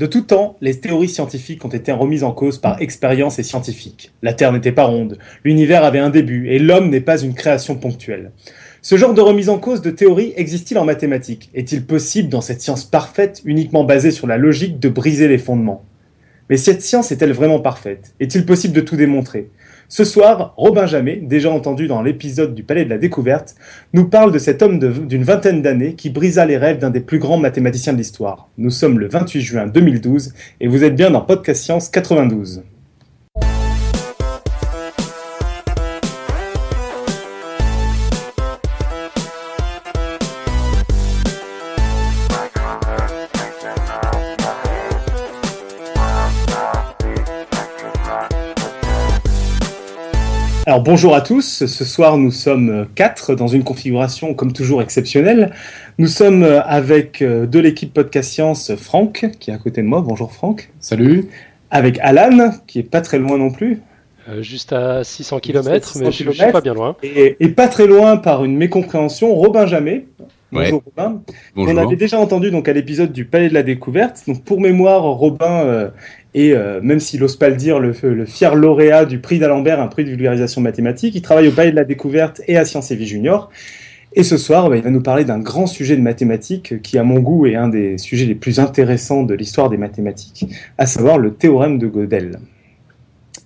De 0.00 0.06
tout 0.06 0.22
temps, 0.22 0.56
les 0.62 0.80
théories 0.80 1.10
scientifiques 1.10 1.62
ont 1.62 1.68
été 1.68 1.92
remises 1.92 2.24
en 2.24 2.32
cause 2.32 2.56
par 2.56 2.80
expérience 2.80 3.38
et 3.38 3.42
scientifiques. 3.42 4.12
La 4.22 4.32
Terre 4.32 4.50
n'était 4.50 4.72
pas 4.72 4.84
ronde, 4.84 5.18
l'univers 5.44 5.84
avait 5.84 5.98
un 5.98 6.08
début, 6.08 6.48
et 6.48 6.58
l'homme 6.58 6.88
n'est 6.88 7.02
pas 7.02 7.20
une 7.20 7.34
création 7.34 7.76
ponctuelle. 7.76 8.30
Ce 8.80 8.96
genre 8.96 9.12
de 9.12 9.20
remise 9.20 9.50
en 9.50 9.58
cause 9.58 9.82
de 9.82 9.90
théorie 9.90 10.32
existe-t-il 10.36 10.78
en 10.78 10.86
mathématiques? 10.86 11.50
Est-il 11.52 11.84
possible, 11.84 12.30
dans 12.30 12.40
cette 12.40 12.62
science 12.62 12.84
parfaite, 12.84 13.42
uniquement 13.44 13.84
basée 13.84 14.10
sur 14.10 14.26
la 14.26 14.38
logique, 14.38 14.80
de 14.80 14.88
briser 14.88 15.28
les 15.28 15.36
fondements? 15.36 15.84
Mais 16.48 16.56
cette 16.56 16.80
science 16.80 17.12
est-elle 17.12 17.34
vraiment 17.34 17.60
parfaite? 17.60 18.14
Est-il 18.20 18.46
possible 18.46 18.72
de 18.72 18.80
tout 18.80 18.96
démontrer? 18.96 19.50
Ce 19.92 20.04
soir, 20.04 20.54
Robin 20.56 20.86
Jamet, 20.86 21.16
déjà 21.16 21.50
entendu 21.50 21.88
dans 21.88 22.00
l'épisode 22.00 22.54
du 22.54 22.62
Palais 22.62 22.84
de 22.84 22.90
la 22.90 22.96
Découverte, 22.96 23.56
nous 23.92 24.08
parle 24.08 24.30
de 24.30 24.38
cet 24.38 24.62
homme 24.62 24.78
d'une 24.78 25.24
vingtaine 25.24 25.62
d'années 25.62 25.94
qui 25.94 26.10
brisa 26.10 26.46
les 26.46 26.56
rêves 26.56 26.78
d'un 26.78 26.90
des 26.90 27.00
plus 27.00 27.18
grands 27.18 27.38
mathématiciens 27.38 27.92
de 27.92 27.98
l'histoire. 27.98 28.48
Nous 28.56 28.70
sommes 28.70 29.00
le 29.00 29.08
28 29.08 29.40
juin 29.40 29.66
2012 29.66 30.32
et 30.60 30.68
vous 30.68 30.84
êtes 30.84 30.94
bien 30.94 31.10
dans 31.10 31.22
Podcast 31.22 31.64
Science 31.64 31.88
92. 31.88 32.62
Alors 50.70 50.84
bonjour 50.84 51.16
à 51.16 51.20
tous, 51.20 51.66
ce 51.66 51.84
soir 51.84 52.16
nous 52.16 52.30
sommes 52.30 52.86
quatre 52.94 53.34
dans 53.34 53.48
une 53.48 53.64
configuration 53.64 54.34
comme 54.34 54.52
toujours 54.52 54.82
exceptionnelle. 54.82 55.52
Nous 55.98 56.06
sommes 56.06 56.44
avec 56.44 57.22
euh, 57.22 57.44
de 57.44 57.58
l'équipe 57.58 57.92
Podcast 57.92 58.30
Science 58.30 58.76
Franck 58.76 59.32
qui 59.40 59.50
est 59.50 59.52
à 59.52 59.58
côté 59.58 59.82
de 59.82 59.88
moi. 59.88 60.00
Bonjour 60.00 60.30
Franck. 60.30 60.70
Salut. 60.78 61.28
Avec 61.72 61.98
Alan 62.02 62.52
qui 62.68 62.78
est 62.78 62.84
pas 62.84 63.00
très 63.00 63.18
loin 63.18 63.36
non 63.36 63.50
plus. 63.50 63.80
Euh, 64.28 64.42
juste 64.42 64.72
à 64.72 65.02
600 65.02 65.40
km, 65.40 65.98
mais 65.98 66.12
je, 66.12 66.30
suis 66.30 66.52
pas 66.52 66.60
bien 66.60 66.74
loin. 66.74 66.94
Et, 67.02 67.48
pas 67.48 67.66
très 67.66 67.88
loin 67.88 68.16
par 68.16 68.44
une 68.44 68.56
mécompréhension, 68.56 69.34
Robin 69.34 69.66
Jamais. 69.66 70.06
Bonjour 70.52 70.82
Robin. 70.84 71.22
On 71.56 71.76
avait 71.76 71.96
déjà 71.96 72.20
entendu 72.20 72.52
donc 72.52 72.68
à 72.68 72.72
l'épisode 72.72 73.12
du 73.12 73.24
Palais 73.24 73.48
de 73.48 73.54
la 73.54 73.64
Découverte. 73.64 74.22
Donc 74.28 74.44
pour 74.44 74.60
mémoire, 74.60 75.02
Robin 75.02 75.64
euh, 75.64 75.90
et 76.34 76.54
euh, 76.54 76.80
même 76.82 77.00
s'il 77.00 77.20
n'ose 77.20 77.36
pas 77.36 77.48
le 77.48 77.56
dire, 77.56 77.80
le, 77.80 77.92
fier 78.24 78.54
lauréat 78.54 79.04
du 79.04 79.18
prix 79.18 79.38
d'Alembert, 79.38 79.80
un 79.80 79.88
prix 79.88 80.04
de 80.04 80.10
vulgarisation 80.10 80.60
mathématique. 80.60 81.14
Il 81.14 81.22
travaille 81.22 81.48
au 81.48 81.52
Palais 81.52 81.72
de 81.72 81.76
la 81.76 81.84
Découverte 81.84 82.40
et 82.46 82.56
à 82.56 82.64
Sciences 82.64 82.90
et 82.90 82.96
Vie 82.96 83.06
Junior. 83.06 83.50
Et 84.12 84.22
ce 84.22 84.36
soir, 84.36 84.68
bah, 84.68 84.76
il 84.76 84.82
va 84.82 84.90
nous 84.90 85.02
parler 85.02 85.24
d'un 85.24 85.38
grand 85.38 85.66
sujet 85.66 85.96
de 85.96 86.02
mathématiques 86.02 86.82
qui, 86.82 86.98
à 86.98 87.04
mon 87.04 87.20
goût, 87.20 87.46
est 87.46 87.54
un 87.54 87.68
des 87.68 87.98
sujets 87.98 88.26
les 88.26 88.34
plus 88.34 88.58
intéressants 88.58 89.22
de 89.22 89.34
l'histoire 89.34 89.70
des 89.70 89.76
mathématiques, 89.76 90.46
à 90.78 90.86
savoir 90.86 91.18
le 91.18 91.32
théorème 91.32 91.78
de 91.78 91.86
Gödel. 91.86 92.38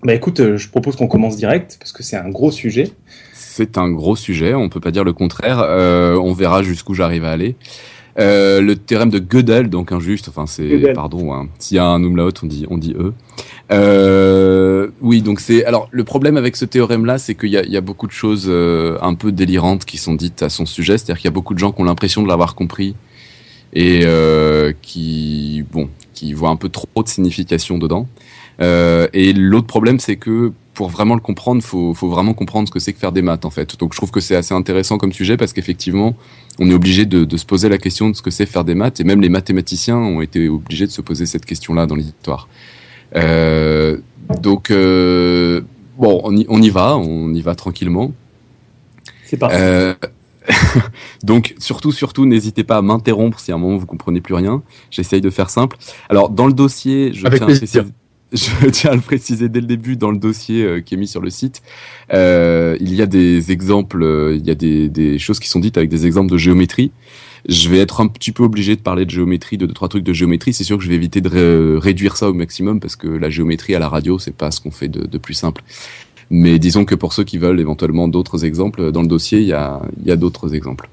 Bah 0.02 0.14
écoute, 0.14 0.40
euh, 0.40 0.56
je 0.58 0.68
propose 0.68 0.96
qu'on 0.96 1.06
commence 1.06 1.36
direct, 1.36 1.76
parce 1.78 1.92
que 1.92 2.02
c'est 2.02 2.16
un 2.16 2.28
gros 2.28 2.50
sujet. 2.50 2.90
C'est 3.32 3.78
un 3.78 3.90
gros 3.90 4.16
sujet, 4.16 4.52
on 4.54 4.68
peut 4.68 4.80
pas 4.80 4.90
dire 4.90 5.04
le 5.04 5.12
contraire. 5.12 5.60
Euh, 5.60 6.16
on 6.16 6.32
verra 6.32 6.62
jusqu'où 6.62 6.94
j'arrive 6.94 7.24
à 7.24 7.30
aller. 7.30 7.56
Euh, 8.18 8.60
le 8.60 8.76
théorème 8.76 9.10
de 9.10 9.18
Gödel, 9.18 9.68
donc 9.68 9.90
injuste, 9.90 10.28
enfin 10.28 10.46
c'est 10.46 10.92
pardon, 10.94 11.34
hein, 11.34 11.48
s'il 11.58 11.76
y 11.76 11.80
a 11.80 11.86
un 11.86 12.00
umlaut, 12.02 12.30
on 12.42 12.46
dit 12.46 12.64
on 12.70 12.78
dit 12.78 12.94
e. 12.96 13.12
Euh, 13.72 14.88
oui, 15.00 15.20
donc 15.20 15.40
c'est 15.40 15.64
alors 15.64 15.88
le 15.90 16.04
problème 16.04 16.36
avec 16.36 16.54
ce 16.54 16.64
théorème-là, 16.64 17.18
c'est 17.18 17.34
qu'il 17.34 17.50
y 17.50 17.56
a, 17.56 17.64
y 17.64 17.76
a, 17.76 17.80
beaucoup 17.80 18.06
de 18.06 18.12
choses 18.12 18.46
euh, 18.48 18.98
un 19.02 19.14
peu 19.14 19.32
délirantes 19.32 19.84
qui 19.84 19.98
sont 19.98 20.14
dites 20.14 20.42
à 20.42 20.48
son 20.48 20.64
sujet, 20.64 20.96
c'est-à-dire 20.96 21.16
qu'il 21.16 21.24
y 21.24 21.28
a 21.28 21.32
beaucoup 21.32 21.54
de 21.54 21.58
gens 21.58 21.72
qui 21.72 21.80
ont 21.80 21.84
l'impression 21.84 22.22
de 22.22 22.28
l'avoir 22.28 22.54
compris 22.54 22.94
et 23.72 24.02
euh, 24.04 24.72
qui 24.80 25.64
bon, 25.72 25.88
qui 26.12 26.32
voient 26.34 26.50
un 26.50 26.56
peu 26.56 26.68
trop 26.68 27.02
de 27.02 27.08
signification 27.08 27.78
dedans. 27.78 28.06
Euh, 28.60 29.08
et 29.12 29.32
l'autre 29.32 29.66
problème, 29.66 29.98
c'est 29.98 30.16
que 30.16 30.52
pour 30.74 30.88
vraiment 30.88 31.14
le 31.14 31.20
comprendre, 31.20 31.62
faut, 31.62 31.94
faut 31.94 32.08
vraiment 32.08 32.34
comprendre 32.34 32.68
ce 32.68 32.72
que 32.72 32.80
c'est 32.80 32.92
que 32.92 32.98
faire 32.98 33.12
des 33.12 33.22
maths 33.22 33.44
en 33.44 33.50
fait. 33.50 33.78
Donc 33.78 33.92
je 33.92 33.98
trouve 33.98 34.10
que 34.10 34.20
c'est 34.20 34.36
assez 34.36 34.54
intéressant 34.54 34.98
comme 34.98 35.12
sujet 35.12 35.36
parce 35.36 35.52
qu'effectivement, 35.52 36.16
on 36.58 36.68
est 36.68 36.74
obligé 36.74 37.06
de, 37.06 37.24
de, 37.24 37.36
se 37.36 37.46
poser 37.46 37.68
la 37.68 37.78
question 37.78 38.10
de 38.10 38.14
ce 38.14 38.22
que 38.22 38.30
c'est 38.30 38.46
faire 38.46 38.64
des 38.64 38.74
maths 38.74 39.00
et 39.00 39.04
même 39.04 39.20
les 39.20 39.28
mathématiciens 39.28 39.96
ont 39.96 40.20
été 40.20 40.48
obligés 40.48 40.86
de 40.86 40.90
se 40.90 41.00
poser 41.00 41.26
cette 41.26 41.46
question-là 41.46 41.86
dans 41.86 41.94
l'histoire. 41.94 42.48
Euh, 43.16 43.98
donc 44.40 44.70
euh, 44.70 45.60
bon, 45.96 46.20
on 46.24 46.36
y, 46.36 46.44
on 46.48 46.60
y, 46.60 46.70
va, 46.70 46.96
on 46.96 47.32
y 47.32 47.40
va 47.40 47.54
tranquillement. 47.54 48.12
C'est 49.24 49.36
parti. 49.36 49.56
Euh, 49.58 49.94
donc 51.22 51.54
surtout, 51.58 51.92
surtout, 51.92 52.26
n'hésitez 52.26 52.64
pas 52.64 52.78
à 52.78 52.82
m'interrompre 52.82 53.38
si 53.38 53.52
à 53.52 53.54
un 53.54 53.58
moment 53.58 53.76
vous 53.76 53.86
comprenez 53.86 54.20
plus 54.20 54.34
rien. 54.34 54.62
J'essaye 54.90 55.20
de 55.20 55.30
faire 55.30 55.50
simple. 55.50 55.76
Alors 56.08 56.30
dans 56.30 56.48
le 56.48 56.52
dossier, 56.52 57.12
je 57.12 57.24
Avec 57.26 57.42
tiens 57.64 57.84
je 58.32 58.68
tiens 58.70 58.90
à 58.92 58.94
le 58.94 59.00
préciser 59.00 59.48
dès 59.48 59.60
le 59.60 59.66
début 59.66 59.96
dans 59.96 60.10
le 60.10 60.18
dossier 60.18 60.64
euh, 60.64 60.80
qui 60.80 60.94
est 60.94 60.96
mis 60.96 61.06
sur 61.06 61.20
le 61.20 61.30
site. 61.30 61.62
Euh, 62.12 62.76
il 62.80 62.94
y 62.94 63.02
a 63.02 63.06
des 63.06 63.52
exemples, 63.52 64.02
euh, 64.02 64.36
il 64.36 64.46
y 64.46 64.50
a 64.50 64.54
des, 64.54 64.88
des, 64.88 65.18
choses 65.18 65.38
qui 65.38 65.48
sont 65.48 65.60
dites 65.60 65.78
avec 65.78 65.90
des 65.90 66.06
exemples 66.06 66.30
de 66.30 66.38
géométrie. 66.38 66.92
Je 67.48 67.68
vais 67.68 67.78
être 67.78 68.00
un 68.00 68.08
petit 68.08 68.32
peu 68.32 68.42
obligé 68.42 68.74
de 68.74 68.80
parler 68.80 69.04
de 69.04 69.10
géométrie, 69.10 69.58
de 69.58 69.66
deux 69.66 69.74
trois 69.74 69.88
trucs 69.88 70.04
de 70.04 70.12
géométrie. 70.12 70.52
C'est 70.52 70.64
sûr 70.64 70.78
que 70.78 70.84
je 70.84 70.88
vais 70.88 70.94
éviter 70.94 71.20
de 71.20 71.76
réduire 71.76 72.16
ça 72.16 72.30
au 72.30 72.34
maximum 72.34 72.80
parce 72.80 72.96
que 72.96 73.06
la 73.06 73.28
géométrie 73.28 73.74
à 73.74 73.78
la 73.78 73.88
radio, 73.88 74.18
c'est 74.18 74.34
pas 74.34 74.50
ce 74.50 74.60
qu'on 74.60 74.70
fait 74.70 74.88
de, 74.88 75.06
de, 75.06 75.18
plus 75.18 75.34
simple. 75.34 75.62
Mais 76.30 76.58
disons 76.58 76.86
que 76.86 76.94
pour 76.94 77.12
ceux 77.12 77.24
qui 77.24 77.36
veulent 77.36 77.60
éventuellement 77.60 78.08
d'autres 78.08 78.46
exemples, 78.46 78.92
dans 78.92 79.02
le 79.02 79.08
dossier, 79.08 79.40
il 79.40 79.46
y 79.46 79.52
a, 79.52 79.82
il 80.00 80.08
y 80.08 80.10
a 80.10 80.16
d'autres 80.16 80.54
exemples. 80.54 80.88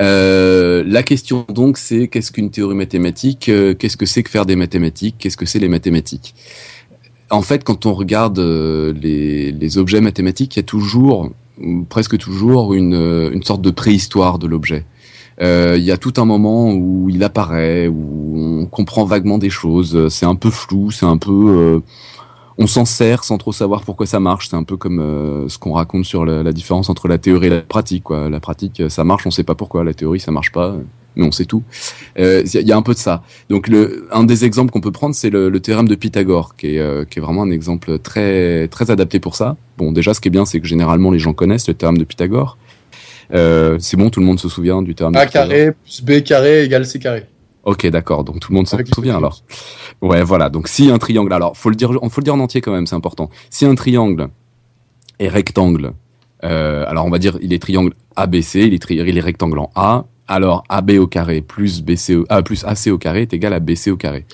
Euh, 0.00 0.82
la 0.86 1.02
question 1.02 1.44
donc, 1.48 1.76
c'est 1.76 2.08
qu'est-ce 2.08 2.32
qu'une 2.32 2.50
théorie 2.50 2.74
mathématique 2.74 3.48
euh, 3.48 3.74
Qu'est-ce 3.74 3.96
que 3.96 4.06
c'est 4.06 4.22
que 4.22 4.30
faire 4.30 4.46
des 4.46 4.56
mathématiques 4.56 5.16
Qu'est-ce 5.18 5.36
que 5.36 5.46
c'est 5.46 5.58
les 5.58 5.68
mathématiques? 5.68 6.34
En 7.30 7.42
fait, 7.42 7.64
quand 7.64 7.86
on 7.86 7.94
regarde 7.94 8.38
euh, 8.38 8.92
les, 8.92 9.78
objets 9.78 10.00
mathématiques, 10.00 10.56
il 10.56 10.58
y 10.58 10.60
a 10.60 10.64
toujours, 10.64 11.30
presque 11.88 12.18
toujours, 12.18 12.74
une, 12.74 12.94
une 13.32 13.42
sorte 13.42 13.62
de 13.62 13.70
préhistoire 13.70 14.38
de 14.38 14.46
l'objet. 14.46 14.84
Il 15.40 15.82
y 15.82 15.90
a 15.90 15.96
tout 15.96 16.12
un 16.18 16.24
moment 16.24 16.72
où 16.72 17.08
il 17.10 17.24
apparaît, 17.24 17.88
où 17.88 18.34
on 18.36 18.66
comprend 18.66 19.04
vaguement 19.04 19.38
des 19.38 19.50
choses. 19.50 20.08
C'est 20.08 20.26
un 20.26 20.36
peu 20.36 20.50
flou, 20.50 20.92
c'est 20.92 21.06
un 21.06 21.16
peu 21.16 21.82
on 22.58 22.66
s'en 22.66 22.84
sert 22.84 23.24
sans 23.24 23.38
trop 23.38 23.52
savoir 23.52 23.82
pourquoi 23.82 24.06
ça 24.06 24.20
marche. 24.20 24.48
C'est 24.48 24.56
un 24.56 24.64
peu 24.64 24.76
comme 24.76 25.00
euh, 25.00 25.48
ce 25.48 25.58
qu'on 25.58 25.72
raconte 25.72 26.04
sur 26.04 26.24
la, 26.24 26.52
différence 26.52 26.90
entre 26.90 27.08
la 27.08 27.18
théorie 27.18 27.46
et 27.46 27.50
la 27.50 27.60
pratique. 27.60 28.04
Quoi. 28.04 28.28
La 28.28 28.40
pratique, 28.40 28.80
euh, 28.80 28.88
ça 28.88 29.04
marche, 29.04 29.26
on 29.26 29.30
sait 29.30 29.42
pas 29.42 29.54
pourquoi. 29.54 29.84
La 29.84 29.94
théorie, 29.94 30.20
ça 30.20 30.30
marche 30.32 30.52
pas, 30.52 30.76
mais 31.16 31.24
on 31.24 31.32
sait 31.32 31.44
tout. 31.44 31.62
Il 32.16 32.22
euh, 32.22 32.42
y 32.44 32.72
a 32.72 32.76
un 32.76 32.82
peu 32.82 32.94
de 32.94 32.98
ça. 32.98 33.22
Donc, 33.48 33.68
le, 33.68 34.08
un 34.12 34.24
des 34.24 34.44
exemples 34.44 34.72
qu'on 34.72 34.80
peut 34.80 34.92
prendre, 34.92 35.14
c'est 35.14 35.30
le, 35.30 35.48
le, 35.48 35.60
théorème 35.60 35.88
de 35.88 35.94
Pythagore, 35.94 36.56
qui 36.56 36.76
est, 36.76 37.10
qui 37.10 37.18
est 37.18 37.22
vraiment 37.22 37.42
un 37.42 37.50
exemple 37.50 37.98
très 37.98 38.68
très 38.68 38.90
adapté 38.90 39.20
pour 39.20 39.36
ça. 39.36 39.56
Bon, 39.78 39.92
déjà, 39.92 40.14
ce 40.14 40.20
qui 40.20 40.28
est 40.28 40.30
bien, 40.32 40.44
c'est 40.44 40.60
que 40.60 40.66
généralement 40.66 41.10
les 41.10 41.18
gens 41.18 41.32
connaissent 41.32 41.68
le 41.68 41.74
théorème 41.74 41.98
de 41.98 42.04
Pythagore. 42.04 42.58
c'est 43.30 43.96
bon, 43.96 44.10
tout 44.10 44.20
le 44.20 44.26
monde 44.26 44.40
se 44.40 44.48
souvient 44.48 44.82
du 44.82 44.94
théorème. 44.94 45.16
A 45.16 45.26
carré 45.26 45.72
plus 45.72 46.02
B 46.02 46.22
carré 46.22 46.64
égale 46.64 46.86
C 46.86 46.98
carré. 46.98 47.26
Ok, 47.64 47.86
d'accord. 47.86 48.24
Donc 48.24 48.40
tout 48.40 48.50
le 48.50 48.56
monde 48.56 48.66
s'en 48.66 48.78
souvient 48.92 49.16
alors. 49.16 49.42
Ouais, 50.00 50.22
voilà. 50.22 50.50
Donc 50.50 50.68
si 50.68 50.90
un 50.90 50.98
triangle, 50.98 51.32
alors 51.32 51.56
faut 51.56 51.70
le 51.70 51.76
dire, 51.76 51.92
faut 51.92 52.20
le 52.20 52.24
dire 52.24 52.34
en 52.34 52.40
entier 52.40 52.60
quand 52.60 52.72
même, 52.72 52.86
c'est 52.86 52.96
important. 52.96 53.30
Si 53.50 53.64
un 53.64 53.74
triangle 53.74 54.28
est 55.18 55.28
rectangle, 55.28 55.92
euh, 56.44 56.84
alors 56.88 57.06
on 57.06 57.10
va 57.10 57.18
dire 57.18 57.38
il 57.40 57.52
est 57.52 57.60
triangle 57.60 57.94
ABC, 58.16 58.66
il 58.66 58.74
est, 58.74 58.90
il 58.90 59.16
est 59.16 59.20
rectangle 59.20 59.60
en 59.60 59.70
A, 59.76 60.06
alors 60.26 60.64
AB 60.68 60.92
au 60.98 61.06
carré 61.06 61.40
plus 61.40 61.82
BC 61.82 62.16
au, 62.16 62.24
ah, 62.28 62.42
plus 62.42 62.64
AC 62.64 62.88
au 62.88 62.98
carré 62.98 63.22
est 63.22 63.32
égal 63.32 63.52
à 63.52 63.60
BC 63.60 63.90
au 63.90 63.96
carré. 63.96 64.26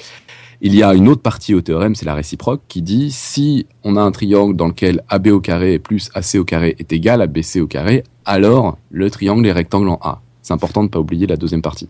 Il 0.61 0.75
y 0.75 0.83
a 0.83 0.93
une 0.95 1.07
autre 1.07 1.23
partie 1.23 1.55
au 1.55 1.61
théorème, 1.61 1.95
c'est 1.95 2.07
la 2.07 2.15
réciproque, 2.15 2.63
qui 2.67 2.83
dit 2.83 3.13
si 3.13 3.67
on 3.85 3.95
a 3.95 4.01
un 4.01 4.11
triangle 4.11 4.57
dans 4.57 4.67
lequel 4.67 5.05
AB 5.09 5.29
au 5.29 5.41
carré 5.41 5.79
plus 5.79 6.11
AC 6.15 6.35
au 6.37 6.45
carré 6.45 6.75
est 6.79 6.93
égal 6.93 7.23
à 7.23 7.27
BC 7.27 7.61
au 7.61 7.69
carré, 7.69 8.03
alors 8.25 8.79
le 8.91 9.09
triangle 9.11 9.47
est 9.47 9.53
rectangle 9.53 9.89
en 9.89 10.01
A. 10.03 10.21
C'est 10.43 10.55
important 10.55 10.81
de 10.81 10.87
ne 10.87 10.91
pas 10.91 10.99
oublier 10.99 11.27
la 11.27 11.37
deuxième 11.37 11.63
partie. 11.63 11.89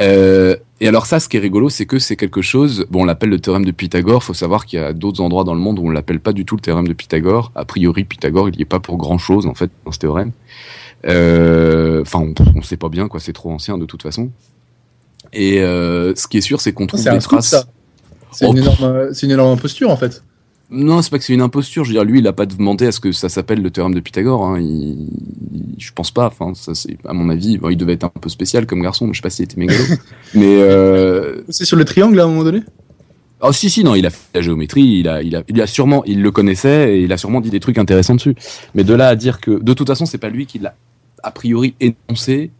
Euh, 0.00 0.56
et 0.80 0.86
alors 0.86 1.06
ça, 1.06 1.18
ce 1.18 1.28
qui 1.28 1.36
est 1.36 1.40
rigolo, 1.40 1.68
c'est 1.68 1.86
que 1.86 1.98
c'est 1.98 2.16
quelque 2.16 2.42
chose. 2.42 2.86
Bon, 2.90 3.02
on 3.02 3.04
l'appelle 3.04 3.30
le 3.30 3.40
théorème 3.40 3.64
de 3.64 3.72
Pythagore. 3.72 4.22
Faut 4.22 4.34
savoir 4.34 4.64
qu'il 4.64 4.78
y 4.78 4.82
a 4.82 4.92
d'autres 4.92 5.20
endroits 5.20 5.44
dans 5.44 5.54
le 5.54 5.60
monde 5.60 5.78
où 5.78 5.86
on 5.86 5.90
l'appelle 5.90 6.20
pas 6.20 6.32
du 6.32 6.44
tout 6.44 6.54
le 6.54 6.60
théorème 6.60 6.86
de 6.86 6.92
Pythagore. 6.92 7.50
A 7.54 7.64
priori, 7.64 8.04
Pythagore, 8.04 8.48
il 8.48 8.56
n'y 8.56 8.62
est 8.62 8.66
pas 8.66 8.80
pour 8.80 8.96
grand 8.96 9.18
chose 9.18 9.46
en 9.46 9.54
fait 9.54 9.70
dans 9.84 9.92
ce 9.92 9.98
théorème. 9.98 10.32
Euh, 11.06 12.02
enfin, 12.02 12.20
on, 12.20 12.34
on 12.56 12.62
sait 12.62 12.76
pas 12.76 12.88
bien 12.88 13.08
quoi. 13.08 13.18
C'est 13.18 13.32
trop 13.32 13.50
ancien 13.50 13.76
de 13.76 13.86
toute 13.86 14.02
façon. 14.02 14.30
Et 15.32 15.60
euh, 15.60 16.14
ce 16.14 16.26
qui 16.26 16.38
est 16.38 16.42
sûr, 16.42 16.60
c'est 16.60 16.72
qu'on 16.72 16.86
trouve 16.86 17.02
des 17.02 17.18
traces. 17.18 17.66
C'est 18.30 18.46
une, 18.46 18.58
oh, 18.58 18.62
énorme, 18.62 19.08
c'est 19.14 19.26
une 19.26 19.32
énorme 19.32 19.52
imposture 19.52 19.90
en 19.90 19.96
fait. 19.96 20.22
Non, 20.70 21.00
c'est 21.00 21.10
pas 21.10 21.18
que 21.18 21.24
c'est 21.24 21.32
une 21.32 21.40
imposture. 21.40 21.84
Je 21.84 21.90
veux 21.90 21.94
dire, 21.94 22.04
lui, 22.04 22.18
il 22.18 22.26
a 22.26 22.32
pas 22.32 22.44
demandé 22.44 22.86
à 22.86 22.92
ce 22.92 23.00
que 23.00 23.10
ça 23.10 23.28
s'appelle 23.28 23.62
le 23.62 23.70
théorème 23.70 23.94
de 23.94 24.00
Pythagore. 24.00 24.44
Hein. 24.44 24.60
Il, 24.60 25.08
je 25.78 25.92
pense 25.92 26.10
pas. 26.10 26.26
Enfin, 26.26 26.52
ça 26.54 26.74
c'est 26.74 26.98
à 27.06 27.14
mon 27.14 27.30
avis. 27.30 27.58
il 27.70 27.76
devait 27.76 27.94
être 27.94 28.04
un 28.04 28.10
peu 28.10 28.28
spécial 28.28 28.66
comme 28.66 28.82
garçon, 28.82 29.06
mais 29.06 29.14
je 29.14 29.18
sais 29.18 29.22
pas 29.22 29.30
s'il 29.30 29.44
était 29.44 29.56
mégalo. 29.58 29.82
mais 30.34 30.60
euh... 30.60 31.42
c'est 31.48 31.64
sur 31.64 31.76
le 31.76 31.84
triangle 31.84 32.20
à 32.20 32.24
un 32.24 32.28
moment 32.28 32.44
donné? 32.44 32.60
Oh 33.40 33.52
si 33.52 33.70
si 33.70 33.84
non, 33.84 33.94
il 33.94 34.04
a 34.04 34.10
fait 34.10 34.18
la 34.34 34.40
géométrie, 34.42 34.98
il 34.98 35.08
a 35.08 35.22
il 35.22 35.36
a 35.36 35.42
il 35.48 35.60
a 35.62 35.66
sûrement 35.68 36.04
il 36.06 36.22
le 36.22 36.30
connaissait 36.32 36.96
et 36.96 37.02
il 37.02 37.12
a 37.12 37.16
sûrement 37.16 37.40
dit 37.40 37.50
des 37.50 37.60
trucs 37.60 37.78
intéressants 37.78 38.16
dessus. 38.16 38.34
Mais 38.74 38.82
de 38.82 38.92
là 38.94 39.06
à 39.06 39.14
dire 39.14 39.40
que 39.40 39.62
de 39.62 39.72
toute 39.74 39.86
façon 39.86 40.06
c'est 40.06 40.18
pas 40.18 40.28
lui 40.28 40.46
qui 40.46 40.58
l'a 40.58 40.74
a 41.22 41.30
priori 41.30 41.74
énoncé, 41.80 42.50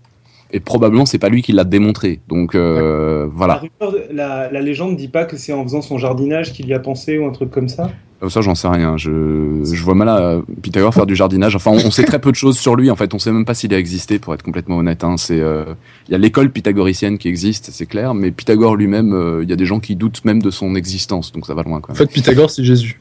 et 0.50 0.60
probablement 0.60 1.06
c'est 1.06 1.18
pas 1.18 1.28
lui 1.28 1.42
qui 1.42 1.52
l'a 1.52 1.64
démontré. 1.64 2.20
Donc 2.28 2.54
euh, 2.54 3.28
voilà. 3.32 3.62
La, 4.10 4.50
la, 4.50 4.60
légende 4.60 4.96
dit 4.96 5.08
pas 5.08 5.24
que 5.24 5.36
c'est 5.36 5.52
en 5.52 5.62
faisant 5.62 5.82
son 5.82 5.98
jardinage 5.98 6.52
qu'il 6.52 6.66
y 6.66 6.74
a 6.74 6.78
pensé 6.78 7.18
ou 7.18 7.26
un 7.26 7.32
truc 7.32 7.50
comme 7.50 7.68
ça? 7.68 7.90
Euh, 8.22 8.28
ça, 8.28 8.40
j'en 8.40 8.54
sais 8.54 8.66
rien. 8.66 8.96
Je, 8.96 9.60
je 9.62 9.84
vois 9.84 9.94
mal 9.94 10.08
à 10.08 10.40
Pythagore 10.60 10.92
faire 10.92 11.06
du 11.06 11.14
jardinage. 11.14 11.54
Enfin, 11.54 11.70
on, 11.70 11.90
sait 11.90 12.02
très 12.02 12.18
peu 12.18 12.30
de 12.30 12.36
choses 12.36 12.58
sur 12.58 12.74
lui. 12.74 12.90
En 12.90 12.96
fait, 12.96 13.14
on 13.14 13.18
sait 13.18 13.30
même 13.30 13.44
pas 13.44 13.54
s'il 13.54 13.72
a 13.72 13.78
existé, 13.78 14.18
pour 14.18 14.34
être 14.34 14.42
complètement 14.42 14.78
honnête. 14.78 15.04
Hein. 15.04 15.16
C'est, 15.16 15.40
euh, 15.40 15.64
il 16.08 16.12
y 16.12 16.14
a 16.14 16.18
l'école 16.18 16.50
pythagoricienne 16.50 17.18
qui 17.18 17.28
existe, 17.28 17.70
c'est 17.72 17.86
clair, 17.86 18.14
mais 18.14 18.32
Pythagore 18.32 18.74
lui-même, 18.74 19.40
il 19.42 19.48
y 19.48 19.52
a 19.52 19.56
des 19.56 19.66
gens 19.66 19.78
qui 19.78 19.94
doutent 19.94 20.24
même 20.24 20.42
de 20.42 20.50
son 20.50 20.74
existence, 20.74 21.30
donc 21.30 21.46
ça 21.46 21.54
va 21.54 21.62
loin. 21.62 21.80
Quoi. 21.80 21.92
En 21.92 21.96
fait, 21.96 22.10
Pythagore, 22.10 22.50
c'est 22.50 22.64
Jésus. 22.64 23.00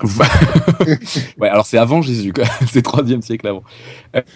ouais, 1.38 1.48
alors 1.48 1.66
c'est 1.66 1.78
avant 1.78 2.02
Jésus, 2.02 2.32
quoi. 2.32 2.44
c'est 2.70 2.82
troisième 2.82 3.22
siècle 3.22 3.46
avant. 3.48 3.62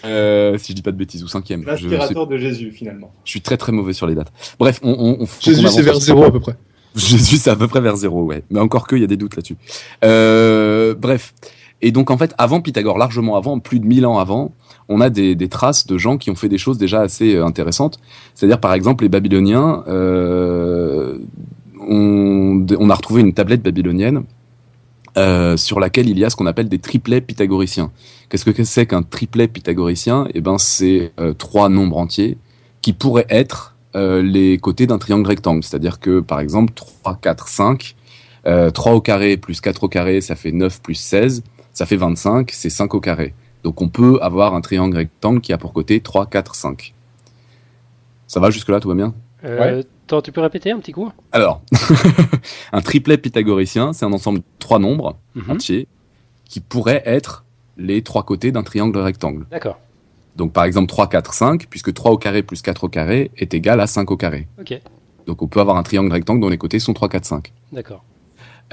Euh, 0.05 0.57
si 0.57 0.71
je 0.71 0.75
dis 0.75 0.81
pas 0.81 0.91
de 0.91 0.97
bêtises, 0.97 1.23
ou 1.23 1.27
cinquième. 1.27 1.63
L'inspirateur 1.63 2.27
de 2.27 2.37
Jésus, 2.37 2.71
finalement. 2.71 3.13
Je 3.23 3.31
suis 3.31 3.41
très 3.41 3.57
très 3.57 3.71
mauvais 3.71 3.93
sur 3.93 4.07
les 4.07 4.15
dates. 4.15 4.31
Bref, 4.59 4.79
on. 4.83 5.17
on, 5.21 5.27
Jésus, 5.39 5.67
c'est 5.67 5.81
vers 5.81 5.99
zéro 5.99 6.25
à 6.25 6.31
peu 6.31 6.39
près. 6.39 6.55
Jésus, 6.95 7.37
c'est 7.37 7.49
à 7.49 7.55
peu 7.55 7.67
près 7.67 7.81
vers 7.81 7.95
zéro, 7.95 8.23
ouais. 8.23 8.43
Mais 8.51 8.59
encore 8.59 8.87
que, 8.87 8.95
il 8.95 9.01
y 9.01 9.05
a 9.05 9.07
des 9.07 9.17
doutes 9.17 9.35
là-dessus. 9.35 9.57
Euh, 10.03 10.93
bref. 10.95 11.33
Et 11.81 11.91
donc, 11.91 12.11
en 12.11 12.17
fait, 12.17 12.33
avant 12.37 12.61
Pythagore, 12.61 12.97
largement 12.97 13.35
avant, 13.35 13.59
plus 13.59 13.79
de 13.79 13.85
1000 13.85 14.05
ans 14.05 14.17
avant, 14.17 14.53
on 14.87 15.01
a 15.01 15.09
des, 15.09 15.35
des, 15.35 15.49
traces 15.49 15.85
de 15.85 15.97
gens 15.97 16.17
qui 16.17 16.29
ont 16.29 16.35
fait 16.35 16.47
des 16.49 16.57
choses 16.57 16.77
déjà 16.77 17.01
assez 17.01 17.35
euh, 17.35 17.45
intéressantes. 17.45 17.99
C'est-à-dire, 18.35 18.59
par 18.59 18.73
exemple, 18.73 19.03
les 19.03 19.09
Babyloniens, 19.09 19.83
euh, 19.87 21.17
on, 21.85 22.65
on, 22.79 22.89
a 22.89 22.95
retrouvé 22.95 23.21
une 23.21 23.33
tablette 23.33 23.63
babylonienne 23.63 24.23
euh, 25.17 25.57
sur 25.57 25.79
laquelle 25.79 26.09
il 26.09 26.17
y 26.17 26.25
a 26.25 26.29
ce 26.29 26.35
qu'on 26.35 26.47
appelle 26.47 26.69
des 26.69 26.79
triplets 26.79 27.21
pythagoriciens. 27.21 27.91
Qu'est-ce 28.29 28.45
que 28.45 28.63
c'est 28.63 28.87
qu'un 28.87 29.03
triplet 29.03 29.47
pythagoricien? 29.47 30.27
Eh 30.33 30.41
ben, 30.41 30.57
c'est 30.57 31.11
euh, 31.19 31.33
trois 31.33 31.69
nombres 31.69 31.97
entiers 31.97 32.37
qui 32.81 32.93
pourraient 32.93 33.27
être 33.29 33.75
euh, 33.95 34.23
les 34.23 34.57
côtés 34.57 34.87
d'un 34.87 34.97
triangle 34.97 35.27
rectangle. 35.27 35.63
C'est-à-dire 35.63 35.99
que, 35.99 36.19
par 36.19 36.39
exemple, 36.39 36.73
3, 36.73 37.19
4, 37.21 37.47
5, 37.47 37.95
3 38.73 38.91
au 38.91 39.01
carré 39.01 39.37
plus 39.37 39.61
4 39.61 39.83
au 39.83 39.87
carré, 39.87 40.19
ça 40.19 40.35
fait 40.35 40.51
9 40.51 40.81
plus 40.81 40.95
16, 40.95 41.43
ça 41.73 41.85
fait 41.85 41.95
25, 41.95 42.49
c'est 42.51 42.69
5 42.69 42.93
au 42.93 42.99
carré. 42.99 43.33
Donc 43.63 43.81
on 43.81 43.87
peut 43.87 44.19
avoir 44.21 44.53
un 44.53 44.61
triangle 44.61 44.97
rectangle 44.97 45.39
qui 45.39 45.53
a 45.53 45.57
pour 45.57 45.71
côté 45.71 46.01
3, 46.01 46.25
4, 46.25 46.55
5. 46.55 46.93
Ça 48.27 48.41
va 48.41 48.49
jusque-là, 48.49 48.81
tout 48.81 48.89
va 48.89 48.95
bien? 48.95 49.13
Ouais 49.43 49.85
tu 50.07 50.31
peux 50.31 50.41
répéter 50.41 50.71
un 50.71 50.79
petit 50.79 50.91
coup? 50.91 51.11
Alors, 51.31 51.61
un 52.73 52.81
triplet 52.81 53.17
pythagoricien, 53.17 53.93
c'est 53.93 54.05
un 54.05 54.13
ensemble 54.13 54.39
de 54.39 54.43
trois 54.59 54.79
nombres 54.79 55.17
mhm. 55.35 55.51
entiers 55.51 55.87
qui 56.45 56.59
pourraient 56.59 57.03
être 57.05 57.45
les 57.77 58.03
trois 58.03 58.23
côtés 58.23 58.51
d'un 58.51 58.63
triangle 58.63 58.99
rectangle. 58.99 59.45
D'accord. 59.49 59.79
Donc 60.35 60.51
par 60.51 60.63
exemple 60.63 60.87
3, 60.87 61.07
4, 61.09 61.33
5, 61.33 61.67
puisque 61.69 61.93
3 61.93 62.11
au 62.11 62.17
carré 62.17 62.43
plus 62.43 62.61
4 62.61 62.85
au 62.85 62.89
carré 62.89 63.31
est 63.37 63.53
égal 63.53 63.79
à 63.79 63.87
5 63.87 64.09
au 64.11 64.17
carré. 64.17 64.47
Ok. 64.59 64.79
Donc 65.27 65.41
on 65.41 65.47
peut 65.47 65.59
avoir 65.59 65.77
un 65.77 65.83
triangle 65.83 66.11
rectangle 66.11 66.41
dont 66.41 66.49
les 66.49 66.57
côtés 66.57 66.79
sont 66.79 66.93
3, 66.93 67.09
4, 67.09 67.25
5. 67.25 67.53
D'accord. 67.71 68.03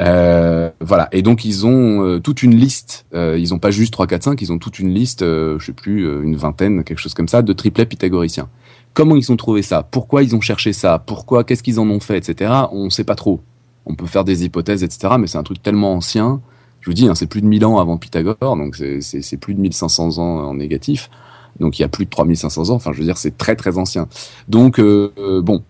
Euh, 0.00 0.70
voilà. 0.80 1.08
Et 1.12 1.22
donc 1.22 1.44
ils 1.44 1.66
ont 1.66 2.04
euh, 2.04 2.20
toute 2.20 2.42
une 2.42 2.54
liste. 2.54 3.06
Euh, 3.14 3.38
ils 3.38 3.52
ont 3.52 3.58
pas 3.58 3.70
juste 3.70 3.92
3, 3.92 4.06
4, 4.06 4.22
5, 4.24 4.42
ils 4.42 4.52
ont 4.52 4.58
toute 4.58 4.78
une 4.78 4.92
liste, 4.92 5.20
je 5.20 5.62
sais 5.62 5.72
plus, 5.72 6.04
une 6.22 6.36
vingtaine, 6.36 6.84
quelque 6.84 6.98
chose 6.98 7.14
comme 7.14 7.28
ça, 7.28 7.42
de 7.42 7.52
triplets 7.52 7.86
pythagoriciens. 7.86 8.48
Comment 8.94 9.16
ils 9.16 9.30
ont 9.30 9.36
trouvé 9.36 9.62
ça? 9.62 9.82
Pourquoi 9.82 10.22
ils 10.22 10.34
ont 10.34 10.40
cherché 10.40 10.72
ça? 10.72 10.98
Pourquoi? 10.98 11.44
Qu'est-ce 11.44 11.62
qu'ils 11.62 11.80
en 11.80 11.88
ont 11.88 12.00
fait, 12.00 12.18
etc. 12.18 12.52
On 12.72 12.84
ne 12.84 12.90
sait 12.90 13.04
pas 13.04 13.14
trop. 13.14 13.40
On 13.86 13.94
peut 13.94 14.06
faire 14.06 14.24
des 14.24 14.44
hypothèses, 14.44 14.82
etc. 14.82 15.14
Mais 15.18 15.26
c'est 15.26 15.38
un 15.38 15.42
truc 15.42 15.62
tellement 15.62 15.94
ancien. 15.94 16.40
Je 16.80 16.90
vous 16.90 16.94
dis, 16.94 17.08
hein, 17.08 17.14
c'est 17.14 17.26
plus 17.26 17.42
de 17.42 17.46
1000 17.46 17.64
ans 17.64 17.78
avant 17.78 17.98
Pythagore, 17.98 18.36
donc 18.40 18.76
c'est 18.76 19.36
plus 19.36 19.54
de 19.54 19.60
1500 19.60 20.18
ans 20.18 20.48
en 20.48 20.54
négatif. 20.54 21.10
Donc 21.58 21.78
il 21.78 21.82
y 21.82 21.84
a 21.84 21.88
plus 21.88 22.06
de 22.06 22.10
3500 22.10 22.70
ans. 22.70 22.74
Enfin, 22.74 22.92
je 22.92 22.98
veux 22.98 23.04
dire, 23.04 23.18
c'est 23.18 23.36
très 23.36 23.54
très 23.54 23.76
ancien. 23.76 24.08
Donc 24.48 24.80
euh, 24.80 25.12
euh, 25.18 25.42
bon, 25.42 25.62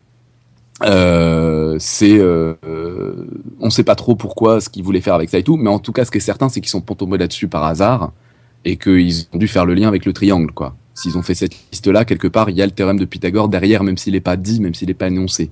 euh, 0.82 1.76
c'est, 1.78 2.18
euh, 2.18 2.54
on 3.60 3.66
ne 3.66 3.70
sait 3.70 3.84
pas 3.84 3.96
trop 3.96 4.14
pourquoi, 4.14 4.60
ce 4.60 4.68
qu'ils 4.68 4.82
voulaient 4.82 5.00
faire 5.00 5.14
avec 5.14 5.28
ça 5.30 5.38
et 5.38 5.42
tout, 5.42 5.56
mais 5.56 5.68
en 5.68 5.78
tout 5.78 5.92
cas, 5.92 6.04
ce 6.04 6.10
qui 6.10 6.18
est 6.18 6.20
certain, 6.20 6.48
c'est 6.48 6.60
qu'ils 6.60 6.70
sont 6.70 6.80
tombés 6.80 7.18
là-dessus 7.18 7.48
par 7.48 7.64
hasard 7.64 8.12
et 8.64 8.76
qu'ils 8.76 9.26
ont 9.32 9.38
dû 9.38 9.48
faire 9.48 9.66
le 9.66 9.74
lien 9.74 9.88
avec 9.88 10.04
le 10.04 10.12
triangle, 10.12 10.52
quoi 10.52 10.74
s'ils 11.00 11.16
ont 11.16 11.22
fait 11.22 11.34
cette 11.34 11.54
liste-là, 11.72 12.04
quelque 12.04 12.28
part, 12.28 12.50
il 12.50 12.56
y 12.56 12.62
a 12.62 12.66
le 12.66 12.72
théorème 12.72 12.98
de 12.98 13.04
Pythagore 13.04 13.48
derrière, 13.48 13.82
même 13.82 13.96
s'il 13.96 14.12
n'est 14.12 14.20
pas 14.20 14.36
dit, 14.36 14.60
même 14.60 14.74
s'il 14.74 14.88
n'est 14.88 14.94
pas 14.94 15.08
énoncé. 15.08 15.50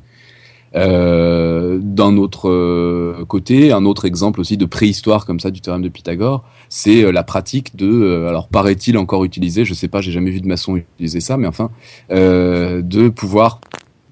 Euh, 0.77 1.79
D'un 1.81 2.19
autre 2.19 2.51
euh, 2.51 3.25
côté, 3.27 3.73
un 3.73 3.87
autre 3.87 4.05
exemple 4.05 4.41
aussi 4.41 4.59
de 4.59 4.67
préhistoire 4.67 5.25
comme 5.25 5.41
ça 5.41 5.51
du 5.51 5.63
théorème 5.63 5.83
de 5.83 5.89
Pythagore, 5.89 6.45
c'est 6.69 7.05
euh, 7.05 7.11
la 7.11 7.23
pratique 7.23 7.75
de, 7.75 8.27
alors 8.29 8.49
paraît-il 8.49 8.99
encore 8.99 9.25
utilisé, 9.25 9.65
je 9.65 9.73
sais 9.73 9.89
pas, 9.89 10.03
j'ai 10.03 10.13
jamais 10.13 10.31
vu 10.31 10.43
de 10.43 10.47
maçon 10.47 10.77
utiliser 10.77 11.21
ça, 11.21 11.39
mais 11.39 11.47
enfin, 11.47 11.71
de 12.11 13.09
pouvoir 13.09 13.61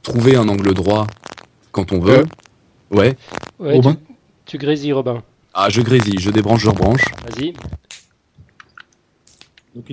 trouver 0.03 0.37
un 0.37 0.49
angle 0.49 0.73
droit 0.73 1.07
quand 1.73 1.93
on 1.93 2.01
veut. 2.01 2.25
Ouais. 2.91 3.17
Robin 3.59 3.97
tu, 4.47 4.59
tu 4.59 4.93
Robin. 4.93 5.23
Ah, 5.53 5.69
je 5.69 5.83
grésille, 5.83 6.19
je 6.19 6.31
débranche, 6.31 6.63
je 6.63 6.69
rebranche. 6.69 7.05
Vas-y. 7.25 7.53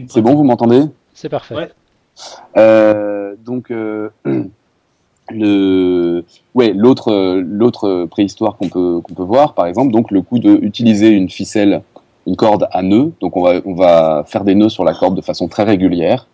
C'est 0.07 0.21
bon, 0.21 0.35
vous 0.35 0.43
m'entendez? 0.43 0.83
C'est 1.23 1.29
parfait. 1.29 1.69
Euh, 2.57 3.35
donc, 3.45 3.71
euh, 3.71 4.09
le, 5.29 6.25
ouais, 6.53 6.73
l'autre, 6.73 7.39
l'autre 7.39 8.07
préhistoire 8.11 8.57
qu'on 8.57 8.67
peut, 8.67 8.99
qu'on 9.01 9.13
peut 9.13 9.23
voir, 9.23 9.53
par 9.53 9.67
exemple, 9.67 9.93
donc 9.93 10.11
le 10.11 10.21
coup 10.21 10.37
d'utiliser 10.37 11.11
une 11.11 11.29
ficelle, 11.29 11.81
une 12.27 12.35
corde 12.35 12.67
à 12.73 12.81
nœuds. 12.83 13.13
Donc, 13.21 13.37
on 13.37 13.41
va, 13.41 13.61
on 13.63 13.73
va 13.73 14.25
faire 14.27 14.43
des 14.43 14.53
nœuds 14.53 14.67
sur 14.67 14.83
la 14.83 14.93
corde 14.93 15.15
de 15.15 15.21
façon 15.21 15.47
très 15.47 15.63
régulière. 15.63 16.27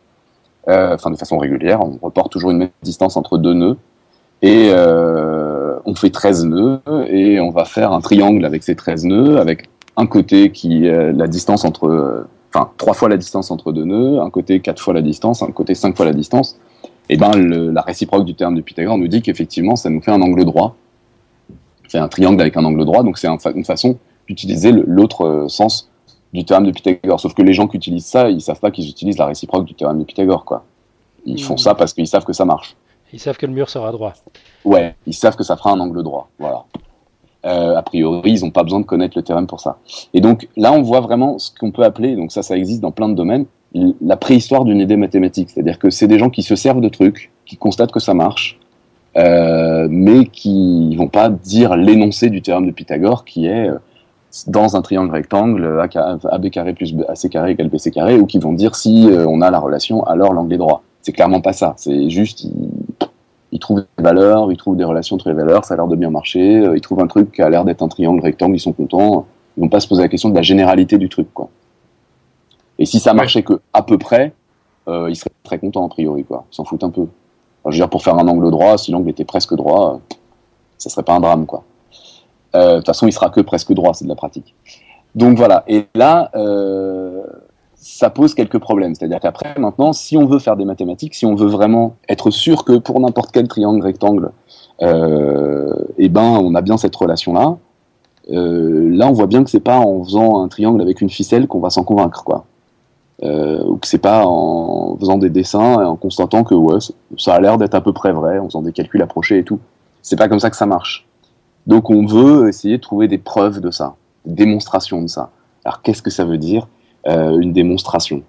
Euh, 0.69 0.95
enfin, 0.95 1.11
de 1.11 1.17
façon 1.17 1.37
régulière. 1.37 1.81
On 1.83 1.99
reporte 2.03 2.31
toujours 2.31 2.49
une 2.49 2.57
même 2.57 2.69
distance 2.81 3.15
entre 3.15 3.37
deux 3.37 3.53
nœuds. 3.53 3.77
Et 4.41 4.71
on 5.85 5.93
fait 5.93 6.09
13 6.09 6.45
nœuds 6.45 6.81
et 7.07 7.39
on 7.39 7.51
va 7.51 7.65
faire 7.65 7.93
un 7.93 8.01
triangle 8.01 8.43
avec 8.43 8.63
ces 8.63 8.75
13 8.75 9.05
nœuds, 9.05 9.37
avec 9.37 9.69
un 9.97 10.07
côté 10.07 10.51
qui 10.51 10.87
est 10.87 11.13
la 11.13 11.27
distance 11.27 11.63
entre 11.63 12.25
enfin 12.53 12.71
trois 12.77 12.93
fois 12.93 13.09
la 13.09 13.17
distance 13.17 13.51
entre 13.51 13.71
deux 13.71 13.85
nœuds, 13.85 14.19
un 14.19 14.29
côté 14.29 14.59
quatre 14.59 14.81
fois 14.81 14.93
la 14.93 15.01
distance, 15.01 15.41
un 15.41 15.51
côté 15.51 15.75
cinq 15.75 15.95
fois 15.95 16.05
la 16.05 16.13
distance, 16.13 16.59
et 17.09 17.17
ben 17.17 17.31
la 17.35 17.81
réciproque 17.81 18.25
du 18.25 18.35
terme 18.35 18.55
de 18.55 18.61
Pythagore 18.61 18.97
nous 18.97 19.07
dit 19.07 19.21
qu'effectivement 19.21 19.75
ça 19.75 19.89
nous 19.89 20.01
fait 20.01 20.11
un 20.11 20.21
angle 20.21 20.45
droit. 20.45 20.75
C'est 21.87 21.97
un 21.97 22.07
triangle 22.07 22.39
avec 22.41 22.55
un 22.55 22.63
angle 22.65 22.85
droit, 22.85 23.01
donc 23.01 23.17
c'est 23.17 23.27
une 23.27 23.65
façon 23.65 23.97
d'utiliser 24.27 24.71
l'autre 24.71 25.25
euh, 25.25 25.47
sens 25.47 25.89
du 26.33 26.45
théorème 26.45 26.67
de 26.67 26.71
Pythagore. 26.71 27.19
Sauf 27.19 27.33
que 27.33 27.41
les 27.41 27.53
gens 27.53 27.67
qui 27.67 27.77
utilisent 27.77 28.05
ça, 28.05 28.29
ils 28.29 28.41
savent 28.41 28.59
pas 28.59 28.69
qu'ils 28.69 28.87
utilisent 28.87 29.17
la 29.17 29.25
réciproque 29.25 29.65
du 29.65 29.73
théorème 29.73 29.97
de 29.97 30.03
Pythagore, 30.03 30.45
quoi. 30.45 30.63
Ils 31.25 31.41
font 31.41 31.57
ça 31.57 31.73
parce 31.73 31.93
qu'ils 31.93 32.07
savent 32.07 32.25
que 32.25 32.33
ça 32.33 32.45
marche. 32.45 32.75
Ils 33.11 33.19
savent 33.19 33.37
que 33.37 33.47
le 33.47 33.53
mur 33.53 33.69
sera 33.69 33.91
droit. 33.91 34.13
Ouais, 34.63 34.95
ils 35.07 35.15
savent 35.15 35.35
que 35.35 35.43
ça 35.43 35.57
fera 35.57 35.71
un 35.71 35.79
angle 35.79 36.03
droit. 36.03 36.29
Voilà. 36.37 36.63
Euh, 37.45 37.77
a 37.77 37.81
priori, 37.81 38.31
ils 38.31 38.43
n'ont 38.43 38.51
pas 38.51 38.63
besoin 38.63 38.81
de 38.81 38.85
connaître 38.85 39.17
le 39.17 39.23
théorème 39.23 39.47
pour 39.47 39.61
ça. 39.61 39.77
Et 40.13 40.19
donc 40.19 40.47
là, 40.57 40.73
on 40.73 40.81
voit 40.81 40.99
vraiment 40.99 41.39
ce 41.39 41.51
qu'on 41.57 41.71
peut 41.71 41.83
appeler, 41.83 42.15
donc 42.15 42.31
ça, 42.31 42.43
ça 42.43 42.57
existe 42.57 42.81
dans 42.81 42.91
plein 42.91 43.07
de 43.07 43.15
domaines, 43.15 43.45
la 44.01 44.17
préhistoire 44.17 44.65
d'une 44.65 44.79
idée 44.79 44.97
mathématique. 44.97 45.49
C'est-à-dire 45.49 45.79
que 45.79 45.89
c'est 45.89 46.07
des 46.07 46.19
gens 46.19 46.29
qui 46.29 46.43
se 46.43 46.55
servent 46.55 46.81
de 46.81 46.89
trucs, 46.89 47.31
qui 47.45 47.55
constatent 47.55 47.91
que 47.91 48.01
ça 48.01 48.13
marche, 48.13 48.59
euh, 49.17 49.87
mais 49.89 50.25
qui 50.25 50.95
vont 50.97 51.07
pas 51.07 51.29
dire 51.29 51.77
l'énoncé 51.77 52.29
du 52.29 52.41
théorème 52.41 52.67
de 52.67 52.71
Pythagore, 52.71 53.23
qui 53.23 53.45
est 53.45 53.69
euh, 53.69 53.77
dans 54.47 54.75
un 54.75 54.81
triangle 54.81 55.11
rectangle, 55.11 55.81
AB 56.29 56.49
carré 56.49 56.73
plus 56.73 56.93
AC 57.07 57.29
carré 57.29 57.51
égale 57.51 57.69
BC 57.69 57.91
carré, 57.91 58.19
ou 58.19 58.25
qui 58.25 58.39
vont 58.39 58.53
dire 58.53 58.75
si 58.75 59.07
on 59.27 59.41
a 59.41 59.49
la 59.49 59.59
relation, 59.59 60.03
alors 60.03 60.33
l'angle 60.33 60.53
est 60.53 60.57
droit. 60.57 60.83
C'est 61.01 61.13
clairement 61.13 61.41
pas 61.41 61.53
ça. 61.53 61.73
C'est 61.77 62.09
juste, 62.09 62.45
ils 63.51 63.59
trouvent 63.59 63.85
des 63.97 64.03
valeurs, 64.03 64.51
ils 64.51 64.57
trouvent 64.57 64.75
des 64.77 64.83
relations 64.83 65.15
entre 65.15 65.29
les 65.29 65.35
valeurs, 65.35 65.65
ça 65.65 65.73
a 65.73 65.77
l'air 65.77 65.87
de 65.87 65.95
bien 65.95 66.09
marcher, 66.09 66.59
euh, 66.59 66.77
ils 66.77 66.81
trouvent 66.81 67.01
un 67.01 67.07
truc 67.07 67.31
qui 67.31 67.41
a 67.41 67.49
l'air 67.49 67.65
d'être 67.65 67.81
un 67.81 67.87
triangle 67.87 68.21
rectangle, 68.21 68.55
ils 68.55 68.59
sont 68.59 68.73
contents, 68.73 69.25
ils 69.57 69.61
vont 69.61 69.69
pas 69.69 69.79
se 69.79 69.87
poser 69.87 70.03
la 70.03 70.07
question 70.07 70.29
de 70.29 70.35
la 70.35 70.41
généralité 70.41 70.97
du 70.97 71.09
truc, 71.09 71.33
quoi. 71.33 71.49
Et 72.77 72.85
si 72.85 72.99
ça 72.99 73.13
marchait 73.13 73.43
que 73.43 73.59
à 73.73 73.81
peu 73.81 73.97
près, 73.97 74.33
euh, 74.87 75.09
ils 75.09 75.15
seraient 75.15 75.31
très 75.43 75.59
contents 75.59 75.85
a 75.85 75.89
priori, 75.89 76.23
quoi. 76.23 76.45
Ils 76.51 76.55
s'en 76.55 76.63
foutent 76.63 76.83
un 76.83 76.89
peu. 76.89 77.07
je 77.65 77.71
veux 77.71 77.75
dire, 77.75 77.89
pour 77.89 78.03
faire 78.03 78.15
un 78.15 78.27
angle 78.27 78.51
droit, 78.51 78.77
si 78.77 78.91
l'angle 78.91 79.09
était 79.09 79.25
presque 79.25 79.53
droit, 79.55 79.95
euh, 79.95 80.15
ça 80.77 80.89
serait 80.89 81.03
pas 81.03 81.13
un 81.13 81.19
drame, 81.19 81.45
quoi. 81.45 81.63
De 82.53 82.77
toute 82.77 82.87
façon, 82.87 83.05
il 83.05 83.11
sera 83.11 83.29
que 83.29 83.41
presque 83.41 83.73
droit, 83.73 83.93
c'est 83.93 84.05
de 84.05 84.09
la 84.09 84.15
pratique. 84.15 84.55
Donc 85.13 85.37
voilà. 85.37 85.63
Et 85.67 85.85
là, 85.93 86.31
ça 87.81 88.09
pose 88.09 88.33
quelques 88.33 88.59
problèmes. 88.59 88.93
C'est-à-dire 88.93 89.19
qu'après, 89.19 89.55
maintenant, 89.57 89.93
si 89.93 90.17
on 90.17 90.25
veut 90.25 90.39
faire 90.39 90.57
des 90.57 90.65
mathématiques, 90.65 91.15
si 91.15 91.25
on 91.25 91.35
veut 91.35 91.47
vraiment 91.47 91.95
être 92.09 92.29
sûr 92.29 92.65
que 92.65 92.77
pour 92.77 92.99
n'importe 92.99 93.31
quel 93.31 93.47
triangle 93.47 93.83
rectangle, 93.83 94.31
euh, 94.81 95.73
eh 95.97 96.09
ben, 96.09 96.21
on 96.21 96.55
a 96.55 96.61
bien 96.61 96.77
cette 96.77 96.95
relation-là. 96.95 97.57
Euh, 98.31 98.89
là, 98.91 99.07
on 99.07 99.13
voit 99.13 99.27
bien 99.27 99.43
que 99.43 99.49
c'est 99.49 99.59
pas 99.59 99.79
en 99.79 100.03
faisant 100.03 100.43
un 100.43 100.47
triangle 100.47 100.81
avec 100.81 101.01
une 101.01 101.09
ficelle 101.09 101.47
qu'on 101.47 101.59
va 101.59 101.69
s'en 101.69 101.83
convaincre, 101.83 102.23
quoi. 102.23 102.45
Euh, 103.23 103.61
ou 103.65 103.75
que 103.75 103.87
c'est 103.87 103.97
pas 103.97 104.25
en 104.25 104.95
faisant 104.97 105.17
des 105.17 105.29
dessins 105.29 105.81
et 105.81 105.85
en 105.85 105.97
constatant 105.97 106.45
que 106.45 106.55
ouais, 106.55 106.77
ça 107.17 107.33
a 107.35 107.39
l'air 107.41 107.57
d'être 107.57 107.75
à 107.75 107.81
peu 107.81 107.91
près 107.91 108.13
vrai, 108.13 108.39
en 108.39 108.45
faisant 108.45 108.61
des 108.61 108.71
calculs 108.71 109.01
approchés 109.01 109.39
et 109.39 109.43
tout. 109.43 109.59
C'est 110.01 110.15
pas 110.15 110.29
comme 110.29 110.39
ça 110.39 110.49
que 110.49 110.55
ça 110.55 110.65
marche. 110.65 111.05
Donc, 111.67 111.89
on 111.89 112.05
veut 112.05 112.47
essayer 112.47 112.77
de 112.77 112.81
trouver 112.81 113.07
des 113.07 113.17
preuves 113.17 113.59
de 113.59 113.71
ça, 113.71 113.95
des 114.25 114.33
démonstrations 114.33 115.01
de 115.01 115.07
ça. 115.07 115.31
Alors, 115.65 115.81
qu'est-ce 115.81 116.01
que 116.01 116.09
ça 116.09 116.23
veut 116.23 116.37
dire? 116.37 116.67
Une 117.41 117.53
démonstration. 117.53 118.23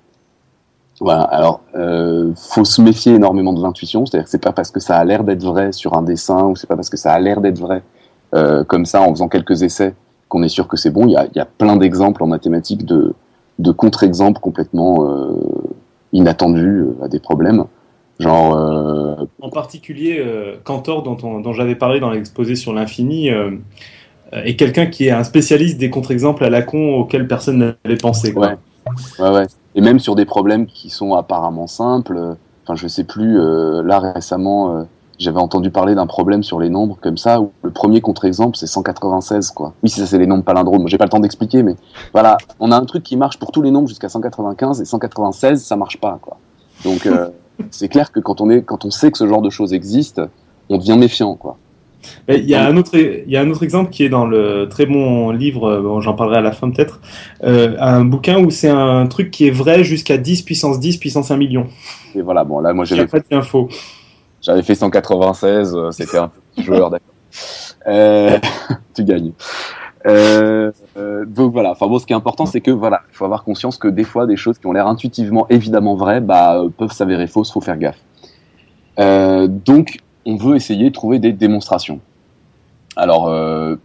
Voilà, 1.01 1.23
alors 1.23 1.63
euh, 1.77 2.33
faut 2.37 2.65
se 2.67 2.83
méfier 2.83 3.15
énormément 3.15 3.55
de 3.55 3.63
l'intuition, 3.63 4.05
c'est-à-dire 4.05 4.25
que 4.27 4.31
c'est 4.31 4.43
pas 4.43 4.53
parce 4.53 4.71
que 4.71 4.81
ça 4.81 4.97
a 4.97 5.05
l'air 5.05 5.25
d'être 5.25 5.43
vrai 5.43 5.73
sur 5.73 5.95
un 5.97 6.03
dessin 6.03 6.45
ou 6.45 6.57
c'est 6.57 6.67
pas 6.67 6.77
parce 6.77 6.91
que 6.91 6.99
ça 6.99 7.13
a 7.13 7.19
l'air 7.19 7.41
d'être 7.41 7.59
vrai 7.59 7.83
euh, 8.35 8.65
comme 8.65 8.85
ça 8.85 9.01
en 9.01 9.09
faisant 9.11 9.29
quelques 9.29 9.63
essais 9.63 9.95
qu'on 10.29 10.43
est 10.43 10.49
sûr 10.51 10.69
que 10.69 10.77
c'est 10.77 10.91
bon. 10.91 11.07
Il 11.07 11.13
y 11.13 11.17
a, 11.17 11.25
il 11.25 11.37
y 11.37 11.41
a 11.41 11.47
plein 11.47 11.77
d'exemples 11.77 12.23
en 12.23 12.27
mathématiques 12.27 12.85
de, 12.85 13.15
de 13.59 13.73
contre-exemples 13.73 14.41
complètement 14.41 15.09
euh, 15.11 15.33
inattendus 16.13 16.83
euh, 16.83 17.05
à 17.05 17.09
des 17.09 17.19
problèmes. 17.19 17.65
Genre, 18.19 18.55
euh, 18.55 19.15
En 19.41 19.49
particulier, 19.49 20.19
euh, 20.21 20.57
Cantor, 20.63 21.03
dont, 21.03 21.17
on- 21.23 21.41
dont 21.41 21.55
j'avais 21.55 21.77
parlé 21.77 22.01
dans 22.01 22.11
l'exposé 22.11 22.55
sur 22.57 22.75
l'infini, 22.75 23.31
euh, 23.31 23.53
euh, 24.35 24.43
est 24.45 24.55
quelqu'un 24.57 24.85
qui 24.85 25.07
est 25.07 25.11
un 25.11 25.25
spécialiste 25.25 25.79
des 25.79 25.89
contre-exemples 25.89 26.45
à 26.45 26.51
la 26.51 26.61
con 26.61 26.97
auxquels 26.97 27.27
personne 27.27 27.75
n'avait 27.85 27.97
pensé. 27.97 28.35
Quoi. 28.35 28.49
Ouais. 28.49 28.57
Ouais, 29.19 29.31
ouais. 29.31 29.47
Et 29.75 29.81
même 29.81 29.99
sur 29.99 30.15
des 30.15 30.25
problèmes 30.25 30.67
qui 30.67 30.91
sont 30.91 31.15
apparemment 31.15 31.67
simples. 31.67 32.17
euh, 32.17 32.35
Enfin, 32.65 32.75
je 32.77 32.87
sais 32.89 33.05
plus. 33.05 33.39
euh, 33.41 33.83
là 33.83 33.99
récemment, 33.99 34.77
euh, 34.77 34.83
j'avais 35.19 35.39
entendu 35.41 35.71
parler 35.71 35.95
d'un 35.95 36.07
problème 36.07 36.43
sur 36.43 36.61
les 36.61 36.69
nombres 36.71 36.97
comme 37.01 37.17
ça 37.17 37.41
où 37.41 37.51
le 37.63 37.71
premier 37.71 38.01
contre-exemple 38.01 38.57
c'est 38.57 38.67
196 38.67 39.51
quoi. 39.51 39.73
Oui, 39.83 39.89
ça 39.91 40.07
c'est 40.07 40.19
les 40.19 40.27
nombres 40.27 40.45
palindromes. 40.45 40.87
J'ai 40.87 40.97
pas 40.99 41.05
le 41.05 41.11
temps 41.11 41.21
d'expliquer, 41.21 41.63
mais 41.63 41.75
voilà, 42.13 42.37
on 42.61 42.71
a 42.71 42.77
un 42.77 42.85
truc 42.85 43.03
qui 43.03 43.17
marche 43.17 43.39
pour 43.39 43.51
tous 43.51 43.61
les 43.63 43.71
nombres 43.71 43.89
jusqu'à 43.89 44.09
195 44.09 44.81
et 44.81 44.85
196 44.85 45.63
ça 45.65 45.77
marche 45.77 45.99
pas 46.01 46.19
quoi. 46.23 46.37
Donc 46.85 47.07
euh, 47.07 47.29
c'est 47.71 47.89
clair 47.89 48.13
que 48.13 48.21
quand 48.21 48.41
on 48.41 48.49
est, 48.51 48.63
quand 48.63 48.85
on 48.85 48.91
sait 48.91 49.11
que 49.11 49.19
ce 49.19 49.27
genre 49.27 49.43
de 49.43 49.51
choses 49.51 49.73
existe, 49.73 50.21
on 50.69 50.79
devient 50.79 50.97
méfiant 50.97 51.35
quoi. 51.35 51.57
Il 52.29 52.49
y, 52.49 52.55
a 52.55 52.65
un 52.65 52.77
autre, 52.77 52.97
il 52.97 53.31
y 53.31 53.37
a 53.37 53.41
un 53.41 53.51
autre 53.51 53.63
exemple 53.63 53.91
qui 53.91 54.05
est 54.05 54.09
dans 54.09 54.27
le 54.27 54.69
très 54.71 54.87
bon 54.87 55.31
livre, 55.31 55.81
bon, 55.81 56.01
j'en 56.01 56.15
parlerai 56.15 56.39
à 56.39 56.41
la 56.41 56.53
fin 56.53 56.71
peut-être, 56.71 57.01
euh, 57.45 57.77
un 57.79 58.05
bouquin 58.05 58.39
où 58.39 58.51
c'est 58.51 58.69
un 58.69 59.07
truc 59.07 59.31
qui 59.31 59.47
est 59.47 59.51
vrai 59.51 59.85
jusqu'à 59.85 60.17
10 60.17 60.43
puissance 60.43 60.81
10 60.81 60.99
puissance 60.99 61.31
1 61.31 61.37
million. 61.37 61.67
Et 62.15 62.23
voilà, 62.23 62.45
bon 62.45 62.61
là 62.61 62.73
moi 62.73 62.85
j'avais 62.85 63.07
d'infos. 63.31 63.69
J'avais 64.41 64.63
fait 64.63 64.75
196, 64.75 65.75
euh, 65.75 65.91
c'était 65.91 66.19
un 66.19 66.31
petit 66.55 66.63
joueur, 66.65 66.91
d'accord. 66.91 67.15
Euh, 67.87 68.39
tu 68.95 69.05
gagnes. 69.05 69.33
Euh, 70.07 70.73
euh, 70.97 71.25
donc 71.27 71.53
voilà. 71.53 71.73
Enfin 71.73 71.87
bon, 71.87 71.99
ce 71.99 72.07
qui 72.07 72.13
est 72.13 72.17
important, 72.17 72.47
c'est 72.47 72.61
que 72.61 72.71
voilà, 72.71 73.03
il 73.11 73.17
faut 73.17 73.25
avoir 73.25 73.45
conscience 73.45 73.77
que 73.77 73.89
des 73.89 74.05
fois, 74.05 74.27
des 74.27 74.37
choses 74.37 74.59
qui 74.59 74.67
ont 74.67 74.73
l'air 74.73 74.87
intuitivement 74.87 75.47
évidemment 75.51 75.95
vraies, 75.95 76.21
bah, 76.21 76.63
peuvent 76.77 76.93
s'avérer 76.93 77.27
fausses. 77.27 77.53
Faut 77.53 77.61
faire 77.61 77.79
gaffe. 77.79 77.99
Euh, 78.99 79.47
donc, 79.47 79.99
on 80.27 80.37
veut 80.37 80.57
essayer 80.57 80.85
de 80.91 80.95
trouver 80.95 81.19
des 81.19 81.33
démonstrations. 81.33 82.01
Alors, 82.97 83.29
euh, 83.29 83.77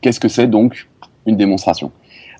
qu'est-ce 0.00 0.20
que 0.20 0.28
c'est 0.28 0.46
donc 0.46 0.88
une 1.26 1.36
démonstration? 1.36 1.90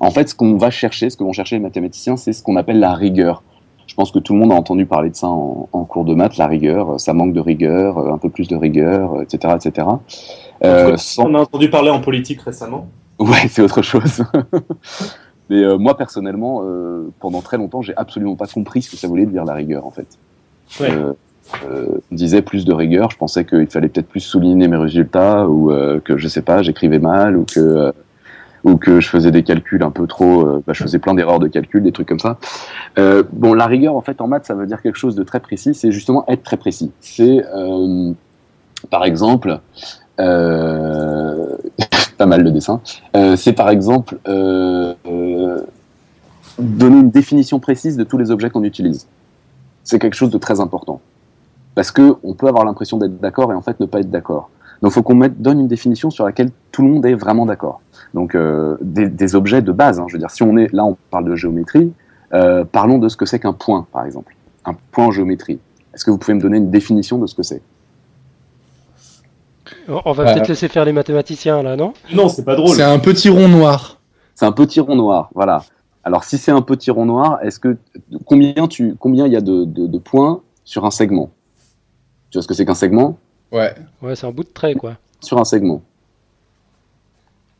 En 0.01 0.11
fait, 0.11 0.29
ce 0.29 0.35
qu'on 0.35 0.57
va 0.57 0.71
chercher, 0.71 1.11
ce 1.11 1.17
que 1.17 1.25
vont 1.25 1.33
chercher 1.33 1.57
les 1.57 1.63
mathématiciens, 1.63 2.17
c'est 2.17 2.33
ce 2.33 2.43
qu'on 2.43 2.57
appelle 2.57 2.79
la 2.79 2.95
rigueur. 2.95 3.43
Je 3.87 3.95
pense 3.95 4.13
que 4.13 4.19
tout 4.19 4.35
le 4.35 4.39
monde 4.39 4.53
a 4.53 4.55
entendu 4.55 4.87
parler 4.87 5.11
de 5.11 5.17
ça 5.17 5.27
en, 5.29 5.69
en 5.73 5.85
cours 5.85 6.05
de 6.05 6.15
maths, 6.15 6.37
la 6.37 6.47
rigueur. 6.47 7.01
Ça 7.01 7.15
manque 7.15 7.33
de 7.33 7.41
rigueur, 7.41 7.99
euh, 7.99 8.13
un 8.13 8.19
peu 8.19 8.29
plus 8.29 8.47
de 8.49 8.55
rigueur, 8.57 9.21
etc., 9.23 9.55
etc. 9.57 9.89
Euh, 10.65 10.97
sans- 10.97 11.25
On 11.27 11.35
a 11.35 11.41
entendu 11.41 11.69
parler 11.71 11.91
en 11.91 12.01
politique 12.01 12.41
récemment. 12.43 12.87
Ouais, 13.19 13.49
c'est 13.49 13.63
autre 13.63 13.83
chose. 13.83 14.23
Mais 15.51 15.57
euh, 15.65 15.79
moi, 15.79 15.97
personnellement, 15.97 16.63
pendant 17.21 17.41
très 17.41 17.57
longtemps, 17.57 17.81
j'ai 17.83 17.97
absolument 17.97 18.37
pas 18.37 18.47
compris 18.47 18.83
ce 18.83 18.91
que 18.91 18.97
ça 18.97 19.09
voulait 19.09 19.27
dire 19.27 19.45
la 19.45 19.55
rigueur, 19.55 19.87
en 19.87 19.91
fait. 19.91 20.07
Ouais. 20.81 20.91
Euh, 21.65 21.87
disait 22.11 22.43
plus 22.43 22.65
de 22.65 22.73
rigueur, 22.73 23.11
je 23.11 23.17
pensais 23.17 23.45
qu'il 23.45 23.67
fallait 23.69 23.89
peut-être 23.89 24.09
plus 24.09 24.21
souligner 24.21 24.69
mes 24.69 24.77
résultats, 24.77 25.47
ou 25.47 25.73
euh, 25.73 26.01
que, 26.01 26.19
je 26.19 26.29
sais 26.29 26.43
pas, 26.43 26.63
j'écrivais 26.63 26.99
mal, 26.99 27.37
ou 27.37 27.45
que, 27.45 27.61
euh, 27.61 27.93
ou 28.65 28.77
que 28.77 29.01
je 29.01 29.09
faisais 29.09 29.31
des 29.31 29.43
calculs 29.43 29.83
un 29.83 29.91
peu 29.91 30.07
trop... 30.07 30.61
bah, 30.67 30.73
je 30.73 30.83
faisais 30.83 30.99
plein 30.99 31.15
d'erreurs 31.15 31.39
de 31.39 31.49
calcul, 31.49 31.83
des 31.83 31.93
trucs 31.93 32.09
comme 32.09 32.19
ça. 32.19 32.39
Bon, 33.33 33.55
la 33.55 33.67
rigueur, 33.67 33.95
en 33.95 34.03
fait, 34.03 34.21
en 34.21 34.27
maths, 34.27 34.47
ça 34.47 34.55
veut 34.55 34.67
dire 34.67 34.83
quelque 34.83 34.99
chose 34.99 35.15
de 35.15 35.23
très 35.23 35.41
précis, 35.41 35.75
c'est 35.75 35.93
justement 35.93 36.25
être 36.29 36.43
très 36.43 36.57
précis. 36.57 36.91
C'est, 37.01 37.43
par 38.91 39.05
exemple... 39.05 39.61
Pas 42.19 42.27
mal 42.27 42.43
le 42.43 42.51
dessin. 42.51 42.81
C'est 43.37 43.53
par 43.53 43.71
exemple 43.71 44.19
donner 46.59 46.99
une 46.99 47.11
définition 47.11 47.61
précise 47.61 47.97
de 47.97 48.03
tous 48.03 48.19
les 48.19 48.33
objets 48.33 48.51
qu'on 48.51 48.65
utilise. 48.65 49.07
C'est 49.85 50.01
quelque 50.01 50.17
chose 50.17 50.31
de 50.31 50.39
très 50.39 50.59
important. 50.59 51.01
Parce 51.79 51.93
que 51.93 52.17
on 52.25 52.35
peut 52.35 52.49
avoir 52.49 52.65
l'impression 52.65 52.97
d'être 52.99 53.21
d'accord 53.21 53.53
et 53.53 53.55
en 53.55 53.63
fait 53.63 53.79
ne 53.79 53.87
pas 53.87 54.01
être 54.01 54.11
d'accord. 54.11 54.51
Donc 54.83 54.91
il 54.91 54.95
faut 54.95 55.05
qu'on 55.05 55.15
donne 55.39 55.61
une 55.61 55.69
définition 55.69 56.11
sur 56.11 56.25
laquelle 56.25 56.51
tout 56.73 56.83
le 56.83 56.89
monde 56.89 57.07
est 57.07 57.15
vraiment 57.15 57.47
d'accord. 57.47 57.81
Donc 58.15 58.35
euh, 58.35 58.77
des, 58.81 59.07
des 59.09 59.37
objets 59.37 59.63
de 59.63 59.71
base. 59.71 60.01
hein. 60.01 60.07
je 60.09 60.15
veux 60.15 60.19
dire, 60.19 60.33
si 60.33 60.43
on 60.43 60.57
est 60.57 60.73
là, 60.73 60.85
on 60.85 60.97
parle 61.13 61.27
de 61.27 61.37
géométrie. 61.37 61.93
euh, 62.35 62.65
parlons 62.65 62.99
de 62.99 63.09
ce 63.09 63.17
que 63.17 63.27
c'est 63.27 63.39
qu'un 63.39 63.53
point, 63.53 63.87
par 63.93 64.05
exemple. 64.05 64.35
Un 64.65 64.75
point 64.91 65.07
en 65.07 65.11
géométrie. 65.13 65.61
Est-ce 65.95 66.05
que 66.05 66.11
vous 66.11 66.19
pouvez 66.19 66.35
me 66.35 66.41
donner 66.41 66.57
une 66.59 66.71
définition 66.73 67.17
de 67.19 67.29
ce 67.29 67.37
que 67.37 67.45
c'est? 67.45 67.63
On 70.05 70.13
va 70.13 70.25
Euh, 70.25 70.35
peut-être 70.35 70.49
laisser 70.49 70.67
faire 70.67 70.85
les 70.85 70.93
mathématiciens 70.93 71.63
là, 71.63 71.77
non? 71.77 71.93
Non, 72.13 72.29
c'est 72.29 72.45
pas 72.45 72.57
drôle. 72.57 72.75
C'est 72.75 72.83
un 72.83 72.99
petit 72.99 73.29
rond 73.29 73.49
noir. 73.49 74.01
C'est 74.35 74.47
un 74.47 74.53
petit 74.53 74.81
rond 74.81 74.97
noir, 74.97 75.31
voilà. 75.33 75.63
Alors 76.03 76.25
si 76.25 76.39
c'est 76.39 76.53
un 76.53 76.63
petit 76.63 76.91
rond 76.91 77.07
noir, 77.07 77.39
est-ce 77.43 77.61
que 77.61 77.77
combien 78.25 78.67
tu 78.67 78.97
combien 78.99 79.27
il 79.27 79.33
y 79.33 79.37
a 79.37 79.41
de, 79.41 79.65
de, 79.65 79.87
de 79.87 79.99
points 79.99 80.41
sur 80.65 80.85
un 80.85 80.91
segment? 80.91 81.31
Tu 82.31 82.37
vois 82.39 82.43
ce 82.43 82.49
que 82.49 82.55
c'est 82.55 82.65
qu'un 82.67 82.75
segment? 82.75 83.19
Ouais. 83.53 83.75
Ouais, 84.03 84.15
c'est 84.17 84.27
un 84.27 84.31
bout 84.31 84.45
de 84.45 84.49
trait 84.53 84.75
quoi. 84.75 84.97
Sur 85.21 85.39
un 85.39 85.45
segment. 85.45 85.83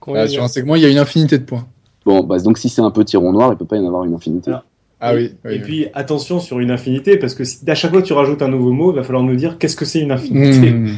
Combien 0.01 0.23
Euh, 0.23 0.25
il 0.27 0.29
y 0.29 0.33
a 0.33 0.35
sur 0.35 0.43
un 0.45 0.49
segment, 0.49 0.75
il 0.77 0.83
y 0.83 0.87
a 0.87 0.89
une 0.91 0.99
infinité 0.99 1.39
de 1.39 1.45
points. 1.45 1.67
Bon, 2.05 2.23
bah, 2.23 2.39
donc 2.39 2.59
si 2.59 2.69
c'est 2.69 2.81
un 2.83 2.91
petit 2.91 3.17
rond 3.17 3.33
noir, 3.33 3.53
il 3.53 3.57
peut 3.59 3.65
pas 3.65 3.77
y 3.77 3.81
en 3.81 3.87
avoir 3.87 4.05
une 4.05 4.15
infinité. 4.15 4.51
Alors, 4.51 4.65
Ah 5.01 5.15
Et- 5.15 5.17
oui. 5.17 5.35
oui, 5.45 5.51
Et 5.53 5.55
oui. 5.59 5.63
puis 5.63 5.87
attention 5.95 6.41
sur 6.41 6.59
une 6.61 6.71
infinité, 6.71 7.17
parce 7.19 7.35
que 7.35 7.45
si, 7.45 7.59
à 7.71 7.75
chaque 7.75 7.93
fois 7.93 8.03
que 8.03 8.07
tu 8.07 8.13
rajoutes 8.15 8.43
un 8.43 8.49
nouveau 8.49 8.73
mot, 8.73 8.93
il 8.93 8.97
va 8.97 9.03
falloir 9.05 9.23
nous 9.23 9.37
dire 9.37 9.57
qu'est-ce 9.59 9.77
que 9.77 9.85
c'est 9.85 10.01
une 10.01 10.11
infinité. 10.13 10.71
Mmh. 10.73 10.97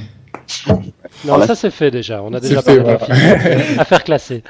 Non, 0.68 0.80
Voilà. 1.24 1.46
ça 1.46 1.54
c'est 1.54 1.70
fait 1.70 1.90
déjà. 1.90 2.22
On 2.22 2.32
a 2.32 2.40
déjà 2.40 2.62
fait, 2.62 2.82
parlé 2.82 2.98
d'infini. 2.98 3.78
Affaire 3.78 4.02
classée. 4.04 4.42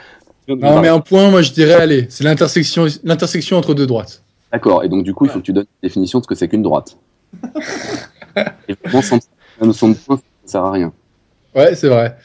Non, 0.48 0.80
mais 0.80 0.88
un 0.88 1.00
point, 1.00 1.30
moi 1.30 1.42
je 1.42 1.52
dirais, 1.52 1.74
allez, 1.74 2.06
c'est 2.10 2.24
l'intersection, 2.24 2.86
l'intersection 3.04 3.56
entre 3.56 3.74
deux 3.74 3.86
droites. 3.86 4.22
D'accord. 4.52 4.82
Et 4.84 4.88
donc 4.88 5.04
du 5.04 5.14
coup, 5.14 5.24
il 5.26 5.30
faut 5.30 5.38
que 5.40 5.44
tu 5.44 5.52
donnes 5.52 5.66
une 5.82 5.88
définition 5.88 6.18
de 6.20 6.24
ce 6.24 6.28
que 6.28 6.34
c'est 6.34 6.48
qu'une 6.48 6.62
droite. 6.62 6.96
Évidemment, 8.68 9.02
sans 9.02 9.18
la 9.60 9.66
notion 9.66 9.88
de 9.88 9.94
point, 9.94 10.16
ça 10.16 10.22
ne 10.44 10.48
sert 10.48 10.64
à 10.64 10.72
rien. 10.72 10.92
Ouais, 11.54 11.74
c'est 11.74 11.88
vrai. 11.88 12.16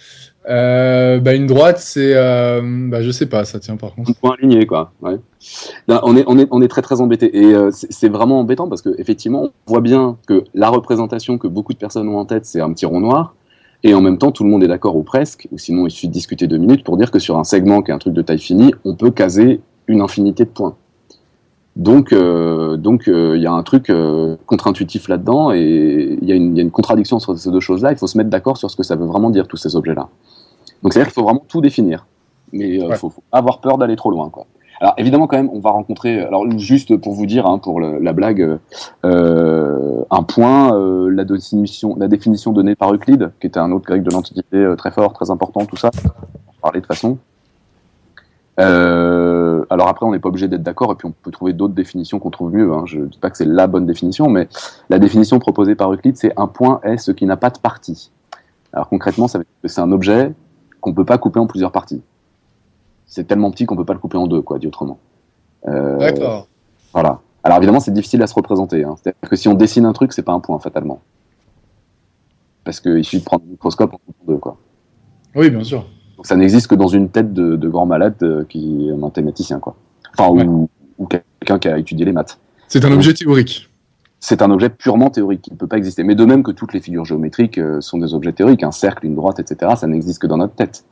Euh, 0.47 1.19
bah, 1.19 1.33
une 1.33 1.47
droite, 1.47 1.79
c'est, 1.79 2.13
euh, 2.15 2.61
bah, 2.63 3.01
je 3.01 3.09
sais 3.09 3.25
pas, 3.25 3.45
ça 3.45 3.59
tient 3.59 3.77
par 3.77 3.95
contre. 3.95 4.11
Un 4.11 4.13
point 4.13 4.35
aligné, 4.37 4.65
quoi. 4.67 4.91
Ouais. 5.01 5.15
Là, 5.87 6.01
on 6.03 6.15
est, 6.15 6.23
on 6.27 6.37
est, 6.37 6.47
on 6.51 6.61
est 6.61 6.67
très 6.67 6.81
très 6.81 7.01
embêté 7.01 7.35
et 7.35 7.53
euh, 7.55 7.71
c'est 7.71 7.91
c'est 7.91 8.09
vraiment 8.09 8.39
embêtant 8.39 8.67
parce 8.67 8.81
que 8.81 8.89
effectivement, 8.99 9.49
on 9.67 9.71
voit 9.71 9.81
bien 9.81 10.17
que 10.27 10.43
la 10.53 10.69
représentation 10.69 11.37
que 11.37 11.47
beaucoup 11.47 11.73
de 11.73 11.79
personnes 11.79 12.07
ont 12.07 12.17
en 12.17 12.25
tête, 12.25 12.45
c'est 12.45 12.61
un 12.61 12.71
petit 12.73 12.85
rond 12.85 12.99
noir. 12.99 13.35
Et 13.83 13.93
en 13.93 14.01
même 14.01 14.17
temps, 14.17 14.31
tout 14.31 14.43
le 14.43 14.49
monde 14.49 14.63
est 14.63 14.67
d'accord 14.67 14.95
ou 14.95 15.03
presque, 15.03 15.47
ou 15.51 15.57
sinon 15.57 15.85
il 15.85 15.91
suffit 15.91 16.07
de 16.07 16.13
discuter 16.13 16.47
deux 16.47 16.57
minutes 16.57 16.83
pour 16.83 16.97
dire 16.97 17.11
que 17.11 17.19
sur 17.19 17.37
un 17.37 17.43
segment 17.43 17.81
qui 17.81 17.91
est 17.91 17.93
un 17.93 17.99
truc 17.99 18.13
de 18.13 18.21
taille 18.21 18.39
finie, 18.39 18.73
on 18.83 18.95
peut 18.95 19.11
caser 19.11 19.61
une 19.87 20.01
infinité 20.01 20.45
de 20.45 20.49
points. 20.49 20.75
Donc, 21.75 22.13
euh, 22.13 22.77
donc 22.77 23.07
euh, 23.09 23.35
il 23.35 23.41
y 23.43 23.47
a 23.47 23.51
un 23.51 23.61
truc 23.63 23.89
euh, 23.89 24.37
contre-intuitif 24.45 25.09
là-dedans 25.09 25.51
et 25.51 26.17
il 26.21 26.27
y, 26.27 26.31
a 26.31 26.35
une- 26.35 26.51
il 26.53 26.57
y 26.57 26.59
a 26.61 26.63
une 26.63 26.71
contradiction 26.71 27.17
entre 27.17 27.35
ces 27.35 27.51
deux 27.51 27.59
choses-là. 27.59 27.91
Il 27.91 27.97
faut 27.97 28.07
se 28.07 28.17
mettre 28.17 28.29
d'accord 28.29 28.55
sur 28.57 28.71
ce 28.71 28.77
que 28.77 28.83
ça 28.83 28.95
veut 28.95 29.05
vraiment 29.05 29.29
dire 29.29 29.45
tous 29.47 29.57
ces 29.57 29.75
objets-là. 29.75 30.07
Donc, 30.83 30.93
c'est-à-dire 30.93 31.07
qu'il 31.11 31.15
faut 31.15 31.23
vraiment 31.23 31.43
tout 31.49 31.59
définir, 31.59 32.05
mais 32.53 32.75
il 32.77 32.85
Ouais. 32.85 32.95
faut, 32.95 33.09
faut 33.09 33.23
avoir 33.31 33.59
peur 33.59 33.77
d'aller 33.77 33.95
trop 33.97 34.09
loin, 34.11 34.29
quoi. 34.29 34.45
Alors 34.81 34.93
évidemment 34.97 35.25
quand 35.27 35.37
même, 35.37 35.49
on 35.53 35.59
va 35.59 35.69
rencontrer. 35.71 36.19
Alors 36.21 36.45
juste 36.59 36.97
pour 36.97 37.13
vous 37.13 37.25
dire, 37.25 37.45
hein, 37.45 37.59
pour 37.59 37.79
le- 37.79 37.97
la 37.99 38.11
blague, 38.11 38.57
un 39.03 40.23
point, 40.27 40.77
la 41.09 41.23
définition, 41.23 41.95
la 41.97 42.07
définition 42.09 42.51
donnée 42.51 42.75
par 42.75 42.93
Euclide, 42.93 43.31
qui 43.39 43.47
était 43.47 43.59
un 43.59 43.71
autre 43.71 43.85
grec 43.85 44.03
de 44.03 44.11
l'Antiquité 44.11 44.73
très 44.77 44.91
fort, 44.91 45.13
très 45.13 45.29
important, 45.31 45.65
tout 45.65 45.77
ça. 45.77 45.91
On 45.95 46.07
va 46.07 46.13
en 46.57 46.61
parler 46.61 46.81
de 46.81 46.85
façon. 46.85 47.17
Euh, 48.59 49.24
alors 49.69 49.87
après, 49.87 50.05
on 50.05 50.11
n'est 50.11 50.19
pas 50.19 50.29
obligé 50.29 50.47
d'être 50.47 50.63
d'accord, 50.63 50.91
et 50.91 50.95
puis 50.95 51.07
on 51.07 51.11
peut 51.11 51.31
trouver 51.31 51.53
d'autres 51.53 51.73
définitions 51.73 52.19
qu'on 52.19 52.31
trouve 52.31 52.53
mieux. 52.53 52.73
Hein. 52.73 52.83
Je 52.85 53.01
dis 53.01 53.19
pas 53.19 53.29
que 53.29 53.37
c'est 53.37 53.45
la 53.45 53.67
bonne 53.67 53.85
définition, 53.85 54.29
mais 54.29 54.47
la 54.89 54.99
définition 54.99 55.39
proposée 55.39 55.75
par 55.75 55.91
Euclide, 55.93 56.17
c'est 56.17 56.33
un 56.37 56.47
point 56.47 56.79
est 56.83 56.97
ce 56.97 57.11
qui 57.11 57.25
n'a 57.25 57.37
pas 57.37 57.49
de 57.49 57.59
partie. 57.59 58.11
Alors 58.73 58.89
concrètement, 58.89 59.27
ça 59.27 59.37
veut 59.37 59.45
dire 59.45 59.61
que 59.61 59.67
c'est 59.67 59.81
un 59.81 59.91
objet 59.91 60.33
qu'on 60.81 60.93
peut 60.93 61.05
pas 61.05 61.17
couper 61.17 61.39
en 61.39 61.47
plusieurs 61.47 61.71
parties. 61.71 62.01
C'est 63.05 63.25
tellement 63.25 63.51
petit 63.51 63.65
qu'on 63.65 63.75
peut 63.75 63.85
pas 63.85 63.93
le 63.93 63.99
couper 63.99 64.17
en 64.17 64.27
deux, 64.27 64.41
quoi, 64.41 64.59
dit 64.59 64.67
autrement. 64.67 64.99
Euh, 65.67 65.97
D'accord. 65.97 66.47
voilà. 66.91 67.21
Alors 67.43 67.57
évidemment, 67.57 67.79
c'est 67.79 67.93
difficile 67.93 68.21
à 68.23 68.27
se 68.27 68.33
représenter. 68.33 68.83
Hein. 68.83 68.95
C'est-à-dire 69.01 69.29
que 69.29 69.35
si 69.35 69.47
on 69.47 69.53
dessine 69.53 69.85
un 69.85 69.93
truc, 69.93 70.13
c'est 70.13 70.23
pas 70.23 70.33
un 70.33 70.39
point 70.39 70.59
fatalement, 70.59 71.01
parce 72.63 72.79
qu'il 72.79 73.03
suffit 73.03 73.19
de 73.19 73.25
prendre 73.25 73.43
un 73.47 73.51
microscope 73.51 73.93
en 73.93 73.99
deux, 74.27 74.37
quoi. 74.37 74.57
Oui, 75.35 75.49
bien 75.49 75.63
sûr. 75.63 75.85
Donc 76.17 76.25
ça 76.27 76.35
n'existe 76.35 76.67
que 76.67 76.75
dans 76.75 76.87
une 76.87 77.09
tête 77.09 77.33
de, 77.33 77.55
de 77.55 77.69
grand 77.69 77.85
malade 77.85 78.15
euh, 78.23 78.43
qui 78.47 78.87
est 78.87 78.91
un 78.91 78.97
mathématicien, 78.97 79.59
quoi. 79.59 79.75
Enfin, 80.17 80.31
Ouais. 80.31 80.43
ou, 80.45 80.69
ou 80.97 81.07
quelqu'un 81.07 81.59
qui 81.59 81.67
a 81.67 81.77
étudié 81.77 82.05
les 82.05 82.13
maths. 82.13 82.39
C'est 82.67 82.85
un 82.85 82.91
objet 82.91 83.13
théorique. 83.13 83.69
C'est 84.21 84.41
un 84.41 84.49
objet 84.49 84.69
purement 84.69 85.09
théorique, 85.11 85.47
il 85.47 85.53
ne 85.53 85.57
peut 85.57 85.67
pas 85.67 85.77
exister. 85.77 86.03
Mais 86.03 86.15
de 86.15 86.25
même 86.25 86.41
que 86.41 86.51
toutes 86.51 86.73
les 86.73 86.79
figures 86.79 87.05
géométriques 87.05 87.57
euh, 87.59 87.79
sont 87.81 87.97
des 87.99 88.13
objets 88.13 88.33
théoriques, 88.33 88.63
un 88.63 88.71
cercle, 88.71 89.05
une 89.05 89.15
droite, 89.15 89.39
etc., 89.39 89.73
ça 89.77 89.87
n'existe 89.87 90.19
que 90.21 90.27
dans 90.27 90.37
notre 90.37 90.55
tête. 90.55 90.85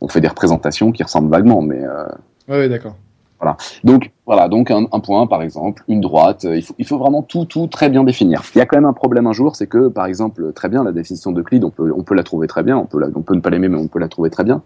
On 0.00 0.08
fait 0.08 0.20
des 0.20 0.28
représentations 0.28 0.90
qui 0.92 1.02
ressemblent 1.02 1.30
vaguement, 1.30 1.60
mais 1.62 1.84
euh, 1.84 2.04
Ouais, 2.48 2.56
ouais, 2.58 2.68
d'accord. 2.68 2.96
Voilà. 3.40 3.56
Donc 3.84 4.12
voilà, 4.26 4.48
donc 4.48 4.70
un, 4.70 4.84
point 5.00 5.26
par 5.26 5.42
exemple, 5.42 5.82
une 5.88 6.00
droite. 6.00 6.46
Il 6.48 6.62
faut, 6.62 6.74
il 6.78 6.86
faut 6.86 6.98
vraiment 6.98 7.22
tout, 7.22 7.46
tout 7.46 7.66
très 7.66 7.88
bien 7.88 8.04
définir. 8.04 8.42
Il 8.54 8.58
y 8.58 8.60
a 8.60 8.66
quand 8.66 8.76
même 8.76 8.84
un 8.84 8.92
problème 8.92 9.26
un 9.26 9.32
jour, 9.32 9.56
c'est 9.56 9.66
que 9.66 9.88
par 9.88 10.06
exemple, 10.06 10.52
très 10.52 10.68
bien 10.68 10.84
la 10.84 10.92
définition 10.92 11.32
de 11.32 11.40
Euclide, 11.40 11.64
on 11.64 11.70
peut, 11.70 11.92
on 11.96 12.02
peut 12.02 12.14
la 12.14 12.22
trouver 12.22 12.46
très 12.46 12.62
bien, 12.62 12.76
on 12.76 12.84
peut, 12.84 13.00
la, 13.00 13.08
on 13.14 13.22
peut 13.22 13.34
ne 13.34 13.40
pas 13.40 13.50
l'aimer, 13.50 13.68
mais 13.68 13.78
on 13.78 13.88
peut 13.88 13.98
la 13.98 14.08
trouver 14.08 14.28
très 14.30 14.44
bien. 14.44 14.62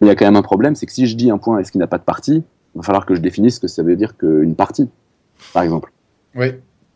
Mais 0.00 0.06
il 0.06 0.10
y 0.10 0.12
a 0.12 0.16
quand 0.16 0.26
même 0.26 0.36
un 0.36 0.42
problème, 0.42 0.74
c'est 0.74 0.86
que 0.86 0.92
si 0.92 1.06
je 1.06 1.16
dis 1.16 1.30
un 1.30 1.38
point 1.38 1.58
est-ce 1.58 1.72
qu'il 1.72 1.78
n'a 1.78 1.86
pas 1.86 1.98
de 1.98 2.04
partie, 2.04 2.44
il 2.74 2.78
va 2.78 2.82
falloir 2.82 3.06
que 3.06 3.14
je 3.14 3.20
définisse 3.20 3.56
ce 3.56 3.60
que 3.60 3.68
ça 3.68 3.82
veut 3.82 3.96
dire 3.96 4.16
qu'une 4.16 4.54
partie, 4.54 4.88
par 5.54 5.62
exemple. 5.62 5.92
Oui. 6.34 6.48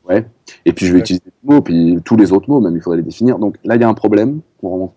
Ouais. 0.07 0.27
Et 0.67 0.75
puis 0.75 0.85
je 0.85 0.93
vais 0.93 0.99
utiliser 0.99 1.23
les 1.25 1.55
mots, 1.55 1.63
puis 1.63 1.99
tous 2.05 2.17
les 2.17 2.33
autres 2.33 2.51
mots, 2.51 2.61
même 2.61 2.77
il 2.77 2.83
faudrait 2.83 2.99
les 2.99 3.03
définir. 3.03 3.39
Donc 3.39 3.57
là, 3.65 3.77
il 3.77 3.81
y 3.81 3.85
a 3.85 3.89
un 3.89 3.95
problème. 3.95 4.41
On, 4.63 4.91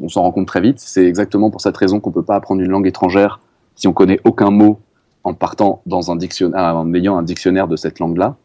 on 0.00 0.08
s'en 0.08 0.22
rend 0.22 0.32
compte 0.32 0.46
très 0.46 0.60
vite. 0.60 0.78
C'est 0.78 1.06
exactement 1.06 1.50
pour 1.50 1.62
cette 1.62 1.76
raison 1.76 2.00
qu'on 2.00 2.10
peut 2.10 2.22
pas 2.22 2.34
apprendre 2.34 2.60
une 2.60 2.70
langue 2.70 2.86
étrangère 2.86 3.40
si 3.74 3.88
on 3.88 3.94
connaît 3.94 4.20
aucun 4.24 4.50
mot 4.50 4.78
en 5.24 5.34
partant 5.34 5.82
dans 5.86 6.10
un 6.10 6.16
dictionnaire, 6.16 6.76
en 6.76 6.92
ayant 6.94 7.16
un 7.18 7.22
dictionnaire 7.22 7.68
de 7.68 7.76
cette 7.76 7.98
langue-là. 7.98 8.36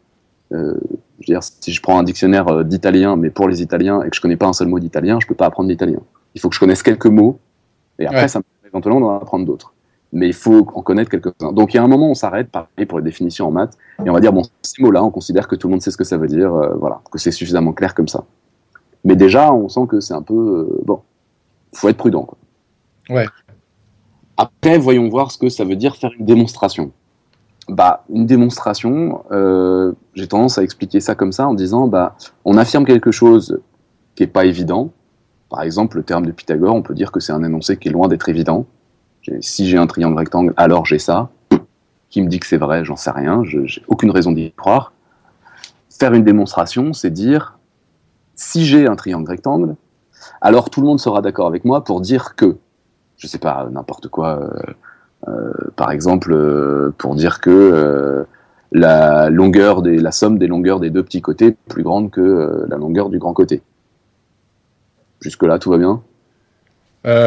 Euh, 0.52 0.74
je 1.20 1.32
veux 1.32 1.34
dire, 1.34 1.42
si 1.42 1.72
je 1.72 1.80
prends 1.82 1.98
un 1.98 2.02
dictionnaire 2.02 2.48
euh, 2.48 2.62
d'italien, 2.62 3.16
mais 3.16 3.30
pour 3.30 3.48
les 3.48 3.62
Italiens, 3.62 4.02
et 4.02 4.10
que 4.10 4.16
je 4.16 4.20
connais 4.20 4.36
pas 4.36 4.46
un 4.46 4.52
seul 4.52 4.68
mot 4.68 4.78
d'italien, 4.78 5.18
je 5.20 5.26
peux 5.26 5.34
pas 5.34 5.46
apprendre 5.46 5.68
l'italien. 5.68 6.00
Il 6.34 6.40
faut 6.40 6.48
que 6.48 6.54
je 6.54 6.60
connaisse 6.60 6.82
quelques 6.82 7.06
mots, 7.06 7.38
et 7.98 8.06
après, 8.06 8.28
ça 8.28 8.40
me 8.40 8.44
permet 8.44 8.68
éventuellement 8.68 9.00
d'en 9.00 9.16
apprendre 9.16 9.46
d'autres. 9.46 9.72
Mais 10.12 10.28
il 10.28 10.34
faut 10.34 10.66
en 10.74 10.82
connaître 10.82 11.10
quelques-uns. 11.10 11.52
Donc, 11.52 11.74
il 11.74 11.78
y 11.78 11.80
a 11.80 11.82
un 11.82 11.88
moment, 11.88 12.08
où 12.08 12.10
on 12.10 12.14
s'arrête, 12.14 12.48
pareil 12.50 12.86
pour 12.86 12.98
les 12.98 13.04
définitions 13.04 13.48
en 13.48 13.50
maths, 13.50 13.76
et 14.04 14.10
on 14.10 14.12
va 14.12 14.20
dire, 14.20 14.32
bon, 14.32 14.42
ces 14.62 14.82
mots-là, 14.82 15.02
on 15.02 15.10
considère 15.10 15.48
que 15.48 15.56
tout 15.56 15.66
le 15.68 15.72
monde 15.72 15.82
sait 15.82 15.90
ce 15.90 15.96
que 15.96 16.04
ça 16.04 16.16
veut 16.16 16.28
dire, 16.28 16.54
euh, 16.54 16.74
voilà, 16.76 17.00
que 17.10 17.18
c'est 17.18 17.32
suffisamment 17.32 17.72
clair 17.72 17.94
comme 17.94 18.08
ça. 18.08 18.24
Mais 19.04 19.16
déjà, 19.16 19.52
on 19.52 19.68
sent 19.68 19.86
que 19.88 20.00
c'est 20.00 20.14
un 20.14 20.22
peu, 20.22 20.34
euh, 20.34 20.82
bon, 20.84 21.00
faut 21.72 21.88
être 21.88 21.96
prudent, 21.96 22.22
quoi. 22.22 22.38
Ouais. 23.08 23.26
Après, 24.36 24.78
voyons 24.78 25.08
voir 25.08 25.30
ce 25.30 25.38
que 25.38 25.48
ça 25.48 25.64
veut 25.64 25.76
dire 25.76 25.96
faire 25.96 26.10
une 26.18 26.26
démonstration. 26.26 26.92
Bah, 27.68 28.04
une 28.10 28.26
démonstration, 28.26 29.24
euh, 29.32 29.92
j'ai 30.14 30.28
tendance 30.28 30.58
à 30.58 30.62
expliquer 30.62 31.00
ça 31.00 31.14
comme 31.14 31.32
ça 31.32 31.48
en 31.48 31.54
disant, 31.54 31.88
bah, 31.88 32.16
on 32.44 32.56
affirme 32.56 32.84
quelque 32.84 33.10
chose 33.10 33.60
qui 34.14 34.22
est 34.22 34.28
pas 34.28 34.44
évident. 34.44 34.92
Par 35.48 35.62
exemple, 35.62 35.96
le 35.96 36.02
terme 36.02 36.26
de 36.26 36.32
Pythagore, 36.32 36.74
on 36.74 36.82
peut 36.82 36.94
dire 36.94 37.10
que 37.10 37.20
c'est 37.20 37.32
un 37.32 37.42
énoncé 37.42 37.76
qui 37.76 37.88
est 37.88 37.92
loin 37.92 38.08
d'être 38.08 38.28
évident. 38.28 38.66
Si 39.40 39.68
j'ai 39.68 39.78
un 39.78 39.86
triangle 39.86 40.16
rectangle, 40.16 40.54
alors 40.56 40.86
j'ai 40.86 40.98
ça. 40.98 41.30
Qui 42.10 42.22
me 42.22 42.28
dit 42.28 42.38
que 42.38 42.46
c'est 42.46 42.56
vrai, 42.56 42.84
j'en 42.84 42.96
sais 42.96 43.10
rien, 43.10 43.42
j'ai 43.44 43.82
aucune 43.88 44.10
raison 44.10 44.30
d'y 44.30 44.52
croire. 44.52 44.92
Faire 45.90 46.12
une 46.12 46.24
démonstration, 46.24 46.92
c'est 46.92 47.10
dire, 47.10 47.58
si 48.36 48.64
j'ai 48.64 48.86
un 48.86 48.94
triangle 48.94 49.28
rectangle, 49.28 49.76
alors 50.40 50.70
tout 50.70 50.80
le 50.80 50.86
monde 50.86 51.00
sera 51.00 51.22
d'accord 51.22 51.46
avec 51.46 51.64
moi 51.64 51.82
pour 51.82 52.00
dire 52.00 52.36
que 52.36 52.58
je 53.18 53.26
sais 53.26 53.38
pas, 53.38 53.68
n'importe 53.70 54.08
quoi. 54.08 54.40
Euh, 54.40 54.72
euh, 55.28 55.52
par 55.76 55.90
exemple, 55.90 56.32
euh, 56.32 56.92
pour 56.98 57.14
dire 57.14 57.40
que 57.40 58.26
la 58.72 59.30
longueur 59.30 59.82
des, 59.82 59.98
la 59.98 60.12
somme 60.12 60.38
des 60.38 60.46
longueurs 60.46 60.80
des 60.80 60.90
deux 60.90 61.02
petits 61.02 61.22
côtés 61.22 61.46
est 61.46 61.56
plus 61.68 61.82
grande 61.82 62.10
que 62.10 62.66
la 62.68 62.76
longueur 62.76 63.08
du 63.08 63.18
grand 63.18 63.32
côté. 63.32 63.62
Jusque 65.20 65.42
là, 65.44 65.58
tout 65.58 65.70
va 65.70 65.78
bien? 65.78 66.02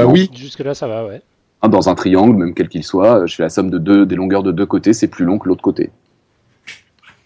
oui. 0.05 0.29
Jusque 0.34 0.60
là, 0.60 0.74
ça 0.74 0.88
va, 0.88 1.05
ouais. 1.05 1.22
Ah, 1.62 1.67
dans 1.67 1.89
un 1.89 1.96
triangle, 1.96 2.36
même 2.36 2.53
quel 2.53 2.69
qu'il 2.69 2.84
soit, 2.84 3.25
je 3.25 3.36
fais 3.36 3.43
la 3.43 3.50
somme 3.50 3.69
de 3.69 3.77
deux, 3.77 4.05
des 4.05 4.15
longueurs 4.15 4.43
de 4.43 4.51
deux 4.51 4.65
côtés, 4.65 4.93
c'est 4.93 5.08
plus 5.08 5.25
long 5.25 5.39
que 5.39 5.48
l'autre 5.48 5.62
côté. 5.62 5.89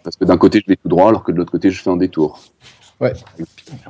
Parce 0.03 0.15
que 0.15 0.25
d'un 0.25 0.37
côté, 0.37 0.59
je 0.59 0.71
vais 0.71 0.75
tout 0.75 0.87
droit, 0.89 1.09
alors 1.09 1.23
que 1.23 1.31
de 1.31 1.37
l'autre 1.37 1.51
côté, 1.51 1.69
je 1.69 1.81
fais 1.81 1.89
un 1.89 1.97
détour. 1.97 2.39
Ouais. 2.99 3.13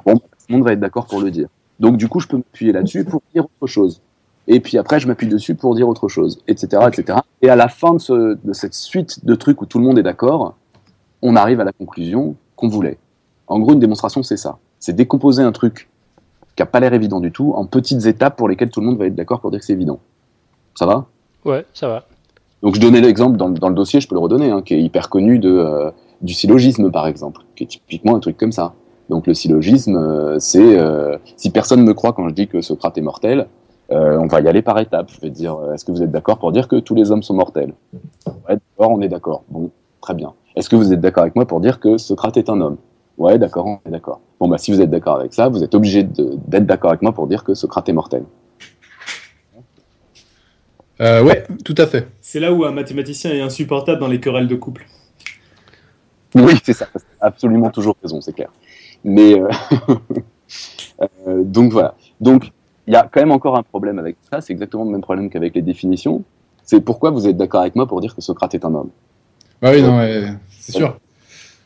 Bon, 0.06 0.18
tout 0.18 0.24
le 0.50 0.56
monde 0.56 0.66
va 0.66 0.74
être 0.74 0.80
d'accord 0.80 1.06
pour 1.06 1.22
le 1.22 1.32
dire. 1.32 1.48
Donc, 1.80 1.98
du 1.98 2.08
coup, 2.08 2.20
je 2.20 2.28
peux 2.28 2.38
m'appuyer 2.38 2.72
là-dessus 2.72 3.04
pour 3.06 3.22
dire 3.34 3.46
autre 3.46 3.72
chose 3.72 4.02
et 4.48 4.60
puis 4.60 4.78
après 4.78 5.00
je 5.00 5.08
m'appuie 5.08 5.28
dessus 5.28 5.56
pour 5.56 5.76
dire 5.76 5.88
autre 5.88 6.08
chose, 6.08 6.40
etc., 6.48 6.84
etc. 6.88 7.20
Et 7.42 7.50
à 7.50 7.56
la 7.56 7.68
fin 7.68 7.94
de, 7.94 8.00
ce, 8.00 8.38
de, 8.44 8.54
cette 8.54 8.74
suite 8.74 9.26
de 9.26 9.36
trucs 9.36 9.62
où 9.62 9.66
tout 9.66 9.80
le 9.80 9.86
monde 9.86 10.00
est 10.00 10.04
d'accord, 10.04 10.56
on 11.22 11.36
arrive 11.36 11.60
à 11.60 11.64
la 11.64 11.72
conclusion 11.72 12.36
qu'on 12.56 12.68
voulait. 12.68 12.98
En 13.48 13.60
gros, 13.60 13.74
une 13.74 13.80
démonstration, 13.80 14.24
c'est 14.24 14.38
ça. 14.38 14.58
C'est 14.80 14.94
décomposer 14.94 15.44
un 15.44 15.52
truc 15.52 15.90
qui 16.56 16.64
a 16.64 16.66
pas 16.66 16.80
l'air 16.80 16.94
évident 16.94 17.20
du 17.20 17.32
tout 17.32 17.54
en 17.56 17.66
petites 17.66 18.06
étapes 18.06 18.38
pour 18.38 18.48
lesquelles 18.48 18.70
tout 18.70 18.80
le 18.82 18.88
monde 18.88 18.98
va 18.98 19.08
être 19.08 19.16
d'accord 19.16 19.40
pour 19.40 19.52
dire 19.52 19.60
que 19.60 19.66
c'est 19.66 19.74
évident. 19.74 20.00
Ça 20.76 20.86
va? 20.86 21.06
Ouais, 21.46 21.66
ça 21.74 21.88
va. 21.88 22.06
Donc 22.62 22.76
je 22.76 22.80
donnais 22.80 23.02
l'exemple 23.02 23.38
dans, 23.38 23.50
dans, 23.50 23.70
le 23.70 23.76
dossier, 23.76 24.00
je 24.00 24.08
peux 24.08 24.16
le 24.16 24.22
redonner, 24.22 24.50
hein, 24.50 24.62
qui 24.62 24.74
est 24.74 24.82
hyper 24.82 25.10
connu 25.10 25.38
de, 25.40 25.50
euh, 25.50 25.92
du 26.22 26.34
syllogisme 26.34 26.90
par 26.92 27.08
exemple, 27.08 27.42
qui 27.56 27.66
est 27.66 27.68
typiquement 27.68 28.16
un 28.16 28.20
truc 28.20 28.38
comme 28.38 28.54
ça. 28.54 28.74
Donc 29.10 29.28
le 29.28 29.34
syllogisme, 29.34 29.98
euh, 29.98 30.40
c'est 30.40 30.80
euh, 30.80 31.18
si 31.36 31.50
personne 31.50 31.84
me 31.84 31.94
croit 31.94 32.14
quand 32.14 32.30
je 32.30 32.34
dis 32.34 32.48
que 32.48 32.62
Socrate 32.62 32.98
est 32.98 33.02
mortel, 33.02 33.48
euh, 33.92 34.18
on 34.18 34.28
va 34.28 34.42
y 34.42 34.48
aller 34.48 34.62
par 34.62 34.80
étapes. 34.80 35.12
Je 35.14 35.20
vais 35.20 35.30
dire, 35.30 35.56
euh, 35.56 35.74
est-ce 35.74 35.86
que 35.86 35.92
vous 35.92 36.02
êtes 36.02 36.12
d'accord 36.12 36.40
pour 36.40 36.52
dire 36.52 36.68
que 36.68 36.78
tous 36.78 36.96
les 36.96 37.12
hommes 37.12 37.24
sont 37.24 37.34
mortels? 37.34 37.74
Ouais, 38.26 38.58
d'accord, 38.78 38.92
on 38.92 39.02
est 39.02 39.10
d'accord. 39.10 39.44
Bon, 39.50 39.70
très 40.02 40.14
bien. 40.14 40.34
Est-ce 40.56 40.70
que 40.70 40.76
vous 40.76 40.94
êtes 40.94 41.02
d'accord 41.02 41.24
avec 41.24 41.36
moi 41.36 41.46
pour 41.46 41.60
dire 41.60 41.80
que 41.80 41.98
Socrate 41.98 42.38
est 42.38 42.50
un 42.50 42.62
homme? 42.62 42.78
Ouais, 43.18 43.38
d'accord, 43.38 43.66
on 43.68 43.80
est 43.86 43.92
d'accord. 43.92 44.22
Bon, 44.40 44.48
bah, 44.48 44.58
si 44.58 44.72
vous 44.72 44.82
êtes 44.82 44.90
d'accord 44.90 45.20
avec 45.20 45.34
ça, 45.34 45.50
vous 45.50 45.64
êtes 45.64 45.76
obligé 45.76 46.04
d'être 46.04 46.66
d'accord 46.66 46.92
avec 46.92 47.02
moi 47.02 47.12
pour 47.12 47.28
dire 47.28 47.44
que 47.44 47.54
Socrate 47.54 47.90
est 47.90 47.94
mortel. 47.94 48.24
Euh, 51.02 51.24
ouais, 51.24 51.46
tout 51.66 51.76
à 51.78 51.88
fait. 51.88 52.08
C'est 52.22 52.40
là 52.40 52.54
où 52.54 52.66
un 52.66 52.72
mathématicien 52.72 53.32
est 53.32 53.42
insupportable 53.42 54.00
dans 54.00 54.08
les 54.08 54.20
querelles 54.20 54.48
de 54.48 54.56
couple. 54.56 54.86
Oui, 56.36 56.60
c'est 56.64 56.74
ça. 56.74 56.88
Absolument 57.20 57.70
toujours 57.70 57.96
raison, 58.02 58.22
c'est 58.22 58.34
clair. 58.34 58.52
Mais 59.04 59.40
euh, 59.40 59.50
donc 61.44 61.72
voilà. 61.72 61.96
Donc 62.22 62.52
il 62.88 62.94
y 62.94 62.96
a 62.96 63.08
quand 63.12 63.22
même 63.22 63.32
encore 63.32 63.58
un 63.58 63.64
problème 63.64 64.00
avec 64.00 64.18
ça, 64.32 64.42
c'est 64.42 64.54
exactement 64.54 64.84
le 64.84 64.92
même 64.92 65.02
problème 65.02 65.30
qu'avec 65.30 65.56
les 65.56 65.62
définitions. 65.62 66.24
C'est 66.64 66.82
pourquoi 66.82 67.12
vous 67.12 67.28
êtes 67.28 67.38
d'accord 67.38 67.62
avec 67.62 67.76
moi 67.76 67.88
pour 67.88 68.02
dire 68.02 68.16
que 68.16 68.22
Socrate 68.22 68.56
est 68.56 68.66
un 68.66 68.74
homme. 68.74 68.90
Bah 69.62 69.72
oui, 69.72 69.82
non, 69.82 70.00
c'est 70.50 70.74
sûr. 70.74 70.98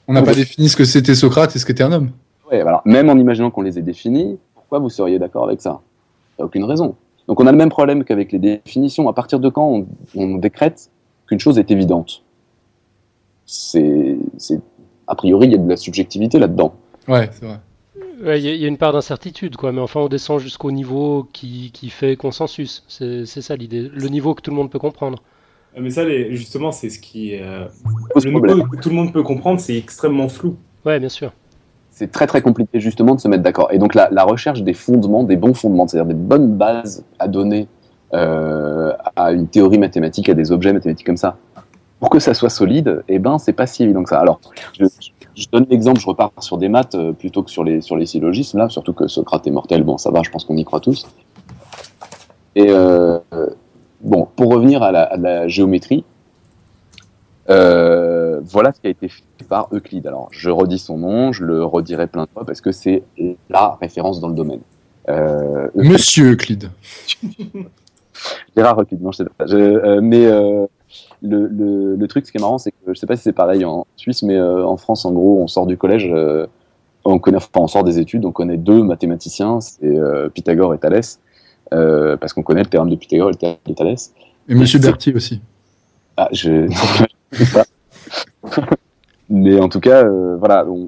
On 0.08 0.13
n'a 0.13 0.21
pas 0.21 0.34
défini 0.34 0.69
ce 0.69 0.77
que 0.77 0.86
c'était 0.86 1.15
Socrate 1.15 1.56
et 1.56 1.60
ce 1.60 1.65
qu'était 1.65 1.84
un 1.84 1.91
homme. 1.91 2.12
Ouais, 2.49 2.62
alors 2.62 2.82
même 2.86 3.10
en 3.10 3.17
imaginant 3.17 3.51
qu'on 3.51 3.62
les 3.62 3.77
ait 3.77 3.82
définis, 3.82 4.38
pourquoi 4.53 4.80
vous 4.80 4.89
seriez 4.89 5.19
d'accord 5.19 5.45
avec 5.45 5.62
ça? 5.62 5.82
Il 6.38 6.41
n'y 6.41 6.43
a 6.43 6.45
aucune 6.45 6.63
raison. 6.63 6.95
Donc 7.27 7.39
on 7.41 7.47
a 7.47 7.51
le 7.51 7.58
même 7.58 7.69
problème 7.69 8.03
qu'avec 8.03 8.32
les 8.32 8.39
définitions. 8.39 9.10
À 9.10 9.13
partir 9.13 9.39
de 9.39 9.49
quand 9.49 9.84
on, 10.15 10.38
décrète 10.38 10.89
qu'une 11.27 11.39
chose 11.39 11.60
est 11.60 11.71
évidente? 11.71 12.23
C'est, 13.45 14.17
a 15.08 15.15
priori, 15.15 15.47
il 15.47 15.51
y 15.51 15.56
a 15.56 15.58
de 15.58 15.69
la 15.69 15.77
subjectivité 15.77 16.39
là-dedans. 16.39 16.73
Ouais, 17.08 17.30
c'est 17.32 17.45
vrai. 17.45 17.60
Il 18.19 18.38
y, 18.39 18.65
a 18.65 18.67
une 18.67 18.77
part 18.77 18.93
d'incertitude, 18.93 19.58
quoi, 19.58 19.71
mais 19.71 19.82
enfin 19.82 19.99
on 19.99 20.08
descend 20.08 20.39
jusqu'au 20.39 20.71
niveau 20.71 21.27
qui, 21.34 21.71
qui, 21.71 21.89
fait 21.89 22.15
consensus. 22.15 22.84
C'est 22.88 23.25
ça 23.25 23.56
l'idée, 23.56 23.91
le 23.93 24.08
niveau 24.08 24.34
que 24.34 24.41
tout 24.41 24.49
le 24.49 24.58
monde 24.58 24.71
peut 24.71 24.80
comprendre. 24.80 25.21
Ah, 25.75 25.80
mais 25.82 25.91
ça, 25.91 26.03
justement, 26.32 26.71
c'est 26.71 26.89
ce 26.89 26.99
qui. 26.99 27.38
Euh, 27.39 27.67
le 28.15 28.32
niveau 28.32 28.63
que 28.63 28.77
tout 28.77 28.89
le 28.89 28.95
monde 28.95 29.13
peut 29.13 29.21
comprendre, 29.21 29.60
c'est 29.60 29.77
extrêmement 29.77 30.30
flou. 30.30 30.58
Ouais, 30.86 30.99
bien 30.99 31.10
sûr. 31.10 31.32
C'est 31.91 32.12
très 32.12 32.27
très 32.27 32.41
compliqué 32.41 32.80
justement 32.80 33.15
de 33.15 33.19
se 33.19 33.27
mettre 33.27 33.43
d'accord. 33.43 33.69
Et 33.71 33.77
donc 33.77 33.93
la, 33.93 34.10
la, 34.12 34.23
recherche 34.23 34.62
des 34.62 34.73
fondements, 34.73 35.23
des 35.23 35.36
bons 35.36 35.53
fondements, 35.53 35.88
c'est-à-dire 35.88 36.08
des 36.08 36.19
bonnes 36.19 36.56
bases 36.56 37.03
à 37.19 37.27
donner 37.27 37.67
euh, 38.13 38.93
à 39.15 39.34
une 39.34 39.47
théorie 39.47 39.80
mathématique, 39.80 40.30
à 40.30 40.34
des 40.34 40.51
objets 40.51 40.71
mathématiques 40.71 41.06
comme 41.06 41.17
ça, 41.17 41.38
pour 41.99 42.10
que 42.10 42.19
ça 42.19 42.34
soit 42.34 42.49
solide, 42.49 43.03
eh 43.10 43.19
ben 43.19 43.38
c'est 43.38 43.51
pas 43.51 43.67
si 43.67 43.84
évident 43.84 44.03
que 44.03 44.10
ça. 44.10 44.19
Alors, 44.19 44.39
je, 44.80 44.86
je 45.38 45.47
donne 45.52 45.67
l'exemple, 45.69 46.00
je 46.00 46.08
repars 46.08 46.32
sur 46.39 46.58
des 46.58 46.67
maths 46.67 46.95
euh, 46.95 47.13
plutôt 47.13 47.43
que 47.43 47.52
sur 47.52 47.63
les, 47.63 47.82
sur 47.82 47.95
les 47.95 48.08
syllogismes, 48.08 48.58
là, 48.58 48.69
surtout 48.69 48.93
que 48.93 49.08
Socrate 49.08 49.45
est 49.45 49.52
mortel, 49.52 49.84
bon, 49.84 49.97
ça 49.97 50.10
va, 50.10 50.23
je 50.23 50.32
pense 50.32 50.43
qu'on 50.43 50.58
y 50.58 50.65
croit 50.65 50.80
tous. 50.80 51.08
Et 52.56 52.65
euh, 52.69 53.19
bon, 54.02 54.28
pour 54.36 54.52
revenir 54.52 54.82
à 54.82 54.91
la, 54.91 55.47
géométrie, 55.47 56.04
euh, 57.50 58.41
voilà 58.43 58.73
ce 58.73 58.82
qui 58.82 58.88
a 58.88 58.89
été 58.89 59.10
fait 59.10 59.23
par 59.47 59.69
Euclide. 59.71 60.08
Alors, 60.08 60.28
je 60.32 60.50
redis 60.50 60.80
son 60.80 60.97
nom, 60.97 61.32
je 61.32 61.45
le 61.45 61.63
redirai 61.63 62.08
plein 62.08 62.23
de 62.23 62.30
fois 62.34 62.43
parce 62.43 62.60
que 62.60 62.71
c'est 62.71 63.04
la 63.50 63.78
référence 63.80 64.19
dans 64.19 64.30
le 64.30 64.34
domaine. 64.34 64.62
Monsieur 65.76 66.32
Euclide. 66.32 66.71
Gérard 68.58 68.82
Euclide, 68.82 69.02
non, 69.04 69.12
je 69.12 69.17
sais 69.17 69.26
pas. 69.26 69.45
mais 70.02 70.28
le, 71.21 71.47
le, 71.47 71.95
le, 71.95 72.08
truc, 72.08 72.25
ce 72.25 72.32
qui 72.32 72.38
est 72.38 72.41
marrant, 72.41 72.58
c'est 72.58 72.71
que 72.71 72.93
je 72.93 72.99
sais 72.99 73.08
pas 73.08 73.15
si 73.15 73.23
c'est 73.23 73.34
pareil 73.34 73.65
en 73.65 73.88
Suisse, 73.95 74.23
mais 74.23 74.36
euh, 74.36 74.65
en 74.65 74.77
France, 74.77 75.06
en 75.06 75.12
gros, 75.12 75.41
on 75.41 75.47
sort 75.47 75.65
du 75.65 75.77
collège, 75.77 76.10
euh, 76.12 76.45
on 77.06 77.19
connaît, 77.19 77.38
enfin, 77.38 77.49
on 77.56 77.67
sort 77.67 77.84
des 77.84 77.99
études, 77.99 78.25
on 78.25 78.32
connaît 78.32 78.58
deux 78.58 78.84
mathématiciens, 78.84 79.60
c'est 79.62 79.86
euh, 79.86 80.30
Pythagore 80.30 80.73
et 80.73 80.77
Thalès, 80.77 81.19
parce 81.69 82.34
qu'on 82.34 82.43
connaît 82.43 82.63
le 82.63 82.69
théorème 82.69 82.91
de 82.91 82.95
Pythagore 82.95 83.30
et 83.30 83.32
le 83.32 83.38
théorème 83.38 83.60
de 83.65 83.73
Thalès. 83.73 84.13
Et 84.47 84.56
Monsieur 84.56 84.80
Berthier 84.80 85.13
aussi. 85.13 85.41
Ah, 86.15 86.30
je. 86.32 86.67
mais 89.30 89.60
en 89.60 89.69
tout 89.69 89.80
cas, 89.80 90.03
voilà, 90.38 90.65
on, 90.65 90.88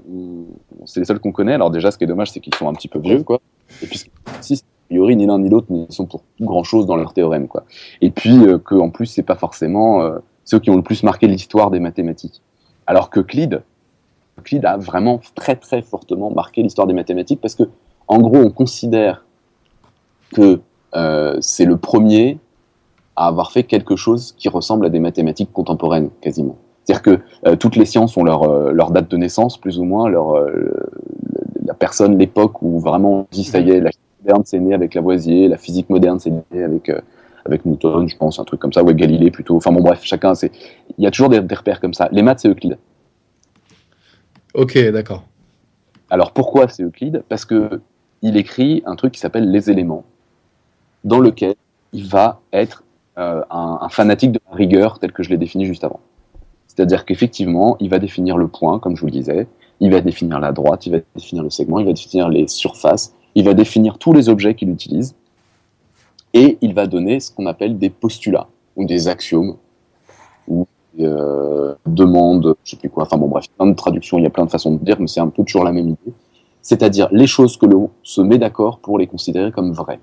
c'est 0.86 1.02
les 1.02 1.06
seuls 1.06 1.20
qu'on 1.20 1.32
connaît. 1.32 1.54
Alors 1.54 1.72
déjà, 1.72 1.92
ce 1.92 1.98
qui 1.98 2.04
est 2.04 2.08
dommage, 2.08 2.32
c'est 2.32 2.40
qu'ils 2.40 2.56
sont 2.56 2.70
un 2.70 2.74
petit 2.74 2.88
peu 2.88 3.00
vieux, 3.00 3.24
quoi. 3.24 3.42
Et 3.84 3.88
puis, 3.88 4.10
si 4.42 4.64
priori, 4.90 5.16
ni 5.16 5.28
l'un 5.28 5.38
ni 5.38 5.50
l'autre 5.50 5.68
ne 5.72 5.86
sont 5.90 6.06
pour 6.06 6.24
grand 6.42 6.64
chose 6.64 6.88
dans 6.88 6.96
leur 6.96 7.14
théorème, 7.14 7.48
quoi. 7.48 7.64
Et 8.02 8.10
puis 8.10 8.46
euh, 8.46 8.58
que 8.58 8.76
en 8.76 8.90
plus, 8.90 9.06
c'est 9.06 9.24
pas 9.24 9.36
forcément 9.36 10.02
euh, 10.02 10.18
ceux 10.46 10.60
qui 10.60 10.72
ont 10.72 10.76
le 10.76 10.82
plus 10.82 11.04
marqué 11.04 11.28
l'histoire 11.28 11.70
des 11.70 11.80
mathématiques. 11.80 12.42
Alors 12.88 13.12
que 13.12 13.20
Euclide, 13.20 13.62
Euclide 14.40 14.66
a 14.66 14.78
vraiment 14.78 15.22
très 15.36 15.56
très 15.56 15.84
fortement 15.84 16.32
marqué 16.32 16.64
l'histoire 16.64 16.88
des 16.88 16.94
mathématiques 16.94 17.40
parce 17.40 17.54
que, 17.54 17.64
en 18.08 18.18
gros, 18.18 18.38
on 18.38 18.50
considère 18.50 19.26
que 20.34 20.60
euh, 20.96 21.38
c'est 21.40 21.66
le 21.66 21.78
premier 21.78 22.40
à 23.16 23.28
avoir 23.28 23.52
fait 23.52 23.64
quelque 23.64 23.96
chose 23.96 24.34
qui 24.38 24.50
ressemble 24.50 24.88
à 24.88 24.90
des 24.90 25.00
mathématiques 25.00 25.54
contemporaines, 25.54 26.10
quasiment. 26.20 26.58
C'est-à-dire 26.84 27.04
que 27.04 27.20
euh, 27.46 27.56
toutes 27.56 27.76
les 27.76 27.86
sciences 27.86 28.18
ont 28.18 28.24
leur, 28.24 28.72
leur 28.72 28.90
date 28.90 29.12
de 29.12 29.18
naissance, 29.18 29.60
plus 29.60 29.78
ou 29.78 29.84
moins, 29.84 30.10
leur, 30.10 30.34
la 31.64 31.76
personne, 31.76 32.18
l'époque 32.18 32.64
où 32.64 32.80
vraiment 32.80 33.20
on 33.20 33.28
dit 33.30 33.44
ça 33.44 33.60
y 33.60 33.70
est, 33.70 33.82
la 33.82 33.92
moderne 34.22 34.44
c'est 34.46 34.60
né 34.60 34.74
avec 34.74 34.94
Lavoisier, 34.94 35.48
la 35.48 35.58
physique 35.58 35.90
moderne 35.90 36.20
c'est 36.20 36.32
né 36.32 36.64
avec, 36.64 36.90
euh, 36.90 37.02
avec 37.46 37.66
Newton, 37.66 38.08
je 38.08 38.18
pense, 38.18 38.40
un 38.40 38.44
truc 38.44 38.60
comme 38.60 38.74
ça, 38.74 38.82
ou 38.82 38.86
avec 38.86 38.98
Galilée 38.98 39.32
plutôt. 39.32 39.56
Enfin 39.56 39.72
bon, 39.72 39.82
bref, 39.82 40.02
chacun, 40.04 40.36
c'est. 40.36 40.52
Il 40.98 41.04
y 41.04 41.08
a 41.08 41.12
toujours 41.12 41.30
des, 41.30 41.40
des 41.40 41.56
repères 41.56 41.80
comme 41.80 41.94
ça. 41.94 42.10
Les 42.12 42.22
maths, 42.22 42.40
c'est 42.40 42.50
Euclide. 42.50 42.78
Ok, 44.54 44.78
d'accord. 44.92 45.24
Alors 46.10 46.32
pourquoi 46.32 46.68
c'est 46.68 46.84
Euclide? 46.84 47.24
Parce 47.30 47.46
que 47.46 47.82
il 48.22 48.36
écrit 48.36 48.84
un 48.86 48.96
truc 48.96 49.14
qui 49.14 49.20
s'appelle 49.20 49.50
Les 49.50 49.70
éléments, 49.70 50.04
dans 51.04 51.20
lequel 51.20 51.56
il 51.94 52.08
va 52.08 52.42
être 52.52 52.84
euh, 53.18 53.42
un, 53.50 53.80
un 53.82 53.90
fanatique 53.90 54.32
de 54.32 54.40
la 54.50 54.56
rigueur 54.58 55.00
tel 55.00 55.12
que 55.12 55.24
je 55.24 55.30
l'ai 55.30 55.38
défini 55.38 55.66
juste 55.66 55.84
avant. 55.84 56.00
C'est-à-dire 56.68 57.06
qu'effectivement, 57.06 57.78
il 57.80 57.90
va 57.90 58.00
définir 58.00 58.38
le 58.38 58.48
point, 58.48 58.80
comme 58.80 58.96
je 58.96 59.02
vous 59.02 59.08
le 59.08 59.12
disais, 59.12 59.48
il 59.80 59.92
va 59.92 60.02
définir 60.02 60.40
la 60.40 60.52
droite, 60.52 60.86
il 60.86 60.92
va 60.92 61.00
définir 61.16 61.44
le 61.44 61.50
segment, 61.50 61.80
il 61.80 61.86
va 61.86 61.94
définir 61.94 62.30
les 62.30 62.48
surfaces, 62.48 63.16
il 63.36 63.46
va 63.46 63.54
définir 63.54 63.98
tous 63.98 64.14
les 64.14 64.30
objets 64.30 64.56
qu'il 64.56 64.70
utilise, 64.70 65.16
et 66.34 66.58
il 66.62 66.74
va 66.74 66.88
donner 66.88 67.20
ce 67.20 67.32
qu'on 67.32 67.46
appelle 67.46 67.78
des 67.78 67.90
postulats, 67.90 68.48
ou 68.76 68.86
des 68.86 69.08
axiomes, 69.08 69.56
ou 70.48 70.68
euh, 71.00 71.76
demandes, 71.86 72.56
je 72.64 72.72
sais 72.72 72.78
plus 72.78 72.90
quoi, 72.90 73.04
enfin 73.04 73.18
bon 73.18 73.28
bref, 73.28 73.46
plein 73.58 73.68
de 73.68 73.76
traductions, 73.76 74.18
il 74.18 74.24
y 74.24 74.28
a 74.28 74.30
plein 74.30 74.46
de 74.46 74.52
façons 74.52 74.74
de 74.74 74.84
dire, 74.84 74.98
mais 75.00 75.08
c'est 75.08 75.22
un 75.22 75.30
peu 75.30 75.44
toujours 75.44 75.64
la 75.64 75.72
même 75.72 75.90
idée. 75.90 76.14
C'est-à-dire 76.62 77.08
les 77.12 77.28
choses 77.28 77.58
que 77.58 77.66
l'on 77.66 77.90
se 78.04 78.22
met 78.22 78.38
d'accord 78.38 78.80
pour 78.80 79.00
les 79.00 79.08
considérer 79.08 79.52
comme 79.52 79.72
vraies. 79.72 80.00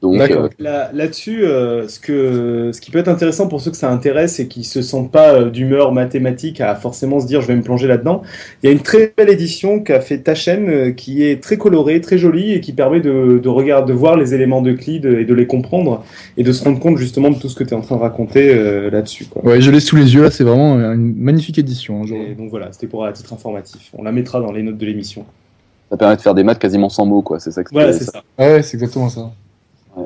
Donc, 0.00 0.20
euh, 0.30 0.48
Là- 0.60 0.90
Là-dessus, 0.94 1.44
euh, 1.44 1.88
ce, 1.88 1.98
que, 1.98 2.70
ce 2.72 2.80
qui 2.80 2.92
peut 2.92 3.00
être 3.00 3.08
intéressant 3.08 3.48
pour 3.48 3.60
ceux 3.60 3.72
que 3.72 3.76
ça 3.76 3.90
intéresse 3.90 4.38
et 4.38 4.46
qui 4.46 4.62
se 4.62 4.80
sentent 4.80 5.10
pas 5.10 5.32
euh, 5.34 5.50
d'humeur 5.50 5.90
mathématique 5.90 6.60
à 6.60 6.76
forcément 6.76 7.18
se 7.18 7.26
dire 7.26 7.40
je 7.40 7.48
vais 7.48 7.56
me 7.56 7.62
plonger 7.62 7.88
là-dedans, 7.88 8.22
il 8.62 8.66
y 8.66 8.68
a 8.70 8.72
une 8.72 8.78
très 8.82 9.12
belle 9.16 9.28
édition 9.28 9.80
qu'a 9.80 10.00
fait 10.00 10.18
ta 10.18 10.36
chaîne 10.36 10.68
euh, 10.70 10.90
qui 10.92 11.24
est 11.24 11.42
très 11.42 11.56
colorée, 11.56 12.00
très 12.00 12.16
jolie 12.16 12.52
et 12.52 12.60
qui 12.60 12.72
permet 12.72 13.00
de, 13.00 13.40
de, 13.42 13.48
regarder, 13.48 13.92
de 13.92 13.98
voir 13.98 14.16
les 14.16 14.34
éléments 14.34 14.62
d'Euclide 14.62 15.04
et 15.04 15.24
de 15.24 15.34
les 15.34 15.48
comprendre 15.48 16.04
et 16.36 16.44
de 16.44 16.52
se 16.52 16.62
rendre 16.62 16.78
compte 16.78 16.96
justement 16.96 17.30
de 17.30 17.36
tout 17.38 17.48
ce 17.48 17.56
que 17.56 17.64
tu 17.64 17.70
es 17.70 17.76
en 17.76 17.80
train 17.80 17.96
de 17.96 18.00
raconter 18.02 18.54
euh, 18.54 18.90
là-dessus. 18.90 19.26
Ouais, 19.42 19.60
je 19.60 19.70
l'ai 19.72 19.80
sous 19.80 19.96
les 19.96 20.14
yeux 20.14 20.22
là, 20.22 20.30
c'est 20.30 20.44
vraiment 20.44 20.74
une 20.92 21.16
magnifique 21.16 21.58
édition. 21.58 22.02
hein, 22.04 22.06
Et 22.30 22.34
donc 22.36 22.50
voilà, 22.50 22.68
c'était 22.70 22.86
pour 22.86 23.04
un 23.04 23.10
titre 23.10 23.32
informatif. 23.32 23.90
On 23.98 24.04
la 24.04 24.12
mettra 24.12 24.40
dans 24.40 24.52
les 24.52 24.62
notes 24.62 24.78
de 24.78 24.86
l'émission. 24.86 25.24
ça 25.90 25.96
permet 25.96 26.14
de 26.14 26.20
faire 26.20 26.34
des 26.36 26.44
maths 26.44 26.60
quasiment 26.60 26.88
sans 26.88 27.04
mots, 27.04 27.22
quoi. 27.22 27.40
C'est 27.40 27.50
ça 27.50 27.64
que 27.64 27.70
Voilà, 27.72 27.92
c'est 27.92 28.04
ça. 28.04 28.22
Ouais, 28.38 28.62
c'est 28.62 28.76
exactement 28.76 29.08
ça. 29.08 29.32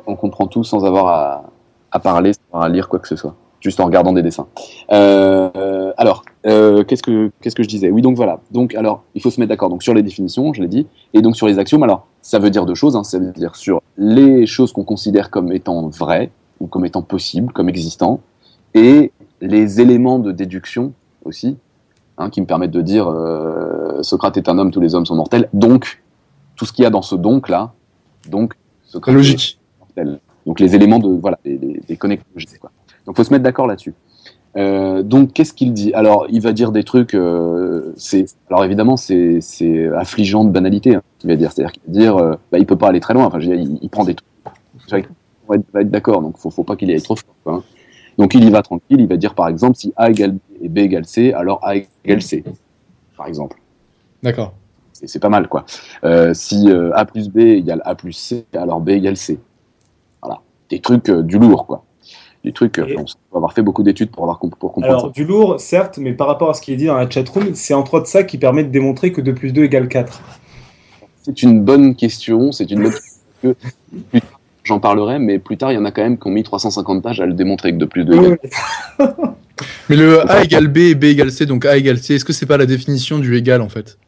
On 0.07 0.17
comprend 0.17 0.47
tout 0.47 0.65
sans 0.65 0.85
avoir 0.85 1.07
à, 1.09 1.45
à 1.91 1.99
parler, 2.01 2.33
sans 2.33 2.41
avoir 2.53 2.65
à 2.65 2.69
lire 2.69 2.89
quoi 2.89 2.99
que 2.99 3.09
ce 3.09 3.17
soit, 3.17 3.35
juste 3.61 3.81
en 3.81 3.85
regardant 3.85 4.13
des 4.13 4.23
dessins. 4.23 4.47
Euh, 4.91 5.93
alors, 5.97 6.25
euh, 6.47 6.85
qu'est-ce 6.85 7.03
que 7.03 7.31
qu'est-ce 7.41 7.55
que 7.55 7.63
je 7.63 7.69
disais? 7.69 7.91
Oui, 7.91 8.03
donc 8.03 8.17
voilà. 8.17 8.41
Donc 8.51 8.75
alors, 8.75 9.03
il 9.15 9.23
faut 9.23 9.31
se 9.31 9.39
mettre 9.39 9.51
d'accord. 9.51 9.69
Donc 9.69 9.83
sur 9.83 9.95
les 9.95 10.03
définitions, 10.03 10.53
je 10.53 10.63
l'ai 10.63 10.69
dit, 10.69 10.87
et 11.15 11.23
donc 11.23 11.37
sur 11.37 11.47
les 11.47 11.59
axiomes. 11.59 11.83
Alors, 11.83 12.07
ça 12.23 12.39
veut 12.39 12.51
dire 12.51 12.67
deux 12.67 12.75
choses. 12.75 12.97
Hein, 12.97 13.05
ça 13.05 13.19
veut 13.19 13.33
dire 13.33 13.57
sur 13.57 13.83
les 13.99 14.47
choses 14.47 14.73
qu'on 14.73 14.85
considère 14.85 15.31
comme 15.31 15.53
étant 15.53 15.89
vraies 15.89 16.31
ou 16.61 16.67
comme 16.67 16.85
étant 16.85 17.03
possibles, 17.03 17.53
comme 17.53 17.69
existants, 17.69 18.21
et 18.75 19.13
les 19.41 19.81
éléments 19.81 20.21
de 20.21 20.31
déduction 20.33 20.93
aussi, 21.25 21.57
hein, 22.19 22.31
qui 22.31 22.41
me 22.41 22.47
permettent 22.47 22.71
de 22.71 22.83
dire 22.83 23.09
euh, 23.09 24.03
Socrate 24.03 24.37
est 24.37 24.49
un 24.49 24.59
homme, 24.59 24.71
tous 24.71 24.81
les 24.81 24.95
hommes 24.95 25.07
sont 25.07 25.17
mortels. 25.17 25.49
Donc, 25.53 26.03
tout 26.57 26.65
ce 26.65 26.73
qu'il 26.73 26.85
y 26.85 26.87
a 26.87 26.91
dans 26.91 27.03
ce 27.03 27.17
donc 27.17 27.49
là, 27.49 27.73
donc 28.29 28.55
Socrate 28.85 29.15
Logique. 29.15 29.59
Donc 30.47 30.61
les 30.61 30.75
éléments 30.75 30.99
de 30.99 31.09
voilà 31.09 31.39
des, 31.45 31.57
des, 31.57 31.97
connexions 31.97 32.27
logiques, 32.35 32.59
quoi. 32.59 32.71
Donc 33.07 33.17
faut 33.17 33.25
se 33.25 33.31
mettre 33.33 33.45
d'accord 33.45 33.67
là-dessus. 33.67 33.95
Euh, 34.57 35.03
donc 35.03 35.33
qu'est-ce 35.33 35.53
qu'il 35.53 35.73
dit? 35.73 35.93
Alors 35.95 36.27
il 36.29 36.41
va 36.41 36.53
dire 36.53 36.73
des 36.73 36.85
trucs. 36.85 37.15
Euh, 37.15 37.93
c'est 37.97 38.27
alors 38.51 38.65
évidemment 38.65 38.97
c'est 38.97 39.41
affligeant 39.97 40.45
de 40.45 40.51
banalité. 40.51 40.97
Hein, 40.97 41.03
il 41.25 41.31
va 41.31 41.37
dire, 41.37 41.53
c'est-à-dire 41.53 41.73
qu'il 41.73 41.83
dire 41.87 42.17
euh, 42.17 42.35
bah, 42.51 42.59
il 42.59 42.67
peut 42.67 42.77
pas 42.77 42.89
aller 42.89 43.01
très 43.01 43.15
loin. 43.15 43.25
Enfin 43.27 43.41
je 43.41 43.51
veux 43.51 43.57
dire, 43.57 43.65
il, 43.65 43.79
il 43.81 43.89
prend 43.89 44.05
des 44.05 44.15
trucs. 44.15 45.09
On 45.49 45.57
va 45.57 45.81
être, 45.81 45.91
d'accord. 45.91 46.23
Donc 46.23 46.37
faut 46.39 46.51
faut 46.51 46.65
pas 46.65 46.77
qu'il 46.77 46.91
y 46.91 46.93
aille 46.93 47.03
trop 47.03 47.17
fort. 47.17 47.35
Quoi, 47.45 47.55
hein. 47.55 47.63
Donc 48.19 48.35
il 48.35 48.45
y 48.45 48.51
va 48.51 48.63
tranquille. 48.63 49.01
Il 49.01 49.09
va 49.09 49.17
dire 49.17 49.35
par 49.35 49.49
exemple 49.49 49.77
si 49.77 49.93
A 49.97 50.11
égale 50.11 50.33
B 50.33 50.39
et 50.61 50.69
B 50.69 50.79
égale 50.79 51.07
C, 51.07 51.33
alors 51.33 51.61
A 51.63 51.77
égale 51.77 52.23
C. 52.23 52.45
Par 53.17 53.27
exemple 53.27 53.59
D'accord. 54.23 54.55
c'est 54.93 55.09
c'est 55.09 55.19
pas 55.19 55.29
mal 55.29 55.49
quoi. 55.49 55.65
Euh, 56.05 56.35
si 56.35 56.71
A 56.95 57.05
plus 57.07 57.29
B 57.31 57.39
égale 57.39 57.81
A 57.85 57.95
plus 57.95 58.13
C, 58.13 58.45
alors 58.55 58.81
B 58.81 58.91
égale 58.91 59.17
C. 59.17 59.39
Des 60.73 60.81
trucs 60.81 61.09
euh, 61.11 61.23
du 61.23 61.39
lourd 61.39 61.67
quoi. 61.67 61.85
Des 62.45 62.53
trucs, 62.53 62.79
euh, 62.79 62.87
Et- 62.89 62.97
on 62.99 63.37
avoir 63.37 63.53
fait 63.53 63.63
beaucoup 63.63 63.83
d'études 63.83 64.11
pour 64.11 64.25
avoir 64.25 64.39
comp- 64.39 64.57
pour 64.59 64.73
comprendre 64.73 64.95
Alors, 64.99 65.11
du 65.13 65.25
lourd, 65.25 65.61
certes, 65.61 65.99
mais 65.99 66.13
par 66.13 66.27
rapport 66.27 66.51
à 66.51 66.55
ce 66.55 66.61
qui 66.63 66.73
est 66.73 66.77
dit 66.77 66.87
dans 66.87 66.97
la 66.97 67.09
chatroom, 67.09 67.55
c'est 67.55 67.75
entre 67.75 67.95
autres 67.95 68.07
ça 68.09 68.25
qui 68.25 68.39
permet 68.39 68.65
de 68.65 68.71
démontrer 68.71 69.13
que 69.13 69.21
2 69.21 69.35
plus 69.35 69.53
2 69.53 69.65
égale 69.65 69.87
4. 69.87 70.13
ça. 70.15 70.21
C'est 71.23 71.43
une 71.43 71.61
bonne 71.63 71.95
question, 71.95 72.51
c'est 72.51 72.69
une 72.71 72.83
bonne 72.85 72.93
question. 72.93 73.13
que 73.43 73.53
plus 74.11 74.21
tard, 74.23 74.31
J'en 74.65 74.81
parlerai, 74.81 75.19
mais 75.19 75.39
plus 75.39 75.57
tard, 75.57 75.73
il 75.73 75.75
y 75.75 75.79
en 75.79 75.85
a 75.85 75.91
quand 75.93 76.03
même 76.03 76.17
qui 76.19 76.27
ont 76.27 76.31
mis 76.31 76.43
350 76.43 77.03
pages 77.03 77.21
à 77.21 77.27
le 77.27 77.35
démontrer 77.35 77.73
que 77.73 77.77
de 77.79 77.85
plus 77.85 78.05
de 78.05 78.15
égale. 78.15 78.39
Mais 79.89 79.97
le 79.97 80.29
A 80.31 80.43
égale 80.43 80.69
B 80.69 80.79
et 80.79 80.95
B 80.95 81.05
égale 81.05 81.31
C, 81.31 81.47
donc 81.47 81.65
A 81.67 81.77
égale 81.77 81.99
C, 81.99 82.15
est-ce 82.15 82.25
que 82.25 82.33
c'est 82.33 82.47
pas 82.47 82.57
la 82.57 82.67
définition 82.67 83.19
du 83.19 83.37
égal 83.37 83.61
en 83.61 83.69
fait? 83.69 83.99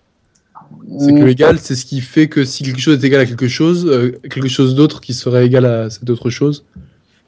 C'est 0.99 1.13
que 1.15 1.25
l'égal, 1.25 1.59
c'est 1.59 1.75
ce 1.75 1.85
qui 1.87 2.01
fait 2.01 2.29
que 2.29 2.45
si 2.45 2.63
quelque 2.65 2.81
chose 2.81 3.03
est 3.03 3.07
égal 3.07 3.21
à 3.21 3.27
quelque 3.27 3.49
chose, 3.49 3.87
euh, 3.87 4.19
quelque 4.25 4.49
chose 4.49 4.75
d'autre 4.75 5.01
qui 5.01 5.15
serait 5.15 5.47
égal 5.47 5.65
à 5.67 5.91
cette 5.91 6.09
autre 6.11 6.31
chose 6.31 6.65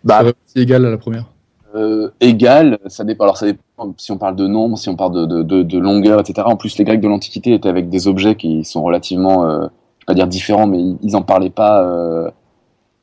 Bah, 0.05 0.21
serait 0.21 0.35
aussi 0.47 0.63
égal 0.63 0.85
à 0.87 0.91
la 0.91 0.99
première. 0.99 1.27
euh, 1.75 2.11
égal, 2.21 2.79
ça 2.87 3.05
dépend. 3.05 3.25
Alors, 3.25 3.37
ça 3.37 3.47
dépend 3.47 3.95
si 3.99 4.11
on 4.13 4.19
parle 4.19 4.37
de 4.37 4.47
nombre, 4.47 4.79
si 4.79 4.89
on 4.89 4.97
parle 4.97 5.13
de, 5.15 5.27
de, 5.27 5.43
de, 5.43 5.63
de 5.63 5.79
longueur, 5.79 6.21
etc. 6.21 6.43
En 6.47 6.57
plus, 6.57 6.77
les 6.79 6.85
Grecs 6.85 7.01
de 7.01 7.09
l'Antiquité 7.09 7.53
étaient 7.55 7.69
avec 7.69 7.89
des 7.91 8.09
objets 8.09 8.35
qui 8.37 8.65
sont 8.65 8.83
relativement, 8.83 9.45
euh, 9.45 9.59
je 9.59 9.63
vais 9.65 10.07
pas 10.07 10.15
dire 10.15 10.27
différents, 10.29 10.67
mais 10.67 10.79
ils, 10.81 10.97
ils 11.03 11.17
en 11.17 11.23
parlaient 11.23 11.51
pas. 11.51 11.83
Euh, 11.85 12.31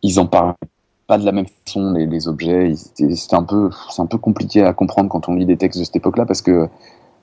ils 0.02 0.20
en 0.20 0.26
parlaient 0.28 0.54
pas 1.08 1.18
de 1.18 1.26
la 1.26 1.32
même 1.34 1.46
façon 1.66 1.94
les, 1.94 2.06
les 2.08 2.28
objets. 2.28 2.74
C'était 2.76 3.36
un 3.36 3.44
peu, 3.44 3.70
c'est 3.92 4.02
un 4.02 4.06
peu 4.06 4.18
compliqué 4.18 4.64
à 4.64 4.74
comprendre 4.74 5.10
quand 5.10 5.30
on 5.30 5.36
lit 5.36 5.46
des 5.46 5.58
textes 5.58 5.80
de 5.80 5.86
cette 5.86 5.96
époque-là 5.98 6.26
parce 6.26 6.42
que 6.42 6.68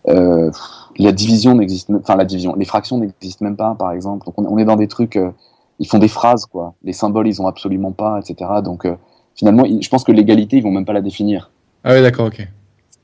euh, 0.08 0.50
la 0.98 1.12
division 1.12 1.54
n'existe, 1.54 1.90
enfin 1.90 2.16
la 2.16 2.24
division, 2.24 2.54
les 2.56 2.64
fractions 2.64 2.98
n'existent 2.98 3.44
même 3.44 3.56
pas, 3.56 3.74
par 3.74 3.92
exemple. 3.92 4.24
Donc 4.26 4.38
on, 4.38 4.46
on 4.46 4.58
est 4.58 4.64
dans 4.64 4.76
des 4.76 4.88
trucs, 4.88 5.16
euh, 5.16 5.30
ils 5.78 5.86
font 5.88 5.98
des 5.98 6.08
phrases 6.08 6.46
quoi. 6.46 6.74
Les 6.82 6.92
symboles, 6.92 7.28
ils 7.28 7.40
ont 7.42 7.46
absolument 7.46 7.92
pas, 7.92 8.18
etc. 8.20 8.50
Donc 8.64 8.84
euh, 8.86 8.96
finalement, 9.34 9.64
je 9.80 9.88
pense 9.88 10.04
que 10.04 10.12
l'égalité, 10.12 10.56
ils 10.58 10.62
vont 10.62 10.70
même 10.70 10.84
pas 10.84 10.92
la 10.92 11.02
définir. 11.02 11.50
Ah 11.84 11.92
ouais, 11.92 12.02
d'accord, 12.02 12.26
ok. 12.26 12.46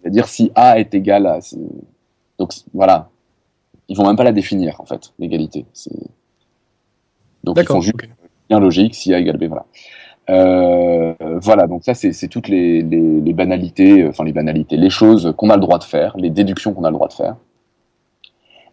C'est-à-dire 0.00 0.28
si 0.28 0.50
A 0.54 0.78
est 0.78 0.94
égal 0.94 1.26
à. 1.26 1.40
c'est- 1.40 1.58
Donc 2.38 2.52
voilà. 2.74 3.08
Ils 3.88 3.96
vont 3.96 4.06
même 4.06 4.16
pas 4.16 4.24
la 4.24 4.32
définir, 4.32 4.80
en 4.80 4.84
fait, 4.84 5.12
l'égalité. 5.18 5.64
C'est- 5.72 5.90
Donc 7.44 7.56
ils 7.62 7.66
font 7.66 7.80
juste 7.82 7.96
bien 8.48 8.58
logique, 8.60 8.94
si 8.94 9.14
A 9.14 9.18
égale 9.18 9.36
B, 9.38 9.44
voilà. 9.44 9.64
Euh, 10.28 11.14
voilà, 11.40 11.66
donc 11.66 11.84
ça, 11.84 11.94
c'est 11.94 12.28
toutes 12.28 12.48
les, 12.48 12.82
les, 12.82 13.20
les 13.20 13.32
banalités, 13.32 14.02
euh, 14.02 14.08
enfin 14.08 14.24
les 14.24 14.32
banalités, 14.32 14.76
les 14.76 14.90
choses 14.90 15.32
qu'on 15.36 15.50
a 15.50 15.54
le 15.54 15.60
droit 15.60 15.78
de 15.78 15.84
faire, 15.84 16.16
les 16.16 16.30
déductions 16.30 16.72
qu'on 16.72 16.84
a 16.84 16.90
le 16.90 16.96
droit 16.96 17.08
de 17.08 17.12
faire. 17.12 17.36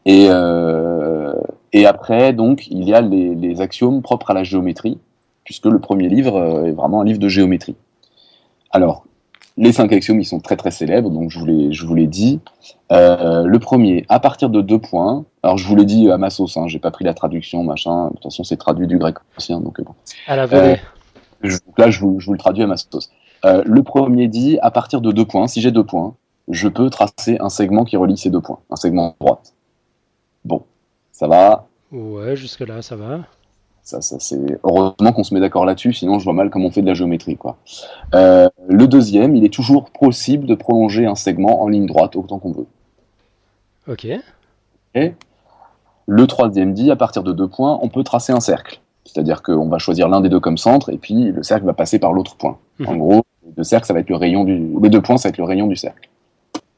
Et, 0.06 0.28
euh, 0.30 1.34
et 1.72 1.86
après, 1.86 2.34
donc, 2.34 2.68
il 2.68 2.84
y 2.84 2.94
a 2.94 3.02
les, 3.02 3.36
les 3.36 3.62
axiomes 3.62 4.02
propres 4.02 4.32
à 4.32 4.34
la 4.34 4.44
géométrie, 4.44 4.98
puisque 5.44 5.66
le 5.66 5.80
premier 5.80 6.10
livre 6.10 6.36
euh, 6.38 6.66
est 6.66 6.72
vraiment 6.72 7.02
un 7.02 7.06
livre 7.06 7.20
de 7.20 7.30
géométrie. 7.30 7.76
Alors, 8.72 9.06
les 9.56 9.72
cinq 9.72 9.94
axiomes, 9.94 10.20
ils 10.20 10.26
sont 10.26 10.40
très 10.40 10.56
très 10.56 10.72
célèbres, 10.72 11.12
donc 11.12 11.30
je 11.30 11.38
vous 11.38 11.46
l'ai, 11.46 11.72
je 11.72 11.86
vous 11.86 11.96
dit. 12.08 12.40
Euh, 12.92 13.44
le 13.44 13.60
premier, 13.60 14.04
à 14.10 14.20
partir 14.20 14.50
de 14.50 14.62
deux 14.62 14.80
points, 14.80 15.26
alors 15.44 15.60
je 15.60 15.68
vous 15.68 15.76
l'ai 15.76 15.86
dit 15.86 16.10
à 16.10 16.18
ma 16.18 16.32
sauce, 16.32 16.58
hein, 16.58 16.68
j'ai 16.68 16.80
pas 16.80 16.90
pris 16.90 17.06
la 17.06 17.14
traduction, 17.14 17.64
machin, 17.64 18.08
de 18.08 18.14
toute 18.14 18.24
façon 18.24 18.44
c'est 18.44 18.58
traduit 18.58 18.88
du 18.88 18.98
grec 18.98 19.16
ancien, 19.38 19.60
donc 19.60 19.80
euh, 19.80 19.84
bon. 19.84 19.94
À 20.28 20.36
la 20.36 20.48
volée. 20.48 20.78
Je- 21.44 21.58
là, 21.78 21.90
je 21.92 22.00
vous, 22.00 22.20
je 22.20 22.26
vous 22.28 22.34
le 22.34 22.40
traduis 22.40 22.64
à 22.64 22.68
ma 22.68 22.78
sauce. 22.78 23.12
Euh, 23.46 23.64
le 23.66 23.84
premier 23.84 24.28
dit, 24.28 24.58
à 24.62 24.72
partir 24.72 25.02
de 25.02 25.12
deux 25.12 25.26
points, 25.26 25.48
si 25.48 25.62
j'ai 25.62 25.72
deux 25.72 25.84
points, 25.86 26.16
je 26.50 26.68
peux 26.68 26.90
tracer 26.90 27.38
un 27.40 27.50
segment 27.50 27.86
qui 27.86 27.98
relie 27.98 28.18
ces 28.18 28.30
deux 28.30 28.42
points, 28.42 28.60
un 28.70 28.76
segment 28.76 29.16
droite. 29.20 29.54
Bon, 30.46 30.64
ça 31.12 31.28
va, 31.28 31.68
Ouais, 31.92 32.36
jusque-là, 32.36 32.82
ça 32.82 32.96
va. 32.96 33.20
ça, 33.84 34.02
ça 34.02 34.18
c'est 34.20 34.40
heureusement 34.64 35.12
qu'on 35.14 35.24
se 35.24 35.34
met 35.34 35.40
d'accord 35.40 35.66
là-dessus, 35.66 35.94
sinon 35.94 36.18
je 36.20 36.24
vois 36.24 36.34
mal 36.34 36.50
comment 36.50 36.68
on 36.68 36.72
fait 36.72 36.82
de 36.82 36.88
la 36.88 36.94
géométrie, 36.96 37.38
quoi. 37.38 37.58
Euh, 38.16 38.50
le 38.68 38.88
deuxième, 38.88 39.36
il 39.36 39.46
est 39.46 39.54
toujours 39.54 39.90
possible 39.92 40.46
de 40.48 40.56
prolonger 40.56 41.06
un 41.06 41.16
segment 41.16 41.62
en 41.62 41.68
ligne 41.68 41.86
droite 41.86 42.16
autant 42.16 42.40
qu'on 42.40 42.52
veut. 42.54 42.68
Ok. 43.88 44.08
Le 46.08 46.28
troisième 46.28 46.74
dit, 46.74 46.92
à 46.92 46.96
partir 46.96 47.24
de 47.24 47.34
deux 47.34 47.48
points, 47.50 47.78
on 47.82 47.90
peut 47.90 48.04
tracer 48.04 48.32
un 48.34 48.40
cercle. 48.40 48.80
C'est-à-dire 49.06 49.42
qu'on 49.44 49.68
va 49.68 49.78
choisir 49.80 50.08
l'un 50.08 50.22
des 50.22 50.30
deux 50.30 50.40
comme 50.40 50.58
centre, 50.58 50.90
et 50.92 50.98
puis 50.98 51.32
le 51.32 51.44
cercle 51.44 51.66
va 51.66 51.74
passer 51.74 52.00
par 52.00 52.14
l'autre 52.14 52.36
point. 52.38 52.58
En 52.88 52.94
Mhm. 52.94 53.00
gros, 53.00 53.22
le 53.58 53.64
cercle, 53.64 53.86
ça 53.86 53.94
va 53.94 54.00
être 54.00 54.10
le 54.10 54.16
rayon 54.16 54.44
du... 54.46 54.62
Les 54.82 54.90
deux 54.90 55.02
points, 55.02 55.18
ça 55.18 55.28
va 55.28 55.32
être 55.32 55.38
le 55.38 55.44
rayon 55.44 55.68
du 55.68 55.76
cercle. 55.76 56.10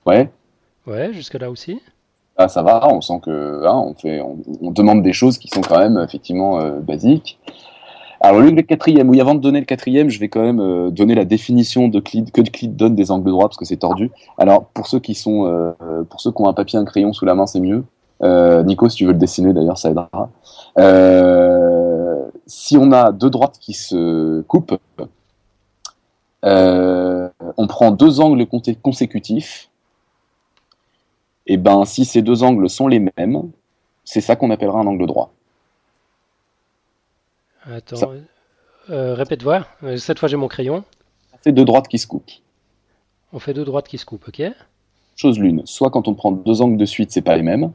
Ouais, 0.05 0.29
Ouais, 0.87 1.11
jusque-là 1.13 1.49
aussi. 1.49 1.81
ah, 2.37 2.47
ça 2.47 2.61
va, 2.61 2.87
on 2.93 3.01
sent 3.01 3.19
que 3.23 3.65
hein, 3.65 3.73
on, 3.87 3.93
fait, 3.95 4.21
on, 4.21 4.37
on 4.61 4.71
demande 4.71 5.01
des 5.01 5.13
choses 5.13 5.37
qui 5.39 5.47
sont 5.47 5.61
quand 5.61 5.79
même 5.79 5.97
effectivement 6.03 6.59
euh, 6.59 6.79
basiques. 6.79 7.39
Alors, 8.21 8.41
le 8.41 8.61
quatrième, 8.61 9.09
oui, 9.09 9.21
avant 9.21 9.35
de 9.35 9.39
donner 9.39 9.59
le 9.59 9.65
quatrième, 9.65 10.09
je 10.09 10.19
vais 10.19 10.29
quand 10.29 10.41
même 10.41 10.59
euh, 10.59 10.89
donner 10.89 11.15
la 11.15 11.25
définition 11.25 11.87
de 11.87 11.99
Euclide, 11.99 12.31
que 12.31 12.41
Euclide 12.41 12.75
donne 12.75 12.95
des 12.95 13.09
angles 13.11 13.29
droits 13.29 13.47
parce 13.47 13.57
que 13.57 13.65
c'est 13.65 13.77
tordu. 13.77 14.09
Alors, 14.37 14.65
pour 14.65 14.87
ceux 14.87 14.99
qui 14.99 15.13
sont, 15.15 15.45
euh, 15.45 15.71
pour 16.09 16.21
ceux 16.21 16.31
qui 16.31 16.41
ont 16.41 16.47
un 16.47 16.53
papier, 16.53 16.77
un 16.79 16.85
crayon 16.85 17.13
sous 17.13 17.25
la 17.25 17.35
main, 17.35 17.45
c'est 17.45 17.59
mieux. 17.59 17.83
Euh, 18.23 18.63
Nico, 18.63 18.89
si 18.89 18.97
tu 18.97 19.05
veux 19.05 19.13
le 19.13 19.17
dessiner, 19.17 19.53
d'ailleurs, 19.53 19.77
ça 19.77 19.89
aidera. 19.89 20.29
Euh, 20.79 22.25
si 22.47 22.77
on 22.77 22.91
a 22.91 23.11
deux 23.11 23.29
droites 23.29 23.59
qui 23.59 23.73
se 23.73 24.41
coupent, 24.41 24.77
euh, 26.45 27.29
on 27.57 27.67
prend 27.67 27.91
deux 27.91 28.19
angles 28.19 28.45
consécutifs. 28.81 29.69
Et 31.47 31.57
ben, 31.57 31.85
si 31.85 32.05
ces 32.05 32.21
deux 32.21 32.43
angles 32.43 32.69
sont 32.69 32.87
les 32.87 32.99
mêmes, 32.99 33.51
c'est 34.03 34.21
ça 34.21 34.35
qu'on 34.35 34.49
appellera 34.49 34.79
un 34.79 34.87
angle 34.87 35.05
droit. 35.05 35.31
Attends, 37.65 38.13
euh, 38.89 39.15
répète 39.15 39.41
voir. 39.43 39.67
Cette 39.97 40.19
fois, 40.19 40.29
j'ai 40.29 40.37
mon 40.37 40.47
crayon. 40.47 40.83
C'est 41.41 41.51
deux 41.51 41.65
droites 41.65 41.87
qui 41.87 41.97
se 41.97 42.07
coupent. 42.07 42.31
On 43.33 43.39
fait 43.39 43.53
deux 43.53 43.65
droites 43.65 43.87
qui 43.87 43.97
se 43.97 44.05
coupent, 44.05 44.27
ok 44.27 44.43
Chose 45.15 45.39
l'une. 45.39 45.65
Soit 45.65 45.89
quand 45.89 46.07
on 46.07 46.13
prend 46.13 46.31
deux 46.31 46.61
angles 46.61 46.77
de 46.77 46.85
suite, 46.85 47.11
c'est 47.11 47.21
pas 47.21 47.35
les 47.35 47.43
mêmes. 47.43 47.71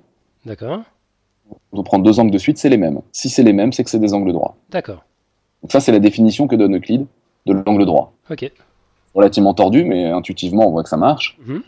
D'accord. 0.46 0.80
On 1.72 1.82
prend 1.82 1.98
deux 1.98 2.20
angles 2.20 2.30
de 2.30 2.38
suite, 2.38 2.58
c'est 2.58 2.68
les 2.68 2.76
mêmes. 2.76 3.00
Si 3.12 3.28
c'est 3.28 3.42
les 3.42 3.52
mêmes, 3.52 3.72
c'est 3.72 3.84
que 3.84 3.90
c'est 3.90 3.98
des 3.98 4.14
angles 4.14 4.32
droits. 4.32 4.54
D'accord. 4.70 5.04
Donc 5.62 5.72
ça, 5.72 5.80
c'est 5.80 5.92
la 5.92 5.98
définition 5.98 6.46
que 6.46 6.56
donne 6.56 6.76
Euclide 6.76 7.06
de 7.46 7.52
l'angle 7.52 7.84
droit. 7.86 8.12
Ok. 8.30 8.50
Relativement 9.14 9.54
tordu, 9.54 9.84
mais 9.84 10.06
intuitivement, 10.06 10.68
on 10.68 10.70
voit 10.70 10.82
que 10.82 10.88
ça 10.88 10.96
marche. 10.96 11.36
Mhm. 11.46 11.62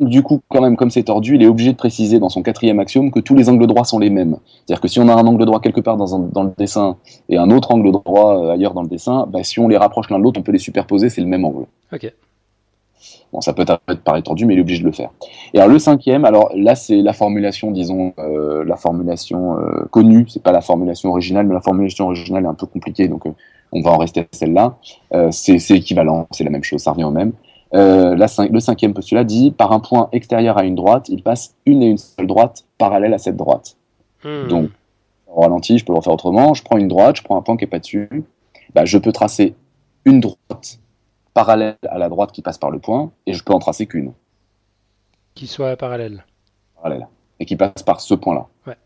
Du 0.00 0.22
coup, 0.22 0.40
quand 0.48 0.60
même, 0.60 0.76
comme 0.76 0.90
c'est 0.90 1.02
tordu, 1.02 1.34
il 1.34 1.42
est 1.42 1.46
obligé 1.48 1.72
de 1.72 1.76
préciser 1.76 2.20
dans 2.20 2.28
son 2.28 2.42
quatrième 2.42 2.78
axiome 2.78 3.10
que 3.10 3.18
tous 3.18 3.34
les 3.34 3.48
angles 3.48 3.66
droits 3.66 3.82
sont 3.84 3.98
les 3.98 4.10
mêmes. 4.10 4.36
C'est-à-dire 4.64 4.80
que 4.80 4.86
si 4.88 5.00
on 5.00 5.08
a 5.08 5.12
un 5.14 5.26
angle 5.26 5.44
droit 5.44 5.60
quelque 5.60 5.80
part 5.80 5.96
dans, 5.96 6.14
un- 6.14 6.20
dans 6.32 6.44
le 6.44 6.52
dessin 6.56 6.96
et 7.28 7.36
un 7.36 7.50
autre 7.50 7.72
angle 7.72 7.90
droit 7.90 8.38
euh, 8.38 8.50
ailleurs 8.52 8.74
dans 8.74 8.82
le 8.82 8.88
dessin, 8.88 9.26
bah, 9.28 9.42
si 9.42 9.58
on 9.58 9.66
les 9.66 9.76
rapproche 9.76 10.08
l'un 10.08 10.18
de 10.20 10.22
l'autre, 10.24 10.38
on 10.38 10.44
peut 10.44 10.52
les 10.52 10.58
superposer, 10.60 11.08
c'est 11.10 11.20
le 11.20 11.26
même 11.26 11.44
angle. 11.44 11.66
Ok. 11.92 12.12
Bon, 13.32 13.40
ça 13.40 13.52
peut 13.52 13.62
être 13.62 13.80
paraître 14.02 14.24
tordu, 14.24 14.46
mais 14.46 14.54
il 14.54 14.58
est 14.58 14.62
obligé 14.62 14.80
de 14.80 14.86
le 14.86 14.92
faire. 14.92 15.10
Et 15.54 15.58
alors 15.58 15.70
le 15.70 15.78
cinquième, 15.78 16.24
alors 16.24 16.50
là 16.54 16.74
c'est 16.74 17.02
la 17.02 17.12
formulation, 17.12 17.70
disons, 17.70 18.14
euh, 18.18 18.64
la 18.64 18.76
formulation 18.76 19.58
euh, 19.58 19.84
connue, 19.90 20.26
c'est 20.28 20.42
pas 20.42 20.52
la 20.52 20.60
formulation 20.60 21.10
originale, 21.10 21.46
mais 21.46 21.54
la 21.54 21.60
formulation 21.60 22.06
originale 22.06 22.44
est 22.44 22.48
un 22.48 22.54
peu 22.54 22.66
compliquée, 22.66 23.08
donc 23.08 23.26
euh, 23.26 23.30
on 23.72 23.82
va 23.82 23.90
en 23.90 23.98
rester 23.98 24.20
à 24.20 24.24
celle-là. 24.32 24.76
Euh, 25.12 25.28
c'est 25.30 25.58
c'est 25.58 25.76
équivalent, 25.76 26.26
c'est 26.30 26.44
la 26.44 26.50
même 26.50 26.64
chose, 26.64 26.80
ça 26.80 26.92
revient 26.92 27.04
au 27.04 27.10
même. 27.10 27.32
La 27.72 28.14
le 28.16 28.60
cinquième 28.60 28.94
postulat 28.94 29.24
dit, 29.24 29.50
par 29.50 29.72
un 29.72 29.80
point 29.80 30.08
extérieur 30.12 30.56
à 30.56 30.64
une 30.64 30.74
droite, 30.74 31.08
il 31.10 31.22
passe 31.22 31.54
une 31.66 31.82
et 31.82 31.88
une 31.88 31.98
seule 31.98 32.26
droite 32.26 32.64
parallèle 32.78 33.12
à 33.12 33.18
cette 33.18 33.36
droite. 33.36 33.76
Hmm. 34.24 34.48
Donc, 34.48 34.70
au 35.26 35.42
ralenti, 35.42 35.76
je 35.76 35.84
peux 35.84 35.92
le 35.92 35.98
refaire 35.98 36.14
autrement. 36.14 36.54
Je 36.54 36.62
prends 36.62 36.78
une 36.78 36.88
droite, 36.88 37.16
je 37.16 37.22
prends 37.22 37.36
un 37.36 37.42
point 37.42 37.58
qui 37.58 37.64
est 37.64 37.68
pas 37.68 37.78
dessus. 37.78 38.08
Bah, 38.74 38.86
je 38.86 38.96
peux 38.96 39.12
tracer 39.12 39.54
une 40.06 40.20
droite 40.20 40.80
parallèle 41.38 41.76
à 41.88 41.98
la 41.98 42.08
droite 42.08 42.32
qui 42.32 42.42
passe 42.42 42.58
par 42.58 42.72
le 42.72 42.80
point, 42.80 43.12
et 43.26 43.32
je 43.32 43.44
peux 43.44 43.52
en 43.52 43.60
tracer 43.60 43.86
qu'une 43.86 44.12
Qui 45.36 45.46
soit 45.46 45.76
parallèle. 45.76 46.24
parallèle, 46.74 47.06
et 47.38 47.46
qui 47.46 47.54
passe 47.54 47.84
par 47.84 48.00
ce 48.00 48.14
point-là. 48.14 48.46
Ouais. 48.66 48.76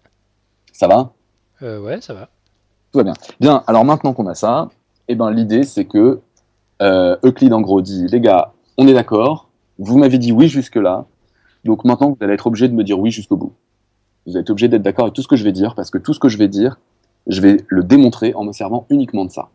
Ça 0.71 0.87
va? 0.87 1.13
Euh, 1.63 1.81
ouais, 1.81 2.03
ça 2.03 2.13
va. 2.13 2.29
Tout 2.93 2.99
va 2.99 3.05
bien. 3.05 3.15
Bien, 3.41 3.65
alors 3.67 3.87
maintenant 3.87 4.13
qu'on 4.13 4.27
a 4.27 4.35
ça, 4.35 4.69
eh 5.09 5.15
ben, 5.15 5.31
l'idée 5.31 5.63
c'est 5.63 5.87
que 5.87 6.21
euh, 6.83 7.17
Euclide 7.25 7.55
en 7.55 7.63
gros 7.63 7.81
dit, 7.81 8.07
les 8.09 8.21
gars, 8.21 8.53
on 8.77 8.87
est 8.87 8.93
d'accord, 8.93 9.49
vous 9.79 9.97
m'avez 9.97 10.19
dit 10.19 10.31
oui 10.33 10.49
jusque-là, 10.49 11.07
donc 11.65 11.87
maintenant 11.87 12.11
vous 12.11 12.19
allez 12.21 12.35
être 12.35 12.49
obligé 12.49 12.69
de 12.69 12.75
me 12.75 12.85
dire 12.85 12.99
oui 13.01 13.11
jusqu'au 13.11 13.37
bout. 13.39 13.55
Vous 14.27 14.37
êtes 14.37 14.51
obligé 14.51 14.69
d'être 14.69 14.83
d'accord 14.83 15.07
avec 15.07 15.15
tout 15.15 15.23
ce 15.23 15.29
que 15.29 15.37
je 15.37 15.45
vais 15.45 15.53
dire, 15.53 15.75
parce 15.75 15.89
que 15.91 15.97
tout 15.97 16.13
ce 16.13 16.21
que 16.21 16.29
je 16.29 16.37
vais 16.37 16.49
dire, 16.49 16.79
je 17.29 17.41
vais 17.41 17.57
le 17.69 17.83
démontrer 17.83 18.35
en 18.35 18.45
me 18.45 18.53
servant 18.53 18.85
uniquement 18.91 19.25
de 19.25 19.31
ça. 19.31 19.49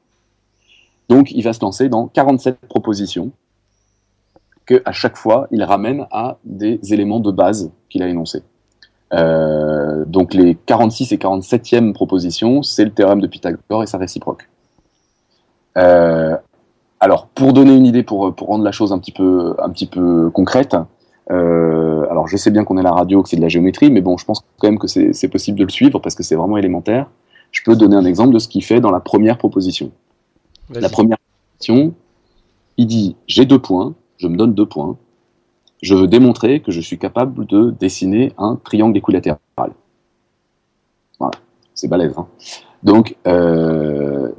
Donc 1.09 1.31
il 1.31 1.43
va 1.43 1.53
se 1.53 1.61
lancer 1.61 1.89
dans 1.89 2.07
47 2.07 2.59
propositions, 2.67 3.31
que 4.65 4.81
à 4.85 4.91
chaque 4.91 5.17
fois 5.17 5.47
il 5.51 5.63
ramène 5.63 6.07
à 6.11 6.37
des 6.43 6.79
éléments 6.91 7.19
de 7.19 7.31
base 7.31 7.71
qu'il 7.89 8.03
a 8.03 8.07
énoncés. 8.07 8.43
Euh, 9.13 10.03
donc 10.05 10.33
les 10.33 10.55
46 10.65 11.13
et 11.13 11.17
47e 11.17 11.93
propositions, 11.93 12.61
c'est 12.63 12.83
le 12.83 12.91
théorème 12.91 13.21
de 13.21 13.27
Pythagore 13.27 13.83
et 13.83 13.87
sa 13.87 13.97
réciproque. 13.97 14.49
Euh, 15.77 16.35
alors, 16.99 17.27
pour 17.27 17.53
donner 17.53 17.75
une 17.75 17.85
idée, 17.85 18.03
pour, 18.03 18.33
rendre 18.39 18.63
la 18.63 18.71
chose 18.71 18.91
un 18.91 18.99
petit 18.99 19.11
peu, 19.11 20.31
concrète, 20.33 20.75
euh, 21.29 22.07
alors 22.09 22.27
je 22.27 22.37
sais 22.37 22.49
bien 22.49 22.63
qu'on 22.63 22.77
est 22.77 22.83
la 22.83 22.91
radio, 22.91 23.21
que 23.21 23.29
c'est 23.29 23.37
de 23.37 23.41
la 23.41 23.49
géométrie, 23.49 23.91
mais 23.91 24.01
bon, 24.01 24.17
je 24.17 24.25
pense 24.25 24.41
quand 24.57 24.67
même 24.67 24.79
que 24.79 24.87
c'est 24.87 25.27
possible 25.27 25.59
de 25.59 25.63
le 25.63 25.69
suivre 25.69 25.99
parce 25.99 26.15
que 26.15 26.23
c'est 26.23 26.35
vraiment 26.35 26.57
élémentaire. 26.57 27.09
Je 27.51 27.61
peux 27.63 27.75
donner 27.75 27.95
un 27.95 28.05
exemple 28.05 28.33
de 28.33 28.39
ce 28.39 28.47
qu'il 28.47 28.63
fait 28.63 28.81
dans 28.81 28.91
la 28.91 28.99
première 28.99 29.37
proposition. 29.37 29.91
La 30.69 30.89
première 30.89 31.17
proposition, 31.17 31.93
il 32.77 32.87
dit 32.87 33.15
j'ai 33.27 33.45
deux 33.45 33.59
points, 33.59 33.95
je 34.17 34.27
me 34.27 34.35
donne 34.35 34.53
deux 34.53 34.65
points, 34.65 34.97
je 35.81 35.95
veux 35.95 36.07
démontrer 36.07 36.59
que 36.61 36.71
je 36.71 36.81
suis 36.81 36.97
capable 36.97 37.45
de 37.45 37.71
dessiner 37.71 38.33
un 38.37 38.57
triangle 38.61 38.97
équilatéral. 38.97 39.39
Voilà, 41.19 41.31
c'est 41.73 41.87
balèze. 41.87 42.13
Hein. 42.17 42.27
Donc, 42.83 43.15
euh, 43.27 44.31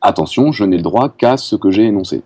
attention, 0.00 0.52
je 0.52 0.64
n'ai 0.64 0.76
le 0.76 0.82
droit 0.82 1.08
qu'à 1.10 1.36
ce 1.36 1.56
que 1.56 1.70
j'ai 1.70 1.84
énoncé. 1.84 2.22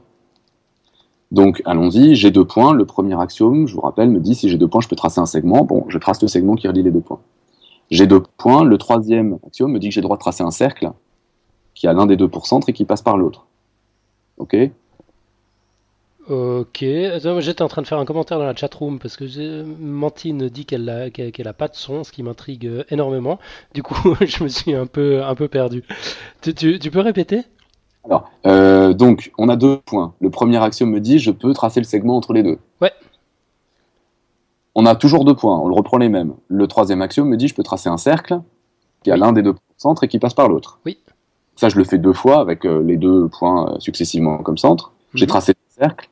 Donc, 1.30 1.62
allons-y, 1.64 2.14
j'ai 2.14 2.30
deux 2.30 2.44
points. 2.44 2.74
Le 2.74 2.84
premier 2.84 3.18
axiome, 3.20 3.66
je 3.66 3.74
vous 3.74 3.80
rappelle, 3.80 4.10
me 4.10 4.20
dit 4.20 4.34
si 4.34 4.48
j'ai 4.50 4.58
deux 4.58 4.68
points, 4.68 4.82
je 4.82 4.88
peux 4.88 4.96
tracer 4.96 5.18
un 5.18 5.26
segment. 5.26 5.64
Bon, 5.64 5.84
je 5.88 5.98
trace 5.98 6.20
le 6.22 6.28
segment 6.28 6.54
qui 6.54 6.68
relie 6.68 6.82
les 6.82 6.90
deux 6.90 7.00
points. 7.00 7.20
J'ai 7.90 8.06
deux 8.06 8.22
points. 8.36 8.64
Le 8.64 8.78
troisième 8.78 9.38
axiome 9.46 9.72
me 9.72 9.78
dit 9.78 9.88
que 9.88 9.94
j'ai 9.94 10.00
le 10.00 10.06
droit 10.06 10.16
de 10.16 10.20
tracer 10.20 10.42
un 10.44 10.50
cercle 10.50 10.92
qui 11.74 11.86
a 11.86 11.92
l'un 11.92 12.06
des 12.06 12.16
deux 12.16 12.28
pour 12.28 12.46
centre 12.46 12.68
et 12.68 12.72
qui 12.72 12.84
passe 12.84 13.02
par 13.02 13.16
l'autre. 13.16 13.46
Ok? 14.38 14.56
Ok. 16.28 16.78
J'étais 16.80 17.62
en 17.62 17.68
train 17.68 17.82
de 17.82 17.86
faire 17.86 17.98
un 17.98 18.04
commentaire 18.04 18.38
dans 18.38 18.44
la 18.44 18.54
chatroom 18.54 18.98
parce 19.00 19.16
que 19.16 19.26
j'ai- 19.26 19.62
Mantine 19.64 20.48
dit 20.48 20.64
qu'elle 20.66 20.88
a, 20.88 21.10
qu'elle 21.10 21.32
qu'elle 21.32 21.48
a 21.48 21.52
pas 21.52 21.66
de 21.68 21.74
son, 21.74 22.04
ce 22.04 22.12
qui 22.12 22.22
m'intrigue 22.22 22.66
euh, 22.66 22.84
énormément. 22.90 23.38
Du 23.74 23.82
coup, 23.82 23.94
je 24.24 24.44
me 24.44 24.48
suis 24.48 24.74
un 24.74 24.86
peu, 24.86 25.22
un 25.24 25.34
peu 25.34 25.48
perdu. 25.48 25.82
Tu, 26.40 26.54
tu- 26.54 26.78
tu 26.78 26.90
peux 26.90 27.00
répéter? 27.00 27.42
Alors, 28.04 28.30
euh, 28.46 28.94
donc, 28.94 29.32
on 29.38 29.48
a 29.48 29.56
deux 29.56 29.78
points. 29.78 30.14
Le 30.20 30.30
premier 30.30 30.62
axiome 30.62 30.90
me 30.90 31.00
dit 31.00 31.18
je 31.18 31.30
peux 31.32 31.52
tracer 31.54 31.80
le 31.80 31.84
segment 31.86 32.16
entre 32.16 32.32
les 32.32 32.42
deux. 32.44 32.58
Ouais. 32.80 32.92
On 34.74 34.86
a 34.86 34.94
toujours 34.94 35.24
deux 35.24 35.34
points, 35.34 35.58
on 35.58 35.68
le 35.68 35.74
reprend 35.74 35.98
les 35.98 36.08
mêmes. 36.08 36.34
Le 36.48 36.66
troisième 36.66 37.02
axiome 37.02 37.28
me 37.28 37.36
dit 37.36 37.48
je 37.48 37.54
peux 37.54 37.62
tracer 37.62 37.88
un 37.88 37.98
cercle 37.98 38.40
qui 39.02 39.10
a 39.10 39.16
l'un 39.16 39.32
des 39.32 39.42
deux 39.42 39.54
centres 39.76 40.04
et 40.04 40.08
qui 40.08 40.18
passe 40.20 40.34
par 40.34 40.48
l'autre. 40.48 40.78
Oui. 40.86 40.98
Ça, 41.56 41.68
je 41.68 41.76
le 41.76 41.84
fais 41.84 41.98
deux 41.98 42.12
fois 42.12 42.40
avec 42.40 42.64
euh, 42.64 42.82
les 42.82 42.96
deux 42.96 43.28
points 43.28 43.72
euh, 43.74 43.78
successivement 43.78 44.38
comme 44.38 44.58
centre. 44.58 44.92
J'ai 45.14 45.24
Mhm. 45.26 45.28
tracé 45.28 45.52
le 45.52 45.82
cercle. 45.82 46.08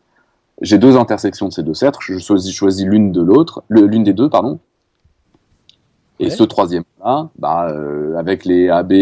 J'ai 0.63 0.79
deux 0.79 0.97
intersections 0.97 1.49
de 1.49 1.53
ces 1.53 1.63
deux 1.63 1.75
cercles. 1.75 1.99
Je 2.01 2.19
choisis, 2.19 2.53
choisis 2.55 2.85
l'une 2.87 3.13
de 3.13 3.23
l'autre, 3.23 3.63
l'une 3.71 4.05
des 4.05 4.13
deux, 4.13 4.29
pardon. 4.29 4.59
Et 6.19 6.25
Ouais. 6.25 6.31
ce 6.31 6.43
troisième-là, 6.45 7.31
bah, 7.39 7.69
euh, 7.71 8.19
avec 8.19 8.45
les 8.45 8.69
AB, 8.69 8.93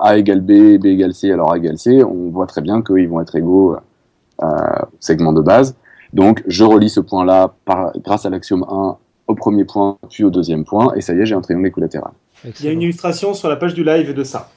A 0.00 0.16
égale 0.16 0.40
B, 0.40 0.78
B 0.80 0.86
égale 0.86 1.14
C, 1.14 1.32
alors 1.32 1.52
A 1.52 1.56
égale 1.58 1.78
C, 1.78 2.04
on 2.04 2.30
voit 2.30 2.46
très 2.46 2.60
bien 2.60 2.80
qu'ils 2.82 3.08
vont 3.08 3.20
être 3.20 3.34
égaux 3.34 3.74
euh, 4.42 4.46
au 4.46 4.96
segment 5.00 5.32
de 5.32 5.40
base. 5.40 5.74
Donc, 6.12 6.42
je 6.46 6.62
relie 6.64 6.88
ce 6.88 7.00
point-là 7.00 7.52
par- 7.64 7.92
grâce 7.98 8.24
à 8.24 8.30
l'axiome 8.30 8.64
1 8.70 8.96
au 9.26 9.34
premier 9.34 9.64
point, 9.64 9.98
puis 10.08 10.22
au 10.24 10.30
deuxième 10.30 10.64
point, 10.64 10.92
et 10.94 11.00
ça 11.00 11.12
y 11.12 11.18
est, 11.20 11.26
j'ai 11.26 11.34
un 11.34 11.40
triangle 11.40 11.66
équilatéral. 11.66 12.12
Il 12.44 12.64
y 12.64 12.68
a 12.68 12.72
une 12.72 12.82
illustration 12.82 13.34
sur 13.34 13.48
la 13.48 13.56
page 13.56 13.74
du 13.74 13.82
live 13.84 14.14
de 14.14 14.24
ça. 14.24 14.48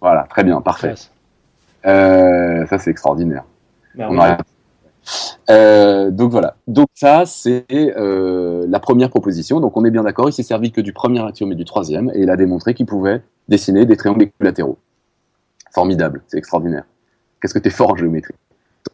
Voilà, 0.00 0.26
très 0.30 0.44
bien, 0.44 0.60
parfait. 0.60 0.94
Euh, 1.86 2.66
ça, 2.66 2.78
c'est 2.78 2.90
extraordinaire. 2.90 3.44
Mais 3.94 4.04
On 4.04 4.16
aurait- 4.18 4.36
Euh, 5.48 6.10
donc 6.10 6.30
voilà. 6.30 6.56
Donc 6.68 6.88
ça, 6.94 7.24
c'est 7.26 7.64
euh, 7.72 8.66
la 8.68 8.78
première 8.80 9.08
proposition. 9.10 9.58
Donc 9.60 9.76
on 9.76 9.84
est 9.84 9.90
bien 9.90 10.02
d'accord. 10.04 10.28
Il 10.28 10.32
s'est 10.32 10.42
servi 10.42 10.70
que 10.72 10.80
du 10.80 10.92
premier 10.92 11.20
axiome 11.26 11.52
et 11.52 11.54
du 11.54 11.64
troisième, 11.64 12.10
et 12.14 12.20
il 12.20 12.30
a 12.30 12.36
démontré 12.36 12.74
qu'il 12.74 12.86
pouvait 12.86 13.22
dessiner 13.48 13.86
des 13.86 13.96
triangles 13.96 14.22
équilatéraux. 14.22 14.78
Formidable, 15.72 16.22
c'est 16.28 16.36
extraordinaire. 16.38 16.84
Qu'est-ce 17.40 17.54
que 17.54 17.58
t'es 17.58 17.70
fort 17.70 17.92
en 17.92 17.96
géométrie? 17.96 18.34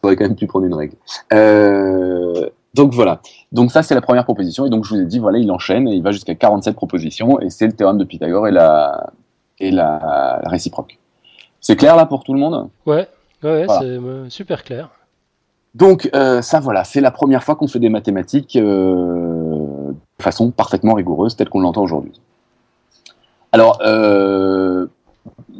T'aurais 0.00 0.16
quand 0.16 0.24
même 0.24 0.36
pu 0.36 0.46
prendre 0.46 0.64
une 0.66 0.74
règle. 0.74 0.94
Euh, 1.32 2.48
donc 2.74 2.94
voilà. 2.94 3.20
Donc 3.52 3.70
ça, 3.72 3.82
c'est 3.82 3.94
la 3.94 4.00
première 4.00 4.24
proposition. 4.24 4.64
Et 4.64 4.70
donc 4.70 4.84
je 4.84 4.94
vous 4.94 5.00
ai 5.00 5.06
dit, 5.06 5.18
voilà, 5.18 5.38
il 5.38 5.50
enchaîne 5.50 5.88
et 5.88 5.94
il 5.94 6.02
va 6.02 6.12
jusqu'à 6.12 6.34
47 6.34 6.74
propositions, 6.76 7.40
et 7.40 7.50
c'est 7.50 7.66
le 7.66 7.72
théorème 7.72 7.98
de 7.98 8.04
Pythagore 8.04 8.46
et 8.48 8.52
la 8.52 9.10
et 9.58 9.70
la, 9.70 10.40
la 10.42 10.48
réciproque. 10.48 10.98
C'est 11.60 11.76
clair 11.76 11.96
là 11.96 12.06
pour 12.06 12.22
tout 12.24 12.32
le 12.34 12.38
monde? 12.40 12.68
Ouais, 12.84 13.08
ouais, 13.42 13.50
ouais, 13.50 13.64
Voilà. 13.66 13.80
c'est 13.80 13.86
euh, 13.86 14.28
super 14.30 14.62
clair. 14.64 14.90
Donc 15.74 16.08
euh, 16.14 16.40
ça 16.42 16.60
voilà, 16.60 16.84
c'est 16.84 17.00
la 17.00 17.10
première 17.10 17.42
fois 17.44 17.54
qu'on 17.56 17.68
fait 17.68 17.78
des 17.78 17.88
mathématiques 17.90 18.56
euh, 18.56 19.90
de 20.18 20.22
façon 20.22 20.50
parfaitement 20.50 20.94
rigoureuse, 20.94 21.36
telle 21.36 21.48
qu'on 21.50 21.60
l'entend 21.60 21.82
aujourd'hui. 21.82 22.12
Alors, 23.52 23.78
euh, 23.84 24.86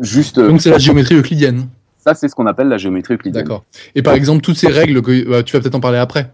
juste, 0.00 0.38
Donc 0.40 0.60
c'est 0.60 0.70
la 0.70 0.78
géométrie 0.78 1.14
euclidienne. 1.16 1.68
ça 1.98 2.14
c'est 2.14 2.28
ce 2.28 2.34
qu'on 2.34 2.46
appelle 2.46 2.68
la 2.68 2.78
géométrie 2.78 3.14
euclidienne. 3.14 3.44
D'accord. 3.44 3.64
Et 3.94 4.02
par 4.02 4.14
exemple, 4.14 4.42
toutes 4.42 4.56
ces 4.56 4.68
règles, 4.68 5.02
que, 5.02 5.28
bah, 5.28 5.42
tu 5.42 5.54
vas 5.56 5.60
peut-être 5.62 5.74
en 5.74 5.80
parler 5.80 5.98
après. 5.98 6.30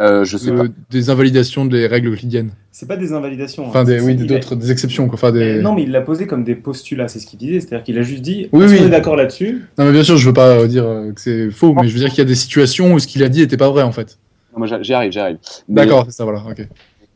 Euh, 0.00 0.24
je 0.24 0.36
sais 0.36 0.50
Euh, 0.50 0.64
pas. 0.64 0.68
des 0.90 1.10
invalidations 1.10 1.64
des 1.66 1.86
règles 1.86 2.08
euclidiennes. 2.12 2.50
C'est 2.72 2.88
pas 2.88 2.96
des 2.96 3.12
invalidations. 3.12 3.64
Enfin, 3.66 3.80
hein. 3.80 3.84
des, 3.84 4.00
oui, 4.00 4.16
d'autres, 4.16 4.56
des 4.56 4.72
exceptions, 4.72 5.06
quoi. 5.06 5.14
Enfin, 5.14 5.30
des... 5.30 5.62
Non, 5.62 5.72
mais 5.74 5.84
il 5.84 5.92
l'a 5.92 6.00
posé 6.00 6.26
comme 6.26 6.42
des 6.42 6.56
postulats, 6.56 7.06
c'est 7.06 7.20
ce 7.20 7.26
qu'il 7.26 7.38
disait. 7.38 7.60
C'est-à-dire 7.60 7.84
qu'il 7.84 7.96
a 7.98 8.02
juste 8.02 8.22
dit, 8.22 8.48
Oui, 8.52 8.64
est-ce 8.64 8.72
oui. 8.72 8.78
qu'on 8.80 8.86
est 8.86 8.90
d'accord 8.90 9.14
là-dessus? 9.14 9.62
Non, 9.78 9.84
mais 9.84 9.92
bien 9.92 10.02
sûr, 10.02 10.16
je 10.16 10.26
veux 10.26 10.32
pas 10.34 10.48
euh, 10.58 10.66
dire 10.66 10.84
euh, 10.84 11.12
que 11.12 11.20
c'est 11.20 11.50
faux, 11.52 11.74
mais 11.74 11.86
je 11.86 11.92
veux 11.94 12.00
dire 12.00 12.08
qu'il 12.08 12.18
y 12.18 12.22
a 12.22 12.24
des 12.24 12.34
situations 12.34 12.92
où 12.94 12.98
ce 12.98 13.06
qu'il 13.06 13.22
a 13.22 13.28
dit 13.28 13.42
était 13.42 13.56
pas 13.56 13.70
vrai, 13.70 13.82
en 13.84 13.92
fait. 13.92 14.18
Non, 14.52 14.66
moi, 14.66 14.78
j'y 14.82 14.92
arrive, 14.94 15.12
j'y 15.12 15.20
arrive. 15.20 15.38
Mais, 15.68 15.84
D'accord, 15.84 16.04
c'est 16.06 16.12
ça, 16.16 16.24
voilà, 16.24 16.42
ok. 16.50 16.66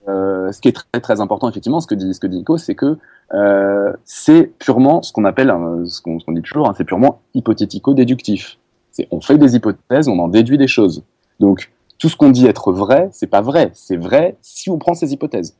euh, 0.08 0.52
ce 0.52 0.60
qui 0.60 0.68
est 0.68 0.72
très 0.72 1.00
très 1.00 1.20
important, 1.20 1.48
effectivement, 1.50 1.80
ce 1.80 1.88
que 1.88 1.96
dit 1.96 2.14
ce 2.14 2.20
que 2.20 2.28
dit 2.28 2.36
Nico, 2.38 2.56
c'est 2.58 2.76
que 2.76 2.96
euh, 3.34 3.92
c'est 4.04 4.52
purement 4.60 5.02
ce 5.02 5.12
qu'on 5.12 5.24
appelle, 5.24 5.50
euh, 5.50 5.84
ce 5.84 6.00
qu'on 6.00 6.18
dit 6.32 6.42
toujours, 6.42 6.68
hein, 6.68 6.74
c'est 6.78 6.84
purement 6.84 7.20
hypothético-déductif. 7.34 8.58
C'est 8.92 9.08
on 9.10 9.20
fait 9.20 9.36
des 9.38 9.54
hypothèses, 9.56 10.08
on 10.08 10.18
en 10.18 10.28
déduit 10.28 10.58
des 10.58 10.66
choses. 10.68 11.02
Donc 11.40 11.70
tout 11.98 12.08
ce 12.08 12.16
qu'on 12.16 12.30
dit 12.30 12.46
être 12.46 12.72
vrai, 12.72 13.08
c'est 13.12 13.26
pas 13.26 13.40
vrai. 13.40 13.70
C'est 13.74 13.96
vrai 13.96 14.36
si 14.40 14.70
on 14.70 14.78
prend 14.78 14.94
ces 14.94 15.12
hypothèses. 15.12 15.56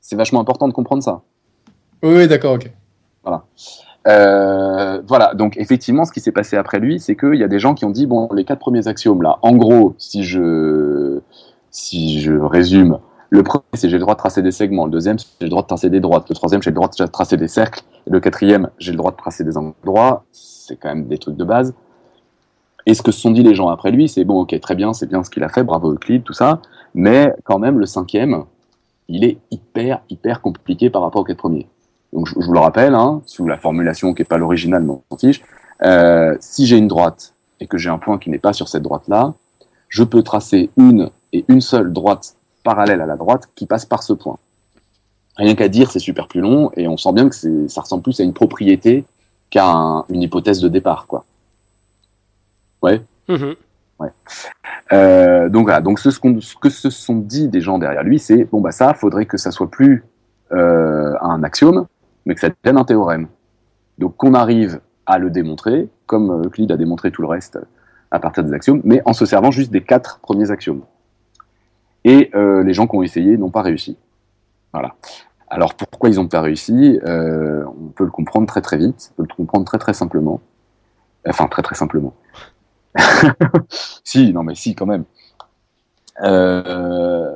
C'est 0.00 0.16
vachement 0.16 0.40
important 0.40 0.68
de 0.68 0.72
comprendre 0.72 1.02
ça. 1.02 1.22
Oui, 2.02 2.14
oui, 2.14 2.28
d'accord, 2.28 2.54
ok. 2.54 2.70
Euh, 4.06 5.02
voilà, 5.06 5.34
donc 5.34 5.56
effectivement, 5.56 6.04
ce 6.04 6.12
qui 6.12 6.20
s'est 6.20 6.32
passé 6.32 6.56
après 6.56 6.78
lui, 6.78 7.00
c'est 7.00 7.16
qu'il 7.16 7.34
y 7.34 7.42
a 7.42 7.48
des 7.48 7.58
gens 7.58 7.74
qui 7.74 7.84
ont 7.84 7.90
dit 7.90 8.06
bon, 8.06 8.28
les 8.32 8.44
quatre 8.44 8.60
premiers 8.60 8.86
axiomes 8.86 9.22
là, 9.22 9.38
en 9.42 9.56
gros, 9.56 9.96
si 9.98 10.22
je 10.22 11.20
si 11.72 12.20
je 12.20 12.32
résume, 12.32 13.00
le 13.30 13.42
premier 13.42 13.64
c'est 13.74 13.88
j'ai 13.88 13.96
le 13.96 14.02
droit 14.02 14.14
de 14.14 14.18
tracer 14.20 14.42
des 14.42 14.52
segments, 14.52 14.84
le 14.84 14.92
deuxième 14.92 15.18
c'est 15.18 15.26
j'ai 15.40 15.46
le 15.46 15.50
droit 15.50 15.62
de 15.62 15.66
tracer 15.66 15.90
des 15.90 15.98
droites, 15.98 16.28
le 16.28 16.36
troisième 16.36 16.62
j'ai 16.62 16.70
le 16.70 16.76
droit 16.76 16.88
de 16.88 17.06
tracer 17.06 17.36
des 17.36 17.48
cercles, 17.48 17.82
et 18.06 18.10
le 18.10 18.20
quatrième 18.20 18.70
j'ai 18.78 18.92
le 18.92 18.98
droit 18.98 19.10
de 19.10 19.16
tracer 19.16 19.42
des 19.42 19.56
angles 19.56 19.74
droits. 19.84 20.24
C'est 20.30 20.76
quand 20.76 20.88
même 20.88 21.08
des 21.08 21.18
trucs 21.18 21.36
de 21.36 21.44
base. 21.44 21.74
Et 22.86 22.94
ce 22.94 23.02
que 23.02 23.10
se 23.10 23.20
sont 23.20 23.32
dit 23.32 23.42
les 23.42 23.54
gens 23.54 23.68
après 23.68 23.90
lui, 23.90 24.08
c'est 24.08 24.24
bon, 24.24 24.40
ok, 24.40 24.58
très 24.60 24.76
bien, 24.76 24.92
c'est 24.92 25.06
bien 25.08 25.24
ce 25.24 25.30
qu'il 25.30 25.42
a 25.42 25.48
fait, 25.48 25.64
bravo 25.64 25.92
Euclide, 25.92 26.22
tout 26.22 26.32
ça, 26.32 26.60
mais 26.94 27.34
quand 27.44 27.58
même 27.58 27.78
le 27.80 27.86
cinquième, 27.86 28.44
il 29.08 29.24
est 29.24 29.38
hyper 29.50 30.00
hyper 30.08 30.40
compliqué 30.40 30.88
par 30.88 31.02
rapport 31.02 31.22
aux 31.22 31.24
quatre 31.24 31.38
premiers. 31.38 31.66
Donc 32.12 32.28
je, 32.28 32.34
vous 32.34 32.52
le 32.52 32.60
rappelle, 32.60 32.94
hein, 32.94 33.20
sous 33.26 33.46
la 33.46 33.58
formulation 33.58 34.14
qui 34.14 34.22
n'est 34.22 34.26
pas 34.26 34.38
l'original, 34.38 34.82
mais 34.84 34.94
fiche. 35.18 35.42
Euh, 35.82 36.36
si 36.40 36.66
j'ai 36.66 36.78
une 36.78 36.88
droite 36.88 37.34
et 37.60 37.66
que 37.66 37.76
j'ai 37.76 37.90
un 37.90 37.98
point 37.98 38.18
qui 38.18 38.30
n'est 38.30 38.38
pas 38.38 38.52
sur 38.52 38.68
cette 38.68 38.82
droite-là, 38.82 39.34
je 39.88 40.02
peux 40.04 40.22
tracer 40.22 40.70
une 40.76 41.10
et 41.32 41.44
une 41.48 41.60
seule 41.60 41.92
droite 41.92 42.36
parallèle 42.64 43.00
à 43.00 43.06
la 43.06 43.16
droite 43.16 43.48
qui 43.54 43.66
passe 43.66 43.84
par 43.84 44.02
ce 44.02 44.12
point. 44.12 44.38
Rien 45.36 45.54
qu'à 45.54 45.68
dire, 45.68 45.90
c'est 45.90 45.98
super 45.98 46.28
plus 46.28 46.40
long 46.40 46.70
et 46.76 46.88
on 46.88 46.96
sent 46.96 47.12
bien 47.12 47.28
que 47.28 47.68
ça 47.68 47.80
ressemble 47.80 48.02
plus 48.02 48.18
à 48.20 48.22
une 48.22 48.32
propriété 48.32 49.04
qu'à 49.50 49.66
un- 49.70 50.04
une 50.08 50.22
hypothèse 50.22 50.60
de 50.60 50.68
départ, 50.68 51.06
quoi. 51.06 51.24
Mhm. 53.28 53.54
Euh, 54.92 55.48
donc 55.48 55.64
voilà, 55.64 55.80
donc 55.80 55.98
ce, 55.98 56.08
que 56.60 56.68
se 56.68 56.90
sont 56.90 57.16
dit 57.16 57.48
des 57.48 57.60
gens 57.60 57.78
derrière 57.78 58.02
lui, 58.02 58.18
c'est 58.18 58.44
bon 58.44 58.60
bah 58.60 58.72
ça, 58.72 58.94
faudrait 58.94 59.26
que 59.26 59.36
ça 59.36 59.50
soit 59.50 59.70
plus 59.70 60.04
euh, 60.52 61.14
un 61.20 61.42
axiome, 61.42 61.86
mais 62.24 62.34
que 62.34 62.40
ça 62.40 62.50
devienne 62.50 62.78
un 62.78 62.84
théorème. 62.84 63.28
Donc 63.98 64.16
qu'on 64.16 64.34
arrive 64.34 64.80
à 65.06 65.18
le 65.18 65.30
démontrer, 65.30 65.88
comme 66.06 66.30
euh, 66.30 66.46
Euclide 66.46 66.70
a 66.72 66.76
démontré 66.76 67.10
tout 67.10 67.22
le 67.22 67.28
reste 67.28 67.58
à 68.10 68.20
partir 68.20 68.44
des 68.44 68.52
axiomes, 68.52 68.80
mais 68.84 69.02
en 69.04 69.12
se 69.12 69.26
servant 69.26 69.50
juste 69.50 69.72
des 69.72 69.82
quatre 69.82 70.20
premiers 70.20 70.50
axiomes. 70.50 70.82
Et 72.04 72.30
euh, 72.34 72.62
les 72.62 72.72
gens 72.72 72.86
qui 72.86 72.96
ont 72.96 73.02
essayé 73.02 73.36
n'ont 73.36 73.50
pas 73.50 73.62
réussi. 73.62 73.96
Voilà. 74.72 74.94
Alors 75.48 75.74
pourquoi 75.74 76.08
ils 76.10 76.16
n'ont 76.16 76.28
pas 76.28 76.40
réussi 76.40 77.00
On 77.04 77.88
peut 77.94 78.04
le 78.04 78.10
comprendre 78.10 78.46
très 78.46 78.60
très 78.60 78.76
vite, 78.76 79.12
on 79.12 79.22
peut 79.22 79.28
le 79.28 79.34
comprendre 79.34 79.64
très 79.64 79.78
très 79.78 79.92
simplement. 79.92 80.40
Enfin 81.28 81.46
très 81.46 81.62
très 81.62 81.74
simplement. 81.74 82.14
si, 84.04 84.32
non 84.32 84.42
mais 84.42 84.54
si 84.54 84.74
quand 84.74 84.86
même. 84.86 85.04
Euh, 86.22 87.34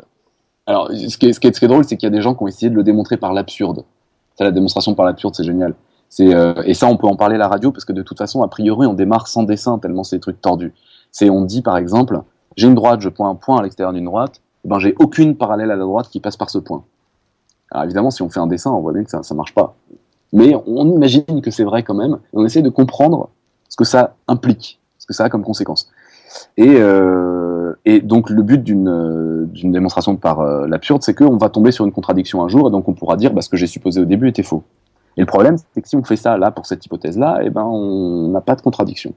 alors, 0.66 0.88
ce 0.90 1.18
qui 1.18 1.26
est, 1.26 1.44
est 1.44 1.64
drôle, 1.66 1.84
c'est 1.84 1.96
qu'il 1.96 2.06
y 2.06 2.12
a 2.12 2.14
des 2.14 2.22
gens 2.22 2.34
qui 2.34 2.42
ont 2.42 2.46
essayé 2.46 2.70
de 2.70 2.76
le 2.76 2.82
démontrer 2.82 3.16
par 3.16 3.32
l'absurde. 3.32 3.84
Ça, 4.38 4.44
la 4.44 4.52
démonstration 4.52 4.94
par 4.94 5.04
l'absurde, 5.04 5.34
c'est 5.34 5.44
génial. 5.44 5.74
C'est 6.08 6.34
euh, 6.34 6.54
et 6.64 6.74
ça, 6.74 6.86
on 6.86 6.96
peut 6.96 7.06
en 7.06 7.16
parler 7.16 7.36
à 7.36 7.38
la 7.38 7.48
radio 7.48 7.72
parce 7.72 7.84
que 7.84 7.92
de 7.92 8.02
toute 8.02 8.18
façon, 8.18 8.42
a 8.42 8.48
priori, 8.48 8.86
on 8.86 8.94
démarre 8.94 9.28
sans 9.28 9.44
dessin 9.44 9.78
tellement 9.78 10.02
c'est 10.02 10.16
des 10.16 10.20
trucs 10.20 10.40
tordus. 10.40 10.74
C'est 11.12 11.30
on 11.30 11.42
dit 11.42 11.62
par 11.62 11.76
exemple, 11.76 12.20
j'ai 12.56 12.66
une 12.66 12.74
droite, 12.74 13.00
je 13.00 13.08
pointe 13.08 13.30
un 13.30 13.36
point 13.36 13.58
à 13.58 13.62
l'extérieur 13.62 13.92
d'une 13.92 14.04
droite, 14.04 14.40
eh 14.64 14.68
ben 14.68 14.78
j'ai 14.80 14.94
aucune 14.98 15.36
parallèle 15.36 15.70
à 15.70 15.76
la 15.76 15.84
droite 15.84 16.08
qui 16.08 16.20
passe 16.20 16.36
par 16.36 16.50
ce 16.50 16.58
point. 16.58 16.82
Alors 17.70 17.84
évidemment, 17.84 18.10
si 18.10 18.22
on 18.22 18.28
fait 18.28 18.40
un 18.40 18.48
dessin, 18.48 18.72
on 18.72 18.80
voit 18.80 18.92
bien 18.92 19.04
que 19.04 19.10
ça, 19.10 19.22
ça 19.22 19.34
marche 19.34 19.54
pas. 19.54 19.76
Mais 20.32 20.54
on 20.66 20.88
imagine 20.88 21.42
que 21.42 21.50
c'est 21.50 21.64
vrai 21.64 21.82
quand 21.84 21.94
même. 21.94 22.14
Et 22.14 22.36
on 22.36 22.44
essaie 22.44 22.62
de 22.62 22.70
comprendre 22.70 23.30
ce 23.68 23.76
que 23.76 23.84
ça 23.84 24.16
implique, 24.26 24.79
que 25.10 25.16
ça 25.16 25.24
a 25.24 25.28
comme 25.28 25.42
conséquence. 25.42 25.90
Et, 26.56 26.76
euh, 26.78 27.74
et 27.84 28.00
donc 28.00 28.30
le 28.30 28.42
but 28.42 28.62
d'une 28.62 28.88
euh, 28.88 29.46
démonstration 29.64 30.16
par 30.16 30.40
euh, 30.40 30.66
l'absurde, 30.68 31.02
c'est 31.02 31.14
qu'on 31.14 31.36
va 31.36 31.48
tomber 31.48 31.72
sur 31.72 31.84
une 31.84 31.92
contradiction 31.92 32.42
un 32.42 32.48
jour, 32.48 32.68
et 32.68 32.70
donc 32.70 32.88
on 32.88 32.94
pourra 32.94 33.16
dire 33.16 33.32
bah, 33.32 33.42
ce 33.42 33.48
que 33.48 33.56
j'ai 33.56 33.66
supposé 33.66 34.00
au 34.00 34.04
début 34.04 34.28
était 34.28 34.44
faux. 34.44 34.62
Et 35.16 35.20
le 35.20 35.26
problème, 35.26 35.56
c'est 35.74 35.82
que 35.82 35.88
si 35.88 35.96
on 35.96 36.04
fait 36.04 36.16
ça 36.16 36.38
là 36.38 36.52
pour 36.52 36.66
cette 36.66 36.86
hypothèse-là, 36.86 37.40
eh 37.42 37.50
ben 37.50 37.64
on 37.64 38.28
n'a 38.28 38.40
pas 38.40 38.54
de 38.54 38.62
contradiction. 38.62 39.12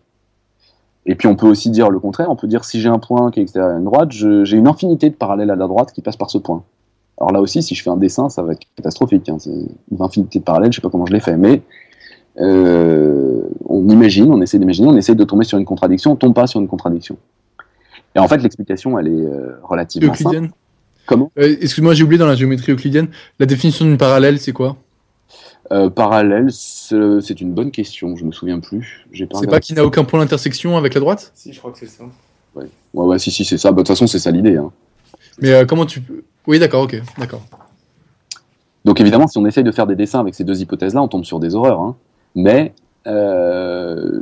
Et 1.06 1.16
puis 1.16 1.28
on 1.28 1.36
peut 1.36 1.48
aussi 1.48 1.70
dire 1.70 1.92
le 1.92 2.00
contraire, 2.00 2.30
on 2.32 2.36
peut 2.36 2.48
dire 2.48 2.64
si 2.64 2.82
j'ai 2.82 2.90
un 2.90 3.00
point 3.00 3.30
qui 3.30 3.40
est 3.40 3.44
extérieur 3.44 3.76
à 3.76 3.78
une 3.78 3.84
droite, 3.84 4.12
j'ai 4.12 4.58
une 4.58 4.68
infinité 4.68 5.10
de 5.10 5.16
parallèles 5.16 5.52
à 5.52 5.56
la 5.56 5.68
droite 5.68 5.92
qui 5.92 6.02
passent 6.02 6.18
par 6.18 6.32
ce 6.32 6.40
point. 6.40 6.64
Alors 7.20 7.32
là 7.32 7.42
aussi, 7.42 7.62
si 7.62 7.76
je 7.76 7.84
fais 7.84 7.92
un 7.92 7.98
dessin, 7.98 8.30
ça 8.30 8.42
va 8.42 8.54
être 8.54 8.66
catastrophique. 8.76 9.30
Hein. 9.30 9.38
C'est 9.38 9.52
une 9.52 10.02
infinité 10.02 10.40
de 10.40 10.44
parallèles, 10.44 10.72
je 10.72 10.78
sais 10.78 10.82
pas 10.82 10.90
comment 10.90 11.06
je 11.06 11.14
l'ai 11.14 11.20
fait, 11.20 11.38
mais 11.38 11.62
euh, 12.40 13.42
on 13.66 13.88
imagine, 13.90 14.32
on 14.32 14.42
essaie 14.42 14.60
d'imaginer, 14.60 14.88
on 14.88 14.98
essaie 14.98 15.16
de 15.16 15.24
tomber 15.24 15.46
sur 15.46 15.58
une 15.58 15.66
contradiction, 15.66 16.12
on 16.12 16.16
tombe 16.16 16.34
pas 16.34 16.48
sur 16.48 16.60
une 16.60 16.68
contradiction. 16.68 17.18
Et 18.16 18.20
en 18.20 18.28
fait, 18.28 18.38
l'explication, 18.38 18.98
elle 19.00 19.08
est 19.08 19.12
euh, 19.12 19.58
relativement 19.64 20.14
simple. 20.14 20.36
Euclidienne 20.36 20.52
Comment? 21.06 21.32
Euh, 21.38 21.56
Excuse-moi, 21.62 21.94
j'ai 21.94 22.04
oublié 22.04 22.18
dans 22.20 22.28
la 22.28 22.36
géométrie 22.36 22.72
euclidienne, 22.72 23.08
la 23.40 23.46
définition 23.46 23.86
d'une 23.86 23.98
parallèle, 23.98 24.40
c'est 24.40 24.54
quoi? 24.54 24.78
Euh, 25.72 25.90
parallèle, 25.90 26.48
c'est 26.52 27.42
une 27.42 27.54
bonne 27.54 27.72
question, 27.72 28.16
je 28.16 28.26
me 28.26 28.32
souviens 28.32 28.60
plus. 28.60 29.06
Pas 29.12 29.18
C'est 29.18 29.28
pas 29.28 29.38
regardé. 29.40 29.60
qu'il 29.62 29.76
n'a 29.76 29.86
aucun 29.86 30.04
point 30.04 30.20
d'intersection 30.20 30.78
avec 30.78 30.94
la 30.94 31.00
droite? 31.00 31.32
Si, 31.36 31.54
je 31.54 31.60
crois 31.60 31.72
que 31.72 31.80
c'est 31.80 31.88
ça. 31.88 32.04
Ouais, 32.56 32.66
ouais, 32.94 33.20
si, 33.20 33.32
si, 33.32 33.44
c'est 33.46 33.58
ça. 33.58 33.72
Bah, 33.72 33.78
De 33.78 33.82
toute 33.82 33.88
façon, 33.90 34.06
c'est 34.08 34.20
ça 34.20 34.30
l'idée. 34.32 34.58
Hein. 34.58 34.72
Mais 35.40 35.52
euh, 35.52 35.66
comment 35.66 35.86
tu 35.86 36.02
peux... 36.02 36.24
Oui, 36.48 36.60
d'accord, 36.60 36.84
ok, 36.84 37.02
d'accord. 37.18 37.42
Donc 38.86 39.00
évidemment, 39.00 39.28
si 39.28 39.38
on 39.38 39.46
essaye 39.46 39.64
de 39.64 39.72
faire 39.72 39.88
des 39.88 39.96
dessins 39.96 40.20
avec 40.20 40.36
ces 40.36 40.44
deux 40.44 40.62
hypothèses-là, 40.62 41.02
on 41.02 41.08
tombe 41.08 41.24
sur 41.24 41.40
des 41.40 41.56
horreurs. 41.56 41.80
Hein. 41.80 41.96
Mais 42.36 42.74
euh, 43.08 44.22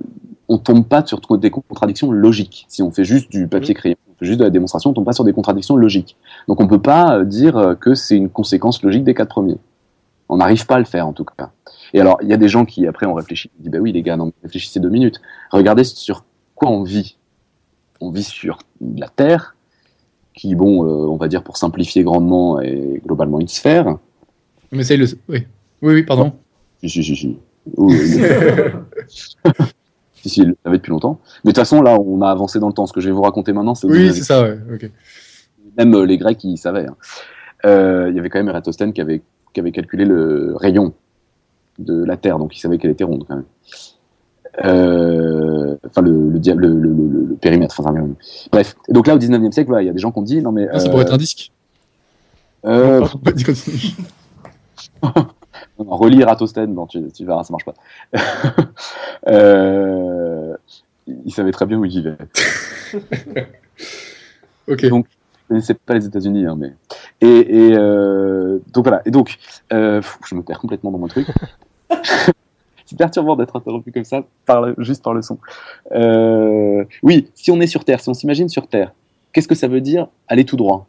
on 0.51 0.57
tombe 0.57 0.85
pas 0.85 1.05
sur 1.05 1.21
des 1.37 1.49
contradictions 1.49 2.11
logiques. 2.11 2.65
Si 2.67 2.83
on 2.83 2.91
fait 2.91 3.05
juste 3.05 3.31
du 3.31 3.47
papier 3.47 3.73
crayon, 3.73 3.95
on 4.09 4.19
fait 4.19 4.25
juste 4.25 4.39
de 4.39 4.43
la 4.43 4.49
démonstration, 4.49 4.89
on 4.89 4.93
tombe 4.93 5.05
pas 5.05 5.13
sur 5.13 5.23
des 5.23 5.31
contradictions 5.31 5.77
logiques. 5.77 6.17
Donc 6.47 6.59
on 6.59 6.67
peut 6.67 6.81
pas 6.81 7.19
euh, 7.19 7.25
dire 7.25 7.55
euh, 7.57 7.75
que 7.75 7.95
c'est 7.95 8.17
une 8.17 8.29
conséquence 8.29 8.83
logique 8.83 9.05
des 9.05 9.13
quatre 9.13 9.29
premiers. 9.29 9.57
On 10.27 10.37
n'arrive 10.37 10.65
pas 10.65 10.75
à 10.75 10.79
le 10.79 10.85
faire 10.85 11.07
en 11.07 11.13
tout 11.13 11.23
cas. 11.23 11.51
Et 11.93 12.01
alors, 12.01 12.17
il 12.21 12.27
y 12.27 12.33
a 12.33 12.37
des 12.37 12.49
gens 12.49 12.65
qui 12.65 12.85
après 12.85 13.05
ont 13.05 13.13
réfléchi, 13.13 13.49
ils 13.59 13.63
disent 13.63 13.71
bah 13.71 13.79
oui 13.79 13.93
les 13.93 14.01
gars, 14.01 14.17
non, 14.17 14.33
réfléchissez 14.43 14.81
deux 14.81 14.89
minutes. 14.89 15.21
Regardez 15.51 15.85
sur 15.85 16.25
quoi 16.55 16.69
on 16.69 16.83
vit. 16.83 17.17
On 18.01 18.11
vit 18.11 18.23
sur 18.23 18.59
la 18.97 19.07
Terre, 19.07 19.55
qui 20.33 20.55
bon, 20.55 20.83
euh, 20.83 21.07
on 21.07 21.15
va 21.15 21.29
dire 21.29 21.43
pour 21.43 21.55
simplifier 21.55 22.03
grandement, 22.03 22.59
est 22.59 23.01
globalement 23.05 23.39
une 23.39 23.47
sphère. 23.47 23.97
Mais 24.71 24.85
il 24.85 24.99
le... 24.99 25.05
Oui, 25.29 25.45
oui, 25.81 25.93
oui 25.93 26.03
pardon. 26.03 26.33
Si, 26.81 26.89
si, 26.89 27.03
si, 27.03 27.15
si. 27.15 27.37
Oui, 27.77 27.95
oui. 27.99 28.21
si, 29.07 30.29
si, 30.29 30.41
il 30.41 30.47
le 30.49 30.57
savait 30.63 30.77
depuis 30.77 30.91
longtemps. 30.91 31.19
Mais 31.43 31.49
de 31.51 31.55
toute 31.55 31.57
façon, 31.61 31.81
là, 31.81 31.97
on 31.99 32.21
a 32.21 32.29
avancé 32.29 32.59
dans 32.59 32.67
le 32.67 32.73
temps. 32.73 32.85
Ce 32.87 32.93
que 32.93 33.01
je 33.01 33.07
vais 33.07 33.13
vous 33.13 33.21
raconter 33.21 33.53
maintenant, 33.53 33.75
c'est 33.75 33.87
Oui, 33.87 34.09
19e 34.09 34.13
c'est 34.13 34.23
ça, 34.23 34.41
ouais, 34.43 34.57
même 35.77 35.93
euh, 35.95 36.05
les 36.05 36.17
Grecs, 36.17 36.43
ils 36.43 36.57
savaient. 36.57 36.85
hein. 36.87 36.95
Euh, 37.65 38.07
il 38.09 38.15
y 38.15 38.19
avait 38.19 38.29
quand 38.29 38.39
même 38.39 38.49
Eratosthène 38.49 38.91
qui 38.93 39.01
avait, 39.01 39.21
qui 39.53 39.59
avait 39.59 39.71
calculé 39.71 40.03
le 40.05 40.53
rayon 40.55 40.93
de 41.79 42.03
la 42.03 42.17
Terre, 42.17 42.37
donc 42.39 42.55
il 42.55 42.59
savait 42.59 42.77
qu'elle 42.77 42.91
était 42.91 43.03
ronde 43.03 43.23
quand 43.27 43.35
même. 43.35 43.45
Euh, 44.65 45.77
Enfin, 45.87 46.01
le, 46.01 46.29
le, 46.29 46.39
dia- 46.39 46.55
le, 46.55 46.67
le, 46.67 46.89
le- 46.89 47.25
le 47.29 47.35
périmètre. 47.35 47.79
Enfin, 47.79 47.93
bref. 48.51 48.75
Donc 48.89 49.07
là, 49.07 49.15
au 49.15 49.17
19e 49.17 49.51
siècle, 49.51 49.69
voilà, 49.69 49.83
il 49.83 49.87
y 49.87 49.89
a 49.89 49.93
des 49.93 49.99
gens 49.99 50.11
qui 50.11 50.19
ont 50.19 50.23
dit 50.23 50.41
non, 50.41 50.51
mais. 50.51 50.67
Ah, 50.71 50.79
ça 50.79 50.87
euh, 50.87 50.91
pourrait 50.91 51.03
être 51.03 51.13
un 51.13 51.17
disque. 51.17 51.51
euh. 52.65 53.01
Non, 55.85 55.95
relis 55.97 56.21
Eratosthène, 56.21 56.73
non, 56.73 56.85
tu, 56.87 57.01
tu 57.11 57.25
verras, 57.25 57.43
ça 57.43 57.53
marche 57.53 57.65
pas. 57.65 57.73
euh, 59.27 60.55
il 61.07 61.33
savait 61.33 61.51
très 61.51 61.65
bien 61.65 61.77
où 61.77 61.85
il 61.85 61.91
vivait. 61.91 62.17
Ok. 64.67 64.85
Donc, 64.87 65.05
Je 65.43 65.47
connaissais 65.47 65.73
pas 65.73 65.95
les 65.95 66.05
États-Unis, 66.05 66.45
hein, 66.45 66.55
mais 66.57 66.73
et, 67.19 67.67
et 67.67 67.73
euh, 67.73 68.59
donc 68.73 68.85
voilà. 68.85 69.01
Et 69.05 69.11
donc, 69.11 69.37
euh, 69.73 70.01
je 70.25 70.35
me 70.35 70.43
perds 70.43 70.59
complètement 70.59 70.91
dans 70.91 70.97
mon 70.99 71.07
truc. 71.07 71.27
C'est 72.85 72.97
perturbant 72.97 73.35
d'être 73.35 73.55
interrompu 73.55 73.91
comme 73.91 74.03
ça, 74.03 74.23
par 74.45 74.61
le- 74.61 74.75
juste 74.77 75.03
par 75.03 75.13
le 75.13 75.21
son. 75.21 75.37
Oui, 77.03 77.29
si 77.35 77.51
on 77.51 77.59
est 77.59 77.67
sur 77.67 77.85
Terre, 77.85 77.99
si 78.01 78.09
on 78.09 78.13
s'imagine 78.13 78.49
sur 78.49 78.67
Terre, 78.67 78.93
qu'est-ce 79.33 79.47
que 79.47 79.55
ça 79.55 79.67
veut 79.67 79.81
dire? 79.81 80.07
Aller 80.27 80.45
tout 80.45 80.57
droit 80.57 80.87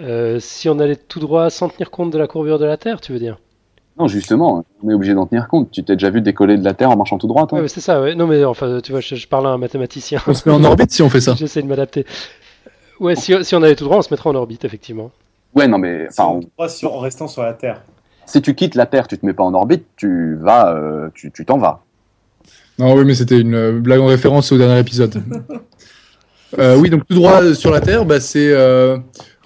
Euh, 0.00 0.38
si 0.40 0.68
on 0.68 0.78
allait 0.78 0.96
tout 0.96 1.20
droit 1.20 1.48
sans 1.50 1.68
tenir 1.68 1.90
compte 1.90 2.10
de 2.12 2.18
la 2.18 2.26
courbure 2.26 2.58
de 2.58 2.64
la 2.64 2.76
Terre, 2.76 3.00
tu 3.00 3.12
veux 3.12 3.18
dire? 3.18 3.38
Non, 3.98 4.08
justement, 4.08 4.64
on 4.82 4.90
est 4.90 4.94
obligé 4.94 5.14
d'en 5.14 5.26
tenir 5.26 5.48
compte. 5.48 5.70
Tu 5.70 5.82
t'es 5.82 5.94
déjà 5.96 6.10
vu 6.10 6.20
décoller 6.20 6.58
de 6.58 6.64
la 6.64 6.74
Terre 6.74 6.90
en 6.90 6.96
marchant 6.96 7.16
tout 7.16 7.26
droit, 7.26 7.46
toi? 7.46 7.60
Ouais, 7.60 7.68
c'est 7.68 7.80
ça, 7.80 8.00
ouais. 8.02 8.14
Non, 8.14 8.26
mais 8.26 8.44
enfin, 8.44 8.80
tu 8.82 8.92
vois, 8.92 9.00
je, 9.00 9.14
je 9.14 9.26
parle 9.26 9.46
à 9.46 9.50
un 9.50 9.58
mathématicien. 9.58 10.20
On 10.26 10.34
se 10.34 10.46
met 10.48 10.54
en 10.54 10.62
orbite 10.64 10.90
si 10.90 11.00
on 11.02 11.08
fait 11.08 11.20
ça. 11.22 11.34
J'essaie 11.38 11.62
de 11.62 11.66
m'adapter. 11.66 12.04
Ouais, 13.00 13.14
si, 13.14 13.32
si 13.42 13.54
on 13.54 13.62
allait 13.62 13.74
tout 13.76 13.84
droit, 13.84 13.96
on 13.98 14.02
se 14.02 14.12
mettrait 14.12 14.28
en 14.28 14.34
orbite, 14.34 14.64
effectivement. 14.66 15.10
Ouais, 15.54 15.66
non, 15.66 15.78
mais 15.78 16.08
Si 16.10 16.20
on 16.20 16.36
on- 16.36 16.40
croit 16.42 16.68
sur- 16.68 16.92
en 16.94 16.98
restant 16.98 17.26
sur 17.28 17.42
la 17.42 17.54
Terre. 17.54 17.82
si 18.26 18.42
tu 18.42 18.54
quittes 18.54 18.74
la 18.74 18.84
Terre, 18.84 19.08
tu 19.08 19.16
te 19.16 19.24
mets 19.24 19.32
pas 19.32 19.44
en 19.44 19.54
orbite, 19.54 19.86
tu 19.96 20.36
vas, 20.36 20.74
euh, 20.74 21.08
tu 21.14 21.30
t'en 21.46 21.56
vas. 21.56 21.82
Non, 22.78 22.94
oui, 22.94 23.06
mais 23.06 23.14
c'était 23.14 23.40
une 23.40 23.54
euh, 23.54 23.72
blague 23.72 24.00
en 24.00 24.06
référence 24.06 24.52
au 24.52 24.58
dernier 24.58 24.78
épisode. 24.78 25.22
Euh, 26.60 26.76
oui, 26.78 26.88
donc 26.90 27.06
tout 27.06 27.14
droit 27.14 27.54
sur 27.54 27.72
la 27.72 27.80
Terre, 27.80 28.04
bah, 28.04 28.20
c'est 28.20 28.50
euh, 28.52 28.96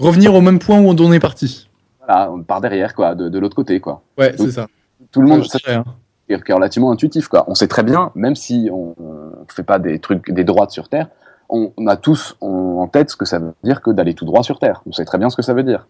revenir 0.00 0.34
au 0.34 0.40
même 0.40 0.58
point 0.58 0.80
où 0.80 0.88
on 0.88 1.12
est 1.12 1.20
parti. 1.20 1.68
Voilà, 1.98 2.30
on 2.32 2.42
part 2.42 2.60
derrière, 2.60 2.94
quoi, 2.94 3.14
de, 3.14 3.28
de 3.28 3.38
l'autre 3.38 3.54
côté, 3.54 3.78
quoi. 3.80 4.02
Ouais, 4.18 4.34
c'est 4.36 4.50
ça. 4.50 4.66
Tout 5.12 5.22
le 5.22 5.28
monde, 5.28 5.42
dirais, 5.42 5.74
hein. 5.74 5.84
est 6.28 6.52
relativement 6.52 6.90
intuitif, 6.90 7.28
quoi. 7.28 7.44
On 7.46 7.54
sait 7.54 7.68
très 7.68 7.82
bien, 7.82 8.10
même 8.14 8.34
si 8.34 8.68
on, 8.72 8.94
on 8.98 9.44
fait 9.48 9.62
pas 9.62 9.78
des 9.78 9.98
trucs, 9.98 10.30
des 10.30 10.44
droites 10.44 10.70
sur 10.70 10.88
Terre, 10.88 11.08
on, 11.48 11.72
on 11.76 11.86
a 11.86 11.96
tous 11.96 12.36
en, 12.40 12.88
tête 12.88 13.10
ce 13.10 13.16
que 13.16 13.24
ça 13.24 13.38
veut 13.38 13.52
dire 13.62 13.82
que 13.82 13.90
d'aller 13.90 14.14
tout 14.14 14.24
droit 14.24 14.42
sur 14.42 14.58
Terre. 14.58 14.82
On 14.86 14.92
sait 14.92 15.04
très 15.04 15.18
bien 15.18 15.30
ce 15.30 15.36
que 15.36 15.42
ça 15.42 15.52
veut 15.52 15.62
dire. 15.62 15.86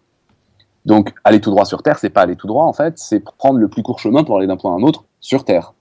Donc, 0.85 1.13
aller 1.23 1.39
tout 1.39 1.51
droit 1.51 1.65
sur 1.65 1.83
Terre, 1.83 1.99
c'est 1.99 2.09
pas 2.09 2.21
aller 2.21 2.35
tout 2.35 2.47
droit, 2.47 2.65
en 2.65 2.73
fait, 2.73 2.97
c'est 2.97 3.19
prendre 3.19 3.59
le 3.59 3.67
plus 3.67 3.83
court 3.83 3.99
chemin 3.99 4.23
pour 4.23 4.37
aller 4.37 4.47
d'un 4.47 4.57
point 4.57 4.73
à 4.73 4.77
un 4.77 4.81
autre 4.81 5.05
sur 5.19 5.45
Terre. 5.45 5.73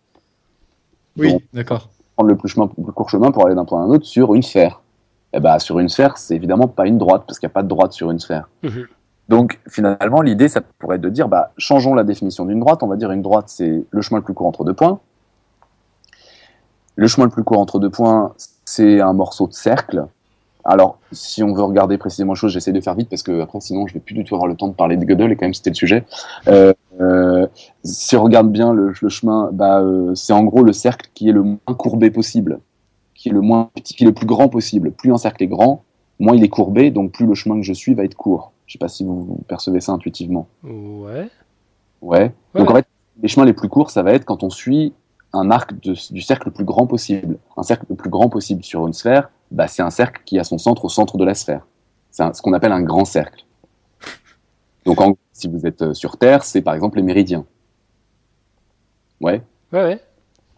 Oui, 1.17 1.37
d'accord. 1.53 1.89
Prendre 2.15 2.29
le 2.29 2.37
plus, 2.37 2.49
chemin, 2.49 2.69
le 2.77 2.85
plus 2.85 2.93
court 2.93 3.09
chemin 3.11 3.31
pour 3.31 3.47
aller 3.47 3.55
d'un 3.55 3.65
point 3.65 3.81
à 3.81 3.85
un 3.85 3.89
autre 3.89 4.07
sur 4.07 4.35
une 4.35 4.43
sphère. 4.43 4.83
Et 5.33 5.41
ben, 5.41 5.59
sur 5.59 5.79
une 5.79 5.89
sphère, 5.89 6.19
c'est 6.19 6.35
évidemment 6.35 6.69
pas 6.69 6.87
une 6.87 6.99
droite, 6.99 7.25
parce 7.27 7.39
qu'il 7.39 7.47
n'y 7.47 7.53
a 7.53 7.55
pas 7.55 7.63
de 7.63 7.69
droite 7.69 7.93
sur 7.93 8.11
une 8.11 8.19
sphère. 8.19 8.49
Mhm. 8.63 8.87
Donc, 9.29 9.61
finalement, 9.69 10.23
l'idée, 10.23 10.49
ça 10.49 10.61
pourrait 10.61 10.97
être 10.97 11.03
de 11.03 11.09
dire, 11.09 11.29
bah, 11.29 11.53
changeons 11.57 11.95
la 11.95 12.03
définition 12.03 12.45
d'une 12.45 12.59
droite. 12.59 12.83
On 12.83 12.89
va 12.89 12.97
dire 12.97 13.13
une 13.13 13.23
droite, 13.23 13.45
c'est 13.49 13.85
le 13.89 14.03
chemin 14.03 14.19
le 14.19 14.25
plus 14.25 14.35
court 14.35 14.49
entre 14.49 14.65
deux 14.65 14.75
points. 14.75 14.99
Le 16.97 17.07
chemin 17.07 17.27
le 17.27 17.31
plus 17.31 17.45
court 17.45 17.61
entre 17.61 17.79
deux 17.79 17.91
points, 17.91 18.33
c'est 18.65 19.01
un 19.01 19.13
morceau 19.13 19.47
de 19.47 19.53
cercle. 19.53 20.05
Alors, 20.65 20.99
si 21.13 21.43
on 21.43 21.55
veut 21.55 21.63
regarder 21.63 21.97
précisément 21.97 22.33
les 22.33 22.39
choses, 22.39 22.53
j'essaie 22.53 22.73
de 22.73 22.81
faire 22.81 22.95
vite 22.95 23.09
parce 23.09 23.23
que 23.23 23.41
après, 23.41 23.61
sinon, 23.61 23.87
je 23.87 23.95
vais 23.95 24.01
plus 24.01 24.15
du 24.15 24.25
tout 24.25 24.35
avoir 24.35 24.49
le 24.49 24.57
temps 24.57 24.69
de 24.69 24.75
parler 24.75 24.97
de 24.97 25.05
Gödel 25.05 25.31
et 25.31 25.37
quand 25.37 25.47
même, 25.47 25.55
c'était 25.55 25.71
le 25.71 25.77
sujet. 25.77 26.05
Euh, 26.49 26.75
euh, 27.01 27.47
si 27.85 28.17
on 28.17 28.25
regarde 28.25 28.51
bien 28.51 28.75
le, 28.75 28.93
le 29.01 29.09
chemin, 29.09 29.51
bah, 29.53 29.81
euh, 29.81 30.15
c'est 30.15 30.33
en 30.33 30.43
gros 30.43 30.63
le 30.63 30.73
cercle 30.73 31.09
qui 31.15 31.29
est 31.29 31.33
le 31.33 31.43
moins 31.43 31.59
courbé 31.79 32.11
possible, 32.11 32.59
qui 33.21 33.29
est 33.29 33.33
le 33.33 33.43
moins 33.43 33.71
petit, 33.75 33.93
qui 33.93 34.05
est 34.05 34.07
le 34.07 34.15
plus 34.15 34.27
grand 34.27 34.49
possible. 34.49 34.93
Plus 34.93 35.13
un 35.13 35.19
cercle 35.19 35.43
est 35.43 35.47
grand, 35.47 35.85
moins 36.19 36.35
il 36.35 36.43
est 36.43 36.49
courbé, 36.49 36.91
donc 36.91 37.13
plus 37.13 37.27
le 37.27 37.35
chemin 37.35 37.57
que 37.57 37.63
je 37.67 37.75
suis 37.75 37.93
va 37.93 38.03
être 38.05 38.15
court. 38.15 38.53
Je 38.65 38.73
sais 38.73 38.79
pas 38.79 38.89
si 38.89 39.05
vous, 39.05 39.23
vous 39.23 39.43
percevez 39.47 39.81
ça 39.83 39.93
intuitivement. 39.93 40.49
Ouais. 40.65 41.29
Ouais. 42.01 42.21
Ouais. 42.21 42.33
Donc 42.55 42.71
en 42.71 42.75
fait, 42.77 42.87
les 43.23 43.29
chemins 43.29 43.45
les 43.45 43.53
plus 43.53 43.69
courts, 43.69 43.91
ça 43.91 44.03
va 44.03 44.15
être 44.15 44.25
quand 44.25 44.43
on 44.43 44.49
suit 44.49 44.95
un 45.35 45.51
arc 45.51 45.79
de- 45.83 45.95
du 46.13 46.23
cercle 46.23 46.49
le 46.49 46.53
plus 46.55 46.65
grand 46.65 46.87
possible. 46.87 47.37
Un 47.59 47.63
cercle 47.63 47.85
le 47.91 47.95
plus 47.95 48.09
grand 48.09 48.31
possible 48.31 48.65
sur 48.65 48.87
une 48.87 48.95
sphère, 48.95 49.31
bah, 49.51 49.69
c'est 49.69 49.83
un 49.83 49.91
cercle 49.91 50.23
qui 50.25 50.39
a 50.39 50.45
son 50.45 50.57
centre 50.57 50.87
au 50.87 50.89
centre 50.89 51.19
de 51.19 51.25
la 51.27 51.35
sphère. 51.35 51.67
C'est 52.11 52.35
ce 52.35 52.41
qu'on 52.41 52.55
appelle 52.55 52.73
un 52.73 52.83
grand 52.83 53.05
cercle. 53.05 53.45
Donc 54.87 54.99
en, 55.03 55.15
si 55.35 55.47
vous 55.47 55.67
êtes 55.67 55.83
euh, 55.83 55.93
sur 55.93 56.17
Terre, 56.17 56.43
c'est 56.43 56.63
par 56.63 56.73
exemple 56.73 56.97
les 56.97 57.03
méridiens. 57.03 57.45
Ouais. 59.21 59.43
Ouais, 59.75 59.85
ouais. 59.85 60.01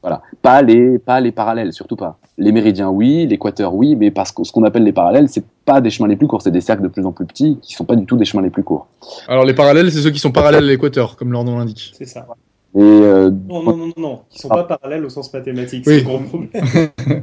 Voilà. 0.03 0.22
Pas 0.42 0.62
les, 0.62 0.98
pas 0.98 1.20
les 1.20 1.32
parallèles, 1.32 1.72
surtout 1.72 1.96
pas. 1.96 2.18
Les 2.38 2.53
méridiens, 2.53 2.88
oui, 2.88 3.26
l'équateur, 3.26 3.74
oui, 3.74 3.94
mais 3.94 4.11
parce 4.11 4.32
que 4.32 4.42
ce 4.44 4.53
qu'on 4.53 4.64
appelle 4.64 4.84
les 4.84 4.92
parallèles, 4.92 5.28
c'est 5.28 5.44
pas 5.64 5.80
des 5.80 5.90
chemins 5.90 6.09
les 6.09 6.16
plus 6.16 6.26
courts, 6.26 6.42
c'est 6.42 6.50
des 6.50 6.61
cercles 6.61 6.82
de 6.82 6.88
plus 6.88 7.07
en 7.07 7.12
plus 7.12 7.26
petits 7.26 7.59
qui 7.62 7.74
sont 7.74 7.84
pas 7.84 7.94
du 7.94 8.05
tout 8.05 8.16
des 8.16 8.24
chemins 8.24 8.42
les 8.42 8.50
plus 8.50 8.64
courts. 8.64 8.88
Alors 9.28 9.44
les 9.44 9.55
parallèles, 9.55 9.92
c'est 9.92 10.00
ceux 10.00 10.11
qui 10.11 10.18
sont 10.18 10.32
parallèles 10.32 10.64
à 10.64 10.66
l'équateur, 10.66 11.16
comme 11.16 11.30
leur 11.30 11.44
nom 11.44 11.59
l'indique. 11.59 11.92
C'est 11.96 12.07
ça. 12.07 12.26
Et 12.74 12.80
euh, 12.80 13.30
Non, 13.30 13.62
non, 13.62 13.76
non, 13.76 13.86
non, 13.86 13.92
non. 13.98 14.20
Qui 14.30 14.38
sont 14.38 14.48
pas 14.48 14.64
parallèles 14.64 15.05
au 15.05 15.11
sens 15.11 15.32
mathématique. 15.32 15.84
Oui. 15.86 15.98
C'est 15.98 16.00
le 16.00 16.05
gros 16.05 16.18
problème. 16.18 16.50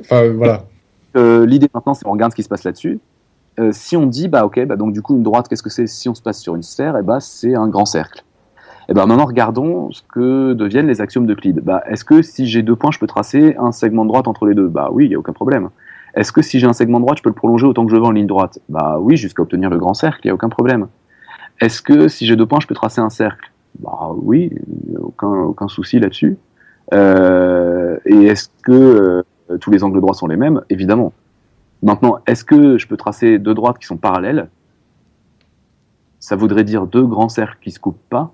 Enfin, 0.00 0.22
euh, 0.22 0.32
voilà. 0.32 0.64
Euh, 1.16 1.44
L'idée 1.46 1.68
maintenant, 1.72 1.94
c'est 1.94 2.06
on 2.06 2.12
regarde 2.12 2.32
ce 2.32 2.36
qui 2.36 2.42
se 2.42 2.48
passe 2.48 2.64
là-dessus. 2.64 3.00
Euh, 3.58 3.70
si 3.72 3.96
on 3.96 4.06
dit, 4.06 4.28
bah 4.28 4.44
ok, 4.44 4.64
bah 4.64 4.76
donc 4.76 4.92
du 4.92 5.02
coup 5.02 5.16
une 5.16 5.22
droite, 5.22 5.48
qu'est-ce 5.48 5.62
que 5.62 5.70
c'est? 5.70 5.86
Si 5.86 6.08
on 6.08 6.14
se 6.14 6.22
passe 6.22 6.40
sur 6.40 6.54
une 6.54 6.62
sphère, 6.62 6.96
et 6.96 7.02
bah 7.02 7.18
c'est 7.20 7.54
un 7.54 7.68
grand 7.68 7.84
cercle. 7.84 8.24
Et 8.90 8.94
ben 8.94 9.06
maintenant 9.06 9.26
regardons 9.26 9.92
ce 9.92 10.02
que 10.02 10.52
deviennent 10.52 10.88
les 10.88 11.00
axiomes 11.00 11.24
d'Euclide. 11.24 11.60
Bah 11.62 11.84
est-ce 11.86 12.04
que 12.04 12.22
si 12.22 12.46
j'ai 12.48 12.62
deux 12.62 12.74
points, 12.74 12.90
je 12.90 12.98
peux 12.98 13.06
tracer 13.06 13.54
un 13.56 13.70
segment 13.70 14.04
de 14.04 14.08
droite 14.08 14.26
entre 14.26 14.46
les 14.46 14.54
deux? 14.54 14.66
Bah 14.66 14.88
oui, 14.90 15.04
il 15.06 15.12
y 15.12 15.14
a 15.14 15.18
aucun 15.18 15.32
problème. 15.32 15.70
Est-ce 16.14 16.32
que 16.32 16.42
si 16.42 16.58
j'ai 16.58 16.66
un 16.66 16.72
segment 16.72 16.98
de 16.98 17.04
droite, 17.04 17.18
je 17.18 17.22
peux 17.22 17.30
le 17.30 17.34
prolonger 17.34 17.66
autant 17.66 17.86
que 17.86 17.92
je 17.92 17.96
veux 17.96 18.02
en 18.02 18.10
ligne 18.10 18.26
droite? 18.26 18.58
Bah 18.68 18.98
oui, 19.00 19.16
jusqu'à 19.16 19.42
obtenir 19.42 19.70
le 19.70 19.78
grand 19.78 19.94
cercle, 19.94 20.22
il 20.24 20.26
y 20.26 20.30
a 20.32 20.34
aucun 20.34 20.48
problème. 20.48 20.88
Est-ce 21.60 21.82
que 21.82 22.08
si 22.08 22.26
j'ai 22.26 22.34
deux 22.34 22.46
points, 22.46 22.58
je 22.60 22.66
peux 22.66 22.74
tracer 22.74 23.00
un 23.00 23.10
cercle? 23.10 23.52
Bah 23.78 24.10
oui, 24.16 24.50
aucun 25.00 25.28
aucun 25.28 25.68
souci 25.68 26.00
là-dessus. 26.00 26.36
Euh, 26.92 27.96
et 28.06 28.24
est-ce 28.24 28.48
que 28.64 28.72
euh, 28.72 29.58
tous 29.58 29.70
les 29.70 29.84
angles 29.84 30.00
droits 30.00 30.14
sont 30.14 30.26
les 30.26 30.36
mêmes? 30.36 30.62
Évidemment. 30.68 31.12
Maintenant, 31.84 32.18
est-ce 32.26 32.44
que 32.44 32.76
je 32.76 32.88
peux 32.88 32.96
tracer 32.96 33.38
deux 33.38 33.54
droites 33.54 33.78
qui 33.78 33.86
sont 33.86 33.96
parallèles? 33.96 34.48
Ça 36.18 36.34
voudrait 36.34 36.64
dire 36.64 36.88
deux 36.88 37.06
grands 37.06 37.28
cercles 37.28 37.58
qui 37.62 37.70
se 37.70 37.78
coupent 37.78 38.02
pas? 38.10 38.32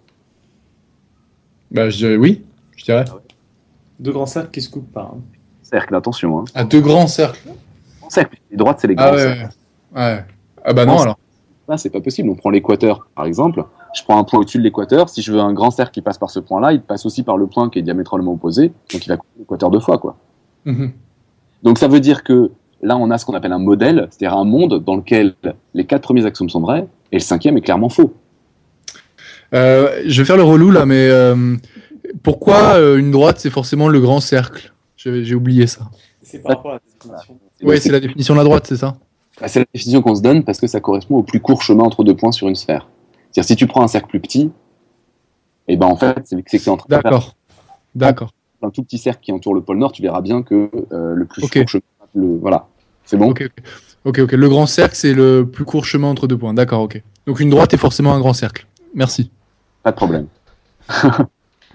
Bah, 1.70 1.90
je 1.90 1.96
dirais 1.96 2.16
oui, 2.16 2.44
je 2.76 2.84
dirais. 2.84 3.04
Deux 3.98 4.12
grands 4.12 4.26
cercles 4.26 4.50
qui 4.50 4.62
se 4.62 4.70
coupent 4.70 4.92
pas. 4.92 5.10
hein. 5.14 5.18
Cercles, 5.62 5.94
attention. 5.94 6.38
Hein. 6.40 6.44
À 6.54 6.64
deux 6.64 6.80
grands 6.80 7.06
cercles. 7.06 7.48
Cercles, 8.08 8.38
les 8.50 8.56
droites, 8.56 8.78
c'est 8.80 8.86
les 8.86 8.94
grands 8.94 9.06
Ah 9.08 9.12
ouais, 9.12 9.18
cercles. 9.18 9.48
ouais. 9.94 10.00
ouais. 10.00 10.24
Ah 10.64 10.72
bah 10.72 10.84
non 10.86 10.94
Non, 10.96 11.02
alors. 11.02 11.18
Là, 11.68 11.76
c'est 11.76 11.90
pas 11.90 12.00
possible. 12.00 12.28
On 12.30 12.36
prend 12.36 12.50
l'équateur, 12.50 13.08
par 13.16 13.24
exemple. 13.26 13.64
Je 13.96 14.02
prends 14.04 14.18
un 14.18 14.24
point 14.24 14.38
au-dessus 14.38 14.58
de 14.58 14.62
l'équateur. 14.62 15.08
Si 15.08 15.20
je 15.22 15.32
veux 15.32 15.40
un 15.40 15.52
grand 15.52 15.72
cercle 15.72 15.90
qui 15.92 16.00
passe 16.02 16.18
par 16.18 16.30
ce 16.30 16.38
point-là, 16.38 16.72
il 16.72 16.80
passe 16.80 17.04
aussi 17.06 17.24
par 17.24 17.36
le 17.36 17.48
point 17.48 17.68
qui 17.70 17.80
est 17.80 17.82
diamétralement 17.82 18.32
opposé. 18.34 18.68
Donc, 18.92 19.04
il 19.04 19.08
va 19.08 19.16
couper 19.16 19.32
l'équateur 19.40 19.70
deux 19.70 19.80
fois, 19.80 19.98
quoi. 19.98 20.16
Mhm. 20.64 20.92
Donc, 21.64 21.78
ça 21.78 21.88
veut 21.88 21.98
dire 21.98 22.22
que 22.22 22.52
là, 22.82 22.96
on 22.96 23.10
a 23.10 23.18
ce 23.18 23.24
qu'on 23.26 23.34
appelle 23.34 23.52
un 23.52 23.58
modèle, 23.58 24.06
c'est-à-dire 24.10 24.38
un 24.38 24.44
monde 24.44 24.84
dans 24.84 24.94
lequel 24.94 25.34
les 25.74 25.84
quatre 25.86 26.02
premiers 26.02 26.24
axiomes 26.24 26.48
sont 26.50 26.60
vrais 26.60 26.86
et 27.10 27.16
le 27.16 27.20
cinquième 27.22 27.56
est 27.56 27.62
clairement 27.62 27.88
faux. 27.88 28.14
Euh, 29.54 30.02
je 30.06 30.20
vais 30.20 30.26
faire 30.26 30.36
le 30.36 30.42
relou 30.42 30.70
là, 30.70 30.86
mais 30.86 31.08
euh, 31.08 31.56
pourquoi 32.22 32.74
euh, 32.74 32.98
une 32.98 33.10
droite 33.10 33.38
c'est 33.38 33.50
forcément 33.50 33.88
le 33.88 34.00
grand 34.00 34.20
cercle? 34.20 34.72
J'ai 34.96 35.34
oublié 35.34 35.68
ça. 35.68 35.88
C'est 36.22 36.42
par 36.42 36.56
rapport 36.56 36.72
à 36.72 36.74
la 36.74 36.80
définition. 36.80 37.38
Oui, 37.62 37.80
c'est 37.80 37.92
la 37.92 38.00
définition 38.00 38.34
de 38.34 38.38
la 38.38 38.44
droite, 38.44 38.66
c'est 38.66 38.76
ça? 38.76 38.96
Bah, 39.40 39.46
c'est 39.46 39.60
la 39.60 39.66
définition 39.72 40.02
qu'on 40.02 40.16
se 40.16 40.22
donne 40.22 40.42
parce 40.42 40.58
que 40.58 40.66
ça 40.66 40.80
correspond 40.80 41.16
au 41.16 41.22
plus 41.22 41.38
court 41.40 41.62
chemin 41.62 41.84
entre 41.84 42.02
deux 42.02 42.16
points 42.16 42.32
sur 42.32 42.48
une 42.48 42.56
sphère. 42.56 42.88
C'est-à-dire, 43.30 43.48
si 43.48 43.56
tu 43.56 43.66
prends 43.68 43.82
un 43.82 43.88
cercle 43.88 44.08
plus 44.08 44.20
petit, 44.20 44.50
et 45.68 45.76
ben 45.76 45.86
en 45.86 45.96
fait, 45.96 46.16
c'est 46.24 46.42
que 46.42 46.58
c'est 46.58 46.70
en 46.70 46.76
train 46.76 46.86
D'accord. 46.88 47.36
D'accord. 47.94 48.30
un 48.62 48.70
tout 48.70 48.82
petit 48.82 48.98
cercle 48.98 49.20
qui 49.22 49.32
entoure 49.32 49.54
le 49.54 49.60
pôle 49.60 49.78
Nord, 49.78 49.92
tu 49.92 50.02
verras 50.02 50.20
bien 50.20 50.42
que 50.42 50.70
euh, 50.92 51.14
le 51.14 51.24
plus 51.24 51.42
court 51.48 51.68
chemin, 51.68 51.82
le, 52.14 52.38
voilà, 52.38 52.66
c'est 53.04 53.16
bon? 53.16 53.30
Ok, 53.30 53.44
ok. 53.46 53.64
Ok, 54.04 54.18
ok. 54.20 54.32
Le 54.32 54.48
grand 54.48 54.66
cercle, 54.66 54.94
c'est 54.94 55.14
le 55.14 55.44
plus 55.44 55.64
court 55.64 55.84
chemin 55.84 56.08
entre 56.08 56.26
deux 56.26 56.38
points. 56.38 56.54
D'accord, 56.54 56.82
ok. 56.82 57.02
Donc 57.26 57.40
une 57.40 57.50
droite 57.50 57.74
est 57.74 57.78
forcément 57.78 58.14
un 58.14 58.20
grand 58.20 58.32
cercle. 58.32 58.66
Merci. 58.94 59.30
Pas 59.86 59.92
de 59.92 59.96
problème. 59.96 60.26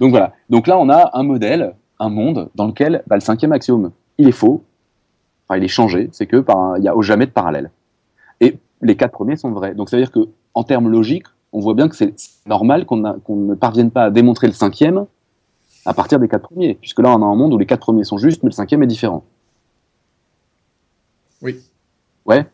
Donc 0.01 0.09
voilà. 0.09 0.33
Donc 0.49 0.67
là, 0.67 0.77
on 0.77 0.89
a 0.89 1.11
un 1.17 1.23
modèle, 1.23 1.75
un 1.97 2.09
monde 2.09 2.49
dans 2.55 2.67
lequel 2.67 3.03
bah, 3.07 3.15
le 3.15 3.21
cinquième 3.21 3.53
axiome, 3.53 3.91
il 4.17 4.27
est 4.27 4.33
faux. 4.33 4.65
Enfin, 5.47 5.57
il 5.57 5.63
est 5.63 5.69
changé. 5.69 6.09
C'est 6.11 6.25
que 6.25 6.35
par 6.41 6.77
il 6.77 6.83
y 6.83 6.89
a 6.89 6.95
au 6.97 7.01
jamais 7.01 7.25
de 7.25 7.31
parallèle. 7.31 7.71
Et 8.41 8.57
les 8.81 8.97
quatre 8.97 9.13
premiers 9.13 9.37
sont 9.37 9.51
vrais. 9.51 9.75
Donc 9.75 9.89
ça 9.89 9.95
veut 9.95 10.03
dire 10.03 10.11
que 10.11 10.27
en 10.53 10.63
termes 10.65 10.89
logiques, 10.89 11.27
on 11.53 11.61
voit 11.61 11.73
bien 11.73 11.87
que 11.87 11.95
c'est 11.95 12.13
normal 12.45 12.85
qu'on 12.85 13.05
a- 13.05 13.15
qu'on 13.23 13.37
ne 13.37 13.55
parvienne 13.55 13.91
pas 13.91 14.03
à 14.03 14.09
démontrer 14.09 14.47
le 14.47 14.53
cinquième 14.53 15.05
à 15.85 15.93
partir 15.93 16.19
des 16.19 16.27
quatre 16.27 16.49
premiers, 16.49 16.73
puisque 16.73 16.99
là, 16.99 17.11
on 17.17 17.21
a 17.21 17.25
un 17.25 17.35
monde 17.35 17.53
où 17.53 17.57
les 17.57 17.65
quatre 17.65 17.79
premiers 17.79 18.03
sont 18.03 18.17
justes, 18.17 18.43
mais 18.43 18.49
le 18.49 18.55
cinquième 18.55 18.83
est 18.83 18.87
différent. 18.87 19.23
Oui. 21.41 21.61
Ouais. 22.25 22.45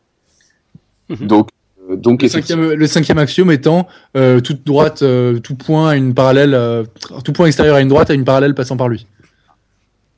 Mhm. 1.09 1.25
Donc, 1.25 1.49
donc 1.95 2.21
Le 2.21 2.27
cinquième, 2.27 2.71
le 2.73 2.87
cinquième 2.87 3.17
axiome 3.17 3.51
étant 3.51 3.87
euh, 4.15 4.39
toute 4.41 4.65
droite, 4.65 5.01
euh, 5.03 5.39
tout 5.39 5.55
point 5.55 5.89
a 5.89 5.95
une 5.95 6.13
parallèle, 6.13 6.53
euh, 6.53 6.83
tout 7.23 7.33
point 7.33 7.45
extérieur 7.47 7.75
à 7.75 7.81
une 7.81 7.87
droite 7.87 8.09
a 8.09 8.13
une 8.13 8.25
parallèle 8.25 8.53
passant 8.55 8.77
par 8.77 8.89
lui. 8.89 9.07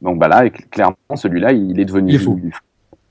Donc 0.02 0.18
bah 0.20 0.28
là, 0.28 0.46
cl- 0.46 0.70
clairement, 0.70 0.96
celui-là, 1.16 1.52
il 1.52 1.80
est 1.80 1.86
devenu 1.86 2.10
Il 2.12 2.16
est 2.16 2.20
faux. 2.20 2.40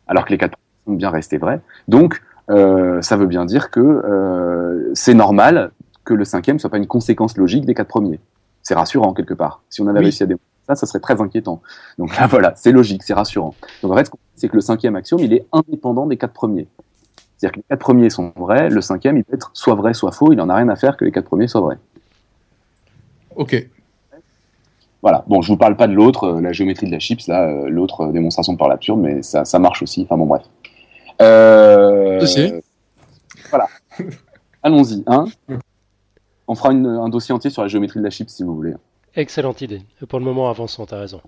Alors 0.06 0.24
que 0.24 0.30
les 0.30 0.38
quatre 0.38 0.56
sont 0.86 0.94
bien 0.94 1.11
restés 1.11 1.36
vrais. 1.38 1.61
Donc, 1.86 2.20
ça 2.48 3.16
veut 3.16 3.26
bien 3.26 3.44
dire 3.44 3.70
que 3.70 4.90
c'est 4.94 5.14
normal 5.14 5.70
que 6.04 6.14
le 6.14 6.24
cinquième 6.24 6.59
soit 6.59 6.70
pas 6.70 6.78
une 6.78 6.86
conséquence 6.86 7.36
logique 7.36 7.66
des 7.66 7.74
quatre 7.74 7.88
premiers. 7.88 8.18
C'est 8.62 8.74
rassurant 8.74 9.12
quelque 9.12 9.34
part. 9.34 9.62
Si 9.68 9.82
on 9.82 9.86
avait 9.86 9.98
Oui. 9.98 10.04
réussi 10.06 10.22
à 10.22 10.26
démontrer 10.26 10.44
ça, 10.66 10.74
ça 10.74 10.84
serait 10.86 11.00
très 11.00 11.18
inquiétant. 11.20 11.62
Donc 11.98 12.14
là, 12.18 12.26
voilà, 12.30 12.52
c'est 12.56 12.72
logique, 12.72 13.02
c'est 13.02 13.14
rassurant. 13.14 13.54
Donc 13.82 13.92
en 13.92 13.96
fait, 13.96 14.04
ce 14.06 14.11
qu'on 14.11 14.16
dit, 14.18 14.40
c'est 14.40 14.48
que 14.48 14.54
le 14.56 14.61
cinquième 14.61 14.96
axiome, 14.96 15.20
il 15.20 15.32
est 15.32 15.46
indépendant 15.52 16.06
des 16.06 16.16
quatre 16.18 16.32
premiers. 16.34 16.66
C'est-à-dire 17.39 17.53
que 17.53 17.57
les 17.61 17.64
quatre 17.70 17.80
premiers 17.80 18.11
sont 18.11 18.32
vrais, 18.36 18.68
le 18.68 18.80
cinquième, 18.80 19.16
il 19.16 19.24
peut 19.24 19.34
être 19.34 19.51
soit 19.55 19.74
vrai, 19.76 19.95
soit 19.95 20.11
faux. 20.12 20.32
Il 20.32 20.41
en 20.41 20.49
a 20.49 20.57
rien 20.57 20.68
à 20.68 20.76
faire 20.76 20.97
que 20.97 21.05
les 21.05 21.12
quatre 21.12 21.26
premiers 21.26 21.47
soient 21.49 21.61
vrais. 21.61 21.78
Ok. 23.36 23.68
Voilà. 25.03 25.24
Bon, 25.28 25.41
je 25.43 25.53
vous 25.53 25.57
parle 25.57 25.76
pas 25.76 25.86
de 25.86 25.93
l'autre, 25.93 26.24
euh, 26.24 26.41
la 26.41 26.53
géométrie 26.53 26.86
de 26.86 26.91
la 26.93 26.99
chips, 26.99 27.28
là, 27.28 27.45
euh, 27.49 27.68
l'autre 27.68 28.01
euh, 28.01 28.12
démonstration 28.12 28.57
par 28.57 28.68
l'absurde, 28.68 28.99
mais 29.01 29.22
ça, 29.22 29.45
ça 29.45 29.61
marche 29.61 29.80
aussi. 29.82 30.03
Enfin 30.03 30.16
bon, 30.18 30.26
bref. 30.26 30.43
Euh. 31.22 32.18
Voilà. 33.51 33.66
Allons-y. 34.64 35.05
Hein 35.07 35.26
on 36.49 36.55
fera 36.57 36.72
une- 36.72 36.86
un 36.86 37.09
dossier 37.09 37.32
entier 37.32 37.51
sur 37.51 37.62
la 37.62 37.68
géométrie 37.68 38.01
de 38.01 38.05
la 38.05 38.11
chip 38.11 38.28
si 38.28 38.43
vous 38.43 38.55
voulez. 38.57 38.74
Excellente 39.14 39.61
idée. 39.61 39.82
Pour 40.09 40.18
le 40.18 40.24
moment, 40.24 40.51
avançons, 40.51 40.84
t'as 40.86 40.99
raison. 40.99 41.20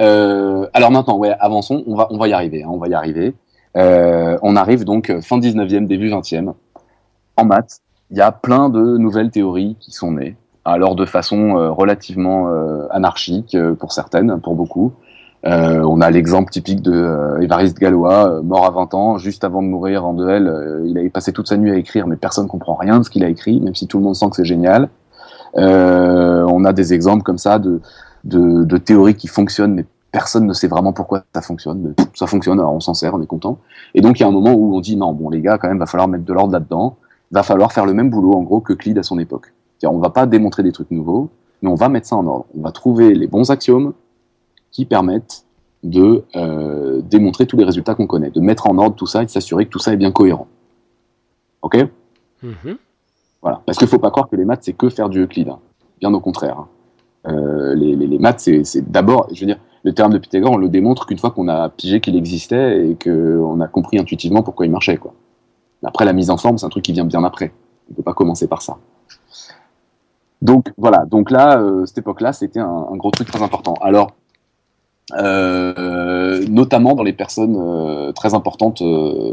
Euh, 0.00 0.68
alors 0.74 0.90
maintenant, 0.90 1.16
ouais, 1.16 1.30
avançons, 1.38 1.84
on 1.86 1.94
va, 1.94 2.08
on 2.10 2.18
va 2.18 2.26
y 2.28 2.32
arriver, 2.32 2.62
hein, 2.64 2.68
on 2.70 2.78
va 2.78 2.88
y 2.88 2.94
arriver. 2.94 3.32
Euh, 3.76 4.38
on 4.42 4.56
arrive 4.56 4.84
donc 4.84 5.10
euh, 5.10 5.20
fin 5.20 5.38
19e, 5.38 5.86
début 5.86 6.08
20e. 6.08 6.52
En 7.36 7.44
maths, 7.44 7.80
il 8.10 8.16
y 8.16 8.20
a 8.20 8.30
plein 8.30 8.68
de 8.68 8.96
nouvelles 8.96 9.30
théories 9.30 9.76
qui 9.80 9.90
sont 9.90 10.12
nées, 10.12 10.36
alors 10.64 10.94
de 10.94 11.04
façon 11.04 11.56
euh, 11.56 11.70
relativement 11.70 12.48
anarchique 12.90 13.56
pour 13.80 13.92
certaines, 13.92 14.40
pour 14.40 14.54
beaucoup. 14.54 14.92
On 15.46 16.00
a 16.00 16.10
l'exemple 16.10 16.50
typique 16.50 16.80
de 16.80 17.38
Évariste 17.42 17.78
Galois, 17.78 18.40
mort 18.42 18.64
à 18.64 18.70
20 18.70 18.94
ans, 18.94 19.18
juste 19.18 19.44
avant 19.44 19.62
de 19.62 19.66
mourir 19.66 20.06
en 20.06 20.14
duel, 20.14 20.82
il 20.86 20.96
avait 20.96 21.10
passé 21.10 21.32
toute 21.32 21.48
sa 21.48 21.58
nuit 21.58 21.70
à 21.70 21.76
écrire, 21.76 22.06
mais 22.06 22.16
personne 22.16 22.46
comprend 22.46 22.74
rien 22.74 22.98
de 22.98 23.04
ce 23.04 23.10
qu'il 23.10 23.24
a 23.24 23.28
écrit, 23.28 23.60
même 23.60 23.74
si 23.74 23.86
tout 23.86 23.98
le 23.98 24.04
monde 24.04 24.16
sent 24.16 24.30
que 24.30 24.36
c'est 24.36 24.46
génial. 24.46 24.88
On 25.54 26.64
a 26.64 26.72
des 26.72 26.94
exemples 26.94 27.24
comme 27.24 27.36
ça 27.36 27.58
de, 27.58 27.82
de, 28.24 28.64
de 28.64 28.76
théories 28.78 29.16
qui 29.16 29.26
fonctionnent, 29.26 29.74
mais 29.74 29.84
personne 30.14 30.46
ne 30.46 30.52
sait 30.52 30.68
vraiment 30.68 30.92
pourquoi 30.92 31.24
ça 31.34 31.42
fonctionne. 31.42 31.80
Mais 31.98 32.04
ça 32.14 32.28
fonctionne, 32.28 32.60
alors 32.60 32.72
on 32.72 32.78
s'en 32.78 32.94
sert, 32.94 33.14
on 33.14 33.20
est 33.20 33.26
content. 33.26 33.58
Et 33.94 34.00
donc 34.00 34.18
il 34.18 34.22
y 34.22 34.24
a 34.24 34.28
un 34.28 34.32
moment 34.40 34.52
où 34.54 34.74
on 34.76 34.80
dit 34.80 34.96
non, 34.96 35.12
bon 35.12 35.28
les 35.28 35.40
gars, 35.40 35.58
quand 35.58 35.66
même, 35.66 35.80
va 35.80 35.86
falloir 35.86 36.06
mettre 36.06 36.24
de 36.24 36.32
l'ordre 36.32 36.52
là-dedans. 36.52 36.96
Va 37.32 37.42
falloir 37.42 37.72
faire 37.72 37.84
le 37.84 37.94
même 37.94 38.10
boulot 38.10 38.32
en 38.34 38.42
gros 38.42 38.60
que 38.60 38.74
Euclide 38.74 38.96
à 38.98 39.02
son 39.02 39.18
époque. 39.18 39.52
C'est-à-dire, 39.78 39.96
on 39.96 40.00
va 40.00 40.10
pas 40.10 40.26
démontrer 40.26 40.62
des 40.62 40.70
trucs 40.70 40.92
nouveaux, 40.92 41.30
mais 41.62 41.68
on 41.68 41.74
va 41.74 41.88
mettre 41.88 42.06
ça 42.06 42.14
en 42.16 42.24
ordre. 42.28 42.46
On 42.56 42.62
va 42.62 42.70
trouver 42.70 43.12
les 43.12 43.26
bons 43.26 43.50
axiomes 43.50 43.92
qui 44.70 44.84
permettent 44.84 45.44
de 45.82 46.22
euh, 46.36 47.02
démontrer 47.02 47.46
tous 47.46 47.56
les 47.56 47.64
résultats 47.64 47.96
qu'on 47.96 48.06
connaît, 48.06 48.30
de 48.30 48.40
mettre 48.40 48.68
en 48.68 48.78
ordre 48.78 48.94
tout 48.94 49.06
ça 49.06 49.22
et 49.22 49.26
de 49.26 49.30
s'assurer 49.30 49.64
que 49.66 49.70
tout 49.70 49.80
ça 49.80 49.92
est 49.92 49.96
bien 49.96 50.12
cohérent. 50.12 50.46
Ok? 51.62 51.76
Mhm. 52.42 52.76
voilà. 53.42 53.62
Parce 53.66 53.78
qu'il 53.78 53.88
faut 53.88 53.98
pas 53.98 54.10
croire 54.12 54.28
que 54.28 54.36
les 54.36 54.44
maths, 54.44 54.62
c'est 54.62 54.74
que 54.74 54.88
faire 54.90 55.08
du 55.08 55.22
Euclide. 55.24 55.48
hein. 55.48 55.58
Bien 56.00 56.14
au 56.14 56.20
contraire. 56.20 56.58
hein. 56.60 56.68
Euh, 57.26 57.74
les, 57.74 57.96
les- 57.96 58.06
les 58.06 58.18
maths, 58.18 58.40
c'est 58.40 58.64
c'est 58.64 58.88
d'abord, 58.90 59.28
je 59.32 59.40
veux 59.40 59.46
dire, 59.46 59.58
le 59.84 59.92
théorème 59.92 60.14
de 60.14 60.18
Pythagore, 60.18 60.52
on 60.52 60.56
le 60.56 60.68
démontre 60.68 61.06
qu'une 61.06 61.18
fois 61.18 61.30
qu'on 61.30 61.46
a 61.46 61.68
pigé 61.68 62.00
qu'il 62.00 62.16
existait 62.16 62.88
et 62.88 62.96
qu'on 62.96 63.60
a 63.60 63.68
compris 63.68 63.98
intuitivement 63.98 64.42
pourquoi 64.42 64.64
il 64.64 64.72
marchait. 64.72 64.98
Après, 65.84 66.06
la 66.06 66.14
mise 66.14 66.30
en 66.30 66.38
forme, 66.38 66.56
c'est 66.56 66.64
un 66.64 66.70
truc 66.70 66.84
qui 66.84 66.92
vient 66.92 67.04
bien 67.04 67.22
après. 67.22 67.52
On 67.88 67.92
ne 67.92 67.96
peut 67.96 68.02
pas 68.02 68.14
commencer 68.14 68.48
par 68.48 68.62
ça. 68.62 68.78
Donc 70.40 70.72
voilà, 70.78 71.04
donc 71.04 71.30
là, 71.30 71.58
euh, 71.58 71.84
cette 71.84 71.98
époque-là, 71.98 72.32
c'était 72.32 72.60
un, 72.60 72.96
gros 72.96 73.10
truc 73.10 73.28
très 73.30 73.42
important. 73.42 73.74
Alors, 73.82 74.12
euh, 75.18 76.42
notamment 76.48 76.94
dans 76.94 77.02
les 77.02 77.12
personnes 77.12 77.56
euh, 77.58 78.12
très 78.12 78.32
importantes 78.32 78.82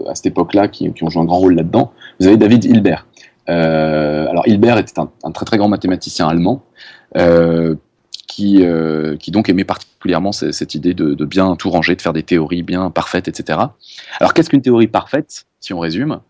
à 0.08 0.16
cette 0.16 0.26
époque-là 0.26 0.68
qui, 0.68 0.94
ont 1.02 1.10
joué 1.10 1.22
un 1.22 1.26
grand 1.26 1.40
rôle 1.40 1.56
là-dedans, 1.56 1.92
vous 2.20 2.28
avez 2.28 2.38
David 2.38 2.66
Hilbert. 2.66 3.08
Alors 3.48 4.48
Hilbert 4.48 4.78
était 4.78 4.98
un, 5.00 5.32
très 5.32 5.46
très 5.46 5.58
grand 5.58 5.68
mathématicien 5.68 6.26
allemand 6.26 6.62
qui, 8.32 8.64
euh, 8.64 9.18
qui 9.18 9.30
donc 9.32 9.50
aimait 9.50 9.66
particulièrement 9.66 10.32
ce- 10.32 10.54
cette 10.54 10.74
idée 10.74 10.94
de, 10.94 11.26
bien 11.26 11.58
tout 11.58 11.70
ranger, 11.70 11.98
de 11.98 12.02
faire 12.02 12.14
des 12.14 12.24
théories 12.24 12.64
bien 12.64 12.90
parfaites, 12.90 13.28
etc. 13.28 13.60
Alors 14.22 14.34
qu'est-ce 14.34 14.50
qu'une 14.50 14.62
théorie 14.62 14.88
parfaite, 14.88 15.46
si 15.60 15.74
on 15.74 15.80
résume? 15.80 16.22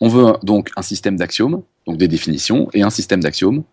On 0.00 0.08
veut 0.08 0.32
donc 0.42 0.70
un 0.76 0.82
système 0.82 1.16
d'axiomes, 1.16 1.62
donc 1.86 1.98
des 1.98 2.08
définitions, 2.08 2.70
et 2.72 2.82
un 2.82 2.88
système 2.88 3.20
d'axiomes. 3.20 3.64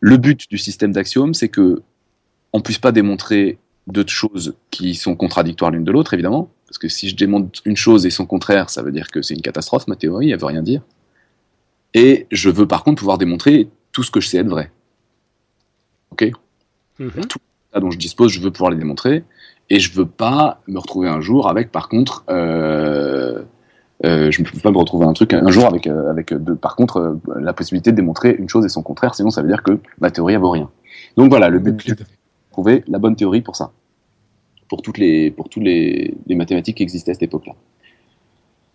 Le 0.00 0.18
but 0.18 0.50
du 0.50 0.58
système 0.58 0.92
d'axiomes, 0.92 1.32
c'est 1.32 1.48
que 1.48 1.80
on 2.52 2.60
puisse 2.60 2.78
pas 2.78 2.92
démontrer 2.92 3.56
deux 3.86 4.04
choses 4.06 4.54
qui 4.70 4.94
sont 4.94 5.16
contradictoires 5.16 5.70
l'une 5.70 5.84
de 5.84 5.92
l'autre, 5.92 6.12
évidemment, 6.12 6.50
parce 6.68 6.76
que 6.76 6.88
si 6.88 7.08
je 7.08 7.16
démontre 7.16 7.62
une 7.64 7.76
chose 7.76 8.04
et 8.04 8.10
son 8.10 8.26
contraire, 8.26 8.68
ça 8.68 8.82
veut 8.82 8.92
dire 8.92 9.08
que 9.10 9.22
c'est 9.22 9.34
une 9.34 9.40
catastrophe, 9.42 9.88
ma 9.88 9.96
théorie, 9.96 10.30
elle 10.30 10.38
veut 10.38 10.44
rien 10.46 10.62
dire. 10.62 10.82
Et 11.94 12.26
je 12.30 12.50
veux 12.50 12.66
par 12.68 12.84
contre 12.84 12.98
pouvoir 12.98 13.16
démontrer 13.16 13.70
tout 13.92 14.02
ce 14.02 14.10
que 14.10 14.20
je 14.20 14.28
sais 14.28 14.38
être 14.38 14.48
vrai. 14.48 14.70
Ok? 16.10 16.30
Mhm. 16.98 17.10
Là 17.72 17.80
dont 17.80 17.90
je 17.90 17.98
dispose, 17.98 18.32
je 18.32 18.40
veux 18.40 18.50
pouvoir 18.50 18.70
les 18.70 18.76
démontrer, 18.76 19.24
et 19.70 19.80
je 19.80 19.92
veux 19.92 20.06
pas 20.06 20.60
me 20.68 20.78
retrouver 20.78 21.08
un 21.08 21.20
jour 21.20 21.48
avec, 21.48 21.72
par 21.72 21.88
contre, 21.88 22.24
euh, 22.28 23.42
euh, 24.04 24.30
je 24.30 24.42
ne 24.42 24.46
peux 24.46 24.58
pas 24.58 24.70
me 24.70 24.78
retrouver 24.78 25.06
un 25.06 25.12
truc 25.12 25.32
un 25.32 25.50
jour 25.50 25.66
avec, 25.66 25.86
euh, 25.86 26.10
avec 26.10 26.32
de, 26.32 26.54
par 26.54 26.76
contre, 26.76 27.18
la 27.36 27.52
possibilité 27.52 27.90
de 27.90 27.96
démontrer 27.96 28.36
une 28.38 28.48
chose 28.48 28.64
et 28.64 28.68
son 28.68 28.82
contraire, 28.82 29.14
sinon 29.14 29.30
ça 29.30 29.42
veut 29.42 29.48
dire 29.48 29.62
que 29.62 29.78
ma 30.00 30.10
théorie 30.10 30.34
elle 30.34 30.40
vaut 30.40 30.50
rien. 30.50 30.70
Donc 31.16 31.30
voilà, 31.30 31.48
le 31.48 31.58
but, 31.58 31.82
c'est 31.84 31.98
de 31.98 32.04
trouver 32.52 32.84
la 32.86 32.98
bonne 32.98 33.16
théorie 33.16 33.40
pour 33.40 33.56
ça, 33.56 33.72
pour 34.68 34.82
toutes 34.82 34.98
les, 34.98 35.30
pour 35.30 35.48
tous 35.48 35.60
les, 35.60 36.14
les 36.26 36.34
mathématiques 36.34 36.76
qui 36.76 36.82
existaient 36.82 37.12
à 37.12 37.14
cette 37.14 37.24
époque-là. 37.24 37.54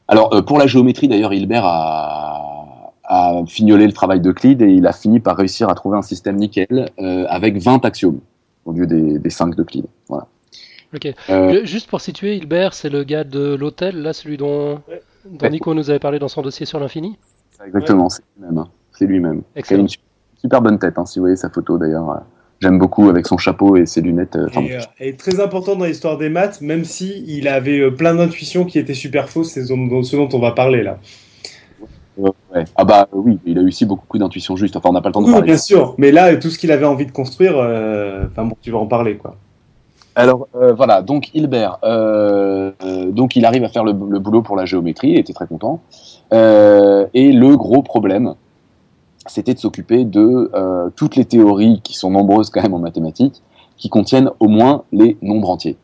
Alors 0.08 0.44
pour 0.46 0.58
la 0.58 0.68
géométrie, 0.68 1.08
d'ailleurs, 1.08 1.32
Hilbert 1.32 1.66
a, 1.66 2.69
a 3.10 3.42
fignolé 3.48 3.86
le 3.88 3.92
travail 3.92 4.22
d'Euclide 4.22 4.62
et 4.62 4.72
il 4.72 4.86
a 4.88 4.94
fini 4.94 5.20
par 5.20 5.36
réussir 5.36 5.68
à 5.70 5.74
trouver 5.76 5.98
un 5.98 6.02
système 6.04 6.36
nickel 6.38 6.90
euh, 7.00 7.26
avec 7.28 7.58
20 7.58 7.84
axiomes 7.84 8.20
au 8.66 8.72
lieu 8.72 8.86
des, 8.88 9.20
des 9.20 9.30
5 9.30 9.56
d'Euclide. 9.56 9.86
Voilà. 10.08 10.28
Ok. 10.96 11.08
Euh, 11.30 11.52
Ju- 11.52 11.66
Juste 11.66 11.90
pour 11.90 12.02
situer, 12.02 12.36
Hilbert, 12.38 12.74
c'est 12.74 12.90
le 12.90 13.04
gars 13.04 13.24
de 13.24 13.56
l'hôtel, 13.56 14.02
là, 14.02 14.14
celui 14.14 14.38
dont, 14.38 14.76
dont 15.26 15.38
Ouais. 15.42 15.50
Nico 15.50 15.74
nous 15.74 15.90
avait 15.90 16.00
parlé 16.00 16.20
dans 16.20 16.28
son 16.30 16.42
dossier 16.42 16.66
sur 16.66 16.80
l'infini? 16.80 17.18
Exactement, 17.66 18.10
c'est 18.10 18.24
lui-même. 18.38 18.58
hein. 18.60 18.68
C'est 18.92 19.06
lui-même. 19.06 19.42
Il 19.56 19.74
a 19.74 19.78
une 19.78 19.88
su- 19.90 19.98
super 20.40 20.62
bonne 20.62 20.80
tête, 20.80 20.98
hein, 20.98 21.06
si 21.06 21.20
vous 21.20 21.24
voyez 21.24 21.36
sa 21.36 21.50
photo 21.50 21.78
d'ailleurs. 21.78 22.22
J'aime 22.62 22.78
beaucoup 22.78 23.10
avec 23.10 23.26
son 23.26 23.38
chapeau 23.38 23.76
et 23.78 23.86
ses 23.86 24.02
lunettes. 24.02 24.36
euh, 24.36 24.48
Et, 24.60 24.76
euh, 24.76 24.80
et 25.00 25.16
très 25.16 25.40
important 25.40 25.76
dans 25.78 25.86
l'histoire 25.86 26.18
des 26.18 26.30
maths, 26.30 26.60
même 26.62 26.84
si 26.84 27.24
il 27.26 27.48
avait 27.48 27.80
euh, 27.80 27.92
plein 27.92 28.14
d'intuitions 28.16 28.66
qui 28.66 28.78
étaient 28.80 28.94
super 28.94 29.30
fausses, 29.30 29.52
c'est 29.52 29.64
ce 29.66 30.16
dont 30.16 30.30
on 30.34 30.40
va 30.40 30.52
parler 30.52 30.84
là. 30.84 31.00
Ouais. 32.20 32.66
Ah 32.76 32.84
bah 32.86 33.08
oui, 33.14 33.40
il 33.46 33.58
a 33.58 33.62
eu 33.62 33.68
aussi 33.68 33.86
beaucoup 33.86 34.18
d'intuitions 34.18 34.56
justes. 34.56 34.76
Enfin, 34.76 34.90
on 34.90 34.94
n'a 34.94 35.02
pas 35.02 35.10
le 35.10 35.14
temps 35.14 35.22
de 35.22 35.28
Oui, 35.28 35.32
parler. 35.34 35.46
bien 35.48 35.58
sûr, 35.58 35.96
mais 35.98 36.12
là, 36.12 36.36
tout 36.38 36.50
ce 36.50 36.58
qu'il 36.60 36.72
avait 36.72 36.86
envie 36.86 37.06
de 37.06 37.12
construire, 37.12 37.54
euh, 37.58 38.26
enfin 38.32 38.46
bon, 38.46 38.56
tu 38.62 38.72
vas 38.72 38.78
en 38.80 38.88
parler 38.88 39.18
quoi. 39.18 39.36
Alors 40.16 40.48
euh, 40.56 40.74
voilà, 40.74 41.02
donc 41.02 41.30
Hilbert, 41.34 41.78
euh, 41.84 42.72
euh, 42.84 43.12
donc 43.12 43.36
il 43.36 43.46
arrive 43.46 43.64
à 43.64 43.70
faire 43.70 43.84
le, 43.86 43.92
le 43.94 44.20
boulot 44.20 44.42
pour 44.42 44.58
la 44.58 44.66
géométrie, 44.66 45.12
il 45.12 45.20
était 45.20 45.34
très 45.34 45.48
content. 45.48 45.80
Euh, 46.34 47.06
et 47.14 47.32
le 47.32 47.56
gros 47.56 47.82
problème, 47.84 48.34
c'était 49.28 49.54
de 49.54 49.60
s'occuper 49.60 50.04
de 50.04 50.52
euh, 50.54 50.90
toutes 50.96 51.16
les 51.16 51.26
théories 51.26 51.80
qui 51.84 51.94
sont 51.94 52.10
nombreuses 52.10 52.50
quand 52.50 52.62
même 52.62 52.74
en 52.74 52.80
mathématiques, 52.80 53.42
qui 53.78 53.88
contiennent 53.90 54.32
au 54.40 54.48
moins 54.48 54.84
les 54.92 55.16
nombres 55.22 55.50
entiers. 55.52 55.78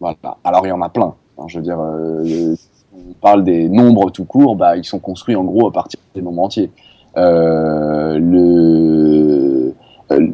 Voilà. 0.00 0.16
Alors 0.44 0.66
il 0.66 0.70
y 0.70 0.72
en 0.72 0.82
a 0.82 0.88
plein. 0.90 1.14
hein, 1.38 1.44
je 1.46 1.58
veux 1.58 1.64
dire, 1.64 1.78
euh, 1.80 2.54
on 2.94 3.12
parle 3.20 3.44
des 3.44 3.68
nombres 3.68 4.10
tout 4.10 4.24
court, 4.24 4.56
bah 4.56 4.76
ils 4.76 4.84
sont 4.84 4.98
construits 4.98 5.36
en 5.36 5.44
gros 5.44 5.68
à 5.68 5.72
partir 5.72 6.00
des 6.14 6.22
nombres 6.22 6.42
entiers. 6.42 6.70
Euh, 7.16 8.18
le 8.18 9.74
euh, 10.12 10.28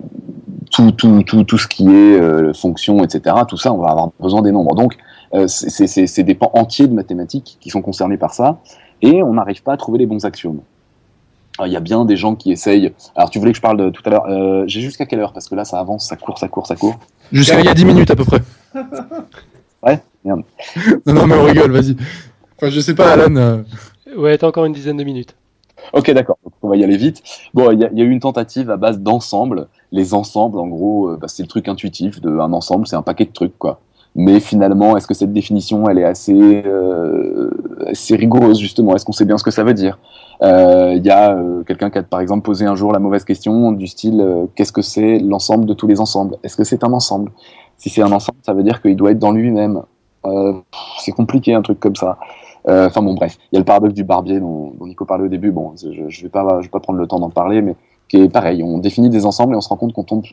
tout, 0.71 0.91
tout, 0.93 1.23
tout, 1.23 1.45
tout 1.45 1.59
ce 1.59 1.69
qui 1.69 1.87
est 1.89 2.21
euh, 2.21 2.53
fonction, 2.53 3.03
etc., 3.05 3.37
tout 3.49 3.57
ça, 3.57 3.73
on 3.73 3.79
va 3.79 3.89
avoir 3.89 4.11
besoin 4.21 4.43
des 4.43 4.53
nombres. 4.53 4.75
Donc, 4.75 4.97
euh, 5.35 5.47
c'est- 5.47 6.23
des 6.23 6.35
pans 6.35 6.51
entiers 6.55 6.87
de 6.89 6.93
mathématiques 6.95 7.57
qui 7.61 7.71
sont 7.71 7.83
concernés 7.83 8.17
par 8.17 8.35
ça, 8.35 8.59
et 9.03 9.23
on 9.23 9.35
n'arrive 9.35 9.63
pas 9.63 9.73
à 9.75 9.77
trouver 9.77 9.99
les 9.99 10.07
bons 10.07 10.25
axiomes. 10.25 10.61
Il 11.65 11.73
y 11.73 11.77
a 11.77 11.81
bien 11.81 12.05
des 12.05 12.17
gens 12.17 12.35
qui 12.35 12.53
essayent. 12.53 12.93
Alors, 13.15 13.31
tu 13.31 13.39
voulais 13.39 13.53
que 13.53 13.57
je 13.57 13.63
parle 13.63 13.79
de 13.79 13.89
tout 13.89 14.03
à 14.05 14.11
l'heure. 14.11 14.27
Euh, 14.29 14.65
J'ai 14.67 14.83
jusqu'à 14.83 15.07
quelle 15.07 15.21
heure? 15.21 15.33
Parce 15.33 15.49
que 15.49 15.55
là, 15.55 15.65
ça 15.65 15.79
avance, 15.81 16.07
ça 16.07 16.17
court, 16.17 16.37
ça 16.39 16.49
court, 16.49 16.67
ça 16.67 16.77
court. 16.77 16.99
Jusqu'à 17.33 17.61
il 17.61 17.65
y 17.67 17.69
a 17.69 17.75
10 17.75 17.85
minutes 17.87 18.11
à 18.11 18.17
peu 18.17 18.25
près. 18.27 18.43
Ouais 19.83 20.01
Merde. 20.25 20.43
Non, 21.07 21.15
non, 21.15 21.27
mais 21.27 21.35
on 21.37 21.45
rigole, 21.45 21.71
vas-y. 21.71 21.97
Enfin, 22.57 22.71
je 22.71 22.81
sais 22.81 22.95
pas, 22.95 23.13
Alan. 23.13 23.37
euh, 23.37 23.63
Ouais, 24.17 24.37
t'as 24.39 24.47
encore 24.49 24.65
une 24.65 24.73
dizaine 24.73 24.97
de 24.97 25.05
minutes. 25.05 25.35
Ok, 25.93 26.11
d'accord. 26.13 26.39
On 26.63 26.69
va 26.69 26.77
y 26.77 26.85
aller 26.85 26.97
vite. 26.97 27.23
Bon, 27.55 27.71
il 27.71 27.81
y, 27.81 27.85
a- 27.85 27.91
il 27.93 27.99
y 27.99 28.03
a 28.03 28.05
eu 28.05 28.11
une 28.11 28.21
tentative 28.21 28.71
à 28.71 28.77
base 28.77 28.99
d'ensemble. 28.99 29.69
Les 29.93 30.15
ensembles, 30.15 30.59
en 30.59 30.67
gros, 30.67 31.09
euh, 31.11 31.19
bah, 31.21 31.29
c'est 31.29 31.43
le 31.43 31.49
truc 31.49 31.69
intuitif 31.69 32.21
de 32.21 32.31
un 32.39 32.53
ensemble, 32.53 32.87
c'est 32.87 32.97
un 32.97 33.03
paquet 33.03 33.25
de 33.27 33.33
trucs, 33.33 33.57
quoi. 33.59 33.81
Mais 34.19 34.41
finalement, 34.41 34.97
est-ce 34.97 35.07
que 35.07 35.13
cette 35.13 35.33
définition, 35.35 35.89
elle 35.91 35.99
est 35.99 36.05
assez, 36.05 36.63
euh, 36.65 37.51
assez 37.87 38.17
rigoureuse 38.17 38.59
justement? 38.59 38.97
Est-ce 38.97 39.05
qu'on 39.05 39.13
sait 39.13 39.27
bien 39.27 39.37
ce 39.37 39.45
que 39.45 39.51
ça 39.51 39.63
veut 39.63 39.75
dire? 39.75 39.99
Euh, 40.43 40.95
Il 40.97 41.05
y 41.05 41.11
a 41.11 41.37
euh, 41.37 41.63
quelqu'un 41.65 41.91
qui 41.91 41.99
a 41.99 42.03
par 42.03 42.21
exemple 42.21 42.43
posé 42.43 42.65
un 42.65 42.75
jour 42.75 42.93
la 42.93 42.99
mauvaise 42.99 43.25
question 43.25 43.73
du 43.73 43.87
style 43.87 44.21
euh, 44.23 44.47
qu'est-ce 44.55 44.73
que 44.73 44.81
c'est 44.83 45.19
l'ensemble 45.19 45.67
de 45.67 45.75
tous 45.75 45.87
les 45.87 46.01
ensembles? 46.01 46.37
Est-ce 46.43 46.57
que 46.57 46.65
c'est 46.65 46.83
un 46.85 46.93
ensemble? 46.95 47.31
Si 47.77 47.91
c'est 47.91 48.01
un 48.03 48.13
ensemble, 48.13 48.39
ça 48.43 48.55
veut 48.55 48.63
dire 48.63 48.81
qu'il 48.81 48.97
doit 48.97 49.11
être 49.11 49.19
dans 49.19 49.33
lui-même. 49.33 49.83
Euh, 50.25 50.55
c'est 51.01 51.13
compliqué 51.13 51.53
un 51.53 51.61
truc 51.63 51.79
comme 51.79 51.97
ça. 51.97 52.19
Euh, 52.69 52.87
Enfin 52.87 53.03
bon, 53.03 53.15
bref, 53.15 53.39
il 53.53 53.55
y 53.55 53.59
a 53.59 53.61
le 53.61 53.65
paradoxe 53.65 53.95
du 53.95 54.05
barbier 54.05 54.41
dont, 54.41 54.73
dont 54.79 54.87
Nico 54.87 55.05
parlait 55.05 55.25
au 55.25 55.29
début. 55.29 55.51
Bon, 55.53 55.75
je, 55.77 56.09
je 56.09 56.23
vais 56.23 56.29
pas, 56.29 56.61
vais 56.61 56.69
pas 56.69 56.81
prendre 56.81 56.99
le 56.99 57.07
temps 57.07 57.21
d'en 57.21 57.31
parler, 57.31 57.63
mais 57.63 57.77
qui 58.09 58.19
est 58.19 58.29
pareil. 58.29 58.63
On 58.63 58.79
définit 58.79 59.11
des 59.11 59.27
ensembles 59.27 59.55
et 59.55 59.57
on 59.57 59.61
se 59.61 59.69
rend 59.69 59.77
compte 59.77 59.93
qu'on 59.93 60.05
tombe 60.05 60.25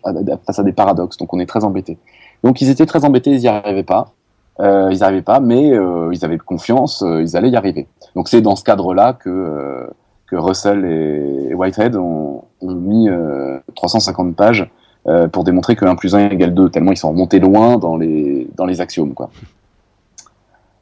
face 0.46 0.60
à 0.60 0.64
des 0.64 0.74
paradoxes, 0.74 1.18
donc 1.18 1.34
on 1.34 1.40
est 1.40 1.46
très 1.46 1.64
embêté. 1.64 1.98
Donc 2.44 2.62
ils 2.62 2.70
étaient 2.70 2.86
très 2.86 3.06
embêtés, 3.06 3.32
ils 3.32 3.42
y 3.42 3.48
arrivaient 3.48 3.84
pas. 3.84 4.12
Euh, 4.60 4.90
ils 4.92 4.98
n'y 4.98 5.04
arrivaient 5.04 5.24
pas, 5.24 5.40
mais 5.40 5.72
euh, 5.74 6.12
ils 6.14 6.24
avaient 6.24 6.38
confiance, 6.38 7.02
euh, 7.02 7.24
ils 7.24 7.36
allaient 7.36 7.50
y 7.50 7.56
arriver. 7.56 7.88
Donc 8.16 8.28
c'est 8.28 8.42
dans 8.42 8.56
ce 8.56 8.64
cadre-là 8.64 9.14
que 9.14 9.30
euh, 9.30 9.88
que 10.28 10.36
Russell 10.36 10.86
et 10.86 11.54
Whitehead 11.56 11.96
ont, 11.96 12.44
ont 12.62 12.76
mis 12.76 13.10
euh, 13.10 13.60
350 13.76 14.36
pages 14.36 14.70
euh, 15.08 15.28
pour 15.28 15.44
démontrer 15.44 15.76
que 15.76 15.86
1 15.86 15.96
plus 15.96 16.16
1 16.16 16.30
égale 16.30 16.54
2, 16.54 16.70
tellement 16.70 16.92
ils 16.92 16.98
sont 16.98 17.10
remontés 17.10 17.40
loin 17.40 17.78
dans 17.78 17.98
les 17.98 18.48
dans 18.56 18.66
les 18.66 18.80
axiomes, 18.82 19.14
quoi. 19.14 19.30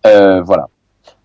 Voilà. 0.03 0.67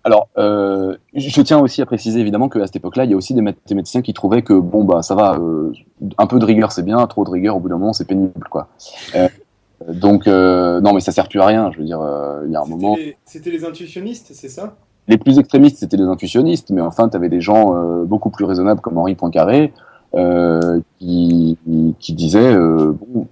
Alors, 0.07 0.29
euh, 0.37 0.95
je 1.13 1.41
tiens 1.41 1.59
aussi 1.59 1.81
à 1.81 1.85
préciser 1.85 2.21
évidemment 2.21 2.47
qu'à 2.47 2.65
cette 2.65 2.77
époque-là, 2.77 3.03
il 3.03 3.11
y 3.11 3.13
a 3.13 3.17
aussi 3.17 3.33
des 3.33 3.41
mathématiciens 3.41 4.01
qui 4.01 4.13
trouvaient 4.13 4.41
que 4.41 4.53
bon 4.53 4.85
bah 4.85 5.01
ça 5.03 5.15
va, 5.15 5.35
euh, 5.35 5.73
un 6.17 6.27
peu 6.27 6.39
de 6.39 6.45
rigueur 6.45 6.71
c'est 6.71 6.83
bien, 6.83 7.05
trop 7.07 7.25
de 7.25 7.29
rigueur 7.29 7.57
au 7.57 7.59
bout 7.59 7.67
d'un 7.67 7.77
moment 7.77 7.91
c'est 7.91 8.05
pénible 8.07 8.47
quoi. 8.49 8.69
Euh, 9.15 9.27
donc 9.89 10.25
non 10.27 10.93
mais 10.93 11.01
ça 11.01 11.11
sert 11.11 11.27
plus 11.27 11.41
à 11.41 11.45
rien. 11.47 11.71
Je 11.73 11.79
veux 11.79 11.83
dire, 11.83 11.99
il 12.45 12.51
y 12.53 12.55
a 12.55 12.61
un 12.61 12.65
moment. 12.65 12.95
C'était 13.25 13.51
les- 13.51 13.65
intuitionnistes, 13.65 14.29
c'est 14.31 14.47
ça? 14.47 14.77
Les 15.09 15.17
plus 15.17 15.39
extrémistes 15.39 15.79
c'était 15.79 15.97
les 15.97 16.05
intuitionnistes, 16.05 16.69
mais 16.69 16.79
enfin 16.79 17.09
tu 17.09 17.17
avais 17.17 17.27
des 17.27 17.41
gens 17.41 17.75
beaucoup 18.05 18.29
plus 18.29 18.45
raisonnables 18.45 18.79
comme 18.79 18.97
Henri 18.97 19.15
Poincaré 19.15 19.73
qui, 20.99 21.57
qui 21.99 22.13
disaient 22.13 22.55
bon, 22.55 23.27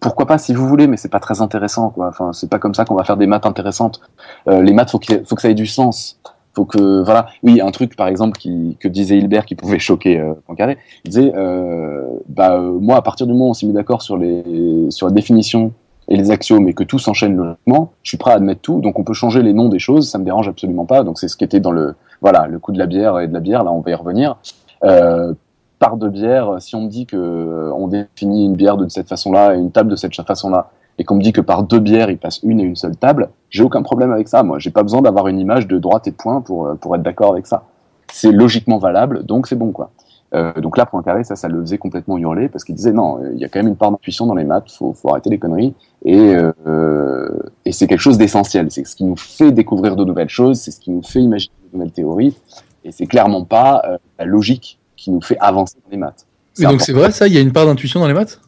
pourquoi 0.00 0.26
pas 0.26 0.38
si 0.38 0.54
vous 0.54 0.66
voulez, 0.66 0.86
mais 0.86 0.96
c'est 0.96 1.08
pas 1.08 1.20
très 1.20 1.40
intéressant 1.40 1.90
quoi. 1.90 2.08
Enfin 2.08 2.32
c'est 2.32 2.50
pas 2.50 2.58
comme 2.58 2.74
ça 2.74 2.84
qu'on 2.84 2.94
va 2.94 3.04
faire 3.04 3.16
des 3.16 3.26
maths 3.26 3.46
intéressantes. 3.46 4.00
Euh, 4.48 4.62
les 4.62 4.72
maths 4.72 4.90
faut 4.90 5.00
faut 5.24 5.34
que 5.34 5.42
ça 5.42 5.50
ait 5.50 5.54
du 5.54 5.66
sens. 5.66 6.20
Faut 6.54 6.64
que 6.64 7.02
voilà, 7.04 7.26
oui 7.42 7.60
un 7.60 7.70
truc 7.70 7.96
par 7.96 8.08
exemple 8.08 8.38
qui, 8.38 8.78
que 8.80 8.88
disait 8.88 9.18
Hilbert 9.18 9.44
qui 9.44 9.54
pouvait 9.54 9.78
choquer 9.78 10.18
euh, 10.18 10.32
Poincaré, 10.46 10.78
il 11.04 11.10
disait 11.10 11.32
euh, 11.36 12.02
bah 12.28 12.54
euh, 12.54 12.72
moi 12.80 12.96
à 12.96 13.02
partir 13.02 13.26
du 13.26 13.34
moment 13.34 13.48
où 13.48 13.50
on 13.50 13.54
s'est 13.54 13.66
mis 13.66 13.74
d'accord 13.74 14.00
sur 14.00 14.16
les 14.16 14.90
sur 14.90 15.06
la 15.06 15.12
définition 15.12 15.72
et 16.08 16.16
les 16.16 16.30
axiomes 16.30 16.66
et 16.68 16.72
que 16.72 16.84
tout 16.84 16.98
s'enchaîne 16.98 17.36
logiquement, 17.36 17.92
je 18.02 18.10
suis 18.10 18.16
prêt 18.16 18.30
à 18.30 18.36
admettre 18.36 18.60
tout. 18.62 18.80
Donc 18.80 18.98
on 18.98 19.04
peut 19.04 19.12
changer 19.12 19.42
les 19.42 19.52
noms 19.52 19.68
des 19.68 19.78
choses, 19.78 20.08
ça 20.08 20.18
me 20.18 20.24
dérange 20.24 20.48
absolument 20.48 20.86
pas. 20.86 21.02
Donc 21.02 21.18
c'est 21.18 21.28
ce 21.28 21.36
qui 21.36 21.44
était 21.44 21.60
dans 21.60 21.72
le 21.72 21.94
voilà 22.22 22.46
le 22.46 22.58
coup 22.58 22.72
de 22.72 22.78
la 22.78 22.86
bière 22.86 23.20
et 23.20 23.28
de 23.28 23.34
la 23.34 23.40
bière. 23.40 23.62
Là 23.62 23.72
on 23.72 23.80
va 23.80 23.90
y 23.90 23.94
revenir. 23.94 24.36
Euh, 24.84 25.34
part 25.78 25.96
de 25.96 26.08
bière, 26.08 26.56
si 26.60 26.74
on 26.74 26.82
me 26.82 26.88
dit 26.88 27.06
que 27.06 27.16
euh, 27.16 27.72
on 27.74 27.88
définit 27.88 28.46
une 28.46 28.54
bière 28.54 28.76
de 28.76 28.88
cette 28.88 29.08
façon-là 29.08 29.54
et 29.54 29.58
une 29.58 29.70
table 29.70 29.90
de 29.90 29.96
cette 29.96 30.14
façon-là, 30.14 30.70
et 30.98 31.04
qu'on 31.04 31.16
me 31.16 31.22
dit 31.22 31.32
que 31.32 31.42
par 31.42 31.62
deux 31.62 31.78
bières 31.78 32.10
il 32.10 32.18
passe 32.18 32.40
une 32.42 32.60
et 32.60 32.62
une 32.62 32.76
seule 32.76 32.96
table, 32.96 33.28
j'ai 33.50 33.62
aucun 33.62 33.82
problème 33.82 34.12
avec 34.12 34.28
ça. 34.28 34.42
Moi, 34.42 34.58
j'ai 34.58 34.70
pas 34.70 34.82
besoin 34.82 35.02
d'avoir 35.02 35.28
une 35.28 35.38
image 35.38 35.66
de 35.66 35.78
droite 35.78 36.06
et 36.06 36.10
de 36.10 36.16
point 36.16 36.40
pour 36.40 36.66
euh, 36.66 36.74
pour 36.74 36.94
être 36.96 37.02
d'accord 37.02 37.32
avec 37.32 37.46
ça. 37.46 37.64
C'est 38.12 38.32
logiquement 38.32 38.78
valable, 38.78 39.24
donc 39.24 39.46
c'est 39.46 39.56
bon 39.56 39.72
quoi. 39.72 39.90
Euh, 40.34 40.52
donc 40.60 40.76
là, 40.76 40.86
Poincaré, 40.86 41.24
ça, 41.24 41.36
ça 41.36 41.48
le 41.48 41.60
faisait 41.60 41.78
complètement 41.78 42.18
hurler 42.18 42.48
parce 42.48 42.64
qu'il 42.64 42.74
disait 42.74 42.92
non, 42.92 43.18
euh, 43.18 43.30
il 43.32 43.38
y 43.38 43.44
a 43.44 43.48
quand 43.48 43.60
même 43.60 43.68
une 43.68 43.76
part 43.76 43.90
d'intuition 43.90 44.26
dans 44.26 44.34
les 44.34 44.44
maths, 44.44 44.70
faut, 44.70 44.92
faut 44.92 45.10
arrêter 45.10 45.30
les 45.30 45.38
conneries. 45.38 45.74
Et, 46.04 46.34
euh, 46.66 47.28
et 47.64 47.72
c'est 47.72 47.86
quelque 47.86 48.00
chose 48.00 48.18
d'essentiel. 48.18 48.70
C'est 48.70 48.84
ce 48.84 48.96
qui 48.96 49.04
nous 49.04 49.16
fait 49.16 49.52
découvrir 49.52 49.96
de 49.96 50.04
nouvelles 50.04 50.28
choses, 50.28 50.60
c'est 50.60 50.70
ce 50.70 50.80
qui 50.80 50.90
nous 50.90 51.02
fait 51.02 51.20
imaginer 51.20 51.54
de 51.70 51.78
nouvelles 51.78 51.92
théories. 51.92 52.36
Et 52.84 52.92
c'est 52.92 53.06
clairement 53.06 53.44
pas 53.44 53.82
euh, 53.86 53.98
la 54.18 54.24
logique 54.24 54.78
qui 55.06 55.12
nous 55.12 55.20
fait 55.22 55.38
avancer 55.38 55.76
dans 55.84 55.90
les 55.92 55.96
maths. 55.98 56.26
Mais 56.58 56.66
donc 56.66 56.80
c'est 56.80 56.92
vrai 56.92 57.12
ça, 57.12 57.28
il 57.28 57.32
y 57.34 57.38
a 57.38 57.40
une 57.40 57.52
part 57.52 57.64
d'intuition 57.66 58.00
dans 58.00 58.08
les 58.08 58.14
maths? 58.14 58.40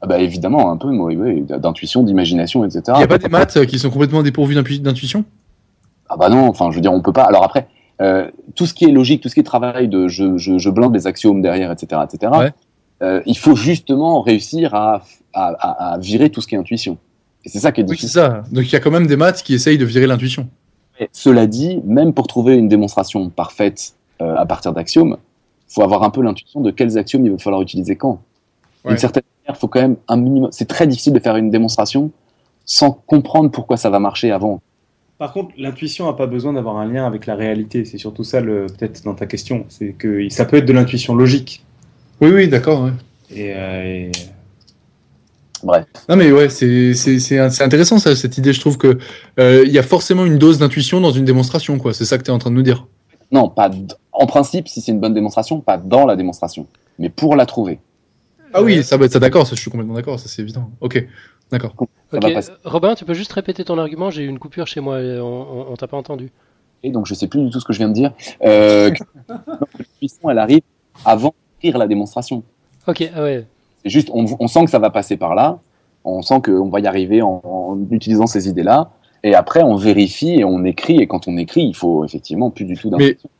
Ah 0.00 0.06
bah 0.08 0.18
évidemment, 0.18 0.72
un 0.72 0.76
peu, 0.76 0.88
oui, 0.88 1.42
d'intuition, 1.42 2.02
d'imagination, 2.02 2.64
etc. 2.64 2.82
Il 2.94 2.98
n'y 2.98 3.04
a 3.04 3.06
pas 3.06 3.18
des 3.18 3.28
maths 3.28 3.56
euh, 3.58 3.64
qui 3.64 3.78
sont 3.78 3.90
complètement 3.90 4.22
dépourvues 4.24 4.54
d'intu- 4.56 4.80
d'intuition? 4.80 5.24
Ah 6.08 6.16
bah 6.16 6.28
non, 6.28 6.48
enfin, 6.48 6.70
je 6.70 6.76
veux 6.76 6.80
dire, 6.80 6.92
on 6.92 7.00
peut 7.02 7.12
pas. 7.12 7.22
Alors 7.24 7.44
après, 7.44 7.68
euh, 8.00 8.28
tout 8.56 8.66
ce 8.66 8.74
qui 8.74 8.86
est 8.86 8.90
logique, 8.90 9.22
tout 9.22 9.28
ce 9.28 9.34
qui 9.34 9.40
est 9.40 9.44
travail 9.44 9.86
de 9.88 10.08
je, 10.08 10.36
je, 10.36 10.58
je 10.58 10.70
blinde 10.70 10.94
les 10.94 11.06
axiomes 11.06 11.42
derrière, 11.42 11.70
etc., 11.70 12.00
etc. 12.02 12.32
Ouais. 12.36 12.50
euh, 13.02 13.20
il 13.26 13.38
faut 13.38 13.54
justement 13.54 14.20
réussir 14.22 14.74
à, 14.74 15.02
à, 15.32 15.48
à, 15.48 15.92
à 15.92 15.98
virer 15.98 16.30
tout 16.30 16.40
ce 16.40 16.48
qui 16.48 16.56
est 16.56 16.58
intuition. 16.58 16.96
Et 17.44 17.50
c'est 17.50 17.60
ça 17.60 17.70
qui 17.70 17.82
est 17.82 17.84
Oui, 17.84 17.90
c'est 17.90 18.06
difficile. 18.06 18.20
ça. 18.20 18.42
Donc 18.50 18.64
il 18.64 18.72
y 18.72 18.76
a 18.76 18.80
quand 18.80 18.90
même 18.90 19.06
des 19.06 19.16
maths 19.16 19.42
qui 19.44 19.54
essayent 19.54 19.78
de 19.78 19.84
virer 19.84 20.06
l'intuition. 20.08 20.48
Cela 21.12 21.46
dit, 21.46 21.80
même 21.84 22.12
pour 22.14 22.26
trouver 22.26 22.56
une 22.56 22.68
démonstration 22.68 23.28
parfaite 23.30 23.94
euh, 24.20 24.34
à 24.36 24.44
partir 24.44 24.72
d'axiomes, 24.72 25.16
faut 25.72 25.82
avoir 25.82 26.02
un 26.02 26.10
peu 26.10 26.20
l'intuition 26.22 26.60
de 26.60 26.70
quels 26.70 26.98
axiomes 26.98 27.24
il 27.24 27.32
va 27.32 27.38
falloir 27.38 27.62
utiliser 27.62 27.96
quand. 27.96 28.20
Ouais. 28.84 28.90
D'une 28.92 28.98
certaine 28.98 29.22
manière, 29.46 29.58
faut 29.58 29.68
quand 29.68 29.80
même 29.80 29.96
un 30.08 30.16
minimum. 30.16 30.48
C'est 30.52 30.66
très 30.68 30.86
difficile 30.86 31.12
de 31.12 31.20
faire 31.20 31.36
une 31.36 31.50
démonstration 31.50 32.10
sans 32.64 32.90
comprendre 32.92 33.50
pourquoi 33.50 33.76
ça 33.76 33.88
va 33.90 33.98
marcher 34.00 34.30
avant. 34.30 34.60
Par 35.18 35.32
contre, 35.32 35.50
l'intuition 35.58 36.06
n'a 36.06 36.14
pas 36.14 36.26
besoin 36.26 36.52
d'avoir 36.54 36.76
un 36.78 36.86
lien 36.86 37.06
avec 37.06 37.26
la 37.26 37.34
réalité. 37.34 37.84
C'est 37.84 37.98
surtout 37.98 38.24
ça, 38.24 38.40
le- 38.40 38.66
peut-être 38.66 39.04
dans 39.04 39.14
ta 39.14 39.26
question. 39.26 39.66
C'est 39.68 39.92
que 39.92 40.28
ça 40.30 40.44
peut 40.46 40.56
être 40.56 40.66
de 40.66 40.72
l'intuition 40.72 41.14
logique. 41.14 41.64
Oui, 42.22 42.30
oui, 42.32 42.48
d'accord. 42.48 42.84
ouais. 42.84 42.92
Et, 43.30 43.52
euh, 43.54 43.84
et- 44.08 44.10
Bref. 45.62 45.84
Non 46.08 46.16
mais 46.16 46.32
ouais, 46.32 46.48
c'est 46.48 46.94
c'est 46.94 47.18
c'est 47.18 47.50
c'est 47.50 47.62
intéressant 47.62 47.98
ça, 47.98 48.16
cette 48.16 48.38
idée. 48.38 48.54
Je 48.54 48.60
trouve 48.60 48.78
que 48.78 48.98
euh, 49.38 49.62
il 49.66 49.72
y 49.72 49.78
a 49.78 49.82
forcément 49.82 50.24
une 50.24 50.38
dose 50.38 50.56
d'intuition 50.58 51.02
dans 51.02 51.10
une 51.10 51.26
démonstration, 51.26 51.78
quoi. 51.78 51.92
C'est 51.92 52.06
ça 52.06 52.16
que 52.16 52.22
tu 52.22 52.30
es 52.30 52.34
en 52.34 52.38
train 52.38 52.50
de 52.50 52.56
nous 52.56 52.62
dire. 52.62 52.86
Non, 53.30 53.50
pas 53.50 53.68
d- 53.68 53.86
en 54.20 54.26
principe, 54.26 54.68
si 54.68 54.80
c'est 54.80 54.92
une 54.92 55.00
bonne 55.00 55.14
démonstration, 55.14 55.60
pas 55.60 55.78
dans 55.78 56.04
la 56.06 56.14
démonstration, 56.14 56.66
mais 56.98 57.08
pour 57.08 57.36
la 57.36 57.46
trouver. 57.46 57.80
Ah 58.52 58.62
oui, 58.62 58.82
ça, 58.84 58.96
ça 59.08 59.18
d'accord, 59.18 59.46
ça 59.46 59.56
je 59.56 59.60
suis 59.60 59.70
complètement 59.70 59.94
d'accord, 59.94 60.20
ça 60.20 60.28
c'est 60.28 60.42
évident. 60.42 60.70
Ok, 60.80 61.02
d'accord. 61.50 61.74
Ça 62.10 62.18
Ok, 62.18 62.22
va 62.22 62.30
passer. 62.32 62.52
Robin, 62.64 62.94
tu 62.94 63.04
peux 63.04 63.14
juste 63.14 63.32
répéter 63.32 63.64
ton 63.64 63.78
argument 63.78 64.10
J'ai 64.10 64.24
eu 64.24 64.28
une 64.28 64.38
coupure 64.38 64.66
chez 64.66 64.80
moi, 64.80 65.00
et 65.00 65.18
on, 65.20 65.24
on, 65.24 65.72
on 65.72 65.76
t'a 65.76 65.86
pas 65.86 65.96
entendu. 65.96 66.30
Et 66.82 66.90
donc, 66.90 67.06
je 67.06 67.14
sais 67.14 67.28
plus 67.28 67.42
du 67.42 67.50
tout 67.50 67.60
ce 67.60 67.64
que 67.64 67.72
je 67.72 67.78
viens 67.78 67.88
de 67.88 67.94
dire. 67.94 68.12
Euh, 68.44 68.90
que 68.90 69.04
l'intuition, 69.28 70.30
elle 70.30 70.38
arrive 70.38 70.62
avant 71.04 71.34
d'écrire 71.54 71.78
la 71.78 71.86
démonstration. 71.86 72.42
Ok, 72.86 73.10
ah 73.14 73.22
ouais. 73.22 73.46
C'est 73.82 73.90
juste, 73.90 74.10
on, 74.12 74.26
on 74.38 74.48
sent 74.48 74.64
que 74.64 74.70
ça 74.70 74.78
va 74.78 74.90
passer 74.90 75.16
par 75.16 75.34
là, 75.34 75.58
on 76.04 76.20
sent 76.20 76.42
qu'on 76.44 76.68
va 76.68 76.80
y 76.80 76.86
arriver 76.86 77.22
en, 77.22 77.40
en 77.44 77.78
utilisant 77.90 78.26
ces 78.26 78.48
idées-là, 78.48 78.90
et 79.22 79.34
après 79.34 79.62
on 79.62 79.76
vérifie 79.76 80.40
et 80.40 80.44
on 80.44 80.64
écrit, 80.64 80.98
et 81.00 81.06
quand 81.06 81.28
on 81.28 81.38
écrit, 81.38 81.62
il 81.62 81.74
faut 81.74 82.04
effectivement 82.04 82.50
plus 82.50 82.66
du 82.66 82.76
tout 82.76 82.90
d'intuition. 82.90 83.30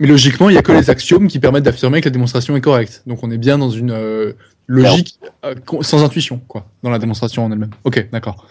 Mais 0.00 0.06
logiquement, 0.06 0.48
il 0.48 0.54
y 0.54 0.58
a 0.58 0.62
que 0.62 0.72
les 0.72 0.90
axiomes 0.90 1.26
qui 1.26 1.40
permettent 1.40 1.64
d'affirmer 1.64 2.00
que 2.00 2.06
la 2.06 2.12
démonstration 2.12 2.56
est 2.56 2.60
correcte. 2.60 3.02
Donc 3.06 3.20
on 3.22 3.30
est 3.30 3.38
bien 3.38 3.58
dans 3.58 3.70
une 3.70 3.90
euh, 3.90 4.32
logique 4.66 5.18
euh, 5.44 5.54
sans 5.80 6.04
intuition, 6.04 6.40
quoi, 6.46 6.66
dans 6.82 6.90
la 6.90 6.98
démonstration 6.98 7.44
en 7.44 7.50
elle-même. 7.50 7.70
Ok, 7.84 8.08
d'accord. 8.12 8.46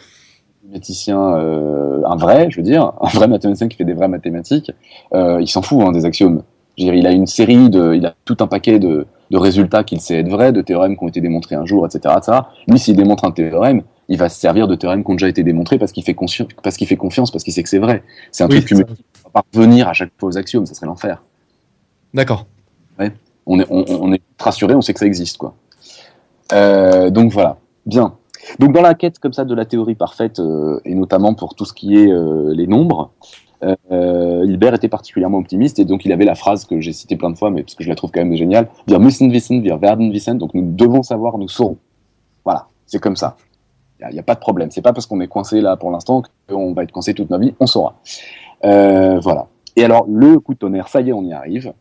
mathématicien, 0.65 1.35
euh, 1.37 2.01
un 2.05 2.15
vrai, 2.17 2.49
je 2.51 2.57
veux 2.57 2.63
dire, 2.63 2.91
un 3.01 3.09
vrai 3.09 3.27
mathématicien 3.27 3.69
qui 3.69 3.77
fait 3.77 3.85
des 3.85 3.93
vraies 3.93 4.09
mathématiques, 4.09 4.71
il 5.13 5.47
s'en 5.47 5.61
fout 5.61 5.81
hein, 5.81 5.91
des 5.91 6.05
axiomes. 6.05 6.43
Dire, 6.77 6.93
il 6.93 7.07
a 7.07 7.11
une 7.11 7.25
série 7.25 7.71
de, 7.71 7.95
il 7.95 8.05
a 8.05 8.13
tout 8.23 8.37
un 8.39 8.45
paquet 8.47 8.77
de, 8.77 9.07
de 9.31 9.37
résultats 9.37 9.83
qu'il 9.83 9.99
sait 9.99 10.19
être 10.19 10.29
vrais, 10.29 10.51
de 10.51 10.61
théorèmes 10.61 10.95
qui 10.95 11.03
ont 11.03 11.07
été 11.07 11.21
démontrés 11.21 11.55
un 11.55 11.65
jour, 11.65 11.85
etc., 11.85 12.13
etc. 12.17 12.39
Lui, 12.67 12.77
s'il 12.77 12.95
démontre 12.95 13.25
un 13.25 13.31
théorème, 13.31 13.81
il 14.09 14.17
va 14.17 14.29
se 14.29 14.39
servir 14.39 14.67
de 14.67 14.75
théorèmes 14.75 15.03
qui 15.03 15.11
ont 15.11 15.15
déjà 15.15 15.27
été 15.27 15.43
démontrés 15.43 15.79
parce 15.79 15.91
qu'il 15.91 16.03
fait, 16.03 16.15
parce 16.61 16.77
qu'il 16.77 16.87
fait 16.87 16.97
confiance, 16.97 17.31
parce 17.31 17.43
qu'il 17.43 17.53
sait 17.53 17.63
que 17.63 17.69
c'est 17.69 17.79
vrai. 17.79 18.03
C'est 18.31 18.43
un 18.43 18.47
Oui, 18.47 18.63
truc. 18.63 18.85
On 19.25 19.29
va 19.29 19.41
pas 19.41 19.45
revenir 19.55 19.87
à 19.87 19.93
chaque 19.93 20.11
fois 20.19 20.29
aux 20.29 20.37
axiomes, 20.37 20.65
ça 20.65 20.75
serait 20.75 20.85
l'enfer. 20.87 21.23
D'accord. 22.13 22.45
On 23.49 23.59
est, 23.59 23.67
on, 23.69 23.85
on 23.87 24.17
rassuré, 24.39 24.75
on 24.75 24.81
sait 24.81 24.93
que 24.93 24.99
ça 24.99 25.05
existe, 25.05 25.37
quoi. 25.37 25.53
Euh, 26.53 27.09
donc 27.09 27.31
voilà, 27.31 27.57
bien. 27.85 28.15
Donc 28.59 28.73
dans 28.73 28.81
la 28.81 28.93
quête 28.93 29.19
comme 29.19 29.33
ça 29.33 29.45
de 29.45 29.53
la 29.53 29.65
théorie 29.65 29.95
parfaite, 29.95 30.39
euh, 30.39 30.79
et 30.85 30.95
notamment 30.95 31.33
pour 31.33 31.55
tout 31.55 31.65
ce 31.65 31.73
qui 31.73 31.97
est 31.97 32.11
euh, 32.11 32.53
les 32.53 32.67
nombres, 32.67 33.11
Hilbert 33.89 34.75
était 34.75 34.87
particulièrement 34.87 35.39
optimiste 35.39 35.79
et 35.79 35.85
donc 35.85 36.05
il 36.05 36.11
avait 36.11 36.25
la 36.25 36.35
phrase 36.35 36.65
que 36.65 36.79
j'ai 36.79 36.93
citée 36.93 37.15
plein 37.15 37.31
de 37.31 37.37
fois, 37.37 37.49
mais 37.49 37.63
parce 37.63 37.73
que 37.73 37.83
je 37.83 37.89
la 37.89 37.95
trouve 37.95 38.11
quand 38.11 38.19
même 38.19 38.35
géniale, 38.35 38.67
wir 38.87 38.99
müssen 38.99 39.31
wissen, 39.31 39.63
wir 39.63 39.81
werden 39.81 40.11
wissen, 40.11 40.37
donc 40.37 40.53
nous 40.53 40.61
devons 40.61 41.01
savoir, 41.01 41.39
nous 41.39 41.47
saurons. 41.47 41.77
Voilà, 42.45 42.67
c'est 42.85 43.01
comme 43.01 43.15
ça. 43.15 43.35
Il 43.99 44.13
n'y 44.13 44.19
a, 44.19 44.23
pas 44.23 44.35
de 44.35 44.39
problème. 44.39 44.69
C'est 44.69 44.83
pas 44.83 44.93
parce 44.93 45.07
qu'on 45.07 45.19
est 45.21 45.27
coincé 45.27 45.59
là 45.59 45.75
pour 45.75 45.89
l'instant 45.89 46.21
qu'on 46.47 46.73
va 46.73 46.83
être 46.83 46.91
coincé 46.91 47.15
toute 47.15 47.31
notre 47.31 47.43
vie, 47.43 47.55
on 47.59 47.65
saura. 47.65 47.95
Voilà. 48.61 49.47
Et 49.75 49.83
alors, 49.83 50.05
le 50.07 50.39
coup 50.39 50.53
de 50.53 50.59
tonnerre, 50.59 50.87
ça 50.87 51.01
y 51.01 51.09
est, 51.09 51.13
on 51.13 51.23
y 51.23 51.33
arrive. 51.33 51.73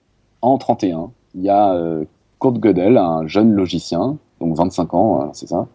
En 0.47 0.59
31, 0.59 1.11
il 1.35 1.43
y 1.43 1.49
a 1.49 1.73
euh, 1.75 2.05
Kurt 2.41 2.59
Gödel, 2.61 2.99
un 2.99 3.27
jeune 3.27 3.53
logicien, 3.53 4.17
donc 4.41 4.57
25 4.57 4.95
ans, 4.95 5.31
c'est 5.33 5.49
ça, 5.49 5.67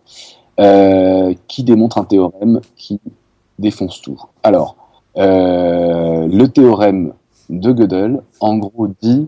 euh, 0.61 1.33
qui 1.49 1.65
démontre 1.65 1.97
un 1.97 2.05
théorème 2.05 2.61
qui 2.77 3.01
défonce 3.59 4.01
tout. 4.01 4.17
Alors, 4.43 4.77
euh, 5.17 6.25
le 6.25 6.45
théorème 6.47 7.13
de 7.49 7.73
Gödel, 7.73 8.21
en 8.39 8.57
gros, 8.59 8.87
dit 8.87 9.27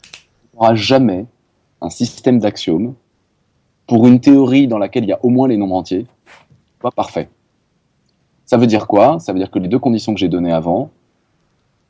qu'il 0.00 0.54
n'y 0.54 0.58
aura 0.58 0.74
jamais 0.74 1.26
un 1.82 1.90
système 1.90 2.38
d'axiomes 2.38 2.94
pour 3.86 4.06
une 4.06 4.20
théorie 4.20 4.68
dans 4.68 4.78
laquelle 4.78 5.04
il 5.04 5.08
y 5.10 5.12
a 5.12 5.22
au 5.22 5.28
moins 5.28 5.48
les 5.48 5.58
nombres 5.58 5.76
entiers, 5.76 6.06
pas 6.80 6.90
parfait. 6.90 7.28
Ça 8.46 8.56
veut 8.56 8.66
dire 8.66 8.86
quoi? 8.86 9.18
Ça 9.20 9.34
veut 9.34 9.38
dire 9.38 9.50
que 9.50 9.58
les 9.58 9.68
deux 9.68 9.78
conditions 9.78 10.14
que 10.14 10.18
j'ai 10.20 10.28
données 10.30 10.52
avant, 10.52 10.88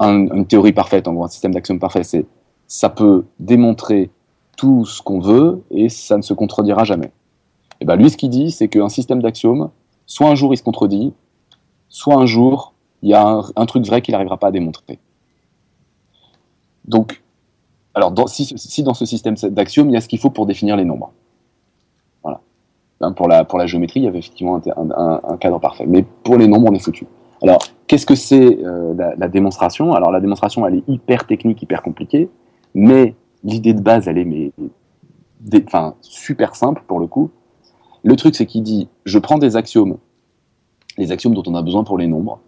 un- 0.00 0.26
une 0.34 0.46
théorie 0.46 0.72
parfaite, 0.72 1.06
en 1.06 1.12
gros 1.14 1.24
un 1.24 1.28
système 1.28 1.54
d'axiomes 1.54 1.78
parfait, 1.78 2.02
c'est 2.02 2.26
ça 2.68 2.90
peut 2.90 3.24
démontrer 3.40 4.10
tout 4.56 4.84
ce 4.84 5.02
qu'on 5.02 5.20
veut 5.20 5.62
et 5.70 5.88
ça 5.88 6.16
ne 6.16 6.22
se 6.22 6.34
contredira 6.34 6.84
jamais. 6.84 7.10
Et 7.80 7.84
ben 7.84 7.96
lui, 7.96 8.10
ce 8.10 8.16
qu'il 8.16 8.30
dit, 8.30 8.50
c'est 8.50 8.68
qu'un 8.68 8.88
système 8.88 9.22
d'axiomes, 9.22 9.70
soit 10.06 10.28
un 10.28 10.34
jour 10.34 10.52
il 10.52 10.56
se 10.56 10.62
contredit, 10.62 11.12
soit 11.88 12.16
un 12.16 12.26
jour 12.26 12.74
il 13.02 13.10
y 13.10 13.14
a 13.14 13.40
un, 13.54 13.66
truc 13.66 13.86
vrai 13.86 14.02
qu'il 14.02 14.12
n'arrivera 14.12 14.36
pas 14.36 14.48
à 14.48 14.50
démontrer. 14.50 14.98
Donc, 16.84 17.22
alors 17.94 18.12
si, 18.28 18.82
dans 18.82 18.94
ce 18.94 19.06
système 19.06 19.34
d'axiomes, 19.34 19.88
il 19.88 19.94
y 19.94 19.96
a 19.96 20.00
ce 20.00 20.08
qu'il 20.08 20.18
faut 20.18 20.30
pour 20.30 20.46
définir 20.46 20.76
les 20.76 20.84
nombres. 20.84 21.12
Voilà. 22.24 22.40
Hein, 23.00 23.12
pour, 23.12 23.28
la, 23.28 23.44
pour 23.44 23.58
la 23.58 23.66
géométrie, 23.66 24.00
il 24.00 24.04
y 24.04 24.08
avait 24.08 24.18
effectivement 24.18 24.60
un 24.66 25.36
cadre 25.36 25.60
parfait. 25.60 25.86
Mais 25.86 26.04
pour 26.24 26.36
les 26.36 26.48
nombres, 26.48 26.68
on 26.70 26.74
est 26.74 26.80
foutu. 26.80 27.06
Alors, 27.40 27.60
qu'est-ce 27.86 28.06
que 28.06 28.16
c'est 28.16 28.58
euh, 28.64 28.94
la, 28.94 29.14
la 29.14 29.28
démonstration? 29.28 29.92
Alors, 29.92 30.10
la 30.10 30.20
démonstration, 30.20 30.66
elle 30.66 30.76
est 30.76 30.88
hyper 30.88 31.24
technique, 31.24 31.62
hyper 31.62 31.82
compliquée, 31.82 32.28
mais 32.74 33.14
l'idée 33.44 33.74
de 33.74 33.80
base, 33.80 34.08
elle 34.08 34.18
est 34.18 34.24
mais, 34.24 34.52
enfin, 35.66 35.94
super 36.00 36.56
simple 36.56 36.82
pour 36.86 37.00
le 37.00 37.06
coup. 37.06 37.30
Le 38.02 38.16
truc, 38.16 38.34
c'est 38.36 38.46
qu'il 38.46 38.62
dit, 38.62 38.88
je 39.04 39.18
prends 39.18 39.38
des 39.38 39.56
axiomes, 39.56 39.98
les 40.96 41.12
axiomes 41.12 41.34
dont 41.34 41.42
on 41.46 41.54
a 41.54 41.62
besoin 41.62 41.84
pour 41.84 41.98
les 41.98 42.06
nombres, 42.06 42.40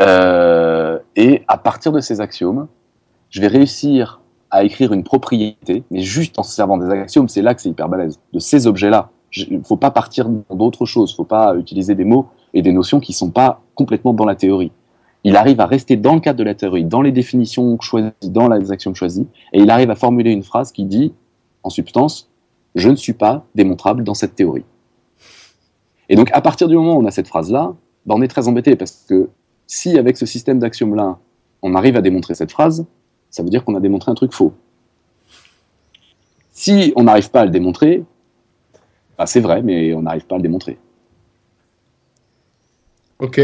euh, 0.00 0.98
Et 1.16 1.42
à 1.48 1.56
partir 1.56 1.92
de 1.92 2.00
ces 2.00 2.20
axiomes, 2.20 2.68
je 3.30 3.40
vais 3.40 3.46
réussir 3.46 4.20
à 4.50 4.64
écrire 4.64 4.92
une 4.92 5.02
propriété, 5.02 5.84
mais 5.90 6.00
juste 6.00 6.38
en 6.38 6.42
se 6.42 6.54
servant 6.54 6.76
des 6.76 6.90
axiomes, 6.90 7.28
c'est 7.28 7.42
là 7.42 7.54
que 7.54 7.62
c'est 7.62 7.70
hyper 7.70 7.88
balèze, 7.88 8.20
de 8.32 8.38
ces 8.38 8.66
objets-là. 8.66 9.10
Il 9.32 9.58
ne 9.58 9.64
faut 9.64 9.76
pas 9.76 9.90
partir 9.90 10.28
d'autres 10.28 10.86
choses, 10.86 11.10
il 11.10 11.14
ne 11.14 11.16
faut 11.16 11.24
pas 11.24 11.56
utiliser 11.56 11.94
des 11.94 12.04
mots 12.04 12.28
et 12.54 12.62
des 12.62 12.72
notions 12.72 13.00
qui 13.00 13.12
ne 13.12 13.16
sont 13.16 13.30
pas 13.30 13.60
complètement 13.74 14.14
dans 14.14 14.24
la 14.24 14.34
théorie. 14.34 14.70
Il 15.26 15.34
arrive 15.34 15.58
à 15.58 15.66
rester 15.66 15.96
dans 15.96 16.14
le 16.14 16.20
cadre 16.20 16.38
de 16.38 16.44
la 16.44 16.54
théorie, 16.54 16.84
dans 16.84 17.02
les 17.02 17.10
définitions 17.10 17.80
choisies, 17.80 18.12
dans 18.22 18.48
les 18.48 18.70
axiomes 18.70 18.94
choisis, 18.94 19.24
et 19.52 19.58
il 19.58 19.70
arrive 19.70 19.90
à 19.90 19.96
formuler 19.96 20.30
une 20.30 20.44
phrase 20.44 20.70
qui 20.70 20.84
dit, 20.84 21.12
en 21.64 21.68
substance, 21.68 22.30
je 22.76 22.88
ne 22.88 22.94
suis 22.94 23.12
pas 23.12 23.44
démontrable 23.56 24.04
dans 24.04 24.14
cette 24.14 24.36
théorie. 24.36 24.62
Et 26.08 26.14
donc, 26.14 26.30
à 26.32 26.40
partir 26.40 26.68
du 26.68 26.76
moment 26.76 26.94
où 26.94 27.02
on 27.02 27.06
a 27.06 27.10
cette 27.10 27.26
phrase-là, 27.26 27.74
ben, 28.06 28.14
on 28.16 28.22
est 28.22 28.28
très 28.28 28.46
embêté 28.46 28.76
parce 28.76 29.04
que 29.08 29.28
si, 29.66 29.98
avec 29.98 30.16
ce 30.16 30.26
système 30.26 30.60
d'axiomes-là, 30.60 31.18
on 31.60 31.74
arrive 31.74 31.96
à 31.96 32.02
démontrer 32.02 32.36
cette 32.36 32.52
phrase, 32.52 32.86
ça 33.28 33.42
veut 33.42 33.50
dire 33.50 33.64
qu'on 33.64 33.74
a 33.74 33.80
démontré 33.80 34.12
un 34.12 34.14
truc 34.14 34.32
faux. 34.32 34.54
Si 36.52 36.92
on 36.94 37.02
n'arrive 37.02 37.32
pas 37.32 37.40
à 37.40 37.44
le 37.46 37.50
démontrer, 37.50 38.04
bah, 39.18 39.26
c'est 39.26 39.40
vrai, 39.40 39.60
mais 39.60 39.92
on 39.92 40.02
n'arrive 40.02 40.26
pas 40.26 40.36
à 40.36 40.38
le 40.38 40.42
démontrer. 40.42 40.78
Ok, 43.18 43.40